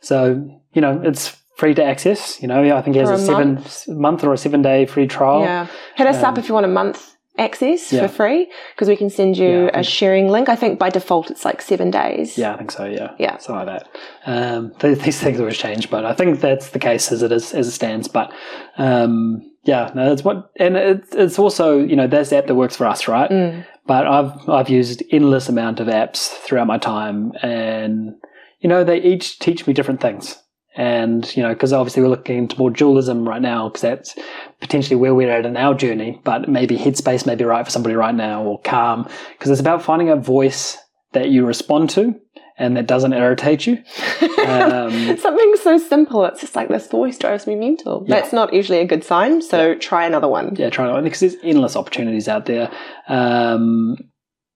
So, 0.00 0.42
you 0.72 0.80
know, 0.82 1.00
it's 1.04 1.36
free 1.56 1.74
to 1.74 1.84
access. 1.84 2.40
You 2.42 2.48
know, 2.48 2.74
I 2.76 2.82
think 2.82 2.96
it 2.96 3.00
has 3.00 3.08
For 3.10 3.14
a, 3.14 3.18
a 3.18 3.26
seven 3.26 3.54
month. 3.54 3.88
month 3.88 4.24
or 4.24 4.32
a 4.32 4.38
seven 4.38 4.62
day 4.62 4.86
free 4.86 5.06
trial. 5.06 5.40
Yeah. 5.40 5.66
Hit 5.96 6.06
us 6.06 6.22
up 6.22 6.34
Um, 6.34 6.38
if 6.38 6.48
you 6.48 6.54
want 6.54 6.66
a 6.66 6.70
month 6.70 7.16
access 7.38 7.92
yeah. 7.92 8.06
for 8.06 8.12
free 8.12 8.50
because 8.74 8.88
we 8.88 8.96
can 8.96 9.08
send 9.10 9.38
you 9.38 9.64
Yeah, 9.64 9.80
a 9.80 9.82
sharing 9.82 10.28
link. 10.28 10.48
I 10.48 10.56
think 10.56 10.78
by 10.78 10.90
default 10.90 11.30
it's 11.30 11.44
like 11.44 11.62
seven 11.62 11.90
days. 11.90 12.36
Yeah, 12.36 12.54
I 12.54 12.56
think 12.58 12.70
so. 12.70 12.84
Yeah, 12.84 13.12
Yeah. 13.18 13.38
something 13.38 13.66
like 13.66 13.82
that. 13.84 13.98
Um, 14.26 14.72
th- 14.78 14.98
these 14.98 15.20
things 15.20 15.40
always 15.40 15.56
change, 15.56 15.90
but 15.90 16.04
I 16.04 16.12
think 16.12 16.40
that's 16.40 16.70
the 16.70 16.78
case 16.78 17.10
as 17.12 17.22
it 17.22 17.32
is 17.32 17.54
as 17.54 17.68
it 17.68 17.72
stands. 17.72 18.08
But 18.08 18.32
um, 18.78 19.42
yeah, 19.64 19.90
no, 19.94 20.08
that's 20.08 20.24
what, 20.24 20.50
and 20.58 20.76
it's, 20.76 21.14
it's 21.14 21.38
also 21.38 21.78
you 21.78 21.96
know 21.96 22.06
that's 22.06 22.30
the 22.30 22.38
app 22.38 22.46
that 22.46 22.54
works 22.54 22.76
for 22.76 22.86
us, 22.86 23.08
right? 23.08 23.30
Mm. 23.30 23.66
But 23.86 24.06
I've 24.06 24.48
I've 24.48 24.68
used 24.68 25.02
endless 25.10 25.48
amount 25.48 25.80
of 25.80 25.86
apps 25.86 26.28
throughout 26.28 26.66
my 26.66 26.78
time, 26.78 27.32
and 27.42 28.14
you 28.60 28.68
know 28.68 28.84
they 28.84 29.00
each 29.00 29.38
teach 29.38 29.66
me 29.66 29.72
different 29.72 30.00
things. 30.00 30.42
And 30.76 31.36
you 31.36 31.42
know, 31.42 31.52
because 31.52 31.72
obviously 31.72 32.02
we're 32.02 32.08
looking 32.08 32.38
into 32.38 32.56
more 32.58 32.70
dualism 32.70 33.28
right 33.28 33.42
now, 33.42 33.68
because 33.68 33.82
that's 33.82 34.14
potentially 34.60 34.96
where 34.96 35.14
we're 35.14 35.30
at 35.30 35.46
in 35.46 35.56
our 35.56 35.74
journey. 35.74 36.20
But 36.24 36.48
maybe 36.48 36.76
Headspace 36.76 37.26
may 37.26 37.34
be 37.34 37.44
right 37.44 37.64
for 37.64 37.70
somebody 37.70 37.94
right 37.94 38.14
now, 38.14 38.42
or 38.42 38.60
Calm, 38.60 39.08
because 39.32 39.50
it's 39.50 39.60
about 39.60 39.82
finding 39.82 40.08
a 40.10 40.16
voice 40.16 40.76
that 41.12 41.28
you 41.30 41.44
respond 41.46 41.90
to 41.90 42.14
and 42.58 42.76
that 42.76 42.86
doesn't 42.86 43.12
irritate 43.12 43.66
you. 43.66 43.82
Um, 44.40 45.16
Something 45.18 45.54
so 45.62 45.76
simple. 45.76 46.24
It's 46.24 46.40
just 46.40 46.56
like 46.56 46.68
this 46.68 46.88
voice 46.88 47.18
drives 47.18 47.46
me 47.46 47.54
mental. 47.54 48.04
Yeah. 48.06 48.16
That's 48.16 48.32
not 48.32 48.54
usually 48.54 48.78
a 48.78 48.86
good 48.86 49.04
sign. 49.04 49.42
So 49.42 49.74
try 49.74 50.06
another 50.06 50.28
one. 50.28 50.56
yeah, 50.56 50.70
try 50.70 50.84
another 50.86 50.96
one 50.96 51.04
because 51.04 51.20
there's 51.20 51.36
endless 51.44 51.76
opportunities 51.76 52.26
out 52.26 52.46
there. 52.46 52.70
Um, 53.06 53.96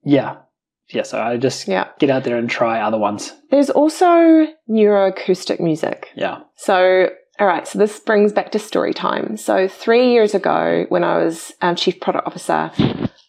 yeah, 0.02 0.36
yeah. 0.88 1.02
So 1.02 1.20
I 1.20 1.36
just 1.36 1.68
Yeah. 1.68 1.88
get 1.98 2.09
out 2.11 2.24
there 2.24 2.36
and 2.38 2.48
try 2.48 2.80
other 2.80 2.98
ones. 2.98 3.32
There's 3.50 3.68
also 3.70 4.46
neuroacoustic 4.68 5.61
music. 5.61 6.09
Yeah. 6.16 6.38
So, 6.57 7.11
all 7.41 7.47
right, 7.49 7.66
so 7.66 7.78
this 7.78 7.99
brings 7.99 8.32
back 8.32 8.53
to 8.53 8.59
story 8.59 8.95
time. 8.95 9.37
So, 9.37 9.66
three 9.66 10.12
years 10.12 10.35
ago, 10.35 10.87
when 10.89 11.03
I 11.03 11.18
was 11.18 11.53
um, 11.62 11.74
chief 11.74 12.01
product 12.01 12.28
officer, 12.28 12.70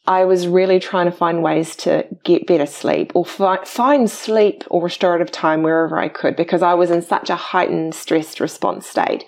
I 0.06 0.26
was 0.26 0.48
really 0.48 0.80
trying 0.80 1.06
to 1.06 1.12
find 1.12 1.42
ways 1.42 1.76
to 1.78 2.06
get 2.24 2.46
better 2.46 2.68
sleep 2.68 3.12
or 3.16 3.26
fi- 3.26 3.66
find 3.66 4.10
sleep 4.10 4.64
or 4.70 4.84
restorative 4.84 5.32
time 5.32 5.64
wherever 5.64 5.98
I 5.98 6.10
could 6.10 6.36
because 6.36 6.62
I 6.62 6.76
was 6.76 6.92
in 6.92 7.02
such 7.02 7.32
a 7.32 7.36
heightened 7.36 7.96
stressed 7.96 8.40
response 8.40 8.86
state. 8.86 9.26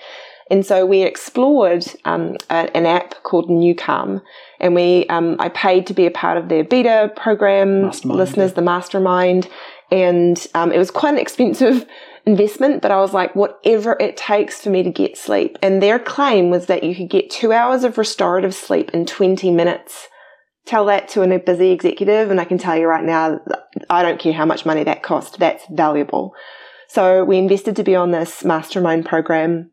And 0.49 0.65
so 0.65 0.85
we 0.85 1.01
explored 1.01 1.85
um, 2.05 2.37
a, 2.49 2.69
an 2.77 2.85
app 2.85 3.23
called 3.23 3.49
NuCalm, 3.49 4.21
and 4.59 4.75
we 4.75 5.07
um, 5.07 5.37
I 5.39 5.49
paid 5.49 5.87
to 5.87 5.93
be 5.93 6.05
a 6.05 6.11
part 6.11 6.37
of 6.37 6.49
their 6.49 6.63
beta 6.63 7.11
program. 7.15 7.81
Mastermind, 7.81 8.17
listeners, 8.17 8.53
the 8.53 8.61
mastermind, 8.61 9.49
and 9.91 10.45
um, 10.53 10.71
it 10.71 10.77
was 10.77 10.91
quite 10.91 11.13
an 11.13 11.19
expensive 11.19 11.85
investment. 12.27 12.81
But 12.83 12.91
I 12.91 12.97
was 12.97 13.13
like, 13.13 13.35
whatever 13.35 13.97
it 13.99 14.17
takes 14.17 14.61
for 14.61 14.69
me 14.69 14.83
to 14.83 14.91
get 14.91 15.17
sleep. 15.17 15.57
And 15.63 15.81
their 15.81 15.97
claim 15.97 16.51
was 16.51 16.67
that 16.67 16.83
you 16.83 16.93
could 16.95 17.09
get 17.09 17.31
two 17.31 17.51
hours 17.51 17.83
of 17.83 17.97
restorative 17.97 18.53
sleep 18.53 18.91
in 18.91 19.05
twenty 19.05 19.49
minutes. 19.49 20.07
Tell 20.65 20.85
that 20.87 21.07
to 21.09 21.23
a 21.23 21.39
busy 21.39 21.71
executive, 21.71 22.29
and 22.29 22.41
I 22.41 22.45
can 22.45 22.57
tell 22.57 22.77
you 22.77 22.87
right 22.87 23.03
now, 23.03 23.39
I 23.89 24.03
don't 24.03 24.19
care 24.19 24.33
how 24.33 24.45
much 24.45 24.65
money 24.65 24.83
that 24.83 25.01
cost. 25.01 25.39
That's 25.39 25.63
valuable. 25.71 26.33
So 26.89 27.23
we 27.23 27.37
invested 27.37 27.75
to 27.77 27.83
be 27.83 27.95
on 27.95 28.11
this 28.11 28.43
mastermind 28.43 29.05
program. 29.05 29.71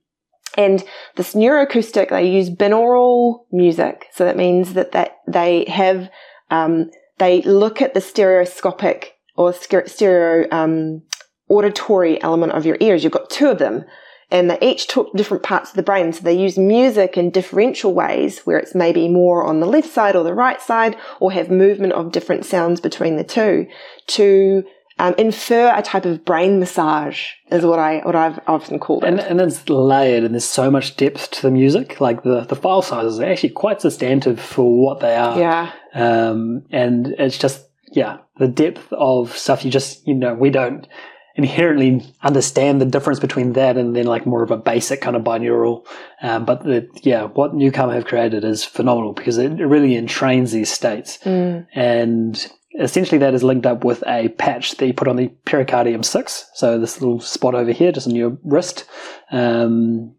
And 0.57 0.85
this 1.17 1.35
neuroacoustic, 1.35 2.11
they 2.11 2.31
use 2.31 2.49
binaural 2.49 3.41
music. 3.51 4.07
So 4.13 4.25
that 4.25 4.37
means 4.37 4.75
that, 4.75 4.93
that 4.93 5.17
they 5.27 5.65
have, 5.67 6.09
um, 6.53 6.91
they 7.19 7.43
look 7.43 7.83
at 7.83 7.95
the 7.95 8.01
stereoscopic 8.01 9.15
or 9.35 9.53
ster- 9.53 9.89
stereo, 9.89 10.47
um, 10.53 11.03
auditory 11.49 12.23
element 12.23 12.53
of 12.53 12.67
your 12.67 12.77
ears. 12.81 13.05
You've 13.05 13.13
got 13.13 13.31
two 13.31 13.49
of 13.49 13.59
them 13.59 13.85
and 14.31 14.51
they 14.51 14.59
each 14.61 14.89
talk 14.89 15.15
different 15.15 15.43
parts 15.43 15.71
of 15.71 15.77
the 15.77 15.83
brain. 15.83 16.13
So 16.13 16.23
they 16.23 16.37
use 16.37 16.59
music 16.59 17.17
in 17.17 17.31
differential 17.31 17.95
ways 17.95 18.41
where 18.41 18.59
it's 18.59 18.75
maybe 18.75 19.09
more 19.09 19.45
on 19.45 19.61
the 19.61 19.67
left 19.67 19.89
side 19.89 20.17
or 20.17 20.25
the 20.25 20.35
right 20.35 20.61
side 20.61 20.97
or 21.21 21.33
have 21.33 21.51
movement 21.51 21.93
of 21.93 22.13
different 22.13 22.45
sounds 22.45 22.81
between 22.81 23.17
the 23.17 23.25
two 23.25 23.67
to 24.09 24.65
um, 24.99 25.15
infer 25.19 25.73
a 25.75 25.83
type 25.83 26.05
of 26.05 26.25
brain 26.25 26.61
massage 26.61 27.31
is 27.51 27.65
what 27.65 27.79
I 27.81 27.99
what 28.05 28.15
I've 28.15 28.39
often 28.47 28.79
called 28.79 29.03
it. 29.03 29.09
And, 29.09 29.21
and 29.21 29.41
it's 29.41 29.69
layered, 29.69 30.23
and 30.23 30.35
there's 30.35 30.45
so 30.45 30.71
much 30.71 30.97
depth 30.97 31.33
to 31.33 31.43
the 31.43 31.51
music. 31.51 32.01
Like 32.01 32.23
the, 32.23 32.43
the 32.43 32.55
file 32.55 32.83
sizes 32.83 33.19
are 33.19 33.25
actually 33.25 33.51
quite 33.51 33.81
substantive 33.81 34.41
for 34.41 34.85
what 34.85 35.01
they 35.01 35.17
are. 35.17 35.39
yeah, 35.39 35.73
Um, 35.95 36.65
and 36.71 37.09
it's 37.19 37.39
just, 37.39 37.67
yeah, 37.91 38.19
the 38.39 38.47
depth 38.47 38.93
of 38.93 39.37
stuff 39.37 39.65
you 39.65 39.71
just, 39.71 40.07
you 40.07 40.15
know, 40.15 40.35
we 40.35 40.51
don't 40.51 40.87
inherently 41.37 42.15
understand 42.23 42.81
the 42.81 42.87
difference 42.87 43.19
between 43.19 43.55
that 43.55 43.77
and 43.77 43.97
then 43.97 44.07
like 44.07 44.25
more 44.25 44.43
of 44.43 44.51
a 44.51 44.57
basic 44.57 45.01
kind 45.01 45.17
of 45.17 45.23
binaural. 45.23 45.85
Um, 46.23 46.45
but 46.45 46.63
the, 46.63 46.89
yeah, 47.03 47.25
what 47.25 47.55
Newcomer 47.55 47.95
have 47.95 48.05
created 48.05 48.45
is 48.45 48.65
phenomenal 48.65 49.13
because 49.13 49.39
it 49.39 49.51
really 49.51 49.95
entrains 49.95 50.53
these 50.53 50.71
states. 50.71 51.19
Mm. 51.25 51.67
And 51.75 52.53
essentially 52.79 53.19
that 53.19 53.35
is 53.35 53.43
linked 53.43 53.67
up 53.67 53.85
with 53.85 54.03
a 54.07 54.29
patch 54.31 54.77
that 54.77 54.87
you 54.87 54.95
put 54.95 55.09
on 55.09 55.17
the 55.17 55.29
pericardium 55.45 56.05
6. 56.05 56.51
So 56.55 56.79
this 56.79 57.01
little 57.01 57.21
spot 57.21 57.55
over 57.55 57.73
here, 57.73 57.93
just 57.93 58.07
on 58.07 58.15
your 58.15 58.39
wrist. 58.45 58.85
Um, 59.31 60.15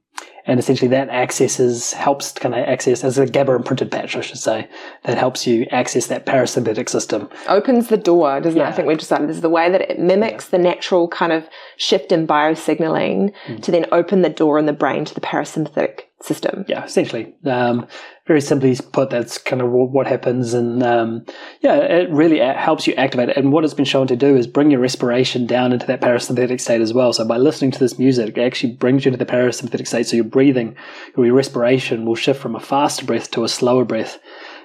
and 0.48 0.60
essentially 0.60 0.88
that 0.90 1.10
accesses, 1.10 1.94
helps 1.94 2.32
kind 2.34 2.54
of 2.56 2.62
access, 2.68 3.04
as 3.04 3.18
a 3.18 3.26
GABA 3.26 3.54
imprinted 3.54 3.92
patch, 3.92 4.16
I 4.16 4.22
should 4.22 4.38
say, 4.38 4.68
that 5.04 5.18
helps 5.18 5.48
you 5.48 5.66
access 5.72 6.08
that 6.08 6.26
parasympathetic 6.26 6.88
system. 6.90 7.30
opens 7.48 7.88
the 7.88 7.98
door, 7.98 8.40
doesn't 8.42 8.60
it? 8.60 8.64
I 8.64 8.72
think 8.72 8.88
we've 8.88 8.98
decided 8.98 9.28
this 9.30 9.38
is 9.38 9.42
the 9.42 9.50
way 9.50 9.70
that 9.72 9.82
it 9.82 10.00
mimics 10.00 10.48
the 10.50 10.58
natural 10.58 11.08
kind 11.08 11.32
of 11.32 11.48
shift 11.78 12.12
in 12.12 12.28
biosignaling 12.28 13.32
Mm. 13.48 13.62
to 13.64 13.72
then 13.72 13.86
open 13.92 14.22
the 14.22 14.30
door 14.30 14.58
in 14.60 14.66
the 14.66 14.74
brain 14.74 15.06
to 15.06 15.14
the 15.14 15.22
parasympathetic 15.22 16.02
system. 16.22 16.66
Yeah, 16.68 16.84
essentially. 16.86 17.36
Um, 17.46 17.88
very 18.27 18.41
simply 18.41 18.76
put, 18.91 19.11
that's 19.11 19.38
kind 19.38 19.61
of 19.61 19.69
what 19.69 20.07
happens. 20.07 20.53
And 20.56 20.81
um, 20.81 21.26
yeah, 21.61 21.76
it 21.76 22.10
really 22.10 22.39
helps 22.39 22.88
you 22.88 22.95
activate 22.95 23.30
it. 23.30 23.38
And 23.38 23.52
what 23.52 23.64
it's 23.64 23.76
been 23.76 23.85
shown 23.85 24.07
to 24.07 24.15
do 24.15 24.35
is 24.35 24.47
bring 24.47 24.72
your 24.72 24.80
respiration 24.80 25.45
down 25.45 25.72
into 25.72 25.85
that 25.85 26.02
parasympathetic 26.02 26.60
state 26.60 26.81
as 26.81 26.93
well. 26.93 27.14
So 27.14 27.23
by 27.26 27.38
listening 27.38 27.72
to 27.72 27.80
this 27.80 27.99
music, 27.99 28.38
it 28.38 28.41
actually 28.41 28.73
brings 28.73 29.06
you 29.06 29.10
into 29.11 29.23
the 29.23 29.31
parasympathetic 29.31 29.88
state. 29.88 30.07
So 30.07 30.15
your 30.15 30.26
breathing, 30.26 30.76
your 31.15 31.34
respiration 31.34 32.06
will 32.06 32.15
shift 32.15 32.41
from 32.41 32.56
a 32.56 32.60
faster 32.60 33.06
breath 33.06 33.30
to 33.31 33.43
a 33.43 33.49
slower 33.49 33.85
breath. 33.85 34.18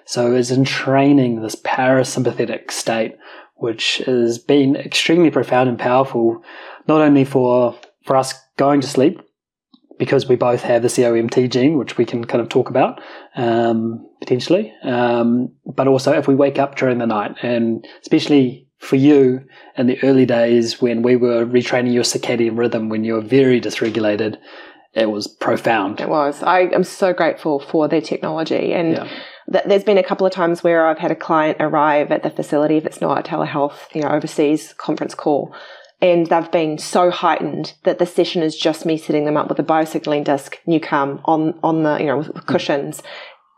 So 0.06 0.34
it's 0.34 0.50
in 0.50 0.64
training 0.64 1.42
this 1.42 1.56
parasympathetic 1.56 2.70
state, 2.70 3.16
which 3.56 3.98
has 4.06 4.38
been 4.38 4.74
extremely 4.74 5.30
profound 5.30 5.68
and 5.68 5.78
powerful, 5.78 6.42
not 6.88 7.02
only 7.02 7.26
for, 7.26 7.78
for 8.04 8.16
us 8.16 8.32
going 8.56 8.80
to 8.80 8.88
sleep, 8.88 9.20
because 10.00 10.26
we 10.26 10.34
both 10.34 10.62
have 10.62 10.80
the 10.80 10.88
COMT 10.88 11.50
gene, 11.50 11.76
which 11.76 11.98
we 11.98 12.06
can 12.06 12.24
kind 12.24 12.40
of 12.40 12.48
talk 12.48 12.70
about 12.70 13.02
um, 13.36 14.08
potentially. 14.18 14.72
Um, 14.82 15.52
but 15.66 15.86
also, 15.86 16.12
if 16.14 16.26
we 16.26 16.34
wake 16.34 16.58
up 16.58 16.74
during 16.74 16.96
the 16.96 17.06
night, 17.06 17.36
and 17.42 17.86
especially 18.00 18.66
for 18.78 18.96
you 18.96 19.44
in 19.76 19.88
the 19.88 20.02
early 20.02 20.24
days 20.24 20.80
when 20.80 21.02
we 21.02 21.16
were 21.16 21.44
retraining 21.44 21.92
your 21.92 22.02
circadian 22.02 22.56
rhythm, 22.56 22.88
when 22.88 23.04
you 23.04 23.12
were 23.12 23.20
very 23.20 23.60
dysregulated, 23.60 24.38
it 24.94 25.10
was 25.10 25.28
profound. 25.28 26.00
It 26.00 26.08
was. 26.08 26.42
I 26.42 26.60
am 26.60 26.82
so 26.82 27.12
grateful 27.12 27.60
for 27.60 27.86
the 27.86 28.00
technology. 28.00 28.72
And 28.72 28.92
yeah. 28.92 29.08
th- 29.52 29.64
there's 29.66 29.84
been 29.84 29.98
a 29.98 30.02
couple 30.02 30.26
of 30.26 30.32
times 30.32 30.64
where 30.64 30.86
I've 30.86 30.98
had 30.98 31.10
a 31.10 31.14
client 31.14 31.58
arrive 31.60 32.10
at 32.10 32.22
the 32.22 32.30
facility, 32.30 32.78
if 32.78 32.86
it's 32.86 33.02
not 33.02 33.18
a 33.18 33.22
telehealth, 33.22 33.94
you 33.94 34.00
know, 34.00 34.08
overseas 34.08 34.72
conference 34.78 35.14
call, 35.14 35.54
and 36.02 36.26
they've 36.26 36.50
been 36.50 36.78
so 36.78 37.10
heightened 37.10 37.74
that 37.84 37.98
the 37.98 38.06
session 38.06 38.42
is 38.42 38.56
just 38.56 38.86
me 38.86 38.96
setting 38.96 39.24
them 39.24 39.36
up 39.36 39.48
with 39.48 39.58
a 39.58 39.62
biosignaling 39.62 40.24
disc, 40.24 40.58
new 40.66 40.80
NuCalm 40.80 41.20
on 41.24 41.58
on 41.62 41.82
the 41.82 41.98
you 41.98 42.06
know 42.06 42.18
with 42.18 42.28
hmm. 42.28 42.38
cushions, 42.40 43.02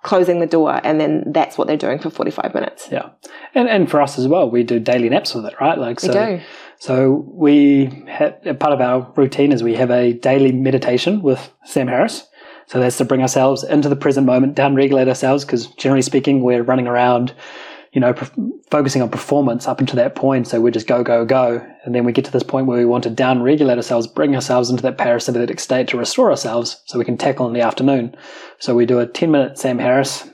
closing 0.02 0.40
the 0.40 0.46
door, 0.46 0.80
and 0.84 1.00
then 1.00 1.24
that's 1.32 1.56
what 1.56 1.66
they're 1.66 1.76
doing 1.76 1.98
for 1.98 2.10
forty 2.10 2.30
five 2.30 2.54
minutes. 2.54 2.88
Yeah, 2.90 3.10
and 3.54 3.68
and 3.68 3.90
for 3.90 4.00
us 4.00 4.18
as 4.18 4.26
well, 4.28 4.50
we 4.50 4.62
do 4.62 4.78
daily 4.78 5.08
naps 5.08 5.34
with 5.34 5.46
it, 5.46 5.54
right? 5.60 5.78
Like 5.78 6.00
so. 6.00 6.08
We 6.08 6.36
do. 6.36 6.42
So 6.78 7.24
we 7.28 8.04
have, 8.08 8.58
part 8.58 8.72
of 8.72 8.80
our 8.80 9.08
routine 9.14 9.52
is 9.52 9.62
we 9.62 9.76
have 9.76 9.92
a 9.92 10.14
daily 10.14 10.50
meditation 10.50 11.22
with 11.22 11.52
Sam 11.64 11.86
Harris. 11.86 12.26
So 12.66 12.80
that's 12.80 12.96
to 12.96 13.04
bring 13.04 13.22
ourselves 13.22 13.62
into 13.62 13.88
the 13.88 13.94
present 13.94 14.26
moment, 14.26 14.56
down 14.56 14.74
regulate 14.74 15.06
ourselves, 15.06 15.44
because 15.44 15.68
generally 15.76 16.02
speaking, 16.02 16.42
we're 16.42 16.64
running 16.64 16.88
around 16.88 17.34
you 17.92 18.00
know, 18.00 18.14
focusing 18.70 19.02
on 19.02 19.10
performance 19.10 19.68
up 19.68 19.78
until 19.78 19.96
that 19.96 20.14
point. 20.14 20.48
So 20.48 20.60
we're 20.60 20.70
just 20.70 20.86
go, 20.86 21.02
go, 21.02 21.26
go. 21.26 21.64
And 21.84 21.94
then 21.94 22.04
we 22.04 22.12
get 22.12 22.24
to 22.24 22.30
this 22.30 22.42
point 22.42 22.66
where 22.66 22.78
we 22.78 22.86
want 22.86 23.04
to 23.04 23.10
down 23.10 23.42
regulate 23.42 23.76
ourselves, 23.76 24.06
bring 24.06 24.34
ourselves 24.34 24.70
into 24.70 24.82
that 24.84 24.96
parasympathetic 24.96 25.60
state 25.60 25.88
to 25.88 25.98
restore 25.98 26.30
ourselves 26.30 26.82
so 26.86 26.98
we 26.98 27.04
can 27.04 27.18
tackle 27.18 27.46
in 27.46 27.52
the 27.52 27.60
afternoon. 27.60 28.16
So 28.58 28.74
we 28.74 28.86
do 28.86 28.98
a 28.98 29.06
10 29.06 29.30
minute 29.30 29.58
Sam 29.58 29.78
Harris, 29.78 30.26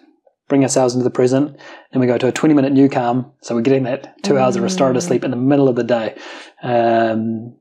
bring 0.46 0.62
ourselves 0.62 0.94
into 0.94 1.02
the 1.02 1.10
present. 1.10 1.56
Then 1.92 2.00
we 2.00 2.06
go 2.06 2.16
to 2.16 2.28
a 2.28 2.32
20 2.32 2.54
minute 2.54 2.72
NuCalm. 2.72 3.32
So 3.40 3.56
we're 3.56 3.62
getting 3.62 3.82
that 3.84 4.22
two 4.22 4.38
hours 4.38 4.54
of 4.54 4.62
restorative 4.62 5.02
sleep 5.02 5.24
in 5.24 5.32
the 5.32 5.36
middle 5.36 5.68
of 5.68 5.74
the 5.74 5.84
day. 5.84 6.16
Um, 6.62 7.56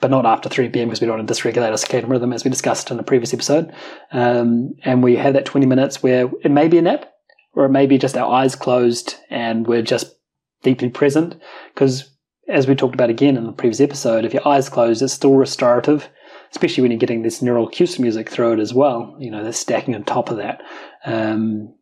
but 0.00 0.10
not 0.10 0.26
after 0.26 0.48
3 0.48 0.70
p.m. 0.70 0.88
because 0.88 1.00
we 1.00 1.06
don't 1.06 1.18
want 1.18 1.28
to 1.28 1.34
dysregulate 1.34 1.70
our 1.70 1.72
circadian 1.72 2.08
rhythm 2.08 2.32
as 2.32 2.42
we 2.44 2.50
discussed 2.50 2.90
in 2.90 2.96
the 2.96 3.02
previous 3.02 3.34
episode. 3.34 3.72
Um, 4.12 4.74
and 4.84 5.02
we 5.02 5.16
have 5.16 5.34
that 5.34 5.44
20 5.44 5.66
minutes 5.66 6.02
where 6.02 6.30
it 6.42 6.50
may 6.50 6.68
be 6.68 6.78
a 6.78 6.82
nap, 6.82 7.12
or 7.54 7.64
it 7.64 7.70
may 7.70 7.86
be 7.86 7.98
just 7.98 8.16
our 8.16 8.30
eyes 8.32 8.54
closed 8.54 9.16
and 9.28 9.66
we're 9.66 9.82
just 9.82 10.14
deeply 10.62 10.88
present. 10.88 11.40
Because 11.74 12.10
as 12.48 12.66
we 12.66 12.74
talked 12.74 12.94
about 12.94 13.10
again 13.10 13.36
in 13.36 13.46
the 13.46 13.52
previous 13.52 13.80
episode, 13.80 14.24
if 14.24 14.34
your 14.34 14.46
eyes 14.46 14.68
closed, 14.68 15.02
it's 15.02 15.12
still 15.12 15.34
restorative, 15.34 16.08
especially 16.50 16.82
when 16.82 16.90
you're 16.90 16.98
getting 16.98 17.22
this 17.22 17.40
neuroacoustic 17.42 17.98
music 17.98 18.28
through 18.28 18.52
it 18.52 18.60
as 18.60 18.74
well. 18.74 19.16
You 19.18 19.30
know, 19.30 19.42
they're 19.42 19.52
stacking 19.52 19.94
on 19.94 20.04
top 20.04 20.30
of 20.30 20.36
that. 20.38 20.62
Um, 21.04 21.74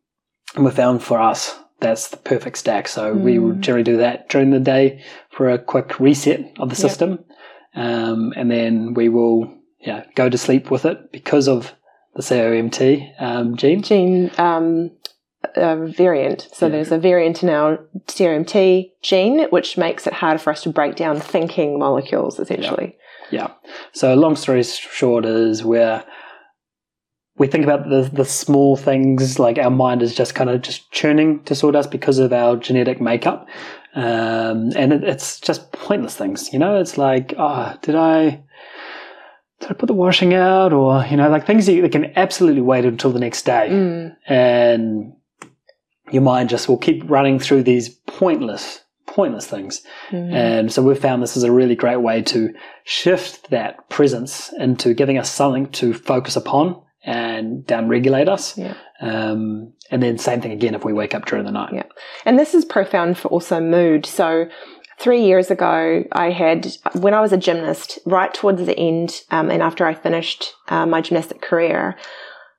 and 0.54 0.64
we 0.64 0.70
found 0.70 1.02
for 1.02 1.20
us 1.20 1.58
that's 1.80 2.08
the 2.08 2.16
perfect 2.16 2.58
stack. 2.58 2.88
So 2.88 3.14
mm. 3.14 3.20
we 3.20 3.38
would 3.38 3.62
generally 3.62 3.84
do 3.84 3.98
that 3.98 4.28
during 4.28 4.50
the 4.50 4.60
day 4.60 5.04
for 5.30 5.48
a 5.48 5.58
quick 5.58 6.00
reset 6.00 6.52
of 6.58 6.70
the 6.70 6.74
system. 6.74 7.24
Yep. 7.74 7.84
Um, 7.84 8.32
and 8.36 8.50
then 8.50 8.94
we 8.94 9.08
will 9.08 9.54
yeah, 9.80 10.04
go 10.14 10.28
to 10.28 10.38
sleep 10.38 10.70
with 10.70 10.84
it 10.84 11.12
because 11.12 11.46
of 11.48 11.72
the 12.14 12.22
COMT 12.22 13.12
um, 13.20 13.56
gene. 13.56 13.82
Gene 13.82 14.30
um, 14.38 14.90
a 15.54 15.86
variant. 15.86 16.48
So 16.52 16.66
yeah. 16.66 16.72
there's 16.72 16.92
a 16.92 16.98
variant 16.98 17.42
in 17.42 17.48
our 17.48 17.78
COMT 18.06 18.90
gene, 19.02 19.46
which 19.50 19.76
makes 19.76 20.06
it 20.06 20.12
harder 20.12 20.38
for 20.38 20.50
us 20.50 20.62
to 20.62 20.70
break 20.70 20.96
down 20.96 21.20
thinking 21.20 21.78
molecules, 21.78 22.38
essentially. 22.38 22.96
Yeah. 23.30 23.48
yeah. 23.64 23.72
So 23.92 24.14
long 24.14 24.36
story 24.36 24.62
short 24.62 25.24
is 25.24 25.64
where 25.64 26.04
we 27.36 27.46
think 27.46 27.64
about 27.64 27.88
the 27.88 28.10
the 28.12 28.24
small 28.24 28.76
things 28.76 29.38
like 29.38 29.58
our 29.58 29.70
mind 29.70 30.02
is 30.02 30.14
just 30.14 30.34
kind 30.34 30.50
of 30.50 30.60
just 30.60 30.90
churning 30.90 31.42
to 31.44 31.54
sort 31.54 31.76
us 31.76 31.86
because 31.86 32.18
of 32.18 32.32
our 32.32 32.56
genetic 32.56 33.00
makeup, 33.00 33.48
um, 33.94 34.72
and 34.74 34.92
it, 34.92 35.04
it's 35.04 35.38
just 35.38 35.70
pointless 35.70 36.16
things. 36.16 36.52
You 36.52 36.58
know, 36.58 36.80
it's 36.80 36.98
like, 36.98 37.34
oh, 37.38 37.76
did 37.82 37.94
I? 37.94 38.42
did 39.60 39.70
I 39.70 39.74
put 39.74 39.86
the 39.86 39.92
washing 39.92 40.34
out, 40.34 40.72
or 40.72 41.04
you 41.06 41.16
know, 41.16 41.28
like 41.28 41.46
things 41.46 41.66
that 41.66 41.92
can 41.92 42.12
absolutely 42.16 42.60
wait 42.60 42.84
until 42.84 43.12
the 43.12 43.20
next 43.20 43.44
day, 43.44 43.68
mm. 43.70 44.16
and 44.26 45.12
your 46.10 46.22
mind 46.22 46.48
just 46.48 46.68
will 46.68 46.78
keep 46.78 47.08
running 47.08 47.38
through 47.38 47.62
these 47.62 47.88
pointless, 47.88 48.82
pointless 49.06 49.46
things. 49.46 49.82
Mm-hmm. 50.10 50.34
And 50.34 50.72
so 50.72 50.82
we've 50.82 50.98
found 50.98 51.22
this 51.22 51.36
is 51.36 51.44
a 51.44 51.52
really 51.52 51.76
great 51.76 52.00
way 52.00 52.22
to 52.22 52.54
shift 52.84 53.50
that 53.50 53.88
presence 53.88 54.52
into 54.58 54.94
giving 54.94 55.18
us 55.18 55.30
something 55.30 55.70
to 55.72 55.92
focus 55.94 56.36
upon 56.36 56.82
and 57.04 57.66
down 57.66 57.88
regulate 57.88 58.28
us. 58.28 58.56
Yeah. 58.58 58.74
Um, 59.00 59.72
and 59.90 60.02
then 60.02 60.18
same 60.18 60.40
thing 60.40 60.52
again 60.52 60.74
if 60.74 60.84
we 60.84 60.92
wake 60.92 61.14
up 61.14 61.26
during 61.26 61.44
the 61.44 61.52
night. 61.52 61.72
Yeah. 61.72 61.84
And 62.24 62.38
this 62.38 62.54
is 62.54 62.64
profound 62.64 63.16
for 63.16 63.28
also 63.28 63.60
mood. 63.60 64.04
So 64.04 64.46
three 64.98 65.24
years 65.24 65.50
ago, 65.50 66.04
I 66.12 66.30
had, 66.30 66.66
when 66.94 67.14
I 67.14 67.20
was 67.20 67.32
a 67.32 67.36
gymnast, 67.36 67.98
right 68.04 68.34
towards 68.34 68.66
the 68.66 68.78
end, 68.78 69.22
um, 69.30 69.50
and 69.50 69.62
after 69.62 69.86
I 69.86 69.94
finished 69.94 70.52
uh, 70.68 70.86
my 70.86 71.00
gymnastic 71.00 71.40
career, 71.40 71.96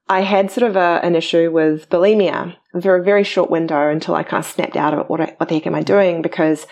I 0.10 0.22
had 0.22 0.52
sort 0.52 0.70
of 0.70 0.76
a, 0.76 1.00
an 1.04 1.16
issue 1.16 1.52
with 1.52 1.88
bulimia 1.90 2.56
for 2.82 2.96
a 2.96 3.04
very 3.04 3.24
short 3.24 3.52
window 3.52 3.90
until 3.90 4.16
I 4.16 4.24
kind 4.24 4.44
of 4.44 4.50
snapped 4.50 4.76
out 4.76 4.94
of 4.94 5.02
it. 5.02 5.10
What, 5.10 5.20
what 5.20 5.50
the 5.50 5.56
heck 5.56 5.68
am 5.68 5.76
I 5.76 5.84
doing? 5.84 6.24
Because 6.24 6.66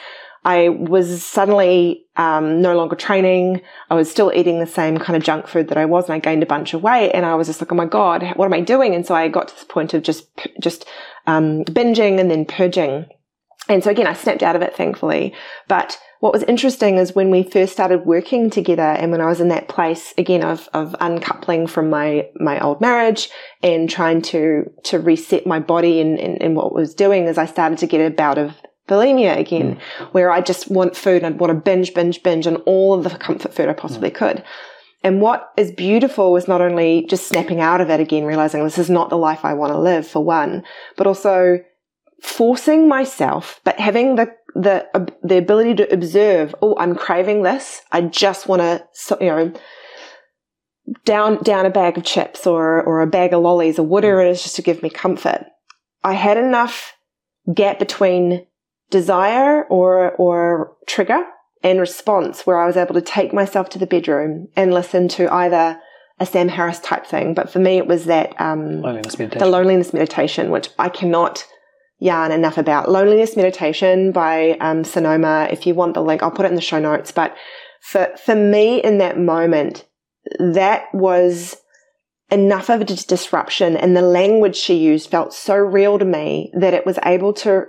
I 0.44 0.70
was 0.70 1.24
suddenly 1.24 2.06
um, 2.16 2.62
no 2.62 2.76
longer 2.76 2.96
training. 2.96 3.62
I 3.90 3.96
was 3.96 4.10
still 4.10 4.32
eating 4.34 4.60
the 4.60 4.66
same 4.66 4.98
kind 4.98 5.16
of 5.16 5.24
junk 5.24 5.48
food 5.48 5.68
that 5.68 5.78
I 5.78 5.86
was, 5.86 6.06
and 6.06 6.16
I 6.16 6.20
gained 6.20 6.42
a 6.42 6.48
bunch 6.48 6.74
of 6.74 6.82
weight. 6.82 7.12
And 7.12 7.26
I 7.26 7.36
was 7.36 7.48
just 7.48 7.62
like, 7.62 7.72
"Oh 7.72 7.76
my 7.76 7.86
god, 7.86 8.24
what 8.36 8.46
am 8.46 8.54
I 8.54 8.62
doing?" 8.62 8.96
And 8.96 9.06
so 9.06 9.14
I 9.14 9.28
got 9.28 9.50
to 9.50 9.56
this 9.56 9.66
point 9.66 9.94
of 9.94 10.04
just 10.04 10.28
just 10.62 10.86
um, 11.28 11.64
binging 11.66 12.20
and 12.20 12.32
then 12.32 12.46
purging. 12.46 13.06
And 13.70 13.84
so 13.84 13.92
again, 13.92 14.08
I 14.08 14.14
snapped 14.14 14.44
out 14.44 14.56
of 14.56 14.62
it, 14.62 14.76
thankfully. 14.76 15.34
But 15.68 16.00
what 16.20 16.34
was 16.34 16.44
interesting 16.44 16.98
is 16.98 17.16
when 17.16 17.30
we 17.30 17.44
first 17.44 17.74
started 17.74 18.06
working 18.06 18.50
together 18.50 18.82
and 18.82 19.12
when 19.12 19.22
I 19.22 19.28
was 19.28 19.40
in 19.40 19.50
that 19.50 19.68
place 19.68 20.14
again 20.18 20.44
of, 20.44 20.68
of 20.74 20.96
uncoupling 21.00 21.68
from 21.68 21.90
my, 21.90 22.28
my 22.36 22.60
old 22.60 22.82
marriage 22.82 23.30
and 23.62 23.90
trying 23.90 24.22
to, 24.24 24.72
to 24.86 25.00
reset 25.00 25.46
my 25.46 25.60
body 25.60 26.02
and, 26.02 26.20
and, 26.20 26.42
and 26.42 26.56
what 26.56 26.74
was 26.74 26.96
doing 26.96 27.26
is 27.26 27.38
I 27.38 27.46
started 27.46 27.78
to 27.80 27.88
get 27.88 28.02
a 28.02 28.14
bout 28.14 28.38
of 28.38 28.56
bulimia 28.88 29.38
again, 29.38 29.76
mm. 29.76 30.14
where 30.14 30.32
I 30.32 30.42
just 30.42 30.72
want 30.72 30.96
food 30.96 31.24
and 31.24 31.36
I'd 31.36 31.40
want 31.40 31.52
to 31.52 31.60
binge, 31.60 31.94
binge, 31.94 32.24
binge 32.24 32.48
on 32.48 32.58
all 32.58 32.94
of 32.94 33.04
the 33.04 33.18
comfort 33.18 33.54
food 33.54 33.70
I 33.70 33.74
possibly 33.74 34.10
mm. 34.10 34.16
could. 34.16 34.44
And 35.04 35.22
what 35.22 35.52
is 35.58 35.72
beautiful 35.72 36.32
was 36.32 36.48
not 36.48 36.62
only 36.62 37.06
just 37.08 37.28
snapping 37.28 37.62
out 37.62 37.82
of 37.82 37.90
it 37.90 38.00
again, 38.00 38.26
realizing 38.26 38.64
this 38.64 38.80
is 38.80 38.90
not 38.90 39.10
the 39.10 39.18
life 39.18 39.46
I 39.46 39.54
want 39.54 39.72
to 39.72 39.80
live 39.80 40.08
for 40.08 40.24
one, 40.24 40.64
but 40.96 41.06
also 41.06 41.60
forcing 42.22 42.88
myself, 42.88 43.62
but 43.64 43.80
having 43.80 44.16
the 44.16 44.34
the 44.62 44.88
uh, 44.94 45.06
the 45.24 45.38
ability 45.38 45.76
to 45.76 45.94
observe. 45.94 46.56
Oh, 46.62 46.76
I'm 46.78 46.96
craving 46.96 47.44
this. 47.44 47.82
I 47.92 48.02
just 48.02 48.48
want 48.48 48.62
to, 48.62 49.18
you 49.22 49.28
know, 49.28 49.54
down 51.06 51.42
down 51.44 51.66
a 51.66 51.70
bag 51.70 51.98
of 51.98 52.04
chips 52.04 52.48
or 52.48 52.82
or 52.82 53.02
a 53.02 53.08
bag 53.08 53.34
of 53.34 53.42
lollies 53.42 53.80
or 53.80 53.84
whatever 53.84 54.22
it 54.22 54.32
is, 54.32 54.44
just 54.44 54.56
to 54.56 54.62
give 54.62 54.82
me 54.82 54.90
comfort. 54.90 55.46
I 56.04 56.14
had 56.14 56.38
enough 56.38 56.94
gap 57.54 57.80
between 57.80 58.46
desire 58.90 59.64
or 59.66 60.12
or 60.14 60.76
trigger 60.88 61.24
and 61.64 61.80
response 61.80 62.46
where 62.46 62.60
I 62.60 62.66
was 62.66 62.78
able 62.78 62.94
to 62.94 63.02
take 63.02 63.34
myself 63.34 63.70
to 63.70 63.80
the 63.80 63.88
bedroom 63.88 64.48
and 64.56 64.74
listen 64.74 65.08
to 65.10 65.32
either 65.34 65.80
a 66.20 66.26
Sam 66.26 66.48
Harris 66.48 66.80
type 66.80 67.06
thing, 67.06 67.34
but 67.34 67.50
for 67.52 67.60
me 67.60 67.78
it 67.78 67.86
was 67.86 68.06
that 68.06 68.40
um, 68.42 68.82
loneliness 68.82 69.16
the 69.16 69.46
loneliness 69.46 69.94
meditation, 69.94 70.50
which 70.50 70.70
I 70.80 70.90
cannot 70.90 71.46
yarn 72.00 72.32
enough 72.32 72.58
about. 72.58 72.90
Loneliness 72.90 73.36
Meditation 73.36 74.12
by 74.12 74.52
um, 74.60 74.84
Sonoma. 74.84 75.48
If 75.52 75.66
you 75.66 75.74
want 75.74 75.94
the 75.94 76.04
link, 76.04 76.22
I'll 76.22 76.32
put 76.32 76.46
it 76.46 76.50
in 76.50 76.56
the 76.56 76.62
show 76.62 76.80
notes. 76.80 77.12
But 77.12 77.36
for, 77.82 78.10
for 78.24 78.36
me 78.36 78.84
in 78.84 79.00
that 79.00 79.20
moment, 79.20 79.86
that 80.40 80.86
was 80.94 81.58
enough 82.30 82.70
of 82.70 82.82
a 82.82 82.86
disruption 82.86 83.78
and 83.78 83.96
the 83.96 84.02
language 84.02 84.56
she 84.56 84.76
used 84.76 85.10
felt 85.10 85.34
so 85.34 85.56
real 85.56 85.98
to 85.98 86.06
me 86.06 86.52
that 86.54 86.74
it 86.74 86.86
was 86.86 87.00
able 87.06 87.32
to, 87.32 87.66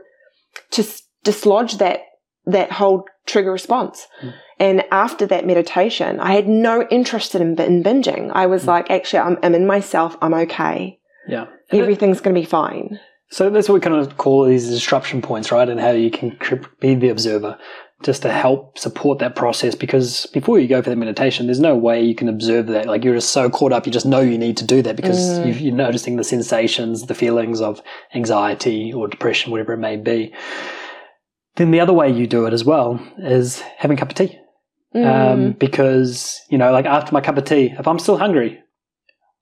to 0.72 0.84
dislodge 1.22 1.78
that, 1.78 2.00
that 2.44 2.72
whole 2.72 3.04
trigger 3.26 3.52
response. 3.52 4.06
Mm. 4.22 4.34
And 4.58 4.84
after 4.90 5.26
that 5.26 5.46
meditation, 5.46 6.18
I 6.18 6.32
had 6.32 6.48
no 6.48 6.86
interest 6.90 7.36
in, 7.36 7.42
in 7.60 7.82
binging. 7.84 8.32
I 8.34 8.46
was 8.46 8.64
mm. 8.64 8.68
like, 8.68 8.90
actually, 8.90 9.20
I'm, 9.20 9.38
I'm 9.42 9.54
in 9.54 9.66
myself. 9.66 10.16
I'm 10.20 10.34
okay. 10.34 10.98
Yeah. 11.28 11.46
Everything's 11.70 12.20
going 12.20 12.34
to 12.34 12.40
be 12.40 12.46
fine. 12.46 12.98
So 13.30 13.50
that's 13.50 13.68
what 13.68 13.74
we 13.74 13.80
kind 13.80 13.96
of 13.96 14.16
call 14.16 14.44
these 14.44 14.68
disruption 14.68 15.20
points, 15.20 15.52
right? 15.52 15.68
And 15.68 15.78
how 15.80 15.90
you 15.90 16.10
can 16.10 16.38
be 16.80 16.94
the 16.94 17.10
observer 17.10 17.58
just 18.02 18.22
to 18.22 18.32
help 18.32 18.78
support 18.78 19.18
that 19.18 19.34
process. 19.34 19.74
Because 19.74 20.26
before 20.26 20.58
you 20.58 20.68
go 20.68 20.80
for 20.80 20.88
the 20.88 20.96
meditation, 20.96 21.46
there's 21.46 21.60
no 21.60 21.76
way 21.76 22.02
you 22.02 22.14
can 22.14 22.28
observe 22.28 22.68
that. 22.68 22.86
Like 22.86 23.04
you're 23.04 23.16
just 23.16 23.30
so 23.30 23.50
caught 23.50 23.72
up, 23.72 23.86
you 23.86 23.92
just 23.92 24.06
know 24.06 24.20
you 24.20 24.38
need 24.38 24.56
to 24.58 24.64
do 24.64 24.82
that 24.82 24.96
because 24.96 25.40
Mm. 25.40 25.60
you 25.60 25.72
are 25.72 25.76
noticing 25.76 26.16
the 26.16 26.24
sensations, 26.24 27.06
the 27.06 27.14
feelings 27.14 27.60
of 27.60 27.82
anxiety 28.14 28.92
or 28.92 29.08
depression, 29.08 29.50
whatever 29.50 29.72
it 29.72 29.78
may 29.78 29.96
be. 29.96 30.32
Then 31.56 31.70
the 31.72 31.80
other 31.80 31.92
way 31.92 32.08
you 32.10 32.26
do 32.26 32.46
it 32.46 32.52
as 32.52 32.64
well 32.64 33.00
is 33.18 33.60
having 33.78 33.96
a 33.96 34.00
cup 34.00 34.10
of 34.10 34.14
tea. 34.14 34.38
Mm. 34.94 35.06
Um, 35.06 35.52
because, 35.52 36.40
you 36.48 36.56
know, 36.56 36.72
like 36.72 36.86
after 36.86 37.12
my 37.12 37.20
cup 37.20 37.36
of 37.36 37.44
tea, 37.44 37.74
if 37.78 37.86
I'm 37.86 37.98
still 37.98 38.16
hungry, 38.16 38.60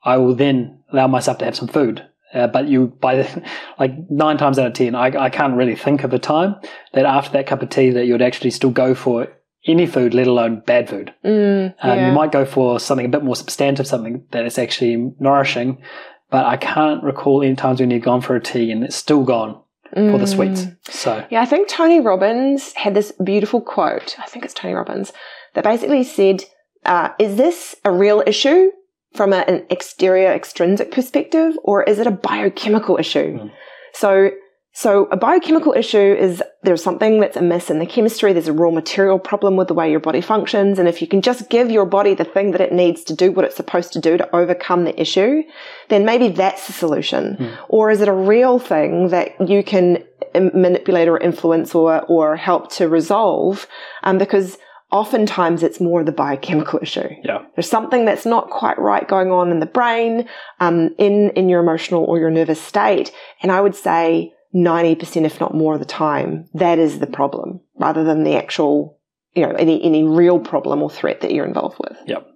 I 0.02 0.16
will 0.16 0.34
then 0.34 0.80
allow 0.92 1.06
myself 1.06 1.38
to 1.38 1.44
have 1.44 1.54
some 1.56 1.68
food. 1.68 2.04
Uh, 2.36 2.46
but 2.46 2.68
you, 2.68 2.88
by 3.00 3.16
the, 3.16 3.42
like 3.78 3.92
nine 4.10 4.36
times 4.36 4.58
out 4.58 4.66
of 4.66 4.72
ten, 4.74 4.94
I, 4.94 5.06
I 5.06 5.30
can't 5.30 5.56
really 5.56 5.76
think 5.76 6.04
of 6.04 6.12
a 6.12 6.18
time 6.18 6.56
that 6.92 7.06
after 7.06 7.32
that 7.32 7.46
cup 7.46 7.62
of 7.62 7.70
tea 7.70 7.90
that 7.90 8.06
you 8.06 8.12
would 8.12 8.22
actually 8.22 8.50
still 8.50 8.70
go 8.70 8.94
for 8.94 9.28
any 9.66 9.86
food, 9.86 10.14
let 10.14 10.26
alone 10.26 10.62
bad 10.66 10.88
food. 10.88 11.12
Mm, 11.24 11.74
Um. 11.82 11.98
You 11.98 12.12
might 12.12 12.32
go 12.32 12.44
for 12.44 12.78
something 12.78 13.06
a 13.06 13.08
bit 13.08 13.24
more 13.24 13.36
substantive, 13.36 13.86
something 13.86 14.24
that 14.30 14.44
is 14.44 14.58
actually 14.58 15.12
nourishing. 15.18 15.82
But 16.30 16.44
I 16.44 16.56
can't 16.56 17.02
recall 17.02 17.42
any 17.42 17.54
times 17.54 17.80
when 17.80 17.90
you've 17.90 18.02
gone 18.02 18.20
for 18.20 18.36
a 18.36 18.40
tea 18.40 18.70
and 18.70 18.82
it's 18.84 18.96
still 18.96 19.24
gone 19.24 19.60
for 19.94 20.18
the 20.18 20.26
sweets. 20.26 20.62
Mm. 20.62 20.76
So 20.88 21.24
Yeah, 21.30 21.40
I 21.40 21.46
think 21.46 21.68
Tony 21.68 22.00
Robbins 22.00 22.72
had 22.74 22.94
this 22.94 23.12
beautiful 23.12 23.60
quote. 23.60 24.16
I 24.18 24.26
think 24.26 24.44
it's 24.44 24.52
Tony 24.52 24.74
Robbins 24.74 25.12
that 25.54 25.64
basically 25.64 26.02
said, 26.04 26.42
uh, 26.84 27.10
"Is 27.18 27.36
this 27.36 27.76
a 27.84 27.92
real 27.92 28.22
issue 28.26 28.70
from 29.16 29.32
a, 29.32 29.38
an 29.48 29.66
exterior 29.70 30.32
extrinsic 30.32 30.92
perspective, 30.92 31.58
or 31.64 31.82
is 31.82 31.98
it 31.98 32.06
a 32.06 32.10
biochemical 32.10 32.98
issue?" 32.98 33.38
Mm. 33.38 33.50
So, 33.94 34.30
so 34.72 35.06
a 35.10 35.16
biochemical 35.16 35.72
issue 35.72 36.14
is 36.18 36.42
there's 36.62 36.82
something 36.82 37.18
that's 37.20 37.36
amiss 37.36 37.70
in 37.70 37.78
the 37.78 37.86
chemistry. 37.86 38.34
There's 38.34 38.48
a 38.48 38.52
raw 38.52 38.70
material 38.70 39.18
problem 39.18 39.56
with 39.56 39.68
the 39.68 39.74
way 39.74 39.90
your 39.90 40.00
body 40.00 40.20
functions, 40.20 40.78
and 40.78 40.86
if 40.86 41.00
you 41.00 41.08
can 41.08 41.22
just 41.22 41.48
give 41.48 41.70
your 41.70 41.86
body 41.86 42.14
the 42.14 42.24
thing 42.24 42.50
that 42.50 42.60
it 42.60 42.72
needs 42.72 43.02
to 43.04 43.14
do 43.14 43.32
what 43.32 43.46
it's 43.46 43.56
supposed 43.56 43.92
to 43.94 44.00
do 44.00 44.18
to 44.18 44.36
overcome 44.36 44.84
the 44.84 45.00
issue, 45.00 45.42
then 45.88 46.04
maybe 46.04 46.28
that's 46.28 46.66
the 46.66 46.74
solution. 46.74 47.36
Mm. 47.40 47.58
Or 47.68 47.90
is 47.90 48.00
it 48.02 48.08
a 48.08 48.12
real 48.12 48.58
thing 48.58 49.08
that 49.08 49.28
you 49.48 49.64
can 49.64 50.04
manipulate 50.34 51.08
or 51.08 51.16
influence 51.18 51.74
or, 51.74 52.02
or 52.02 52.36
help 52.36 52.70
to 52.72 52.88
resolve? 52.88 53.66
Um, 54.02 54.18
because 54.18 54.58
oftentimes 54.92 55.62
it's 55.62 55.80
more 55.80 56.00
of 56.00 56.06
the 56.06 56.12
biochemical 56.12 56.78
issue. 56.82 57.08
yeah, 57.24 57.44
There's 57.54 57.68
something 57.68 58.04
that's 58.04 58.26
not 58.26 58.50
quite 58.50 58.78
right 58.78 59.06
going 59.06 59.30
on 59.30 59.50
in 59.50 59.60
the 59.60 59.66
brain, 59.66 60.28
um, 60.60 60.94
in, 60.98 61.30
in 61.30 61.48
your 61.48 61.60
emotional 61.60 62.04
or 62.04 62.18
your 62.18 62.30
nervous 62.30 62.60
state. 62.60 63.12
And 63.42 63.50
I 63.50 63.60
would 63.60 63.74
say 63.74 64.32
90%, 64.54 65.24
if 65.24 65.40
not 65.40 65.54
more 65.54 65.74
of 65.74 65.80
the 65.80 65.86
time, 65.86 66.48
that 66.54 66.78
is 66.78 66.98
the 66.98 67.06
problem 67.06 67.60
rather 67.78 68.04
than 68.04 68.24
the 68.24 68.36
actual, 68.36 68.98
you 69.34 69.42
know, 69.42 69.52
any, 69.52 69.82
any 69.82 70.04
real 70.04 70.38
problem 70.38 70.82
or 70.82 70.90
threat 70.90 71.20
that 71.20 71.32
you're 71.32 71.46
involved 71.46 71.78
with. 71.78 71.96
Yep. 72.06 72.26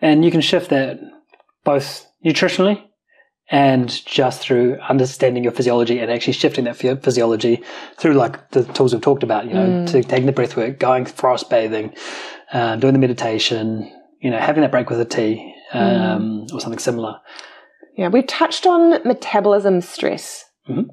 And 0.00 0.24
you 0.24 0.30
can 0.30 0.40
shift 0.40 0.70
that 0.70 0.98
both 1.64 2.06
nutritionally 2.24 2.82
and 3.52 4.04
just 4.06 4.40
through 4.40 4.78
understanding 4.88 5.44
your 5.44 5.52
physiology 5.52 5.98
and 5.98 6.10
actually 6.10 6.32
shifting 6.32 6.64
that 6.64 6.74
physiology 6.74 7.62
through 7.98 8.14
like 8.14 8.50
the 8.50 8.64
tools 8.64 8.94
we've 8.94 9.02
talked 9.02 9.22
about, 9.22 9.46
you 9.46 9.52
know, 9.52 9.66
Mm. 9.66 9.86
to 9.92 10.02
taking 10.02 10.24
the 10.26 10.32
breath 10.32 10.56
work, 10.56 10.78
going 10.78 11.04
forest 11.04 11.50
bathing, 11.50 11.94
uh, 12.52 12.76
doing 12.76 12.94
the 12.94 12.98
meditation, 12.98 13.92
you 14.20 14.30
know, 14.30 14.38
having 14.38 14.62
that 14.62 14.70
break 14.70 14.88
with 14.88 15.00
a 15.00 15.04
tea 15.04 15.54
um, 15.74 16.46
or 16.52 16.60
something 16.60 16.78
similar. 16.78 17.16
Yeah, 17.96 18.08
we've 18.08 18.26
touched 18.26 18.66
on 18.66 19.02
metabolism 19.06 19.82
stress. 19.82 20.46
Mhm. 20.68 20.86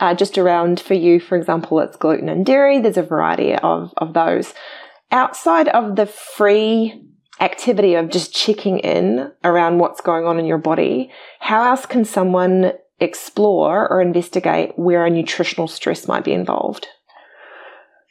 Uh, 0.00 0.14
just 0.14 0.36
around 0.38 0.80
for 0.80 0.94
you, 0.94 1.20
for 1.20 1.36
example, 1.36 1.78
it's 1.78 1.96
gluten 1.96 2.28
and 2.28 2.44
dairy. 2.44 2.80
There's 2.80 2.96
a 2.96 3.02
variety 3.02 3.54
of, 3.54 3.92
of 3.96 4.12
those. 4.14 4.54
Outside 5.12 5.68
of 5.68 5.94
the 5.94 6.06
free 6.06 7.00
activity 7.40 7.94
of 7.94 8.10
just 8.10 8.34
checking 8.34 8.78
in 8.78 9.32
around 9.44 9.78
what's 9.78 10.00
going 10.00 10.26
on 10.26 10.38
in 10.38 10.44
your 10.44 10.58
body, 10.58 11.10
how 11.40 11.64
else 11.64 11.86
can 11.86 12.04
someone 12.04 12.72
explore 13.00 13.88
or 13.90 14.00
investigate 14.00 14.72
where 14.76 15.04
a 15.04 15.10
nutritional 15.10 15.66
stress 15.66 16.06
might 16.06 16.24
be 16.24 16.32
involved? 16.32 16.86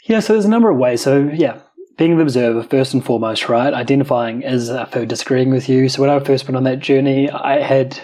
Yeah, 0.06 0.20
so 0.20 0.34
there's 0.34 0.46
a 0.46 0.50
number 0.50 0.70
of 0.70 0.78
ways. 0.78 1.02
So 1.02 1.30
yeah, 1.34 1.60
being 1.98 2.18
the 2.18 2.24
observer 2.24 2.64
first 2.64 2.94
and 2.94 3.04
foremost, 3.06 3.48
right? 3.48 3.74
Identifying 3.74 4.42
is 4.42 4.70
uh, 4.70 4.84
a 4.84 4.86
food 4.88 5.10
disagreeing 5.10 5.52
with 5.52 5.70
you. 5.70 5.88
So 5.88 6.02
when 6.02 6.10
I 6.10 6.20
first 6.20 6.46
went 6.46 6.58
on 6.58 6.64
that 6.64 6.80
journey, 6.80 7.30
I 7.30 7.62
had 7.62 8.00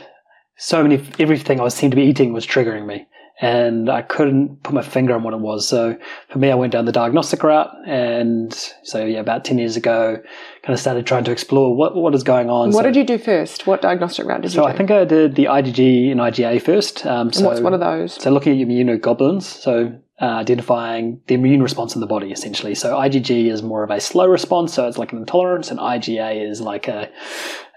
so 0.57 0.81
many 0.83 1.03
everything 1.19 1.59
I 1.59 1.63
was 1.63 1.73
seemed 1.73 1.91
to 1.91 1.97
be 1.97 2.03
eating 2.03 2.33
was 2.33 2.45
triggering 2.45 2.85
me. 2.85 3.07
And 3.39 3.89
I 3.89 4.01
couldn't 4.01 4.63
put 4.63 4.73
my 4.73 4.81
finger 4.81 5.13
on 5.13 5.21
what 5.21 5.33
it 5.33 5.39
was. 5.39 5.67
So 5.67 5.95
for 6.29 6.39
me, 6.39 6.49
I 6.49 6.55
went 6.55 6.73
down 6.73 6.85
the 6.85 6.91
diagnostic 6.91 7.43
route. 7.43 7.69
And 7.85 8.51
so, 8.83 9.05
yeah, 9.05 9.19
about 9.19 9.45
10 9.45 9.59
years 9.59 9.75
ago, 9.75 10.17
kind 10.63 10.73
of 10.73 10.79
started 10.79 11.05
trying 11.05 11.23
to 11.25 11.31
explore 11.31 11.75
what, 11.75 11.95
what 11.95 12.15
is 12.15 12.23
going 12.23 12.49
on. 12.49 12.71
What 12.71 12.81
so, 12.81 12.83
did 12.83 12.95
you 12.95 13.03
do 13.03 13.17
first? 13.17 13.67
What 13.67 13.83
diagnostic 13.83 14.25
route 14.25 14.41
did 14.41 14.51
So 14.51 14.63
you 14.63 14.67
So 14.67 14.73
I 14.73 14.75
think 14.75 14.89
I 14.89 15.05
did 15.05 15.35
the 15.35 15.45
IgG 15.45 16.11
and 16.11 16.19
IgA 16.19 16.61
first. 16.63 17.05
Um, 17.05 17.27
and 17.27 17.35
so 17.35 17.45
what's 17.45 17.61
one 17.61 17.73
of 17.73 17.79
those? 17.79 18.13
so 18.21 18.31
looking 18.31 18.53
at 18.53 18.57
your 18.57 18.67
immunoglobulins, 18.67 19.43
so 19.43 19.99
uh, 20.19 20.25
identifying 20.25 21.21
the 21.27 21.35
immune 21.35 21.61
response 21.61 21.93
in 21.93 22.01
the 22.01 22.07
body, 22.07 22.31
essentially. 22.31 22.73
So 22.73 22.95
IgG 22.95 23.51
is 23.51 23.61
more 23.61 23.83
of 23.83 23.91
a 23.91 24.01
slow 24.01 24.27
response, 24.27 24.73
so 24.73 24.87
it's 24.87 24.97
like 24.97 25.11
an 25.11 25.19
intolerance, 25.19 25.69
and 25.69 25.79
IgA 25.79 26.49
is 26.49 26.59
like 26.59 26.87
a 26.87 27.09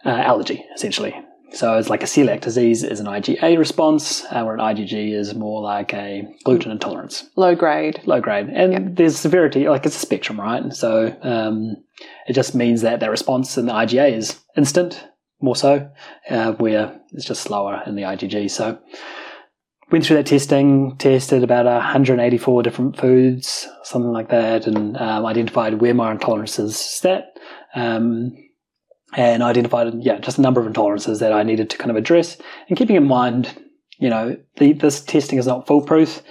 uh, 0.06 0.08
allergy, 0.08 0.64
essentially. 0.74 1.14
So 1.52 1.76
it's 1.78 1.90
like 1.90 2.02
a 2.02 2.06
celiac 2.06 2.40
disease 2.40 2.82
is 2.84 3.00
an 3.00 3.06
IgA 3.06 3.58
response, 3.58 4.24
uh, 4.30 4.42
where 4.44 4.54
an 4.54 4.60
IgG 4.60 5.12
is 5.12 5.34
more 5.34 5.60
like 5.60 5.92
a 5.92 6.22
gluten 6.44 6.70
intolerance, 6.70 7.28
Low 7.36 7.54
grade. 7.54 8.00
low 8.06 8.20
grade. 8.20 8.48
And 8.50 8.72
Yep. 8.72 8.82
there's 8.94 9.16
severity, 9.16 9.68
like 9.68 9.84
it's 9.84 9.96
a 9.96 9.98
spectrum, 9.98 10.40
right? 10.40 10.72
So 10.72 11.14
um, 11.22 11.76
it 12.28 12.34
just 12.34 12.54
means 12.54 12.82
that 12.82 13.00
that 13.00 13.10
response 13.10 13.58
in 13.58 13.66
the 13.66 13.72
IgA 13.72 14.16
is 14.16 14.38
instant, 14.56 15.06
more 15.40 15.56
so, 15.56 15.90
uh, 16.28 16.52
where 16.52 17.00
it's 17.12 17.24
just 17.24 17.42
slower 17.42 17.82
in 17.86 17.96
the 17.96 18.02
IgG. 18.02 18.48
So 18.50 18.78
went 19.90 20.06
through 20.06 20.18
that 20.18 20.26
testing, 20.26 20.96
tested 20.98 21.42
about 21.42 21.66
184 21.66 22.62
different 22.62 22.96
foods, 22.96 23.66
something 23.82 24.12
like 24.12 24.28
that, 24.28 24.66
and 24.68 24.96
um, 24.96 25.26
identified 25.26 25.80
where 25.80 25.94
my 25.94 26.14
intolerances 26.14 26.74
sat. 26.74 27.24
Um, 27.74 28.36
and 29.16 29.42
identified, 29.42 29.92
yeah, 30.00 30.18
just 30.18 30.38
a 30.38 30.40
number 30.40 30.60
of 30.60 30.72
intolerances 30.72 31.20
that 31.20 31.32
I 31.32 31.42
needed 31.42 31.70
to 31.70 31.78
kind 31.78 31.90
of 31.90 31.96
address. 31.96 32.36
And 32.68 32.78
keeping 32.78 32.96
in 32.96 33.06
mind, 33.06 33.56
you 33.98 34.08
know, 34.08 34.36
the, 34.58 34.72
this 34.72 35.00
testing 35.00 35.38
is 35.38 35.46
not 35.46 35.66
foolproof. 35.66 36.22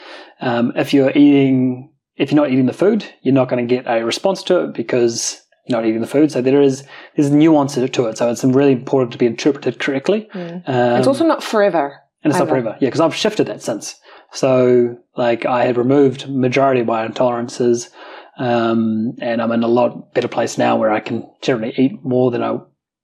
Um, 0.41 0.71
if 0.75 0.93
you're 0.93 1.11
eating, 1.11 1.91
if 2.15 2.31
you're 2.31 2.41
not 2.41 2.51
eating 2.51 2.65
the 2.65 2.73
food, 2.73 3.05
you're 3.21 3.33
not 3.33 3.49
going 3.49 3.67
to 3.67 3.75
get 3.75 3.85
a 3.85 4.03
response 4.05 4.43
to 4.43 4.63
it 4.63 4.73
because 4.73 5.41
you're 5.67 5.77
not 5.77 5.87
eating 5.87 6.01
the 6.01 6.07
food. 6.07 6.31
So 6.31 6.41
there 6.41 6.61
is 6.61 6.83
there's 7.15 7.29
nuance 7.29 7.75
to 7.75 7.83
it. 7.83 8.17
So 8.17 8.29
it's 8.29 8.43
really 8.43 8.71
important 8.71 9.11
to 9.11 9.17
be 9.17 9.25
interpreted 9.25 9.79
correctly. 9.79 10.29
Mm. 10.33 10.67
Um, 10.67 10.97
it's 10.99 11.07
also 11.07 11.25
not 11.25 11.43
forever. 11.43 12.01
and 12.23 12.31
it's 12.31 12.39
not 12.39 12.49
forever. 12.49 12.77
Yeah, 12.79 12.87
because 12.87 13.01
I've 13.01 13.15
shifted 13.15 13.47
that 13.47 13.61
since. 13.61 13.95
So, 14.31 14.97
like, 15.17 15.45
I 15.45 15.65
had 15.65 15.77
removed 15.77 16.29
majority 16.29 16.81
of 16.81 16.87
my 16.87 17.07
intolerances, 17.07 17.89
um, 18.37 19.13
and 19.21 19.41
I'm 19.41 19.51
in 19.51 19.63
a 19.63 19.67
lot 19.67 20.13
better 20.13 20.27
place 20.27 20.57
now 20.57 20.77
where 20.77 20.91
I 20.91 20.99
can 20.99 21.27
generally 21.41 21.73
eat 21.77 22.03
more 22.03 22.29
than 22.29 22.43
I 22.43 22.59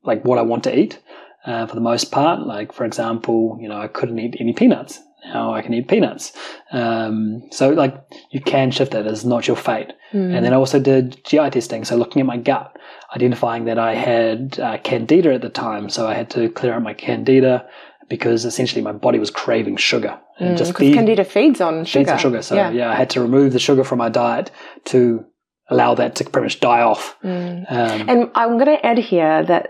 like 0.06 0.24
what 0.24 0.38
I 0.38 0.42
want 0.44 0.64
to 0.66 0.78
eat. 0.78 1.00
Uh, 1.46 1.68
for 1.68 1.76
the 1.76 1.82
most 1.82 2.12
part, 2.12 2.46
like 2.48 2.74
for 2.74 2.86
example, 2.86 3.58
you 3.62 3.70
know, 3.70 3.78
I 3.80 3.88
couldn't 3.88 4.18
eat 4.18 4.36
any 4.40 4.54
peanuts. 4.54 5.00
Now 5.26 5.54
I 5.54 5.62
can 5.62 5.74
eat 5.74 5.88
peanuts. 5.88 6.34
Um, 6.72 7.44
so, 7.52 7.70
like, 7.72 7.96
you 8.32 8.40
can 8.42 8.70
shift 8.72 8.92
that. 8.92 9.08
It's 9.08 9.24
not 9.24 9.48
your 9.48 9.56
fate. 9.58 9.92
Mm. 10.14 10.36
And 10.36 10.46
then 10.46 10.54
I 10.54 10.56
also 10.56 10.80
did 10.80 11.24
GI 11.26 11.50
testing, 11.50 11.84
so 11.84 11.96
looking 11.96 12.20
at 12.20 12.26
my 12.28 12.38
gut, 12.38 12.78
identifying 13.16 13.66
that 13.66 13.80
I 13.80 13.96
had 13.96 14.60
uh, 14.60 14.78
candida 14.84 15.34
at 15.34 15.42
the 15.42 15.50
time, 15.50 15.90
so 15.90 16.08
I 16.08 16.14
had 16.14 16.30
to 16.32 16.50
clear 16.50 16.74
out 16.74 16.84
my 16.84 16.94
candida 16.94 17.68
because 18.08 18.46
essentially 18.46 18.82
my 18.84 18.92
body 18.92 19.18
was 19.18 19.32
craving 19.32 19.78
sugar. 19.78 20.20
And 20.38 20.56
Mm, 20.56 20.58
just 20.60 20.78
feed, 20.78 20.94
candida 20.94 21.24
feeds 21.26 21.60
on 21.60 21.86
sugar. 21.86 22.02
feeds 22.06 22.12
on 22.12 22.18
sugar. 22.20 22.42
So 22.44 22.56
yeah. 22.56 22.70
yeah. 22.72 22.92
I 22.92 22.96
had 22.96 23.10
to 23.12 23.22
remove 23.22 23.54
the 23.54 23.60
sugar 23.60 23.84
from 23.84 23.98
my 23.98 24.10
diet 24.10 24.52
to 24.86 25.26
allow 25.70 25.96
that 25.96 26.16
to 26.16 26.24
pretty 26.24 26.46
much 26.46 26.60
die 26.60 26.82
off. 26.82 27.16
Mm. 27.24 27.66
Um, 27.70 28.10
And 28.10 28.32
I'm 28.36 28.58
going 28.58 28.78
to 28.78 28.86
add 28.86 28.98
here 28.98 29.44
that 29.44 29.70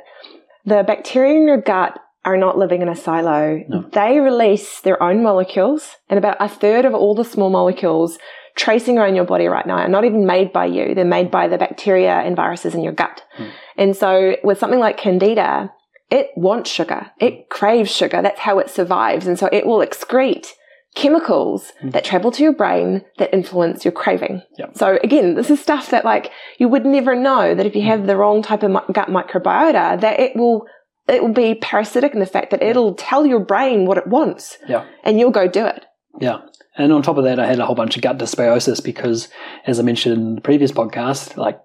the 0.66 0.84
bacteria 0.84 1.36
in 1.36 1.48
your 1.48 1.62
gut 1.62 2.00
are 2.26 2.38
not 2.38 2.58
living 2.58 2.82
in 2.82 2.90
a 2.90 2.96
silo. 2.96 3.64
No. 3.68 3.82
They 3.92 4.20
release 4.20 4.82
their 4.82 5.02
own 5.02 5.22
molecules, 5.22 5.96
and 6.10 6.18
about 6.18 6.38
a 6.40 6.50
third 6.50 6.86
of 6.86 6.94
all 6.94 7.14
the 7.14 7.24
small 7.24 7.50
molecules 7.50 8.18
tracing 8.56 8.98
around 8.98 9.16
your 9.16 9.26
body 9.26 9.48
right 9.48 9.66
now 9.68 9.76
are 9.76 9.90
not 9.90 10.06
even 10.06 10.26
made 10.26 10.52
by 10.54 10.66
you. 10.66 10.96
They're 10.96 11.06
made 11.06 11.30
by 11.30 11.48
the 11.48 11.58
bacteria 11.58 12.16
and 12.16 12.36
viruses 12.36 12.74
in 12.74 12.82
your 12.82 12.94
gut. 12.94 13.22
Hmm. 13.36 13.50
And 13.78 13.96
so 13.96 14.38
with 14.44 14.58
something 14.58 14.80
like 14.80 14.98
candida, 14.98 15.72
it 16.10 16.30
wants 16.36 16.72
sugar. 16.72 17.12
It 17.20 17.50
craves 17.50 17.92
sugar. 17.92 18.22
That's 18.22 18.40
how 18.40 18.60
it 18.60 18.70
survives. 18.70 19.28
And 19.28 19.38
so 19.38 19.50
it 19.52 19.66
will 19.66 19.86
excrete 19.86 20.48
chemicals 20.96 21.72
Hmm. 21.82 21.90
that 21.90 22.04
travel 22.06 22.32
to 22.32 22.42
your 22.44 22.54
brain 22.54 23.04
that 23.18 23.34
influence 23.34 23.84
your 23.86 23.92
craving. 23.92 24.42
Yep. 24.58 24.78
So 24.78 24.98
again, 25.04 25.36
this 25.36 25.50
is 25.52 25.60
stuff 25.62 25.90
that 25.92 26.06
like 26.06 26.32
you 26.58 26.68
would 26.70 26.86
never 26.86 27.16
know 27.16 27.54
that 27.54 27.66
if 27.66 27.76
you 27.76 27.82
have 27.84 28.08
the 28.08 28.16
wrong 28.18 28.42
type 28.42 28.64
of 28.64 28.72
mi- 28.72 28.94
gut 28.94 29.10
microbiota, 29.10 30.00
that 30.02 30.20
it 30.20 30.36
will 30.36 30.66
it 31.08 31.22
will 31.22 31.34
be 31.34 31.54
parasitic 31.56 32.14
in 32.14 32.20
the 32.20 32.26
fact 32.26 32.50
that 32.50 32.64
it'll 32.64 32.96
tell 32.96 33.26
your 33.28 33.40
brain 33.40 33.86
what 33.86 33.98
it 33.98 34.08
wants 34.08 34.58
Yeah. 34.68 34.86
and 35.04 35.20
you'll 35.20 35.30
go 35.32 35.48
do 35.48 35.66
it. 35.66 35.86
Yeah. 36.20 36.40
And 36.78 36.92
on 36.92 37.04
top 37.04 37.18
of 37.18 37.24
that, 37.26 37.40
I 37.40 37.46
had 37.46 37.60
a 37.60 37.66
whole 37.66 37.76
bunch 37.76 37.96
of 37.96 38.02
gut 38.02 38.18
dysbiosis 38.18 38.84
because, 38.84 39.30
as 39.68 39.80
I 39.80 39.84
mentioned 39.84 40.16
in 40.16 40.36
the 40.36 40.42
previous 40.42 40.72
podcast, 40.74 41.38
like 41.38 41.58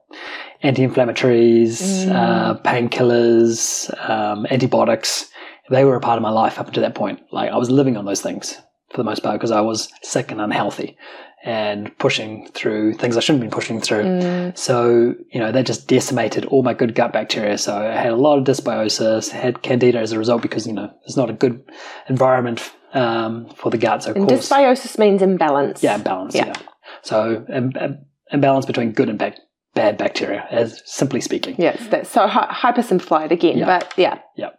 anti-inflammatories, 0.62 2.08
uh, 2.10 2.54
painkillers, 2.62 4.08
um, 4.08 4.46
antibiotics, 4.50 5.28
they 5.70 5.84
were 5.84 5.96
a 5.96 6.00
part 6.00 6.16
of 6.16 6.22
my 6.22 6.30
life 6.30 6.58
up 6.58 6.66
until 6.68 6.82
that 6.82 6.94
point. 6.94 7.20
Like 7.32 7.50
I 7.50 7.56
was 7.56 7.70
living 7.70 7.96
on 7.96 8.04
those 8.04 8.20
things 8.20 8.60
for 8.90 8.96
the 8.98 9.04
most 9.04 9.22
part 9.22 9.38
because 9.38 9.50
I 9.50 9.60
was 9.60 9.88
sick 10.02 10.30
and 10.30 10.40
unhealthy 10.40 10.96
and 11.42 11.96
pushing 11.98 12.46
through 12.52 12.92
things 12.94 13.16
I 13.16 13.20
shouldn't 13.20 13.42
be 13.44 13.48
pushing 13.48 13.80
through. 13.80 14.52
So, 14.56 15.14
you 15.30 15.40
know, 15.40 15.50
that 15.52 15.64
just 15.64 15.86
decimated 15.88 16.44
all 16.46 16.62
my 16.62 16.74
good 16.74 16.94
gut 16.94 17.12
bacteria. 17.14 17.56
So 17.56 17.74
I 17.78 17.94
had 17.94 18.12
a 18.12 18.16
lot 18.16 18.36
of 18.38 18.44
dysbiosis, 18.44 19.30
had 19.30 19.62
candida 19.62 19.98
as 20.00 20.12
a 20.12 20.18
result 20.18 20.42
because, 20.42 20.66
you 20.66 20.74
know, 20.74 20.92
it's 21.06 21.16
not 21.16 21.30
a 21.30 21.32
good 21.32 21.62
environment 22.10 22.70
um, 22.92 23.48
for 23.56 23.70
the 23.70 23.78
gut. 23.78 24.02
So, 24.02 24.10
of 24.10 24.16
And 24.16 24.28
course, 24.28 24.50
dysbiosis 24.50 24.98
means 24.98 25.22
imbalance. 25.22 25.82
yeah, 25.82 25.94
imbalance. 25.94 26.34
Yeah. 26.34 26.46
Yeah. 26.48 26.54
So, 27.02 27.46
im- 27.48 27.72
im- 27.80 28.04
imbalance 28.32 28.66
between 28.66 28.92
good 28.92 29.08
and 29.08 29.18
bad, 29.18 29.38
bad 29.74 29.96
bacteria, 29.96 30.46
as 30.50 30.82
simply 30.84 31.22
speaking. 31.22 31.54
Yes, 31.58 31.80
that's 31.88 32.10
so 32.10 32.26
hy- 32.26 32.48
hypersimplified 32.52 33.30
again, 33.30 33.56
Yeah. 33.58 33.64
but 33.78 33.94
yeah. 33.96 34.18
yeah. 34.36 34.50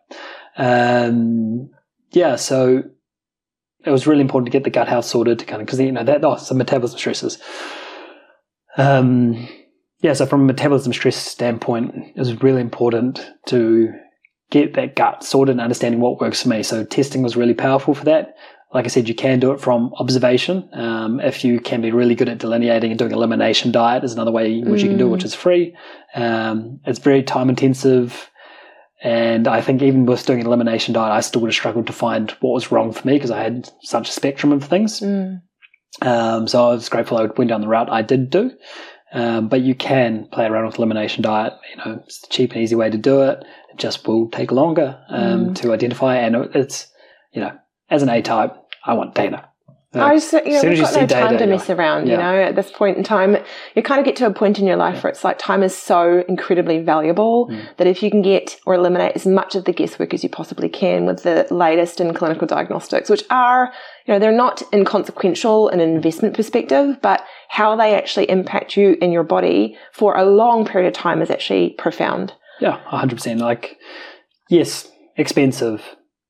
Um, 0.57 1.69
yeah, 2.11 2.35
so 2.37 2.83
it 3.85 3.91
was 3.91 4.07
really 4.07 4.21
important 4.21 4.47
to 4.47 4.51
get 4.51 4.63
the 4.63 4.69
gut 4.69 4.87
health 4.87 5.05
sorted 5.05 5.39
to 5.39 5.45
kind 5.45 5.61
of 5.61 5.65
because 5.65 5.79
you 5.79 5.91
know 5.91 6.03
that 6.03 6.23
oh 6.23 6.37
some 6.37 6.57
metabolism 6.57 6.97
stresses. 6.99 7.37
Um, 8.77 9.47
yeah, 10.01 10.13
so 10.13 10.25
from 10.25 10.41
a 10.41 10.45
metabolism 10.45 10.93
stress 10.93 11.15
standpoint, 11.15 11.93
it 12.15 12.19
was 12.19 12.41
really 12.41 12.61
important 12.61 13.29
to 13.47 13.93
get 14.49 14.73
that 14.73 14.95
gut 14.95 15.23
sorted 15.23 15.53
and 15.53 15.61
understanding 15.61 16.01
what 16.01 16.19
works 16.19 16.41
for 16.41 16.49
me. 16.49 16.63
So 16.63 16.83
testing 16.83 17.21
was 17.21 17.37
really 17.37 17.53
powerful 17.53 17.93
for 17.93 18.05
that. 18.05 18.35
Like 18.73 18.85
I 18.85 18.87
said, 18.87 19.07
you 19.07 19.15
can 19.15 19.39
do 19.39 19.51
it 19.51 19.59
from 19.59 19.93
observation. 19.99 20.67
Um, 20.73 21.19
if 21.19 21.43
you 21.43 21.59
can 21.59 21.81
be 21.81 21.91
really 21.91 22.15
good 22.15 22.29
at 22.29 22.37
delineating 22.37 22.89
and 22.89 22.97
doing 22.97 23.11
elimination 23.11 23.71
diet 23.71 24.03
is 24.03 24.13
another 24.13 24.31
way 24.31 24.59
in 24.59 24.71
which 24.71 24.81
you 24.81 24.87
can 24.89 24.97
do 24.97 25.07
it, 25.07 25.11
which 25.11 25.25
is 25.25 25.35
free. 25.35 25.75
Um, 26.15 26.79
it's 26.85 26.99
very 26.99 27.21
time 27.21 27.49
intensive. 27.49 28.30
And 29.03 29.47
I 29.47 29.61
think 29.61 29.81
even 29.81 30.05
with 30.05 30.25
doing 30.25 30.41
an 30.41 30.45
elimination 30.45 30.93
diet, 30.93 31.11
I 31.11 31.21
still 31.21 31.41
would 31.41 31.49
have 31.49 31.55
struggled 31.55 31.87
to 31.87 31.93
find 31.93 32.29
what 32.39 32.53
was 32.53 32.71
wrong 32.71 32.91
for 32.91 33.05
me 33.07 33.13
because 33.13 33.31
I 33.31 33.41
had 33.41 33.69
such 33.81 34.09
a 34.09 34.11
spectrum 34.11 34.51
of 34.51 34.63
things. 34.63 34.99
Mm. 34.99 35.41
Um, 36.01 36.47
so 36.47 36.69
I 36.69 36.73
was 36.73 36.89
grateful 36.89 37.17
I 37.17 37.25
went 37.25 37.49
down 37.49 37.61
the 37.61 37.67
route 37.67 37.89
I 37.89 38.03
did 38.03 38.29
do. 38.29 38.51
Um, 39.13 39.49
but 39.49 39.61
you 39.61 39.75
can 39.75 40.27
play 40.31 40.45
around 40.45 40.67
with 40.67 40.77
elimination 40.77 41.21
diet. 41.21 41.53
You 41.71 41.77
know, 41.77 42.01
it's 42.05 42.21
the 42.21 42.27
cheap 42.27 42.53
and 42.53 42.61
easy 42.61 42.75
way 42.75 42.89
to 42.89 42.97
do 42.97 43.23
it. 43.23 43.43
It 43.71 43.77
just 43.77 44.07
will 44.07 44.29
take 44.29 44.51
longer 44.51 45.03
um, 45.09 45.53
to 45.55 45.73
identify. 45.73 46.17
And 46.17 46.35
it's, 46.55 46.87
you 47.33 47.41
know, 47.41 47.57
as 47.89 48.03
an 48.03 48.09
A 48.09 48.21
type, 48.21 48.55
I 48.85 48.93
want 48.93 49.15
data. 49.15 49.49
I 49.93 50.15
just, 50.15 50.31
you 50.31 50.39
know, 50.39 50.69
we've 50.69 50.79
got 50.79 50.95
no 50.95 51.05
time 51.05 51.37
to 51.37 51.45
mess 51.47 51.69
around, 51.69 52.07
you 52.07 52.15
know, 52.15 52.41
at 52.41 52.55
this 52.55 52.71
point 52.71 52.95
in 52.97 53.03
time. 53.03 53.35
You 53.75 53.83
kind 53.83 53.99
of 53.99 54.05
get 54.05 54.15
to 54.17 54.25
a 54.25 54.31
point 54.33 54.57
in 54.57 54.65
your 54.65 54.77
life 54.77 55.03
where 55.03 55.11
it's 55.11 55.25
like 55.25 55.37
time 55.37 55.63
is 55.63 55.75
so 55.75 56.23
incredibly 56.29 56.79
valuable 56.79 57.47
Mm. 57.49 57.75
that 57.75 57.87
if 57.87 58.01
you 58.01 58.09
can 58.09 58.21
get 58.21 58.57
or 58.65 58.73
eliminate 58.73 59.11
as 59.15 59.25
much 59.27 59.53
of 59.55 59.65
the 59.65 59.73
guesswork 59.73 60.13
as 60.13 60.23
you 60.23 60.29
possibly 60.29 60.69
can 60.69 61.05
with 61.05 61.23
the 61.23 61.45
latest 61.51 61.99
in 61.99 62.13
clinical 62.13 62.47
diagnostics, 62.47 63.09
which 63.09 63.23
are, 63.29 63.73
you 64.05 64.13
know, 64.13 64.19
they're 64.19 64.31
not 64.31 64.63
inconsequential 64.71 65.67
in 65.69 65.81
an 65.81 65.89
investment 65.89 66.35
perspective, 66.35 66.97
but 67.01 67.25
how 67.49 67.75
they 67.75 67.93
actually 67.93 68.29
impact 68.29 68.77
you 68.77 68.95
and 69.01 69.11
your 69.11 69.23
body 69.23 69.77
for 69.91 70.15
a 70.15 70.23
long 70.23 70.63
period 70.65 70.87
of 70.87 70.93
time 70.93 71.21
is 71.21 71.29
actually 71.29 71.71
profound. 71.77 72.31
Yeah, 72.61 72.79
100%. 72.91 73.39
Like, 73.39 73.77
yes, 74.49 74.89
expensive. 75.17 75.83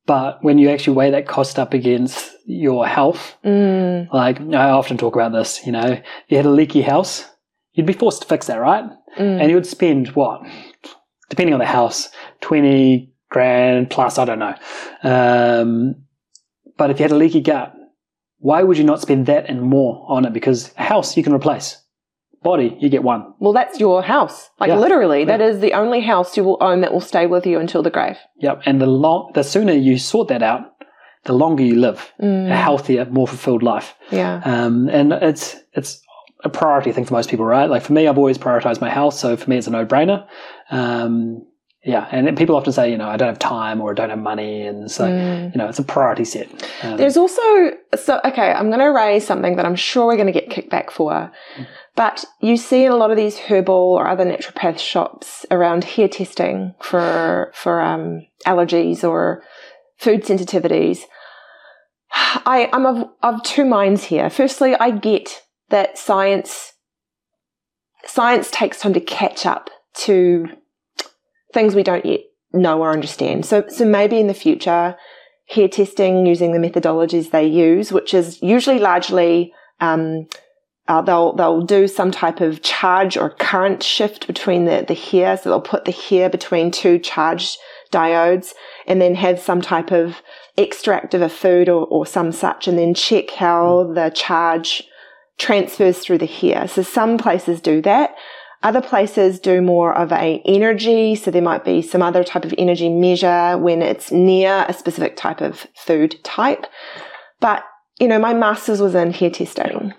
But 0.07 0.43
when 0.43 0.57
you 0.57 0.69
actually 0.69 0.95
weigh 0.97 1.11
that 1.11 1.27
cost 1.27 1.59
up 1.59 1.73
against 1.73 2.31
your 2.45 2.87
health, 2.87 3.37
Mm, 3.45 4.11
like 4.11 4.39
I 4.41 4.71
often 4.71 4.97
talk 4.97 5.15
about 5.15 5.31
this, 5.31 5.65
you 5.65 5.71
know, 5.71 5.85
if 5.91 6.03
you 6.27 6.37
had 6.37 6.45
a 6.45 6.49
leaky 6.49 6.81
house, 6.81 7.25
you'd 7.73 7.85
be 7.85 7.93
forced 7.93 8.21
to 8.23 8.27
fix 8.27 8.47
that, 8.47 8.57
right? 8.59 8.83
mm. 9.17 9.39
And 9.39 9.49
you 9.49 9.55
would 9.55 9.67
spend 9.67 10.09
what, 10.09 10.41
depending 11.29 11.53
on 11.53 11.59
the 11.59 11.65
house, 11.65 12.09
20 12.41 13.13
grand 13.29 13.89
plus, 13.89 14.17
I 14.17 14.25
don't 14.25 14.39
know. 14.39 14.55
Um, 15.03 15.95
but 16.77 16.89
if 16.89 16.99
you 16.99 17.03
had 17.03 17.11
a 17.11 17.15
leaky 17.15 17.41
gut, 17.41 17.73
why 18.39 18.63
would 18.63 18.77
you 18.77 18.83
not 18.83 19.01
spend 19.01 19.27
that 19.27 19.45
and 19.49 19.61
more 19.61 20.03
on 20.09 20.25
it? 20.25 20.33
Because 20.33 20.73
a 20.77 20.83
house 20.83 21.15
you 21.15 21.23
can 21.23 21.33
replace. 21.33 21.77
Body, 22.43 22.76
you 22.80 22.89
get 22.89 23.03
one. 23.03 23.34
Well, 23.39 23.53
that's 23.53 23.80
your 23.80 24.01
house. 24.01 24.49
Like 24.59 24.69
Yeah. 24.69 24.77
literally, 24.80 25.26
that 25.26 25.41
is 25.41 25.59
the 25.59 25.73
only 25.73 26.01
house 26.01 26.35
you 26.35 26.43
will 26.43 26.57
own 26.59 26.81
that 26.81 26.91
will 26.91 26.99
stay 27.01 27.27
with 27.27 27.45
you 27.45 27.59
until 27.59 27.84
the 27.84 27.91
grave. 27.91 28.18
Yep. 28.39 28.61
And 28.65 28.81
the 28.81 28.88
long, 28.88 29.31
the 29.35 29.43
sooner 29.43 29.73
you 29.73 29.97
sort 29.99 30.27
that 30.30 30.41
out, 30.41 30.61
the 31.26 31.34
longer 31.34 31.63
you 31.63 31.76
live, 31.76 32.11
Mm, 32.19 32.49
a 32.51 32.55
healthier, 32.55 33.05
more 33.05 33.27
fulfilled 33.27 33.61
life. 33.61 33.93
yeah. 34.09 34.41
Um, 34.43 34.89
and 34.89 35.13
it's 35.13 35.55
it's 35.73 36.01
a 36.43 36.49
priority 36.49 36.91
thing 36.91 37.05
for 37.05 37.13
most 37.13 37.30
people, 37.30 37.45
right? 37.45 37.69
Like 37.69 37.84
for 37.84 37.93
me, 37.93 38.07
I've 38.07 38.18
always 38.18 38.39
prioritized 38.39 38.81
my 38.81 38.89
health, 38.89 39.13
so 39.13 39.38
for 39.38 39.47
me, 39.47 39.57
it's 39.57 39.68
a 39.68 39.72
no 39.72 39.85
brainer. 39.85 40.26
Um, 40.72 41.45
yeah, 41.84 42.07
and 42.11 42.38
people 42.38 42.55
often 42.55 42.73
say, 42.73 42.91
you 42.91 42.97
know, 42.97 43.07
I 43.07 43.18
don't 43.18 43.27
have 43.27 43.39
time 43.39 43.81
or 43.81 43.89
I 43.91 43.93
don't 43.95 44.09
have 44.11 44.19
money, 44.19 44.61
and 44.68 44.89
so 44.89 45.05
Mm. 45.05 45.51
you 45.53 45.57
know, 45.59 45.68
it's 45.68 45.80
a 45.80 45.84
priority 45.84 46.26
set. 46.26 46.47
Um, 46.84 46.97
There's 46.97 47.18
also 47.18 47.41
so 47.95 48.19
okay. 48.26 48.51
I'm 48.51 48.68
going 48.69 48.80
to 48.80 48.91
raise 48.91 49.26
something 49.26 49.55
that 49.57 49.65
I'm 49.65 49.76
sure 49.76 50.05
we're 50.07 50.15
going 50.15 50.31
to 50.31 50.39
get 50.39 50.49
kickback 50.49 50.91
for, 50.91 51.31
but 51.95 52.26
you 52.39 52.57
see 52.57 52.85
in 52.85 52.91
a 52.91 52.95
lot 52.95 53.11
of 53.11 53.18
these 53.18 53.38
herbal 53.38 53.73
or 53.73 54.07
other 54.07 54.26
naturopath 54.26 54.80
shops 54.80 55.45
around 55.51 55.84
hair 55.84 56.07
testing 56.07 56.73
for 56.80 57.51
for 57.53 57.81
um, 57.81 58.26
allergies 58.45 59.07
or 59.07 59.43
food 59.97 60.23
sensitivities. 60.23 61.01
I, 62.13 62.69
I'm 62.73 62.85
of, 62.85 63.09
of 63.23 63.43
two 63.43 63.65
minds 63.65 64.05
here. 64.05 64.30
Firstly, 64.30 64.76
I 64.76 64.91
get 64.91 65.43
that 65.69 65.97
science 65.97 66.73
science 68.05 68.49
takes 68.51 68.80
time 68.80 68.93
to 68.93 68.99
catch 68.99 69.45
up 69.45 69.69
to 69.93 70.47
things 71.53 71.76
we 71.76 71.84
don't 71.84 72.05
yet 72.05 72.22
know 72.53 72.81
or 72.81 72.91
understand. 72.91 73.45
So 73.45 73.65
so 73.68 73.85
maybe 73.85 74.19
in 74.19 74.27
the 74.27 74.34
future 74.34 74.95
hair 75.47 75.68
testing 75.68 76.26
using 76.26 76.53
the 76.53 76.68
methodologies 76.69 77.31
they 77.31 77.45
use, 77.45 77.91
which 77.91 78.13
is 78.13 78.41
usually 78.41 78.80
largely 78.80 79.53
um, 79.81 80.27
uh, 80.91 81.01
they'll 81.01 81.34
they'll 81.34 81.61
do 81.61 81.88
some 81.88 82.11
type 82.11 82.41
of 82.41 82.61
charge 82.63 83.15
or 83.15 83.30
current 83.30 83.81
shift 83.81 84.27
between 84.27 84.65
the 84.65 84.84
the 84.85 84.93
hair, 84.93 85.38
so 85.38 85.49
they'll 85.49 85.61
put 85.61 85.85
the 85.85 85.91
hair 85.91 86.30
between 86.30 86.69
two 86.69 86.99
charged 86.99 87.57
diodes, 87.93 88.51
and 88.85 88.99
then 89.01 89.15
have 89.15 89.39
some 89.39 89.61
type 89.61 89.91
of 89.91 90.22
extract 90.57 91.13
of 91.13 91.22
a 91.22 91.30
food 91.30 91.69
or, 91.69 91.85
or 91.85 92.05
some 92.05 92.34
such, 92.34 92.68
and 92.68 92.77
then 92.77 92.93
check 92.93 93.30
how 93.30 93.89
the 93.93 94.09
charge 94.09 94.84
transfers 95.38 95.99
through 95.99 96.18
the 96.18 96.26
hair. 96.26 96.68
So 96.68 96.81
some 96.84 97.18
places 97.18 97.61
do 97.61 97.81
that. 97.84 98.13
Other 98.61 98.81
places 98.81 99.39
do 99.39 99.61
more 99.61 99.97
of 99.97 100.11
a 100.11 100.41
energy, 100.45 101.15
so 101.15 101.31
there 101.31 101.41
might 101.41 101.63
be 101.63 101.81
some 101.81 102.01
other 102.01 102.26
type 102.26 102.43
of 102.43 102.53
energy 102.57 102.89
measure 102.89 103.57
when 103.57 103.81
it's 103.81 104.11
near 104.11 104.65
a 104.68 104.73
specific 104.73 105.15
type 105.15 105.39
of 105.39 105.68
food 105.73 106.22
type. 106.26 106.65
But 107.39 107.63
you 107.97 108.09
know, 108.09 108.19
my 108.19 108.34
master's 108.34 108.81
was 108.81 108.93
in 108.93 109.13
hair 109.13 109.30
testing. 109.30 109.93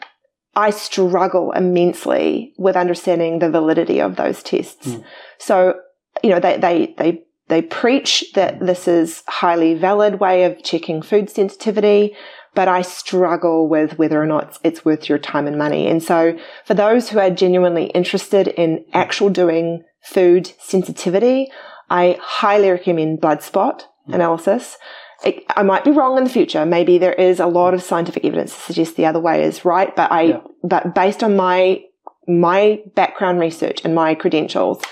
I 0.55 0.71
struggle 0.71 1.53
immensely 1.53 2.53
with 2.59 2.77
understanding 2.77 3.39
the 3.39 3.51
validity 3.51 4.01
of 4.01 4.17
those 4.17 4.43
tests. 4.43 4.89
Mm. 4.89 5.05
So, 5.39 5.75
you 6.23 6.31
know, 6.31 6.41
they, 6.41 6.59
they, 6.59 6.95
they, 6.99 7.23
they 7.49 7.63
preach 7.63 8.33
that 8.35 8.61
this 8.61 8.87
is 8.87 9.23
highly 9.27 9.75
valid 9.75 10.21
way 10.21 10.45
of 10.45 10.63
checking 10.63 11.01
food 11.03 11.31
sensitivity, 11.31 12.15
but 12.55 12.69
I 12.69 12.83
struggle 12.83 13.69
with 13.69 13.99
whether 13.99 14.23
or 14.23 14.27
not 14.27 14.49
it's, 14.49 14.61
it's 14.63 14.85
worth 14.85 15.09
your 15.09 15.19
time 15.19 15.47
and 15.47 15.57
money. 15.57 15.89
And 15.89 16.03
so 16.03 16.39
for 16.67 16.75
those 16.75 17.09
who 17.09 17.19
are 17.19 17.31
genuinely 17.31 17.87
interested 17.87 18.49
in 18.49 18.85
actual 18.93 19.31
doing 19.31 19.85
food 20.03 20.53
sensitivity, 20.59 21.51
I 21.89 22.19
highly 22.21 22.71
recommend 22.71 23.21
blood 23.21 23.43
spot 23.43 23.89
analysis. 24.07 24.77
It, 25.25 25.45
I 25.57 25.63
might 25.63 25.85
be 25.85 25.91
wrong 25.91 26.19
in 26.19 26.25
the 26.25 26.31
future. 26.31 26.65
Maybe 26.67 26.99
there 26.99 27.13
is 27.13 27.41
a 27.41 27.47
lot 27.47 27.75
of 27.75 27.83
scientific 27.83 28.25
evidence 28.25 28.55
to 28.55 28.61
suggest 28.63 28.97
the 28.97 29.07
other 29.07 29.21
way 29.21 29.43
is 29.45 29.65
right, 29.65 29.95
but 29.95 30.11
I, 30.11 30.23
Yeah. 30.23 30.41
but 30.63 30.95
based 30.95 31.23
on 31.23 31.37
my, 31.37 31.83
my 32.27 32.81
background 32.95 33.39
research 33.41 33.83
and 33.85 33.95
my 33.95 34.15
credentials, 34.15 34.83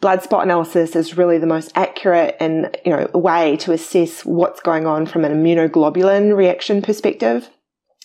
blood 0.00 0.22
spot 0.22 0.44
analysis 0.44 0.96
is 0.96 1.16
really 1.16 1.38
the 1.38 1.46
most 1.46 1.72
accurate 1.74 2.36
and, 2.40 2.76
you 2.86 2.92
know, 2.92 3.08
way 3.12 3.56
to 3.58 3.72
assess 3.72 4.24
what's 4.24 4.60
going 4.60 4.86
on 4.86 5.06
from 5.06 5.24
an 5.24 5.32
immunoglobulin 5.32 6.36
reaction 6.36 6.80
perspective. 6.80 7.50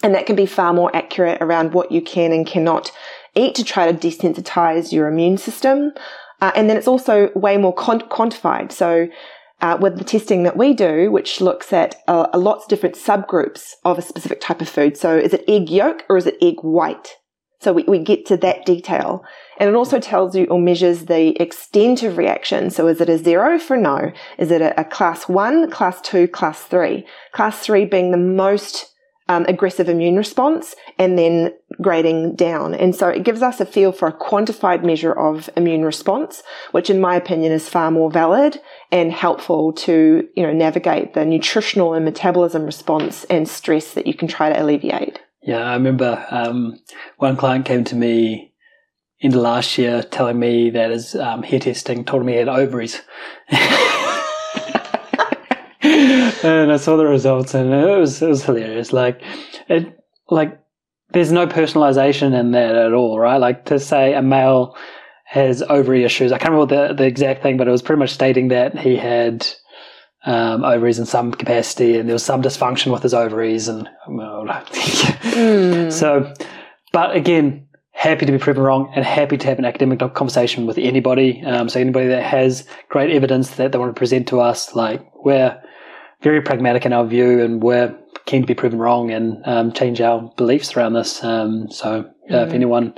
And 0.04 0.14
that 0.14 0.26
can 0.26 0.36
be 0.36 0.46
far 0.46 0.74
more 0.74 0.94
accurate 0.96 1.42
around 1.42 1.74
what 1.74 1.92
you 1.92 2.02
can 2.02 2.34
and 2.34 2.46
cannot 2.46 2.92
eat 3.34 3.56
to 3.56 3.64
try 3.64 3.92
to 3.92 3.98
desensitize 3.98 4.92
your 4.92 5.08
immune 5.08 5.38
system. 5.38 5.94
Uh, 6.42 6.52
and 6.54 6.70
then 6.70 6.76
it's 6.76 6.88
also 6.88 7.30
way 7.34 7.56
more 7.58 7.74
quant- 7.74 8.10
quantified. 8.10 8.72
So, 8.74 9.08
uh, 9.66 9.78
with 9.78 9.98
the 9.98 10.04
testing 10.04 10.44
that 10.44 10.58
we 10.58 10.74
do, 10.74 11.12
which 11.12 11.42
looks 11.42 11.74
at 11.74 11.96
uh, 12.08 12.28
lots 12.36 12.66
of 12.66 12.70
different 12.70 12.96
subgroups 12.96 13.72
of 13.84 13.98
a 13.98 14.02
specific 14.02 14.40
type 14.40 14.62
of 14.62 14.70
food. 14.70 14.96
So, 14.96 15.18
is 15.18 15.34
it 15.34 15.44
egg 15.48 15.72
yolk 15.72 16.04
or 16.08 16.18
is 16.18 16.28
it 16.28 16.38
egg 16.40 16.58
white? 16.62 17.18
So 17.62 17.74
we, 17.74 17.84
we 17.84 17.98
get 17.98 18.28
to 18.28 18.38
that 18.38 18.66
detail. 18.66 19.24
And 19.60 19.68
it 19.68 19.76
also 19.76 20.00
tells 20.00 20.36
you 20.36 20.46
or 20.46 20.60
measures 20.60 21.06
the 21.06 21.42
extent 21.42 22.04
of 22.04 22.18
reaction. 22.18 22.70
So 22.70 22.88
is 22.88 23.02
it 23.02 23.10
a 23.10 23.18
zero 23.18 23.58
for 23.58 23.76
no? 23.76 24.12
Is 24.38 24.52
it 24.52 24.62
a, 24.62 24.80
a 24.80 24.84
class 24.84 25.28
one, 25.28 25.72
class 25.72 26.00
two, 26.02 26.28
class 26.28 26.62
three? 26.62 27.08
Class 27.32 27.60
three 27.60 27.86
being 27.86 28.12
the 28.12 28.18
most 28.18 28.94
um, 29.28 29.46
aggressive 29.48 29.90
immune 29.90 30.16
response 30.16 30.76
and 31.00 31.18
then 31.18 31.54
grading 31.82 32.36
down. 32.36 32.76
And 32.76 32.96
so 32.96 33.08
it 33.08 33.24
gives 33.24 33.42
us 33.42 33.60
a 33.60 33.66
feel 33.66 33.92
for 33.92 34.08
a 34.08 34.14
quantified 34.14 34.84
measure 34.84 35.14
of 35.14 35.50
immune 35.58 35.84
response, 35.84 36.44
which 36.72 36.90
in 36.90 37.02
my 37.02 37.16
opinion 37.16 37.52
is 37.52 37.68
far 37.68 37.90
more 37.90 38.12
valid 38.12 38.62
and 38.92 39.12
helpful 39.12 39.74
to, 39.74 40.28
you 40.36 40.44
know, 40.44 40.54
navigate 40.54 41.14
the 41.14 41.26
nutritional 41.26 41.94
and 41.94 42.06
metabolism 42.06 42.66
response 42.66 43.24
and 43.26 43.48
stress 43.48 43.94
that 43.94 44.08
you 44.08 44.14
can 44.14 44.28
try 44.28 44.52
to 44.52 44.62
alleviate. 44.62 45.20
Yeah, 45.42 45.60
I 45.60 45.74
remember 45.74 46.26
um, 46.32 46.80
one 47.18 47.38
client 47.38 47.66
came 47.66 47.84
to 47.86 47.96
me 47.96 48.54
in 49.20 49.32
the 49.32 49.40
last 49.40 49.78
year 49.78 50.04
telling 50.04 50.40
me 50.40 50.70
that 50.72 50.92
his 50.92 51.16
um, 51.16 51.44
hair 51.44 51.60
testing 51.60 52.04
told 52.04 52.26
me 52.26 52.34
he 52.34 52.40
had 52.40 52.48
ovaries. 52.48 53.02
and 55.82 56.72
I 56.72 56.78
saw 56.78 56.98
the 56.98 57.06
results, 57.06 57.54
and 57.54 57.74
it 57.74 57.98
was 57.98 58.22
it 58.22 58.28
was 58.28 58.44
hilarious. 58.44 58.92
Like 58.92 59.22
it, 59.68 60.00
like 60.30 60.60
there's 61.12 61.32
no 61.32 61.48
personalization 61.48 62.38
in 62.38 62.52
that 62.52 62.76
at 62.76 62.94
all, 62.94 63.20
right? 63.20 63.38
Like 63.38 63.66
to 63.66 63.80
say 63.80 64.14
a 64.14 64.22
male 64.22 64.76
has 65.26 65.62
ovary 65.64 66.04
issues. 66.04 66.32
I 66.32 66.38
can't 66.38 66.52
remember 66.52 66.88
the 66.88 66.94
the 66.94 67.06
exact 67.06 67.42
thing, 67.42 67.58
but 67.58 67.68
it 67.68 67.72
was 67.72 67.82
pretty 67.82 68.00
much 68.00 68.12
stating 68.12 68.50
that 68.50 68.78
he 68.78 68.96
had 68.96 69.46
um, 70.26 70.64
ovaries 70.64 71.00
in 71.00 71.06
some 71.06 71.32
capacity, 71.32 71.98
and 71.98 72.08
there 72.08 72.14
was 72.16 72.24
some 72.24 72.42
dysfunction 72.42 72.92
with 72.92 73.04
his 73.04 73.14
ovaries, 73.14 73.68
and 73.68 73.90
well, 74.08 74.46
mm. 74.46 75.92
so. 75.92 76.34
But 76.92 77.14
again, 77.14 77.68
happy 77.92 78.26
to 78.26 78.32
be 78.32 78.38
proven 78.38 78.64
wrong 78.64 78.92
and 78.96 79.04
happy 79.04 79.36
to 79.38 79.48
have 79.48 79.60
an 79.60 79.66
academic 79.66 80.00
conversation 80.14 80.66
with 80.66 80.78
anybody. 80.78 81.44
Um, 81.46 81.68
so 81.68 81.80
anybody 81.80 82.08
that 82.08 82.24
has 82.24 82.66
great 82.88 83.10
evidence 83.10 83.56
that 83.56 83.72
they 83.72 83.78
want 83.78 83.94
to 83.94 84.00
present 84.00 84.30
to 84.30 84.40
us, 84.40 84.76
like 84.76 85.02
we're 85.14 85.62
very 86.22 86.42
pragmatic 86.42 86.86
in 86.86 86.94
our 86.94 87.06
view, 87.06 87.44
and 87.44 87.62
we're 87.62 87.98
keen 88.26 88.42
to 88.42 88.48
be 88.48 88.54
proven 88.54 88.80
wrong 88.80 89.12
and 89.12 89.42
um, 89.46 89.72
change 89.72 90.02
our 90.02 90.32
beliefs 90.38 90.76
around 90.76 90.94
this. 90.94 91.24
Um, 91.24 91.70
so, 91.70 92.10
uh, 92.30 92.34
mm. 92.34 92.48
if 92.48 92.54
anyone 92.54 92.94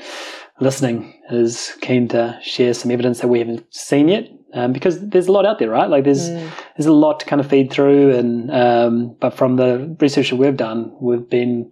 listening 0.59 1.13
is 1.29 1.77
keen 1.81 2.07
to 2.09 2.39
share 2.41 2.73
some 2.73 2.91
evidence 2.91 3.19
that 3.19 3.27
we 3.27 3.39
haven't 3.39 3.65
seen 3.73 4.07
yet, 4.07 4.29
um, 4.53 4.73
because 4.73 4.99
there's 5.09 5.27
a 5.27 5.31
lot 5.31 5.45
out 5.45 5.59
there, 5.59 5.69
right? 5.69 5.89
Like 5.89 6.03
there's 6.03 6.29
mm. 6.29 6.49
there's 6.75 6.88
a 6.88 6.93
lot 6.93 7.19
to 7.19 7.25
kind 7.25 7.39
of 7.39 7.49
feed 7.49 7.71
through, 7.71 8.15
and 8.15 8.51
um, 8.51 9.15
but 9.19 9.31
from 9.31 9.55
the 9.57 9.95
research 9.99 10.29
that 10.29 10.38
we've 10.38 10.57
done, 10.57 10.95
we've 11.01 11.29
been 11.29 11.71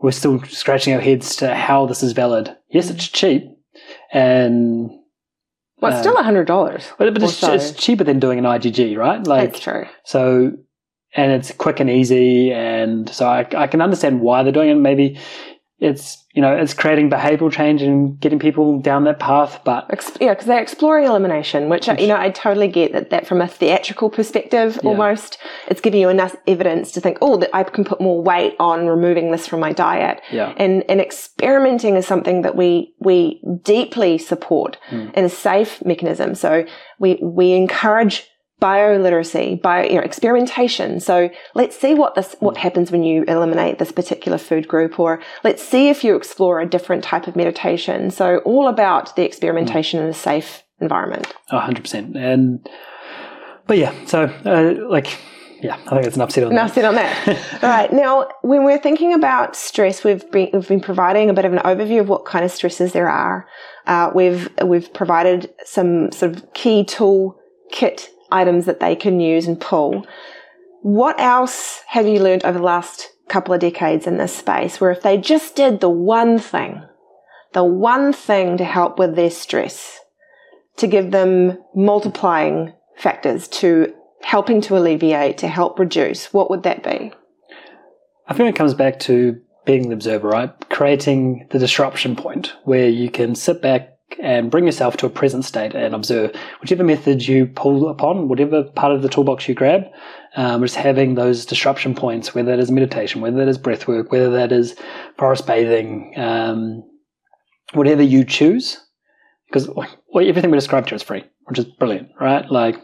we're 0.00 0.10
still 0.10 0.42
scratching 0.44 0.94
our 0.94 1.00
heads 1.00 1.36
to 1.36 1.54
how 1.54 1.86
this 1.86 2.02
is 2.02 2.12
valid. 2.12 2.56
Yes, 2.70 2.90
it's 2.90 3.08
cheap, 3.08 3.44
and 4.12 4.90
well, 5.80 5.90
it's 5.90 5.98
uh, 5.98 6.02
still 6.02 6.16
a 6.16 6.22
hundred 6.22 6.46
dollars. 6.46 6.84
But, 6.98 7.14
but 7.14 7.22
it's, 7.22 7.36
so. 7.36 7.52
it's, 7.52 7.72
cheaper 7.72 8.04
than 8.04 8.20
doing 8.20 8.38
an 8.38 8.44
IgG, 8.44 8.96
right? 8.96 9.24
Like, 9.26 9.52
That's 9.52 9.62
true. 9.62 9.86
So, 10.04 10.52
and 11.14 11.32
it's 11.32 11.52
quick 11.52 11.80
and 11.80 11.90
easy, 11.90 12.52
and 12.52 13.08
so 13.08 13.26
I, 13.26 13.46
I 13.56 13.66
can 13.66 13.80
understand 13.80 14.20
why 14.20 14.42
they're 14.42 14.52
doing 14.52 14.70
it. 14.70 14.74
Maybe 14.76 15.18
it's 15.78 16.21
you 16.32 16.40
know 16.40 16.54
it's 16.54 16.74
creating 16.74 17.10
behavioral 17.10 17.52
change 17.52 17.82
and 17.82 18.18
getting 18.20 18.38
people 18.38 18.78
down 18.80 19.04
that 19.04 19.18
path 19.18 19.60
but 19.64 19.86
yeah 20.20 20.30
because 20.30 20.46
they're 20.46 20.62
exploring 20.62 21.04
elimination 21.04 21.68
which, 21.68 21.86
which, 21.86 22.00
you 22.00 22.06
know 22.06 22.16
i 22.16 22.30
totally 22.30 22.68
get 22.68 22.92
that 22.92 23.10
that 23.10 23.26
from 23.26 23.40
a 23.40 23.48
theatrical 23.48 24.08
perspective 24.08 24.78
yeah. 24.82 24.88
almost 24.88 25.38
it's 25.68 25.80
giving 25.80 26.00
you 26.00 26.08
enough 26.08 26.34
evidence 26.46 26.92
to 26.92 27.00
think 27.00 27.18
oh 27.20 27.36
that 27.36 27.50
i 27.54 27.62
can 27.62 27.84
put 27.84 28.00
more 28.00 28.22
weight 28.22 28.54
on 28.58 28.86
removing 28.86 29.30
this 29.30 29.46
from 29.46 29.60
my 29.60 29.72
diet 29.72 30.20
yeah. 30.30 30.54
and 30.56 30.84
and 30.88 31.00
experimenting 31.00 31.96
is 31.96 32.06
something 32.06 32.42
that 32.42 32.56
we 32.56 32.94
we 33.00 33.42
deeply 33.62 34.18
support 34.18 34.78
mm. 34.90 35.12
in 35.14 35.24
a 35.24 35.28
safe 35.28 35.84
mechanism 35.84 36.34
so 36.34 36.64
we 36.98 37.18
we 37.22 37.52
encourage 37.52 38.28
bioliteracy, 38.62 39.60
bio, 39.60 39.82
you 39.82 39.96
know, 39.96 40.02
experimentation. 40.02 41.00
So 41.00 41.30
let's 41.54 41.76
see 41.76 41.94
what 41.94 42.14
this, 42.14 42.36
what 42.38 42.56
happens 42.56 42.92
when 42.92 43.02
you 43.02 43.24
eliminate 43.24 43.80
this 43.80 43.90
particular 43.90 44.38
food 44.38 44.68
group, 44.68 45.00
or 45.00 45.20
let's 45.42 45.62
see 45.62 45.88
if 45.88 46.04
you 46.04 46.14
explore 46.14 46.60
a 46.60 46.66
different 46.66 47.02
type 47.02 47.26
of 47.26 47.34
meditation. 47.34 48.10
So 48.10 48.38
all 48.44 48.68
about 48.68 49.16
the 49.16 49.24
experimentation 49.24 50.00
in 50.00 50.06
a 50.06 50.14
safe 50.14 50.62
environment. 50.80 51.34
hundred 51.50 51.82
percent. 51.82 52.16
And, 52.16 52.66
but 53.66 53.78
yeah, 53.78 53.92
so, 54.06 54.24
uh, 54.46 54.88
like, 54.88 55.18
yeah, 55.60 55.76
I 55.86 55.90
think 55.90 56.06
it's 56.06 56.16
an 56.16 56.30
said 56.30 56.44
on 56.44 56.52
enough 56.52 56.68
that. 56.68 56.74
said 56.74 56.84
on 56.84 56.94
that. 56.94 57.28
All 57.62 57.68
right. 57.68 57.92
Now, 57.92 58.28
when 58.42 58.64
we're 58.64 58.78
thinking 58.78 59.12
about 59.12 59.56
stress, 59.56 60.04
we've 60.04 60.28
been, 60.30 60.50
we've 60.52 60.68
been 60.68 60.80
providing 60.80 61.30
a 61.30 61.34
bit 61.34 61.44
of 61.44 61.52
an 61.52 61.60
overview 61.60 62.00
of 62.00 62.08
what 62.08 62.24
kind 62.24 62.44
of 62.44 62.52
stresses 62.52 62.92
there 62.92 63.08
are. 63.08 63.48
Uh, 63.86 64.10
we've, 64.14 64.48
we've 64.64 64.92
provided 64.92 65.52
some 65.64 66.12
sort 66.12 66.36
of 66.36 66.52
key 66.54 66.84
tool 66.84 67.36
kit 67.72 68.08
items 68.32 68.66
that 68.66 68.80
they 68.80 68.96
can 68.96 69.20
use 69.20 69.46
and 69.46 69.60
pull. 69.60 70.06
What 70.82 71.20
else 71.20 71.82
have 71.88 72.06
you 72.08 72.20
learned 72.20 72.44
over 72.44 72.58
the 72.58 72.64
last 72.64 73.10
couple 73.28 73.54
of 73.54 73.60
decades 73.60 74.06
in 74.06 74.16
this 74.16 74.34
space 74.36 74.80
where 74.80 74.90
if 74.90 75.02
they 75.02 75.16
just 75.16 75.54
did 75.54 75.80
the 75.80 75.88
one 75.88 76.38
thing, 76.38 76.82
the 77.52 77.64
one 77.64 78.12
thing 78.12 78.56
to 78.56 78.64
help 78.64 78.98
with 78.98 79.14
their 79.14 79.30
stress, 79.30 80.00
to 80.76 80.86
give 80.86 81.10
them 81.10 81.58
multiplying 81.74 82.72
factors 82.96 83.46
to 83.48 83.94
helping 84.22 84.60
to 84.62 84.76
alleviate, 84.76 85.38
to 85.38 85.48
help 85.48 85.78
reduce, 85.78 86.32
what 86.32 86.50
would 86.50 86.62
that 86.62 86.82
be? 86.82 87.12
I 88.28 88.34
think 88.34 88.48
it 88.48 88.56
comes 88.56 88.74
back 88.74 88.98
to 89.00 89.40
being 89.64 89.88
the 89.88 89.94
observer, 89.94 90.28
right? 90.28 90.50
Creating 90.70 91.46
the 91.50 91.58
disruption 91.58 92.16
point 92.16 92.54
where 92.64 92.88
you 92.88 93.10
can 93.10 93.34
sit 93.34 93.62
back, 93.62 93.96
and 94.20 94.50
bring 94.50 94.66
yourself 94.66 94.96
to 94.98 95.06
a 95.06 95.10
present 95.10 95.44
state 95.44 95.74
and 95.74 95.94
observe 95.94 96.34
whichever 96.60 96.84
method 96.84 97.26
you 97.26 97.46
pull 97.46 97.88
upon, 97.88 98.28
whatever 98.28 98.64
part 98.64 98.92
of 98.92 99.02
the 99.02 99.08
toolbox 99.08 99.48
you 99.48 99.54
grab. 99.54 99.84
Um, 100.34 100.62
just 100.62 100.76
having 100.76 101.14
those 101.14 101.44
disruption 101.44 101.94
points, 101.94 102.34
whether 102.34 102.50
that 102.50 102.58
is 102.58 102.70
meditation, 102.70 103.20
whether 103.20 103.36
that 103.36 103.48
is 103.48 103.58
breath 103.58 103.86
work, 103.86 104.10
whether 104.10 104.30
that 104.30 104.50
is 104.50 104.74
forest 105.18 105.46
bathing, 105.46 106.14
um, 106.16 106.82
whatever 107.74 108.02
you 108.02 108.24
choose, 108.24 108.78
because 109.48 109.68
everything 110.14 110.50
we 110.50 110.56
described 110.56 110.88
here 110.88 110.96
is 110.96 111.02
free, 111.02 111.24
which 111.44 111.58
is 111.58 111.66
brilliant, 111.66 112.08
right? 112.18 112.50
Like 112.50 112.76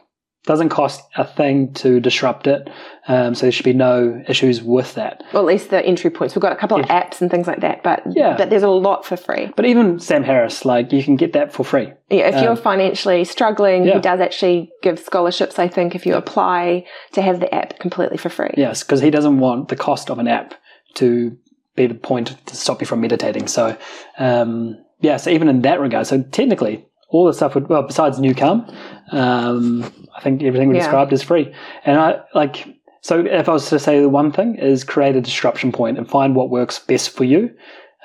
doesn't 0.45 0.69
cost 0.69 1.03
a 1.17 1.25
thing 1.25 1.73
to 1.75 2.01
disrupt 2.01 2.47
it, 2.47 2.69
um, 3.09 3.35
so 3.35 3.47
there 3.47 3.53
should 3.53 3.65
be 3.65 3.73
no 3.73 4.23
issues 4.29 4.63
with 4.63 4.95
that. 4.95 5.25
Well, 5.33 5.43
at 5.43 5.47
least 5.47 5.71
the 5.71 5.85
entry 5.85 6.11
points. 6.11 6.35
We've 6.35 6.43
got 6.43 6.53
a 6.53 6.57
couple 6.57 6.79
of 6.79 6.87
apps 6.87 7.23
and 7.23 7.31
things 7.31 7.47
like 7.47 7.61
that, 7.61 7.83
but 7.83 8.03
yeah, 8.15 8.37
but 8.37 8.51
there's 8.51 8.63
a 8.63 8.69
lot 8.69 9.07
for 9.07 9.17
free. 9.17 9.51
But 9.57 9.65
even 9.65 9.99
Sam 9.99 10.23
Harris, 10.23 10.67
like 10.67 10.93
you 10.93 11.03
can 11.03 11.17
get 11.17 11.33
that 11.33 11.53
for 11.53 11.65
free. 11.65 11.93
Yeah, 12.11 12.29
if 12.29 12.35
um, 12.37 12.45
you're 12.45 12.57
financially 12.57 13.25
struggling, 13.25 13.85
yeah. 13.85 13.95
he 13.95 14.01
does 14.01 14.21
actually 14.21 14.71
give 14.83 14.99
scholarships. 14.99 15.59
I 15.59 15.69
think 15.69 15.95
if 15.95 16.05
you 16.05 16.15
apply 16.15 16.87
to 17.13 17.23
have 17.23 17.41
the 17.41 17.53
app 17.55 17.79
completely 17.79 18.19
for 18.19 18.29
free. 18.29 18.51
Yes, 18.57 18.83
because 18.83 19.01
he 19.01 19.11
doesn't 19.11 19.39
want 19.39 19.69
the 19.69 19.77
cost 19.77 20.11
of 20.11 20.19
an 20.19 20.29
app 20.29 20.55
to 20.95 21.37
be 21.77 21.87
the 21.87 21.95
point 21.95 22.37
to 22.47 22.57
stop 22.57 22.81
you 22.83 22.87
from 22.87 23.01
meditating. 23.01 23.49
So, 23.49 23.77
um, 24.19 24.77
yeah, 25.01 25.17
so 25.17 25.31
even 25.31 25.49
in 25.49 25.63
that 25.63 25.81
regard, 25.81 26.07
so 26.07 26.23
technically 26.23 26.85
all 27.09 27.25
the 27.25 27.33
stuff 27.33 27.55
would 27.55 27.69
well 27.71 27.85
besides 27.85 28.19
NuCalm, 28.19 28.71
um, 29.13 30.09
I 30.15 30.21
think 30.21 30.43
everything 30.43 30.69
we 30.69 30.77
yeah. 30.77 30.83
described 30.83 31.13
is 31.15 31.23
free. 31.23 31.55
And 31.87 31.99
I 31.99 32.21
like 32.35 32.67
so 33.09 33.25
if 33.25 33.49
I 33.49 33.53
was 33.53 33.71
to 33.71 33.79
say 33.79 34.03
the 34.03 34.09
one 34.11 34.33
thing 34.33 34.57
is 34.57 34.85
create 34.85 35.17
a 35.17 35.23
disruption 35.23 35.73
point 35.73 35.97
and 35.97 36.07
find 36.07 36.37
what 36.37 36.51
works 36.51 36.79
best 36.79 37.09
for 37.09 37.25
you. 37.25 37.51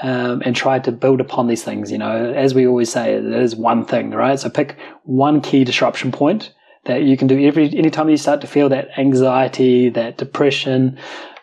Um, 0.02 0.42
and 0.44 0.56
try 0.56 0.80
to 0.80 0.92
build 0.92 1.22
upon 1.22 1.48
these 1.48 1.64
things. 1.64 1.92
You 1.92 2.00
know, 2.00 2.34
as 2.34 2.56
we 2.56 2.66
always 2.66 2.92
say, 2.92 3.14
it 3.14 3.26
is 3.26 3.56
one 3.56 3.86
thing, 3.86 4.10
right? 4.10 4.40
So 4.40 4.50
pick 4.50 4.76
one 5.04 5.40
key 5.40 5.64
disruption 5.64 6.12
point 6.12 6.52
that 6.86 7.04
you 7.04 7.16
can 7.16 7.28
do 7.28 7.40
every 7.46 7.66
anytime 7.78 8.10
you 8.10 8.18
start 8.18 8.42
to 8.42 8.48
feel 8.48 8.70
that 8.70 8.88
anxiety, 8.98 9.90
that 9.90 10.18
depression, 10.18 10.98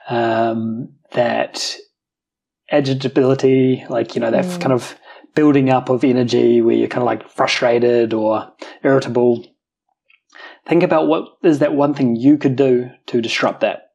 um, 0.08 0.92
that 1.12 1.76
agitability, 2.72 3.88
like 3.88 4.14
you 4.16 4.20
know 4.20 4.32
that 4.32 4.44
mm. 4.44 4.60
kind 4.60 4.72
of 4.72 4.96
building 5.34 5.70
up 5.70 5.88
of 5.88 6.02
energy 6.02 6.60
where 6.60 6.74
you're 6.74 6.88
kind 6.88 7.02
of 7.02 7.06
like 7.06 7.28
frustrated 7.28 8.12
or 8.12 8.52
irritable. 8.82 9.46
Think 10.70 10.84
about 10.84 11.08
what 11.08 11.36
is 11.42 11.58
that 11.58 11.74
one 11.74 11.94
thing 11.94 12.14
you 12.14 12.38
could 12.38 12.54
do 12.54 12.90
to 13.06 13.20
disrupt 13.20 13.60
that. 13.60 13.90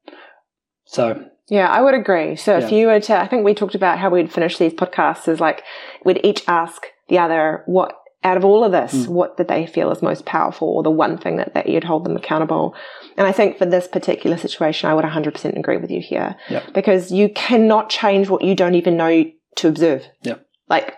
So 0.85 1.25
yeah, 1.47 1.69
I 1.69 1.81
would 1.81 1.93
agree. 1.93 2.35
So 2.35 2.57
yeah. 2.57 2.65
if 2.65 2.71
you 2.71 2.87
were 2.87 2.99
to, 2.99 3.17
I 3.17 3.27
think 3.27 3.45
we 3.45 3.53
talked 3.53 3.75
about 3.75 3.97
how 3.97 4.09
we'd 4.09 4.31
finish 4.31 4.57
these 4.57 4.73
podcasts 4.73 5.29
is 5.29 5.39
like 5.39 5.63
we'd 6.03 6.19
each 6.21 6.43
ask 6.49 6.87
the 7.07 7.17
other 7.17 7.63
what 7.65 7.95
out 8.25 8.35
of 8.35 8.43
all 8.43 8.65
of 8.65 8.73
this, 8.73 8.93
mm. 8.93 9.07
what 9.07 9.37
did 9.37 9.47
they 9.47 9.65
feel 9.65 9.89
is 9.89 10.01
most 10.01 10.25
powerful 10.25 10.67
or 10.67 10.83
the 10.83 10.91
one 10.91 11.17
thing 11.17 11.37
that, 11.37 11.53
that 11.53 11.69
you'd 11.69 11.85
hold 11.85 12.03
them 12.03 12.17
accountable? 12.17 12.75
And 13.15 13.25
I 13.25 13.31
think 13.31 13.57
for 13.57 13.65
this 13.65 13.87
particular 13.87 14.35
situation, 14.35 14.89
I 14.89 14.95
would 14.95 15.05
100% 15.05 15.57
agree 15.57 15.77
with 15.77 15.91
you 15.91 16.01
here. 16.01 16.35
Yep. 16.49 16.73
Because 16.73 17.09
you 17.09 17.29
cannot 17.29 17.89
change 17.89 18.27
what 18.27 18.41
you 18.41 18.53
don't 18.53 18.75
even 18.75 18.97
know 18.97 19.23
to 19.57 19.67
observe. 19.69 20.07
Yep. 20.23 20.45
Like 20.67 20.95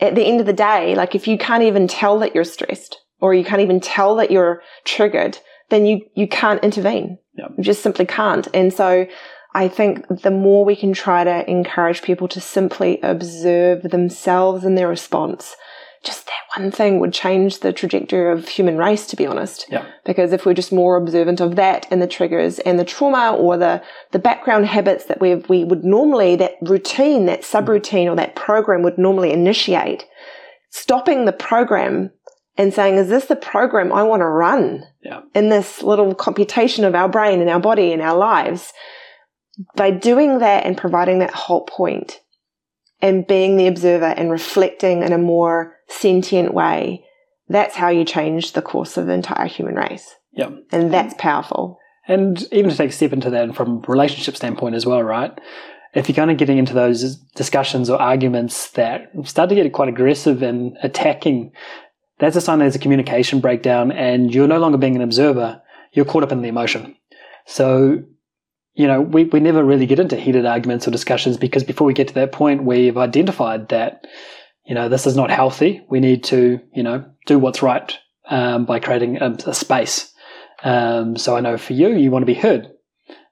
at 0.00 0.14
the 0.14 0.24
end 0.24 0.40
of 0.40 0.46
the 0.46 0.54
day, 0.54 0.94
like 0.94 1.14
if 1.14 1.28
you 1.28 1.36
can't 1.36 1.64
even 1.64 1.86
tell 1.86 2.18
that 2.20 2.34
you're 2.34 2.44
stressed 2.44 2.96
or 3.20 3.34
you 3.34 3.44
can't 3.44 3.62
even 3.62 3.80
tell 3.80 4.16
that 4.16 4.30
you're 4.30 4.62
triggered, 4.84 5.38
then 5.70 5.86
you, 5.86 6.00
you 6.14 6.28
can't 6.28 6.62
intervene. 6.62 7.18
Yep. 7.34 7.52
You 7.58 7.64
just 7.64 7.82
simply 7.82 8.06
can't. 8.06 8.48
And 8.54 8.72
so 8.72 9.06
I 9.54 9.68
think 9.68 10.06
the 10.22 10.30
more 10.30 10.64
we 10.64 10.76
can 10.76 10.92
try 10.92 11.24
to 11.24 11.50
encourage 11.50 12.02
people 12.02 12.28
to 12.28 12.40
simply 12.40 13.00
observe 13.02 13.82
themselves 13.82 14.64
and 14.64 14.76
their 14.76 14.88
response, 14.88 15.56
just 16.04 16.26
that 16.26 16.60
one 16.60 16.70
thing 16.70 17.00
would 17.00 17.12
change 17.12 17.58
the 17.58 17.72
trajectory 17.72 18.32
of 18.32 18.48
human 18.48 18.78
race, 18.78 19.06
to 19.06 19.16
be 19.16 19.26
honest. 19.26 19.66
Yeah. 19.68 19.84
Because 20.04 20.32
if 20.32 20.46
we're 20.46 20.54
just 20.54 20.72
more 20.72 20.96
observant 20.96 21.40
of 21.40 21.56
that 21.56 21.86
and 21.90 22.00
the 22.00 22.06
triggers 22.06 22.60
and 22.60 22.78
the 22.78 22.84
trauma 22.84 23.36
or 23.36 23.56
the, 23.56 23.82
the 24.12 24.18
background 24.18 24.66
habits 24.66 25.06
that 25.06 25.20
we 25.20 25.34
we 25.34 25.64
would 25.64 25.84
normally, 25.84 26.36
that 26.36 26.54
routine, 26.62 27.26
that 27.26 27.42
subroutine 27.42 28.10
or 28.10 28.16
that 28.16 28.36
program 28.36 28.82
would 28.82 28.96
normally 28.96 29.32
initiate, 29.32 30.06
stopping 30.70 31.24
the 31.24 31.32
program 31.32 32.10
and 32.58 32.74
saying, 32.74 32.96
is 32.96 33.08
this 33.08 33.26
the 33.26 33.36
program 33.36 33.92
I 33.92 34.02
want 34.02 34.20
to 34.20 34.26
run 34.26 34.84
Yeah. 35.02 35.20
in 35.34 35.48
this 35.48 35.82
little 35.82 36.14
computation 36.14 36.84
of 36.84 36.94
our 36.94 37.08
brain 37.08 37.40
and 37.40 37.48
our 37.48 37.60
body 37.60 37.92
and 37.92 38.02
our 38.02 38.16
lives? 38.16 38.72
By 39.74 39.90
doing 39.90 40.38
that 40.40 40.66
and 40.66 40.76
providing 40.76 41.20
that 41.20 41.32
whole 41.34 41.64
point 41.64 42.20
and 43.00 43.26
being 43.26 43.56
the 43.56 43.68
observer 43.68 44.06
and 44.06 44.30
reflecting 44.30 45.02
in 45.02 45.12
a 45.12 45.18
more 45.18 45.76
sentient 45.88 46.52
way, 46.52 47.04
that's 47.48 47.76
how 47.76 47.88
you 47.88 48.04
change 48.04 48.52
the 48.52 48.62
course 48.62 48.96
of 48.96 49.06
the 49.06 49.14
entire 49.14 49.46
human 49.46 49.74
race. 49.74 50.14
Yeah. 50.32 50.50
And 50.70 50.92
that's 50.92 51.14
powerful. 51.18 51.78
And 52.06 52.42
even 52.52 52.70
to 52.70 52.76
take 52.76 52.90
a 52.90 52.92
step 52.92 53.12
into 53.12 53.30
that 53.30 53.54
from 53.54 53.82
a 53.84 53.90
relationship 53.90 54.36
standpoint 54.36 54.74
as 54.74 54.86
well, 54.86 55.02
right? 55.02 55.36
If 55.94 56.08
you're 56.08 56.16
kind 56.16 56.30
of 56.30 56.36
getting 56.36 56.58
into 56.58 56.74
those 56.74 57.16
discussions 57.34 57.88
or 57.88 58.00
arguments 58.00 58.70
that 58.72 59.10
start 59.24 59.48
to 59.48 59.54
get 59.54 59.72
quite 59.72 59.88
aggressive 59.88 60.42
and 60.42 60.76
attacking, 60.82 61.52
that's 62.18 62.36
a 62.36 62.40
sign 62.40 62.58
there's 62.58 62.74
a 62.74 62.80
communication 62.80 63.40
breakdown 63.40 63.92
and 63.92 64.34
you're 64.34 64.48
no 64.48 64.58
longer 64.58 64.78
being 64.78 64.96
an 64.96 65.02
observer, 65.02 65.62
you're 65.92 66.04
caught 66.04 66.22
up 66.22 66.32
in 66.32 66.42
the 66.42 66.48
emotion. 66.48 66.96
So, 67.46 68.02
you 68.74 68.86
know, 68.86 69.00
we, 69.00 69.24
we 69.24 69.40
never 69.40 69.64
really 69.64 69.86
get 69.86 69.98
into 69.98 70.16
heated 70.16 70.46
arguments 70.46 70.86
or 70.86 70.90
discussions 70.90 71.36
because 71.36 71.64
before 71.64 71.86
we 71.86 71.94
get 71.94 72.08
to 72.08 72.14
that 72.14 72.32
point, 72.32 72.64
we've 72.64 72.96
identified 72.96 73.68
that, 73.70 74.06
you 74.66 74.74
know, 74.74 74.88
this 74.88 75.06
is 75.06 75.16
not 75.16 75.30
healthy. 75.30 75.84
We 75.88 76.00
need 76.00 76.24
to, 76.24 76.60
you 76.74 76.82
know, 76.82 77.04
do 77.26 77.38
what's 77.38 77.62
right 77.62 77.96
um, 78.28 78.66
by 78.66 78.80
creating 78.80 79.18
a, 79.18 79.36
a 79.46 79.54
space. 79.54 80.12
Um, 80.62 81.16
so 81.16 81.36
I 81.36 81.40
know 81.40 81.56
for 81.56 81.72
you, 81.72 81.88
you 81.90 82.10
want 82.10 82.22
to 82.22 82.26
be 82.26 82.34
heard. 82.34 82.70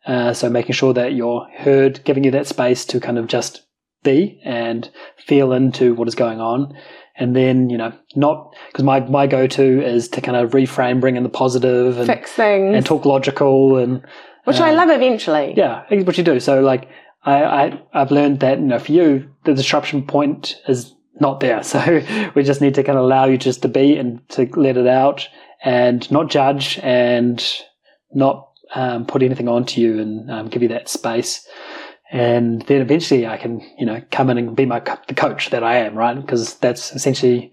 Uh, 0.06 0.32
so 0.32 0.48
making 0.48 0.72
sure 0.72 0.94
that 0.94 1.14
you're 1.14 1.48
heard, 1.56 2.02
giving 2.04 2.24
you 2.24 2.30
that 2.30 2.46
space 2.46 2.84
to 2.86 3.00
kind 3.00 3.18
of 3.18 3.26
just 3.26 3.66
be 4.04 4.40
and 4.44 4.88
feel 5.18 5.52
into 5.52 5.94
what 5.94 6.08
is 6.08 6.14
going 6.14 6.40
on. 6.40 6.76
And 7.18 7.34
then, 7.34 7.70
you 7.70 7.78
know, 7.78 7.92
not 8.14 8.54
because 8.66 8.84
my, 8.84 9.00
my 9.00 9.26
go 9.26 9.46
to 9.46 9.82
is 9.82 10.08
to 10.08 10.20
kind 10.20 10.36
of 10.36 10.50
reframe, 10.50 11.00
bring 11.00 11.16
in 11.16 11.22
the 11.22 11.28
positive 11.28 11.98
and, 11.98 12.06
Fix 12.06 12.32
things, 12.32 12.76
and 12.76 12.84
talk 12.84 13.04
logical 13.04 13.78
and 13.78 14.04
which 14.44 14.60
I 14.60 14.70
um, 14.70 14.76
love 14.76 14.90
eventually. 14.90 15.54
yeah, 15.56 15.84
I 15.90 15.96
what 16.02 16.16
you 16.18 16.24
do. 16.24 16.38
So 16.40 16.60
like 16.60 16.88
I, 17.24 17.44
I 17.44 17.82
I've 17.92 18.10
learned 18.10 18.40
that 18.40 18.58
you 18.58 18.66
know 18.66 18.78
for 18.78 18.92
you 18.92 19.30
the 19.44 19.54
disruption 19.54 20.06
point 20.06 20.60
is 20.68 20.94
not 21.20 21.40
there. 21.40 21.62
So 21.64 22.02
we 22.34 22.42
just 22.42 22.60
need 22.60 22.74
to 22.76 22.84
kind 22.84 22.98
of 22.98 23.04
allow 23.04 23.24
you 23.24 23.38
just 23.38 23.62
to 23.62 23.68
be 23.68 23.96
and 23.96 24.26
to 24.30 24.48
let 24.54 24.76
it 24.76 24.86
out 24.86 25.28
and 25.64 26.08
not 26.10 26.30
judge 26.30 26.78
and 26.82 27.44
not 28.14 28.50
um, 28.74 29.06
put 29.06 29.22
anything 29.22 29.48
onto 29.48 29.80
you 29.80 30.00
and 30.00 30.30
um, 30.30 30.48
give 30.48 30.62
you 30.62 30.68
that 30.68 30.88
space. 30.88 31.46
And 32.12 32.62
then 32.62 32.80
eventually 32.82 33.26
I 33.26 33.36
can, 33.36 33.60
you 33.78 33.86
know, 33.86 34.00
come 34.10 34.30
in 34.30 34.38
and 34.38 34.56
be 34.56 34.64
my 34.64 34.80
the 35.08 35.14
coach 35.14 35.50
that 35.50 35.64
I 35.64 35.78
am, 35.78 35.96
right? 35.96 36.14
Because 36.14 36.54
that's 36.54 36.92
essentially 36.92 37.52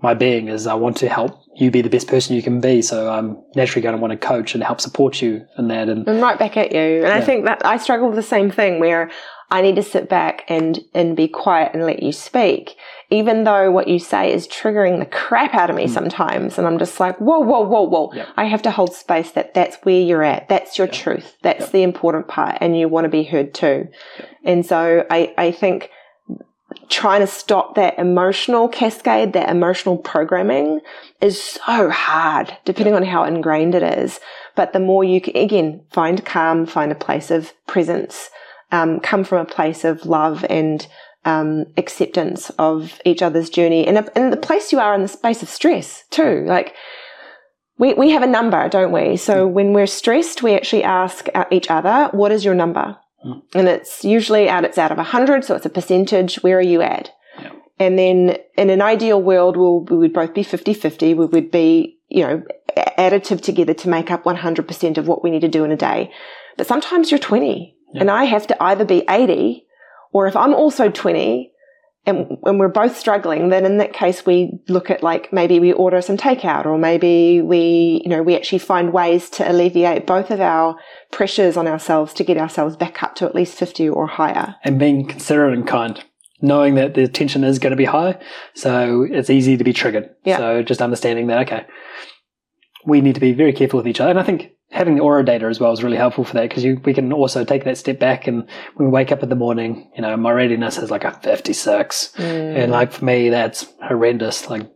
my 0.00 0.14
being 0.14 0.48
is 0.48 0.66
I 0.66 0.74
want 0.74 0.96
to 0.98 1.08
help 1.08 1.42
you 1.56 1.70
be 1.70 1.82
the 1.82 1.90
best 1.90 2.06
person 2.06 2.36
you 2.36 2.42
can 2.42 2.60
be. 2.60 2.82
So 2.82 3.10
I'm 3.10 3.42
naturally 3.56 3.82
going 3.82 3.96
to 3.96 4.00
want 4.00 4.12
to 4.12 4.16
coach 4.16 4.54
and 4.54 4.62
help 4.62 4.80
support 4.80 5.20
you 5.20 5.44
in 5.58 5.68
that. 5.68 5.88
And 5.88 6.08
I'm 6.08 6.20
right 6.20 6.38
back 6.38 6.56
at 6.56 6.72
you. 6.72 7.04
And 7.04 7.12
I 7.12 7.20
think 7.20 7.44
that 7.46 7.66
I 7.66 7.78
struggle 7.78 8.06
with 8.06 8.16
the 8.16 8.22
same 8.22 8.50
thing 8.50 8.78
where 8.78 9.10
I 9.50 9.62
need 9.62 9.76
to 9.76 9.82
sit 9.82 10.08
back 10.08 10.44
and, 10.48 10.78
and 10.94 11.16
be 11.16 11.26
quiet 11.26 11.72
and 11.74 11.84
let 11.84 12.02
you 12.02 12.12
speak, 12.12 12.76
even 13.10 13.44
though 13.44 13.70
what 13.70 13.88
you 13.88 13.98
say 13.98 14.32
is 14.32 14.46
triggering 14.46 14.98
the 14.98 15.06
crap 15.06 15.54
out 15.54 15.70
of 15.70 15.76
me 15.76 15.86
sometimes. 15.88 16.58
And 16.58 16.66
I'm 16.66 16.78
just 16.78 17.00
like, 17.00 17.16
whoa, 17.18 17.40
whoa, 17.40 17.60
whoa, 17.60 17.82
whoa. 17.82 18.12
Yeah. 18.12 18.26
I 18.36 18.44
have 18.44 18.62
to 18.62 18.70
hold 18.70 18.94
space 18.94 19.30
that 19.30 19.54
that's 19.54 19.76
where 19.82 20.00
you're 20.00 20.22
at. 20.22 20.48
That's 20.48 20.76
your 20.76 20.86
truth. 20.86 21.36
That's 21.42 21.66
Yeah. 21.66 21.70
the 21.72 21.82
important 21.84 22.28
part. 22.28 22.58
And 22.60 22.78
you 22.78 22.88
want 22.88 23.06
to 23.06 23.08
be 23.08 23.22
heard 23.24 23.54
too. 23.54 23.88
And 24.44 24.64
so 24.66 25.06
I, 25.10 25.32
I 25.38 25.52
think 25.52 25.90
trying 26.90 27.20
to 27.20 27.26
stop 27.26 27.76
that 27.76 27.98
emotional 27.98 28.68
cascade, 28.68 29.32
that 29.32 29.48
emotional 29.48 29.96
programming 29.96 30.80
is 31.22 31.42
so 31.42 31.88
hard, 31.88 32.56
depending 32.66 32.94
on 32.94 33.04
how 33.04 33.24
ingrained 33.24 33.74
it 33.74 33.82
is. 33.82 34.20
But 34.54 34.74
the 34.74 34.80
more 34.80 35.02
you 35.02 35.20
can, 35.22 35.34
again, 35.34 35.82
find 35.92 36.24
calm, 36.26 36.66
find 36.66 36.92
a 36.92 36.94
place 36.94 37.30
of 37.30 37.54
presence, 37.66 38.28
um, 38.70 39.00
come 39.00 39.24
from 39.24 39.38
a 39.38 39.50
place 39.50 39.84
of 39.84 40.04
love 40.04 40.44
and 40.50 40.86
um, 41.28 41.66
acceptance 41.76 42.50
of 42.58 43.00
each 43.04 43.22
other's 43.22 43.50
journey 43.50 43.86
and, 43.86 44.08
and 44.16 44.32
the 44.32 44.36
place 44.36 44.72
you 44.72 44.78
are 44.80 44.94
in 44.94 45.02
the 45.02 45.08
space 45.08 45.42
of 45.42 45.48
stress 45.48 46.04
too. 46.10 46.44
Like, 46.46 46.74
we, 47.78 47.94
we 47.94 48.10
have 48.10 48.22
a 48.22 48.26
number, 48.26 48.68
don't 48.68 48.92
we? 48.92 49.16
So 49.16 49.46
when 49.46 49.72
we're 49.72 49.86
stressed, 49.86 50.42
we 50.42 50.54
actually 50.54 50.84
ask 50.84 51.28
uh, 51.34 51.44
each 51.50 51.70
other, 51.70 52.08
what 52.12 52.32
is 52.32 52.44
your 52.44 52.54
number? 52.54 52.96
Mm. 53.24 53.42
And 53.54 53.68
it's 53.68 54.04
usually 54.04 54.48
out, 54.48 54.64
it's 54.64 54.78
out 54.78 54.90
of 54.90 54.98
a 54.98 55.02
100, 55.02 55.44
so 55.44 55.54
it's 55.54 55.66
a 55.66 55.70
percentage. 55.70 56.36
Where 56.36 56.58
are 56.58 56.70
you 56.74 56.82
at? 56.82 57.10
Yeah. 57.38 57.52
And 57.78 57.98
then 57.98 58.38
in 58.56 58.70
an 58.70 58.82
ideal 58.82 59.22
world, 59.22 59.56
we'll, 59.56 59.80
we 59.84 59.98
would 59.98 60.12
both 60.12 60.34
be 60.34 60.42
50 60.42 60.74
50. 60.74 61.14
We 61.14 61.26
would 61.26 61.50
be, 61.50 61.98
you 62.08 62.26
know, 62.26 62.42
additive 62.98 63.40
together 63.42 63.74
to 63.74 63.88
make 63.88 64.10
up 64.10 64.24
100% 64.24 64.98
of 64.98 65.06
what 65.06 65.22
we 65.22 65.30
need 65.30 65.42
to 65.42 65.48
do 65.48 65.64
in 65.64 65.70
a 65.70 65.76
day. 65.76 66.10
But 66.56 66.66
sometimes 66.66 67.10
you're 67.10 67.20
20 67.20 67.76
Yeah. 67.92 68.00
and 68.00 68.10
I 68.10 68.24
have 68.24 68.46
to 68.48 68.62
either 68.62 68.84
be 68.84 69.04
80 69.08 69.67
or 70.18 70.26
if 70.26 70.34
I'm 70.34 70.52
also 70.52 70.90
20 70.90 71.52
and, 72.04 72.38
and 72.44 72.58
we're 72.58 72.66
both 72.66 72.98
struggling, 72.98 73.50
then 73.50 73.64
in 73.64 73.78
that 73.78 73.92
case, 73.92 74.26
we 74.26 74.58
look 74.66 74.90
at 74.90 75.00
like 75.00 75.32
maybe 75.32 75.60
we 75.60 75.72
order 75.72 76.02
some 76.02 76.16
takeout 76.16 76.66
or 76.66 76.76
maybe 76.76 77.40
we, 77.40 78.00
you 78.02 78.10
know, 78.10 78.20
we 78.20 78.34
actually 78.34 78.58
find 78.58 78.92
ways 78.92 79.30
to 79.30 79.48
alleviate 79.48 80.08
both 80.08 80.32
of 80.32 80.40
our 80.40 80.76
pressures 81.12 81.56
on 81.56 81.68
ourselves 81.68 82.12
to 82.14 82.24
get 82.24 82.36
ourselves 82.36 82.74
back 82.74 83.00
up 83.00 83.14
to 83.14 83.26
at 83.26 83.34
least 83.36 83.56
50 83.56 83.90
or 83.90 84.08
higher. 84.08 84.56
and 84.64 84.76
being 84.76 85.06
considerate 85.06 85.54
and 85.54 85.68
kind, 85.68 86.02
knowing 86.42 86.74
that 86.74 86.94
the 86.94 87.06
tension 87.06 87.44
is 87.44 87.60
going 87.60 87.70
to 87.70 87.76
be 87.76 87.84
high. 87.84 88.18
So 88.54 89.06
it's 89.08 89.30
easy 89.30 89.56
to 89.56 89.62
be 89.62 89.72
triggered. 89.72 90.10
Yeah. 90.24 90.38
So 90.38 90.62
just 90.64 90.82
understanding 90.82 91.28
that, 91.28 91.46
okay, 91.46 91.64
we 92.84 93.02
need 93.02 93.14
to 93.14 93.20
be 93.20 93.34
very 93.34 93.52
careful 93.52 93.76
with 93.76 93.86
each 93.86 94.00
other. 94.00 94.10
And 94.10 94.18
I 94.18 94.24
think 94.24 94.50
having 94.70 94.96
the 94.96 95.02
Oura 95.02 95.24
data 95.24 95.46
as 95.46 95.58
well 95.58 95.72
is 95.72 95.82
really 95.82 95.96
helpful 95.96 96.24
for 96.24 96.34
that 96.34 96.48
because 96.48 96.64
we 96.64 96.92
can 96.92 97.12
also 97.12 97.44
take 97.44 97.64
that 97.64 97.78
step 97.78 97.98
back. 97.98 98.26
And 98.26 98.46
when 98.74 98.88
we 98.88 98.92
wake 98.92 99.10
up 99.10 99.22
in 99.22 99.28
the 99.28 99.34
morning, 99.34 99.90
you 99.94 100.02
know, 100.02 100.16
my 100.16 100.30
readiness 100.30 100.76
is 100.78 100.90
like 100.90 101.04
a 101.04 101.12
56. 101.12 102.12
And 102.54 102.72
like 102.72 102.92
for 102.92 103.04
me, 103.04 103.30
that's 103.30 103.66
horrendous. 103.82 104.48
Like, 104.50 104.70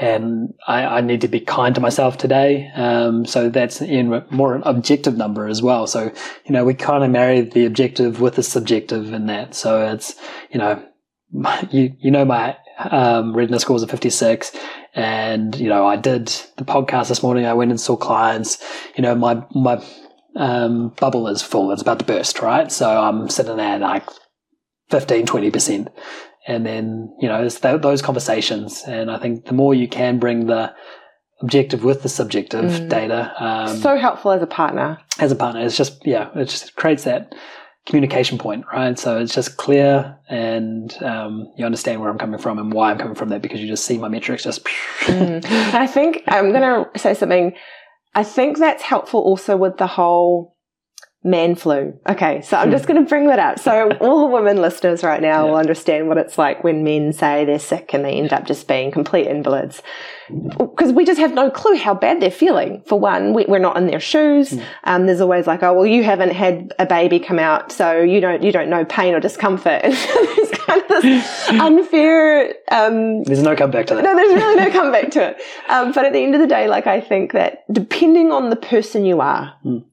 and 0.00 0.52
I, 0.66 0.84
I 0.84 1.00
need 1.00 1.22
to 1.22 1.28
be 1.28 1.40
kind 1.40 1.74
to 1.74 1.80
myself 1.80 2.18
today. 2.18 2.70
Um, 2.74 3.24
so 3.24 3.48
that's 3.48 3.80
in 3.80 4.22
more 4.30 4.54
an 4.54 4.62
objective 4.64 5.16
number 5.16 5.48
as 5.48 5.62
well. 5.62 5.86
So, 5.86 6.12
you 6.44 6.52
know, 6.52 6.64
we 6.64 6.74
kind 6.74 7.02
of 7.02 7.10
marry 7.10 7.40
the 7.40 7.64
objective 7.64 8.20
with 8.20 8.36
the 8.36 8.42
subjective 8.42 9.12
in 9.12 9.26
that. 9.26 9.54
So 9.54 9.92
it's, 9.92 10.14
you 10.50 10.58
know, 10.58 10.82
you, 11.70 11.94
you 11.98 12.10
know, 12.10 12.24
my, 12.26 12.56
um, 12.90 13.34
readiness 13.36 13.62
scores 13.62 13.82
are 13.82 13.86
56 13.88 14.56
and, 14.94 15.54
you 15.56 15.68
know, 15.68 15.86
I 15.86 15.96
did 15.96 16.26
the 16.56 16.64
podcast 16.64 17.08
this 17.08 17.22
morning. 17.22 17.46
I 17.46 17.54
went 17.54 17.70
and 17.70 17.80
saw 17.80 17.96
clients, 17.96 18.62
you 18.96 19.02
know, 19.02 19.14
my, 19.14 19.42
my, 19.54 19.82
um, 20.36 20.90
bubble 21.00 21.28
is 21.28 21.42
full. 21.42 21.70
It's 21.72 21.82
about 21.82 21.98
to 21.98 22.04
burst, 22.04 22.40
right? 22.40 22.70
So 22.72 22.88
I'm 22.88 23.28
sitting 23.28 23.56
there 23.56 23.78
like 23.78 24.04
15, 24.90 25.26
20%. 25.26 25.88
And 26.48 26.66
then, 26.66 27.14
you 27.20 27.28
know, 27.28 27.42
it's 27.44 27.60
th- 27.60 27.82
those 27.82 28.02
conversations. 28.02 28.82
And 28.86 29.10
I 29.10 29.18
think 29.18 29.44
the 29.46 29.52
more 29.54 29.74
you 29.74 29.88
can 29.88 30.18
bring 30.18 30.46
the 30.46 30.74
objective 31.40 31.84
with 31.84 32.02
the 32.02 32.08
subjective 32.08 32.64
Mm. 32.70 32.88
data 32.88 33.32
um, 33.38 33.76
so 33.76 33.96
helpful 33.96 34.30
as 34.30 34.42
a 34.42 34.46
partner. 34.46 34.98
as 35.18 35.32
a 35.32 35.36
partner, 35.36 35.60
it's 35.60 35.76
just, 35.76 36.06
yeah, 36.06 36.28
it 36.36 36.44
just 36.48 36.74
creates 36.76 37.04
that 37.04 37.34
communication 37.86 38.38
point, 38.38 38.64
right? 38.72 38.98
So 38.98 39.18
it's 39.18 39.34
just 39.34 39.56
clear 39.56 40.16
and 40.28 40.92
um, 41.02 41.52
you 41.56 41.64
understand 41.64 42.00
where 42.00 42.10
I'm 42.10 42.18
coming 42.18 42.38
from 42.38 42.58
and 42.58 42.72
why 42.72 42.90
I'm 42.90 42.98
coming 42.98 43.14
from 43.14 43.28
there 43.28 43.40
because 43.40 43.60
you 43.60 43.66
just 43.66 43.84
see 43.84 43.98
my 43.98 44.08
metrics 44.08 44.44
just. 44.44 44.64
Mm. 45.02 45.44
I 45.74 45.86
think 45.86 46.22
I'm 46.28 46.52
going 46.52 46.62
to 46.62 46.98
say 46.98 47.14
something. 47.14 47.54
I 48.14 48.24
think 48.24 48.58
that's 48.58 48.82
helpful 48.82 49.20
also 49.20 49.56
with 49.56 49.78
the 49.78 49.86
whole 49.86 50.51
man 51.24 51.54
flu. 51.54 51.96
Okay, 52.08 52.42
so 52.42 52.56
I'm 52.56 52.70
just 52.70 52.86
going 52.86 53.02
to 53.02 53.08
bring 53.08 53.28
that 53.28 53.38
up. 53.38 53.58
So 53.58 53.90
all 54.00 54.26
the 54.26 54.34
women 54.34 54.60
listeners 54.60 55.02
right 55.04 55.22
now 55.22 55.46
will 55.46 55.56
understand 55.56 56.08
what 56.08 56.18
it's 56.18 56.36
like 56.38 56.64
when 56.64 56.82
men 56.82 57.12
say 57.12 57.44
they're 57.44 57.58
sick 57.58 57.94
and 57.94 58.04
they 58.04 58.14
end 58.14 58.32
up 58.32 58.44
just 58.46 58.66
being 58.66 58.90
complete 58.90 59.26
invalids. 59.28 59.82
Because 60.58 60.92
we 60.92 61.04
just 61.04 61.20
have 61.20 61.34
no 61.34 61.50
clue 61.50 61.76
how 61.76 61.94
bad 61.94 62.20
they're 62.20 62.30
feeling. 62.30 62.82
For 62.86 62.98
one, 62.98 63.34
we, 63.34 63.44
we're 63.46 63.58
not 63.58 63.76
in 63.76 63.86
their 63.86 64.00
shoes. 64.00 64.58
Um, 64.84 65.06
there's 65.06 65.20
always 65.20 65.46
like, 65.46 65.62
oh 65.62 65.74
well, 65.74 65.86
you 65.86 66.02
haven't 66.04 66.32
had 66.32 66.72
a 66.78 66.86
baby 66.86 67.18
come 67.20 67.38
out, 67.38 67.70
so 67.70 68.00
you 68.00 68.20
don't 68.20 68.42
you 68.42 68.50
don't 68.50 68.70
know 68.70 68.84
pain 68.84 69.14
or 69.14 69.20
discomfort. 69.20 69.82
And 70.22 70.28
there's 70.38 70.50
kind 70.52 70.82
of 70.82 71.02
this 71.02 71.48
unfair 71.48 72.54
um, 72.70 73.24
There's 73.24 73.42
no 73.42 73.54
comeback 73.56 73.86
to 73.88 73.94
that. 73.96 74.02
no, 74.04 74.14
there's 74.14 74.32
really 74.34 74.56
no 74.56 74.70
comeback 74.70 75.10
to 75.12 75.30
it. 75.30 75.42
Um, 75.68 75.92
but 75.92 76.04
at 76.04 76.12
the 76.12 76.20
end 76.20 76.34
of 76.34 76.40
the 76.40 76.46
day, 76.46 76.68
like 76.68 76.86
I 76.86 77.00
think 77.00 77.32
that 77.32 77.64
depending 77.72 78.30
on 78.30 78.48
the 78.50 78.56
person 78.56 79.04
you 79.04 79.20
are, 79.20 79.52
Mm. 79.64 79.84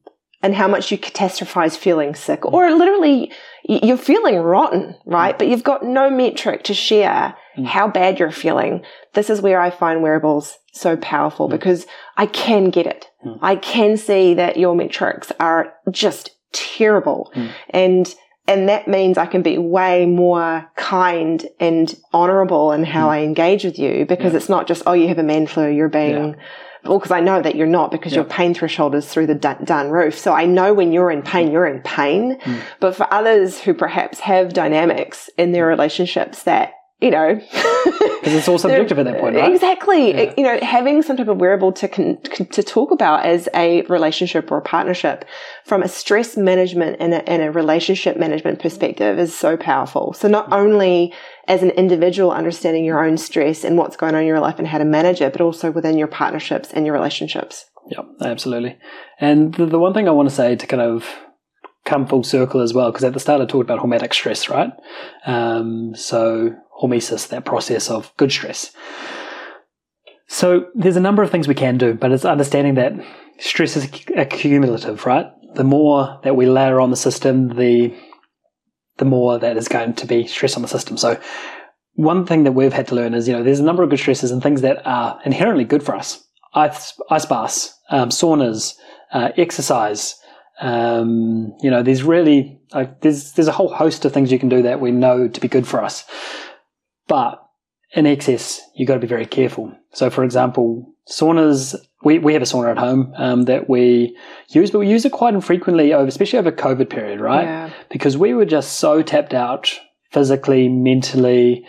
And 0.42 0.54
how 0.54 0.66
much 0.68 0.90
you 0.90 0.98
catastrophize 0.98 1.76
feeling 1.76 2.14
sick 2.14 2.44
or 2.46 2.70
literally 2.70 3.30
you're 3.64 3.96
feeling 3.96 4.36
rotten, 4.36 4.96
right? 5.04 5.38
But 5.38 5.48
you've 5.48 5.62
got 5.62 5.84
no 5.84 6.08
metric 6.10 6.64
to 6.64 6.74
share 6.74 7.36
mm. 7.56 7.66
how 7.66 7.88
bad 7.88 8.18
you're 8.18 8.30
feeling. 8.30 8.82
This 9.12 9.28
is 9.28 9.42
where 9.42 9.60
I 9.60 9.70
find 9.70 10.02
wearables 10.02 10.58
so 10.72 10.96
powerful 10.96 11.48
mm. 11.48 11.52
because 11.52 11.86
I 12.16 12.26
can 12.26 12.70
get 12.70 12.86
it. 12.86 13.06
Mm. 13.24 13.38
I 13.42 13.56
can 13.56 13.96
see 13.96 14.34
that 14.34 14.56
your 14.56 14.74
metrics 14.74 15.30
are 15.38 15.74
just 15.90 16.30
terrible 16.52 17.32
and 17.68 18.12
and 18.48 18.68
that 18.68 18.88
means 18.88 19.16
I 19.16 19.26
can 19.26 19.42
be 19.42 19.58
way 19.58 20.06
more 20.06 20.68
kind 20.74 21.46
and 21.60 21.94
honorable 22.12 22.72
in 22.72 22.82
how. 22.82 23.08
I 23.08 23.20
engage 23.20 23.62
with 23.62 23.78
you 23.78 24.04
because 24.06 24.32
yeah. 24.32 24.38
it's 24.38 24.48
not 24.48 24.66
just, 24.66 24.82
oh, 24.86 24.92
you 24.92 25.06
have 25.06 25.18
a 25.18 25.22
man 25.22 25.46
flu, 25.46 25.68
you're 25.68 25.88
being, 25.88 26.30
yeah. 26.30 26.40
Well, 26.84 26.98
because 26.98 27.10
I 27.10 27.20
know 27.20 27.42
that 27.42 27.56
you're 27.56 27.66
not 27.66 27.90
because 27.90 28.14
your 28.14 28.24
pain 28.24 28.54
threshold 28.54 28.94
is 28.94 29.06
through 29.06 29.26
the 29.26 29.34
done 29.34 29.90
roof. 29.90 30.18
So 30.18 30.32
I 30.32 30.46
know 30.46 30.72
when 30.72 30.92
you're 30.92 31.10
in 31.10 31.22
pain, 31.22 31.50
you're 31.50 31.66
in 31.66 31.80
pain. 31.82 32.38
Mm. 32.40 32.60
But 32.80 32.96
for 32.96 33.12
others 33.12 33.60
who 33.60 33.74
perhaps 33.74 34.20
have 34.20 34.52
dynamics 34.52 35.28
in 35.36 35.52
their 35.52 35.66
relationships 35.66 36.44
that 36.44 36.74
you 37.00 37.10
know, 37.10 37.34
because 37.34 38.34
it's 38.34 38.48
all 38.48 38.58
subjective 38.66 38.98
at 38.98 39.06
that 39.06 39.20
point, 39.20 39.36
right? 39.36 39.52
Exactly. 39.52 40.10
Yeah. 40.10 40.34
You 40.36 40.42
know, 40.42 40.58
having 40.60 41.00
some 41.02 41.16
type 41.16 41.28
of 41.28 41.38
wearable 41.38 41.72
to 41.72 41.88
con- 41.88 42.18
to 42.22 42.62
talk 42.62 42.90
about 42.90 43.24
as 43.24 43.48
a 43.54 43.82
relationship 43.82 44.50
or 44.52 44.58
a 44.58 44.62
partnership 44.62 45.24
from 45.64 45.82
a 45.82 45.88
stress 45.88 46.36
management 46.36 46.98
and 47.00 47.14
a, 47.14 47.28
and 47.28 47.42
a 47.42 47.50
relationship 47.50 48.18
management 48.18 48.60
perspective 48.60 49.18
is 49.18 49.34
so 49.36 49.56
powerful. 49.56 50.12
So 50.12 50.28
not 50.28 50.52
only 50.52 51.14
as 51.48 51.62
an 51.62 51.70
individual 51.70 52.32
understanding 52.32 52.84
your 52.84 53.04
own 53.04 53.16
stress 53.16 53.64
and 53.64 53.78
what's 53.78 53.96
going 53.96 54.14
on 54.14 54.20
in 54.20 54.26
your 54.26 54.40
life 54.40 54.58
and 54.58 54.68
how 54.68 54.78
to 54.78 54.84
manage 54.84 55.20
it, 55.22 55.32
but 55.32 55.40
also 55.40 55.70
within 55.70 55.96
your 55.96 56.06
partnerships 56.06 56.70
and 56.72 56.84
your 56.84 56.94
relationships. 56.94 57.64
Yeah, 57.90 58.02
absolutely. 58.20 58.78
And 59.20 59.54
the, 59.54 59.66
the 59.66 59.78
one 59.78 59.94
thing 59.94 60.06
I 60.06 60.12
want 60.12 60.28
to 60.28 60.34
say 60.34 60.54
to 60.54 60.66
kind 60.66 60.82
of 60.82 61.08
come 61.84 62.06
full 62.06 62.22
circle 62.22 62.60
as 62.60 62.74
well, 62.74 62.90
because 62.90 63.04
at 63.04 63.14
the 63.14 63.20
start 63.20 63.40
I 63.40 63.46
talked 63.46 63.64
about 63.68 63.80
hormetic 63.80 64.12
stress, 64.12 64.48
right? 64.48 64.70
Um, 65.26 65.94
so 65.94 66.54
hormesis, 66.80 67.28
that 67.28 67.44
process 67.44 67.90
of 67.90 68.12
good 68.16 68.32
stress. 68.32 68.72
So 70.28 70.66
there's 70.74 70.96
a 70.96 71.00
number 71.00 71.22
of 71.22 71.30
things 71.30 71.48
we 71.48 71.54
can 71.54 71.76
do, 71.76 71.94
but 71.94 72.12
it's 72.12 72.24
understanding 72.24 72.74
that 72.74 72.92
stress 73.38 73.76
is 73.76 73.88
accumulative, 74.16 75.04
right? 75.04 75.26
The 75.54 75.64
more 75.64 76.20
that 76.22 76.36
we 76.36 76.46
layer 76.46 76.80
on 76.80 76.90
the 76.90 76.96
system, 76.96 77.56
the 77.56 77.94
the 78.98 79.04
more 79.04 79.38
that 79.38 79.56
is 79.56 79.66
going 79.66 79.94
to 79.94 80.06
be 80.06 80.26
stress 80.26 80.56
on 80.56 80.62
the 80.62 80.68
system. 80.68 80.96
So 80.96 81.18
one 81.94 82.26
thing 82.26 82.44
that 82.44 82.52
we've 82.52 82.72
had 82.72 82.86
to 82.88 82.94
learn 82.94 83.14
is, 83.14 83.26
you 83.26 83.34
know, 83.34 83.42
there's 83.42 83.58
a 83.58 83.64
number 83.64 83.82
of 83.82 83.90
good 83.90 83.98
stresses 83.98 84.30
and 84.30 84.42
things 84.42 84.60
that 84.60 84.86
are 84.86 85.18
inherently 85.24 85.64
good 85.64 85.82
for 85.82 85.94
us. 85.94 86.22
Ice, 86.54 86.92
ice 87.10 87.26
baths, 87.26 87.74
um, 87.90 88.10
saunas, 88.10 88.74
uh, 89.12 89.30
exercise. 89.36 90.14
Um, 90.60 91.54
you 91.62 91.70
know, 91.70 91.82
there's 91.82 92.02
really 92.02 92.60
there's 93.00 93.32
there's 93.32 93.48
a 93.48 93.52
whole 93.52 93.72
host 93.72 94.04
of 94.04 94.12
things 94.12 94.30
you 94.30 94.38
can 94.38 94.48
do 94.48 94.62
that 94.62 94.80
we 94.80 94.92
know 94.92 95.28
to 95.28 95.40
be 95.40 95.48
good 95.48 95.66
for 95.66 95.82
us. 95.82 96.04
But 97.10 97.44
in 97.92 98.06
excess, 98.06 98.60
you've 98.76 98.86
got 98.86 98.94
to 98.94 99.00
be 99.00 99.08
very 99.08 99.26
careful. 99.26 99.76
So, 99.92 100.10
for 100.10 100.22
example, 100.22 100.86
saunas, 101.10 101.74
we, 102.04 102.20
we 102.20 102.34
have 102.34 102.42
a 102.42 102.44
sauna 102.44 102.70
at 102.70 102.78
home 102.78 103.12
um, 103.16 103.42
that 103.46 103.68
we 103.68 104.16
use, 104.50 104.70
but 104.70 104.78
we 104.78 104.88
use 104.88 105.04
it 105.04 105.10
quite 105.10 105.34
infrequently, 105.34 105.92
over, 105.92 106.06
especially 106.06 106.38
over 106.38 106.52
COVID 106.52 106.88
period, 106.88 107.20
right? 107.20 107.42
Yeah. 107.42 107.70
Because 107.90 108.16
we 108.16 108.32
were 108.32 108.44
just 108.44 108.78
so 108.78 109.02
tapped 109.02 109.34
out 109.34 109.76
physically, 110.12 110.68
mentally. 110.68 111.66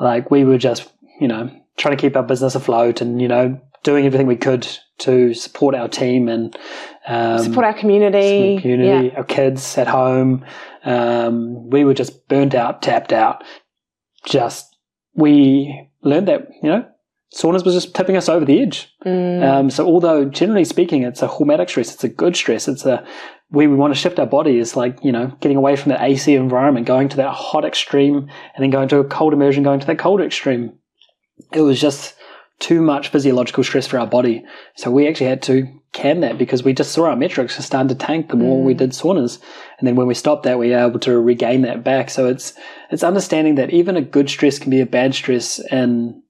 Like 0.00 0.30
we 0.30 0.44
were 0.44 0.58
just, 0.58 0.88
you 1.20 1.26
know, 1.26 1.50
trying 1.76 1.96
to 1.96 2.00
keep 2.00 2.14
our 2.14 2.22
business 2.22 2.54
afloat 2.54 3.00
and, 3.00 3.20
you 3.20 3.26
know, 3.26 3.60
doing 3.82 4.06
everything 4.06 4.28
we 4.28 4.36
could 4.36 4.68
to 4.98 5.34
support 5.34 5.74
our 5.74 5.88
team 5.88 6.28
and 6.28 6.56
um, 7.08 7.42
support 7.42 7.66
our 7.66 7.74
community, 7.74 8.60
community, 8.60 9.08
yeah. 9.08 9.16
our 9.16 9.24
kids 9.24 9.76
at 9.76 9.88
home. 9.88 10.44
Um, 10.84 11.68
we 11.68 11.84
were 11.84 11.94
just 11.94 12.28
burnt 12.28 12.54
out, 12.54 12.80
tapped 12.80 13.12
out, 13.12 13.42
just 14.24 14.76
we 15.14 15.88
learned 16.02 16.28
that 16.28 16.48
you 16.62 16.68
know 16.68 16.86
saunas 17.34 17.64
was 17.64 17.74
just 17.74 17.94
tipping 17.94 18.16
us 18.16 18.28
over 18.28 18.44
the 18.44 18.60
edge. 18.60 18.94
Mm. 19.04 19.42
Um, 19.42 19.70
so 19.70 19.86
although 19.86 20.24
generally 20.24 20.64
speaking, 20.64 21.02
it's 21.02 21.22
a 21.22 21.28
hormetic 21.28 21.68
stress, 21.68 21.92
it's 21.92 22.04
a 22.04 22.08
good 22.08 22.36
stress. 22.36 22.68
It's 22.68 22.84
a 22.86 23.06
we, 23.50 23.66
we 23.66 23.76
want 23.76 23.94
to 23.94 23.98
shift 23.98 24.18
our 24.18 24.26
body 24.26 24.58
is 24.58 24.76
like 24.76 24.98
you 25.02 25.12
know 25.12 25.32
getting 25.40 25.56
away 25.56 25.76
from 25.76 25.90
that 25.90 26.02
AC 26.02 26.34
environment, 26.34 26.86
going 26.86 27.08
to 27.10 27.16
that 27.18 27.32
hot 27.32 27.64
extreme, 27.64 28.16
and 28.16 28.62
then 28.62 28.70
going 28.70 28.88
to 28.88 28.98
a 28.98 29.04
cold 29.04 29.32
immersion, 29.32 29.62
going 29.62 29.80
to 29.80 29.86
that 29.86 29.98
colder 29.98 30.24
extreme. 30.24 30.72
It 31.52 31.60
was 31.60 31.80
just 31.80 32.14
too 32.58 32.82
much 32.82 33.08
physiological 33.08 33.62
stress 33.62 33.86
for 33.86 33.98
our 33.98 34.06
body. 34.06 34.44
So 34.76 34.90
we 34.90 35.08
actually 35.08 35.28
had 35.28 35.42
to 35.42 35.68
can 35.92 36.20
that 36.20 36.38
because 36.38 36.62
we 36.62 36.72
just 36.72 36.92
saw 36.92 37.06
our 37.06 37.16
metrics 37.16 37.56
just 37.56 37.68
starting 37.68 37.88
to 37.88 37.94
tank 37.94 38.28
the 38.28 38.36
more 38.36 38.60
mm. 38.60 38.64
we 38.66 38.74
did 38.74 38.90
saunas. 38.90 39.38
And 39.78 39.88
then 39.88 39.96
when 39.96 40.06
we 40.06 40.14
stopped 40.14 40.42
that, 40.44 40.58
we 40.58 40.70
were 40.70 40.86
able 40.86 41.00
to 41.00 41.18
regain 41.18 41.62
that 41.62 41.82
back. 41.82 42.10
So 42.10 42.26
it's, 42.26 42.52
it's 42.90 43.02
understanding 43.02 43.54
that 43.56 43.70
even 43.70 43.96
a 43.96 44.02
good 44.02 44.28
stress 44.28 44.58
can 44.58 44.70
be 44.70 44.80
a 44.80 44.86
bad 44.86 45.14
stress 45.14 45.58
and, 45.70 46.22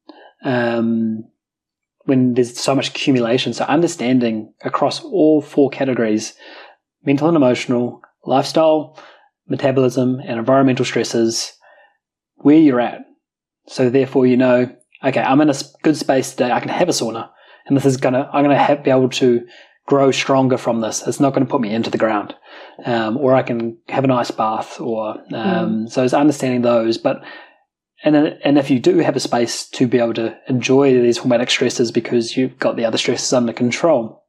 um, 0.45 1.25
when 2.05 2.35
there's 2.35 2.59
so 2.59 2.75
much 2.75 2.89
accumulation. 2.89 3.53
So 3.53 3.65
understanding 3.65 4.53
across 4.63 5.03
all 5.05 5.43
four 5.43 5.71
categories, 5.71 6.35
mental 7.05 7.29
and 7.29 7.37
emotional, 7.37 8.01
lifestyle, 8.25 8.99
metabolism, 9.49 10.21
and 10.21 10.39
environmental 10.39 10.85
stresses, 10.85 11.53
where 12.37 12.57
you're 12.57 12.81
at. 12.81 13.01
So 13.67 13.91
therefore, 13.91 14.27
you 14.27 14.37
know, 14.37 14.75
okay, 15.05 15.21
I'm 15.21 15.41
in 15.41 15.51
a 15.51 15.55
good 15.83 15.97
space 15.97 16.31
today. 16.31 16.51
I 16.51 16.61
can 16.61 16.71
have 16.71 16.89
a 16.89 16.93
sauna 16.93 17.31
and 17.69 17.77
this 17.77 17.87
is 17.87 17.97
gonna 17.97 18.29
I'm 18.33 18.43
gonna 18.43 18.59
have, 18.59 18.83
be 18.83 18.91
able 18.91 19.11
to 19.11 19.47
grow 19.87 20.11
stronger 20.11 20.59
from 20.59 20.81
this. 20.81 21.07
It's 21.07 21.19
not 21.19 21.33
going 21.33 21.47
to 21.47 21.51
put 21.51 21.63
me 21.63 21.75
into 21.75 21.89
the 21.89 21.99
ground, 21.99 22.35
um, 22.85 23.17
or 23.17 23.35
I 23.35 23.43
can 23.43 23.79
have 23.89 24.05
a 24.05 24.09
nice 24.09 24.31
bath, 24.31 24.81
or 24.81 25.13
um, 25.33 25.87
mm. 25.87 25.91
so 25.91 26.05
it's 26.05 26.13
understanding 26.13 26.63
those. 26.63 26.99
But 26.99 27.23
and 28.05 28.15
and 28.17 28.59
if 28.59 28.71
you 28.71 28.79
do 28.79 28.99
have 28.99 29.17
a 29.17 29.21
space 29.21 29.67
to 29.71 29.87
be 29.89 29.99
able 29.99 30.15
to 30.15 30.37
enjoy 30.49 30.93
these 30.93 31.19
hormetic 31.19 31.51
stresses 31.51 31.91
because 31.91 32.37
you've 32.37 32.59
got 32.59 32.77
the 32.77 32.85
other 32.85 32.99
stresses 32.99 33.33
under 33.33 33.53
control, 33.53 34.25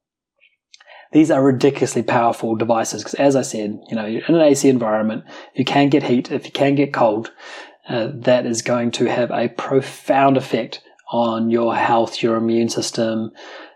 these 1.11 1.29
are 1.29 1.43
ridiculously 1.43 2.03
powerful 2.03 2.55
devices. 2.55 3.03
Because 3.03 3.15
as 3.15 3.35
I 3.35 3.41
said, 3.41 3.79
you 3.89 3.95
know, 3.95 4.05
you're 4.05 4.25
in 4.25 4.35
an 4.35 4.41
AC 4.41 4.67
environment, 4.67 5.25
you 5.55 5.65
can 5.65 5.89
get 5.89 6.03
heat, 6.03 6.31
if 6.31 6.45
you 6.45 6.51
can 6.51 6.75
get 6.75 6.93
cold, 6.93 7.31
uh, 7.87 8.09
that 8.13 8.45
is 8.45 8.61
going 8.61 8.91
to 8.91 9.05
have 9.05 9.29
a 9.31 9.49
profound 9.49 10.37
effect 10.37 10.81
on 11.11 11.49
your 11.49 11.75
health, 11.75 12.21
your 12.21 12.35
immune 12.35 12.69
system, 12.69 13.31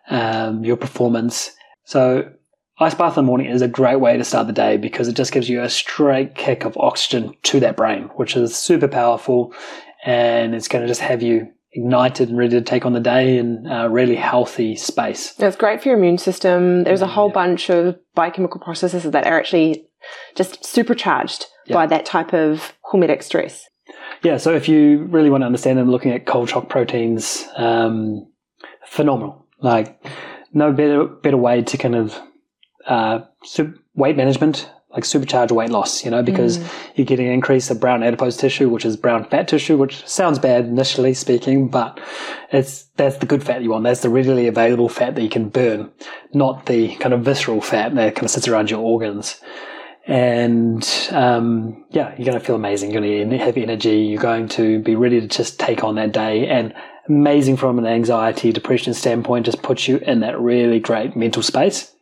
um, 0.09 0.63
your 0.63 0.77
performance. 0.77 1.51
So, 1.85 2.31
ice 2.79 2.93
bath 2.93 3.17
in 3.17 3.25
the 3.25 3.27
morning 3.27 3.47
is 3.47 3.61
a 3.61 3.67
great 3.67 3.99
way 3.99 4.17
to 4.17 4.23
start 4.23 4.47
the 4.47 4.53
day 4.53 4.77
because 4.77 5.07
it 5.07 5.15
just 5.15 5.31
gives 5.31 5.49
you 5.49 5.61
a 5.61 5.69
straight 5.69 6.35
kick 6.35 6.65
of 6.65 6.77
oxygen 6.77 7.33
to 7.43 7.59
that 7.59 7.77
brain, 7.77 8.03
which 8.15 8.35
is 8.35 8.55
super 8.55 8.87
powerful, 8.87 9.53
and 10.05 10.55
it's 10.55 10.67
going 10.67 10.81
to 10.81 10.87
just 10.87 11.01
have 11.01 11.21
you 11.21 11.47
ignited 11.73 12.29
and 12.29 12.37
ready 12.37 12.51
to 12.51 12.61
take 12.61 12.85
on 12.85 12.93
the 12.93 12.99
day 12.99 13.37
in 13.37 13.65
a 13.65 13.89
really 13.89 14.15
healthy 14.15 14.75
space. 14.75 15.33
It's 15.39 15.55
great 15.55 15.81
for 15.81 15.89
your 15.89 15.97
immune 15.97 16.19
system. 16.19 16.83
There's 16.83 17.01
a 17.01 17.07
whole 17.07 17.29
yeah. 17.29 17.33
bunch 17.33 17.69
of 17.69 17.97
biochemical 18.13 18.61
processes 18.61 19.03
that 19.03 19.25
are 19.25 19.39
actually 19.39 19.87
just 20.35 20.63
supercharged 20.63 21.47
yeah. 21.65 21.73
by 21.73 21.87
that 21.87 22.05
type 22.05 22.33
of 22.33 22.73
hormetic 22.91 23.23
stress. 23.23 23.67
Yeah, 24.23 24.37
so 24.37 24.55
if 24.55 24.69
you 24.69 25.03
really 25.03 25.29
want 25.29 25.41
to 25.41 25.45
understand 25.45 25.77
them, 25.77 25.91
looking 25.91 26.11
at 26.11 26.25
cold 26.25 26.49
shock 26.49 26.69
proteins, 26.69 27.45
um, 27.57 28.25
phenomenal. 28.87 29.45
Like 29.59 30.01
no 30.53 30.71
better 30.71 31.05
better 31.05 31.37
way 31.37 31.61
to 31.61 31.77
kind 31.77 31.95
of 31.95 32.17
uh, 32.85 33.19
weight 33.95 34.15
management, 34.15 34.69
like 34.91 35.03
supercharge 35.03 35.51
weight 35.51 35.71
loss. 35.71 36.05
You 36.05 36.11
know, 36.11 36.23
because 36.23 36.57
mm. 36.57 36.73
you're 36.95 37.05
getting 37.05 37.27
an 37.27 37.33
increase 37.33 37.69
of 37.69 37.81
brown 37.81 38.01
adipose 38.01 38.37
tissue, 38.37 38.69
which 38.69 38.85
is 38.85 38.95
brown 38.95 39.25
fat 39.25 39.49
tissue, 39.49 39.77
which 39.77 40.07
sounds 40.07 40.39
bad 40.39 40.65
initially 40.65 41.13
speaking, 41.13 41.67
but 41.67 41.99
it's 42.51 42.83
that's 42.95 43.17
the 43.17 43.25
good 43.25 43.43
fat 43.43 43.61
you 43.61 43.71
want. 43.71 43.83
That's 43.83 44.01
the 44.01 44.09
readily 44.09 44.47
available 44.47 44.87
fat 44.87 45.15
that 45.15 45.21
you 45.21 45.29
can 45.29 45.49
burn, 45.49 45.91
not 46.33 46.65
the 46.67 46.95
kind 46.95 47.13
of 47.13 47.23
visceral 47.23 47.59
fat 47.59 47.93
that 47.95 48.15
kind 48.15 48.25
of 48.25 48.31
sits 48.31 48.47
around 48.47 48.69
your 48.69 48.79
organs 48.79 49.41
and 50.05 51.09
um, 51.11 51.85
yeah, 51.91 52.13
you're 52.17 52.25
going 52.25 52.39
to 52.39 52.45
feel 52.45 52.55
amazing. 52.55 52.91
You're 52.91 53.01
going 53.01 53.29
to 53.29 53.37
have 53.37 53.57
energy. 53.57 53.99
You're 53.99 54.21
going 54.21 54.49
to 54.49 54.79
be 54.79 54.95
ready 54.95 55.21
to 55.21 55.27
just 55.27 55.59
take 55.59 55.83
on 55.83 55.95
that 55.95 56.11
day. 56.11 56.47
And 56.47 56.73
amazing 57.07 57.57
from 57.57 57.79
an 57.79 57.85
anxiety, 57.85 58.51
depression 58.51 58.93
standpoint, 58.93 59.45
just 59.45 59.61
puts 59.61 59.87
you 59.87 59.97
in 59.97 60.19
that 60.19 60.39
really 60.39 60.79
great 60.79 61.15
mental 61.15 61.43
space. 61.43 61.93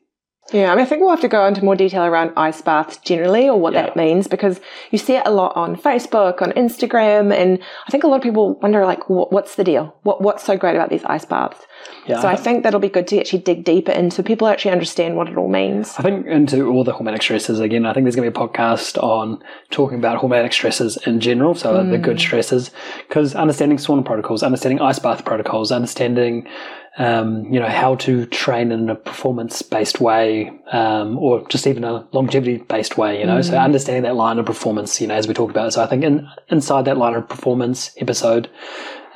Yeah, 0.52 0.72
I 0.72 0.76
mean, 0.76 0.84
I 0.84 0.86
think 0.86 1.02
we'll 1.02 1.12
have 1.12 1.22
to 1.22 1.30
go 1.30 1.46
into 1.48 1.64
more 1.64 1.78
detail 1.78 2.04
around 2.04 2.34
ice 2.36 2.62
baths 2.62 2.98
generally 2.98 3.48
or 3.48 3.58
what 3.58 3.74
yeah. 3.74 3.84
that 3.84 3.96
means 3.96 4.28
because 4.28 4.60
you 4.90 4.98
see 4.98 5.14
it 5.14 5.24
a 5.26 5.32
lot 5.32 5.56
on 5.56 5.78
Facebook, 5.78 6.42
on 6.42 6.52
Instagram, 6.54 7.34
and 7.34 7.60
I 7.88 7.92
think 7.92 8.04
a 8.04 8.08
lot 8.08 8.18
of 8.18 8.22
people 8.24 8.56
wonder, 8.56 8.86
like, 8.86 9.10
what's 9.10 9.56
the 9.56 9.64
deal? 9.64 9.96
What, 10.04 10.22
what's 10.22 10.44
so 10.44 10.58
great 10.58 10.76
about 10.76 10.90
these 10.90 11.06
ice 11.06 11.24
baths? 11.24 11.66
Yeah, 12.08 12.22
So 12.22 12.28
I 12.28 12.36
think 12.36 12.64
that'll 12.64 12.80
be 12.80 12.90
good 12.90 13.08
to 13.08 13.20
actually 13.20 13.40
dig 13.40 13.64
deeper 13.64 13.92
into 13.92 14.24
people 14.24 14.48
actually 14.48 14.72
understand 14.72 15.16
what 15.16 15.30
it 15.30 15.38
all 15.38 15.48
means. 15.48 15.94
I 15.98 16.02
think 16.02 16.26
into 16.26 16.68
all 16.68 16.84
the 16.84 16.94
hormetic 16.94 17.22
stresses 17.22 17.60
again. 17.60 17.86
I 17.86 17.94
think 17.94 18.06
there's 18.06 18.16
going 18.16 18.32
to 18.32 18.40
be 18.40 18.44
a 18.44 18.48
podcast 18.48 19.02
on 19.02 19.44
talking 19.70 20.00
about 20.00 20.22
hormetic 20.22 20.54
stresses 20.54 20.98
in 21.06 21.20
general, 21.20 21.54
so 21.54 21.84
the 21.84 21.98
good 21.98 22.20
stresses, 22.20 22.72
because 23.08 23.36
understanding 23.36 23.78
sauna 23.78 24.04
protocols, 24.04 24.44
understanding 24.44 24.82
ice 24.82 25.00
bath 25.00 25.26
protocols, 25.26 25.72
understanding 25.72 26.48
um, 26.98 27.46
you 27.46 27.60
know 27.60 27.70
how 27.70 27.96
to 27.96 28.26
train 28.26 28.72
in 28.72 28.90
a 28.90 28.96
performance 28.96 29.62
based 29.62 30.02
way, 30.02 30.52
um, 30.72 31.18
or 31.18 31.48
just 31.48 31.66
even 31.66 31.84
a 31.84 32.06
longevity 32.12 32.58
based 32.58 32.98
way. 32.98 33.20
You 33.20 33.26
know, 33.26 33.42
so 33.42 33.58
understanding 33.58 34.04
that 34.04 34.16
line 34.16 34.40
of 34.40 34.46
performance. 34.46 35.00
You 35.00 35.08
know, 35.08 35.16
as 35.16 35.28
we 35.28 35.34
talked 35.34 35.52
about. 35.52 35.72
So 35.74 35.84
I 35.84 35.88
think 35.88 36.04
in, 36.04 36.28
inside 36.50 36.86
that 36.86 36.98
line 36.98 37.14
of 37.14 37.30
performance 37.30 37.92
episode. 37.98 38.50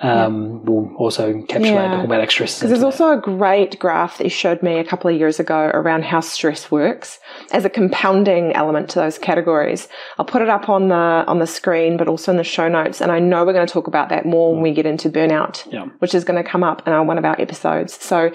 Um, 0.02 0.64
We'll 0.66 0.94
also 0.98 1.32
encapsulate 1.32 1.72
Yeah. 1.72 1.96
the 2.02 2.08
hormetic 2.08 2.30
stresses. 2.32 2.60
Because 2.60 2.70
there's 2.70 2.80
that. 2.82 3.04
also 3.04 3.18
a 3.18 3.22
great 3.22 3.80
graph 3.80 4.18
that 4.18 4.26
you 4.26 4.30
showed 4.30 4.62
me 4.62 4.78
a 4.80 4.84
couple 4.84 5.10
of 5.10 5.18
years 5.18 5.40
ago 5.40 5.72
around 5.74 6.04
how 6.04 6.20
stress 6.20 6.70
works 6.70 7.20
as 7.52 7.64
a 7.66 7.70
compounding 7.70 8.54
element 8.54 8.90
to 8.90 9.00
those 9.00 9.18
categories. 9.18 9.88
I'll 10.20 10.26
put 10.26 10.42
it 10.42 10.50
up 10.50 10.68
on 10.70 10.90
the 10.90 10.96
on 10.96 11.40
the 11.40 11.48
screen, 11.48 11.98
but 11.98 12.08
also 12.08 12.32
in 12.32 12.38
the 12.38 12.44
show 12.44 12.68
notes. 12.68 13.00
And 13.02 13.12
I 13.12 13.20
know 13.20 13.46
we're 13.46 13.54
going 13.54 13.68
to 13.68 13.74
talk 13.74 13.88
about 13.88 14.10
that 14.10 14.26
more 14.26 14.54
when 14.54 14.62
we 14.62 14.74
get 14.74 14.86
into 14.86 15.10
burnout, 15.10 15.66
Yeah. 15.72 15.86
which 16.00 16.14
is 16.14 16.24
going 16.24 16.44
to 16.44 16.50
come 16.50 16.64
up 16.64 16.86
in 16.88 16.94
our, 16.94 17.04
one 17.04 17.18
of 17.18 17.26
our 17.26 17.40
episodes. 17.40 17.94
So. 17.94 18.32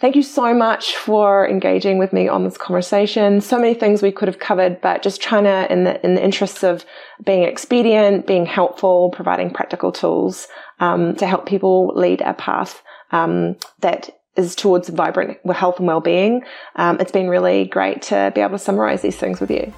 Thank 0.00 0.14
you 0.14 0.22
so 0.22 0.54
much 0.54 0.94
for 0.94 1.48
engaging 1.48 1.98
with 1.98 2.12
me 2.12 2.28
on 2.28 2.44
this 2.44 2.56
conversation. 2.56 3.40
So 3.40 3.58
many 3.58 3.74
things 3.74 4.00
we 4.00 4.12
could 4.12 4.28
have 4.28 4.38
covered, 4.38 4.80
but 4.80 5.02
just 5.02 5.20
trying 5.20 5.42
to, 5.42 5.72
in 5.72 5.82
the 5.82 6.04
in 6.06 6.14
the 6.14 6.22
interests 6.22 6.62
of 6.62 6.84
being 7.24 7.42
expedient, 7.42 8.24
being 8.24 8.46
helpful, 8.46 9.10
providing 9.10 9.50
practical 9.50 9.90
tools 9.90 10.46
um, 10.78 11.16
to 11.16 11.26
help 11.26 11.46
people 11.46 11.88
lead 11.96 12.20
a 12.20 12.32
path 12.34 12.80
um, 13.10 13.56
that 13.80 14.10
is 14.36 14.54
towards 14.54 14.88
vibrant 14.88 15.36
health 15.52 15.78
and 15.78 15.88
well-being. 15.88 16.44
Um, 16.76 17.00
it's 17.00 17.10
been 17.10 17.28
really 17.28 17.64
great 17.64 18.00
to 18.02 18.30
be 18.36 18.40
able 18.40 18.52
to 18.52 18.58
summarize 18.60 19.02
these 19.02 19.16
things 19.16 19.40
with 19.40 19.50
you. 19.50 19.72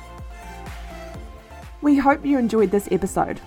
We 1.80 1.97
hope 1.97 2.26
you 2.26 2.36
enjoyed 2.36 2.70
this 2.70 2.88
episode. 2.92 3.40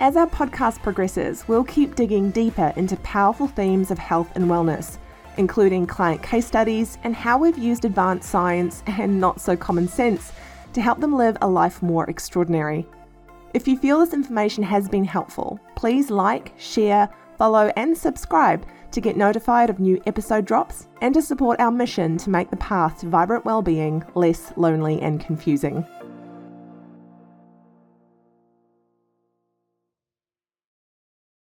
As 0.00 0.16
our 0.16 0.26
podcast 0.26 0.82
progresses, 0.82 1.46
we'll 1.46 1.62
keep 1.62 1.94
digging 1.94 2.32
deeper 2.32 2.72
into 2.74 2.96
powerful 2.96 3.46
themes 3.46 3.92
of 3.92 3.98
health 3.98 4.32
and 4.34 4.46
wellness, 4.46 4.98
including 5.36 5.86
client 5.86 6.22
case 6.22 6.46
studies 6.46 6.98
and 7.04 7.14
how 7.14 7.38
we've 7.38 7.58
used 7.58 7.84
advanced 7.84 8.28
science 8.28 8.82
and 8.86 9.20
not 9.20 9.40
so 9.40 9.56
common 9.56 9.88
sense 9.88 10.32
to 10.72 10.80
help 10.80 11.00
them 11.00 11.14
live 11.14 11.36
a 11.40 11.48
life 11.48 11.82
more 11.82 12.08
extraordinary. 12.10 12.86
If 13.54 13.66
you 13.66 13.78
feel 13.78 14.00
this 14.00 14.12
information 14.12 14.62
has 14.64 14.88
been 14.88 15.04
helpful, 15.04 15.58
please 15.76 16.10
like, 16.10 16.52
share, 16.58 17.08
follow, 17.38 17.72
and 17.76 17.96
subscribe 17.96 18.66
to 18.90 19.00
get 19.00 19.16
notified 19.16 19.70
of 19.70 19.80
new 19.80 20.00
episode 20.06 20.44
drops 20.44 20.88
and 21.00 21.14
to 21.14 21.22
support 21.22 21.60
our 21.60 21.70
mission 21.70 22.16
to 22.18 22.30
make 22.30 22.50
the 22.50 22.56
path 22.56 23.00
to 23.00 23.08
vibrant 23.08 23.44
well-being 23.44 24.04
less 24.14 24.52
lonely 24.56 25.00
and 25.00 25.20
confusing. 25.20 25.86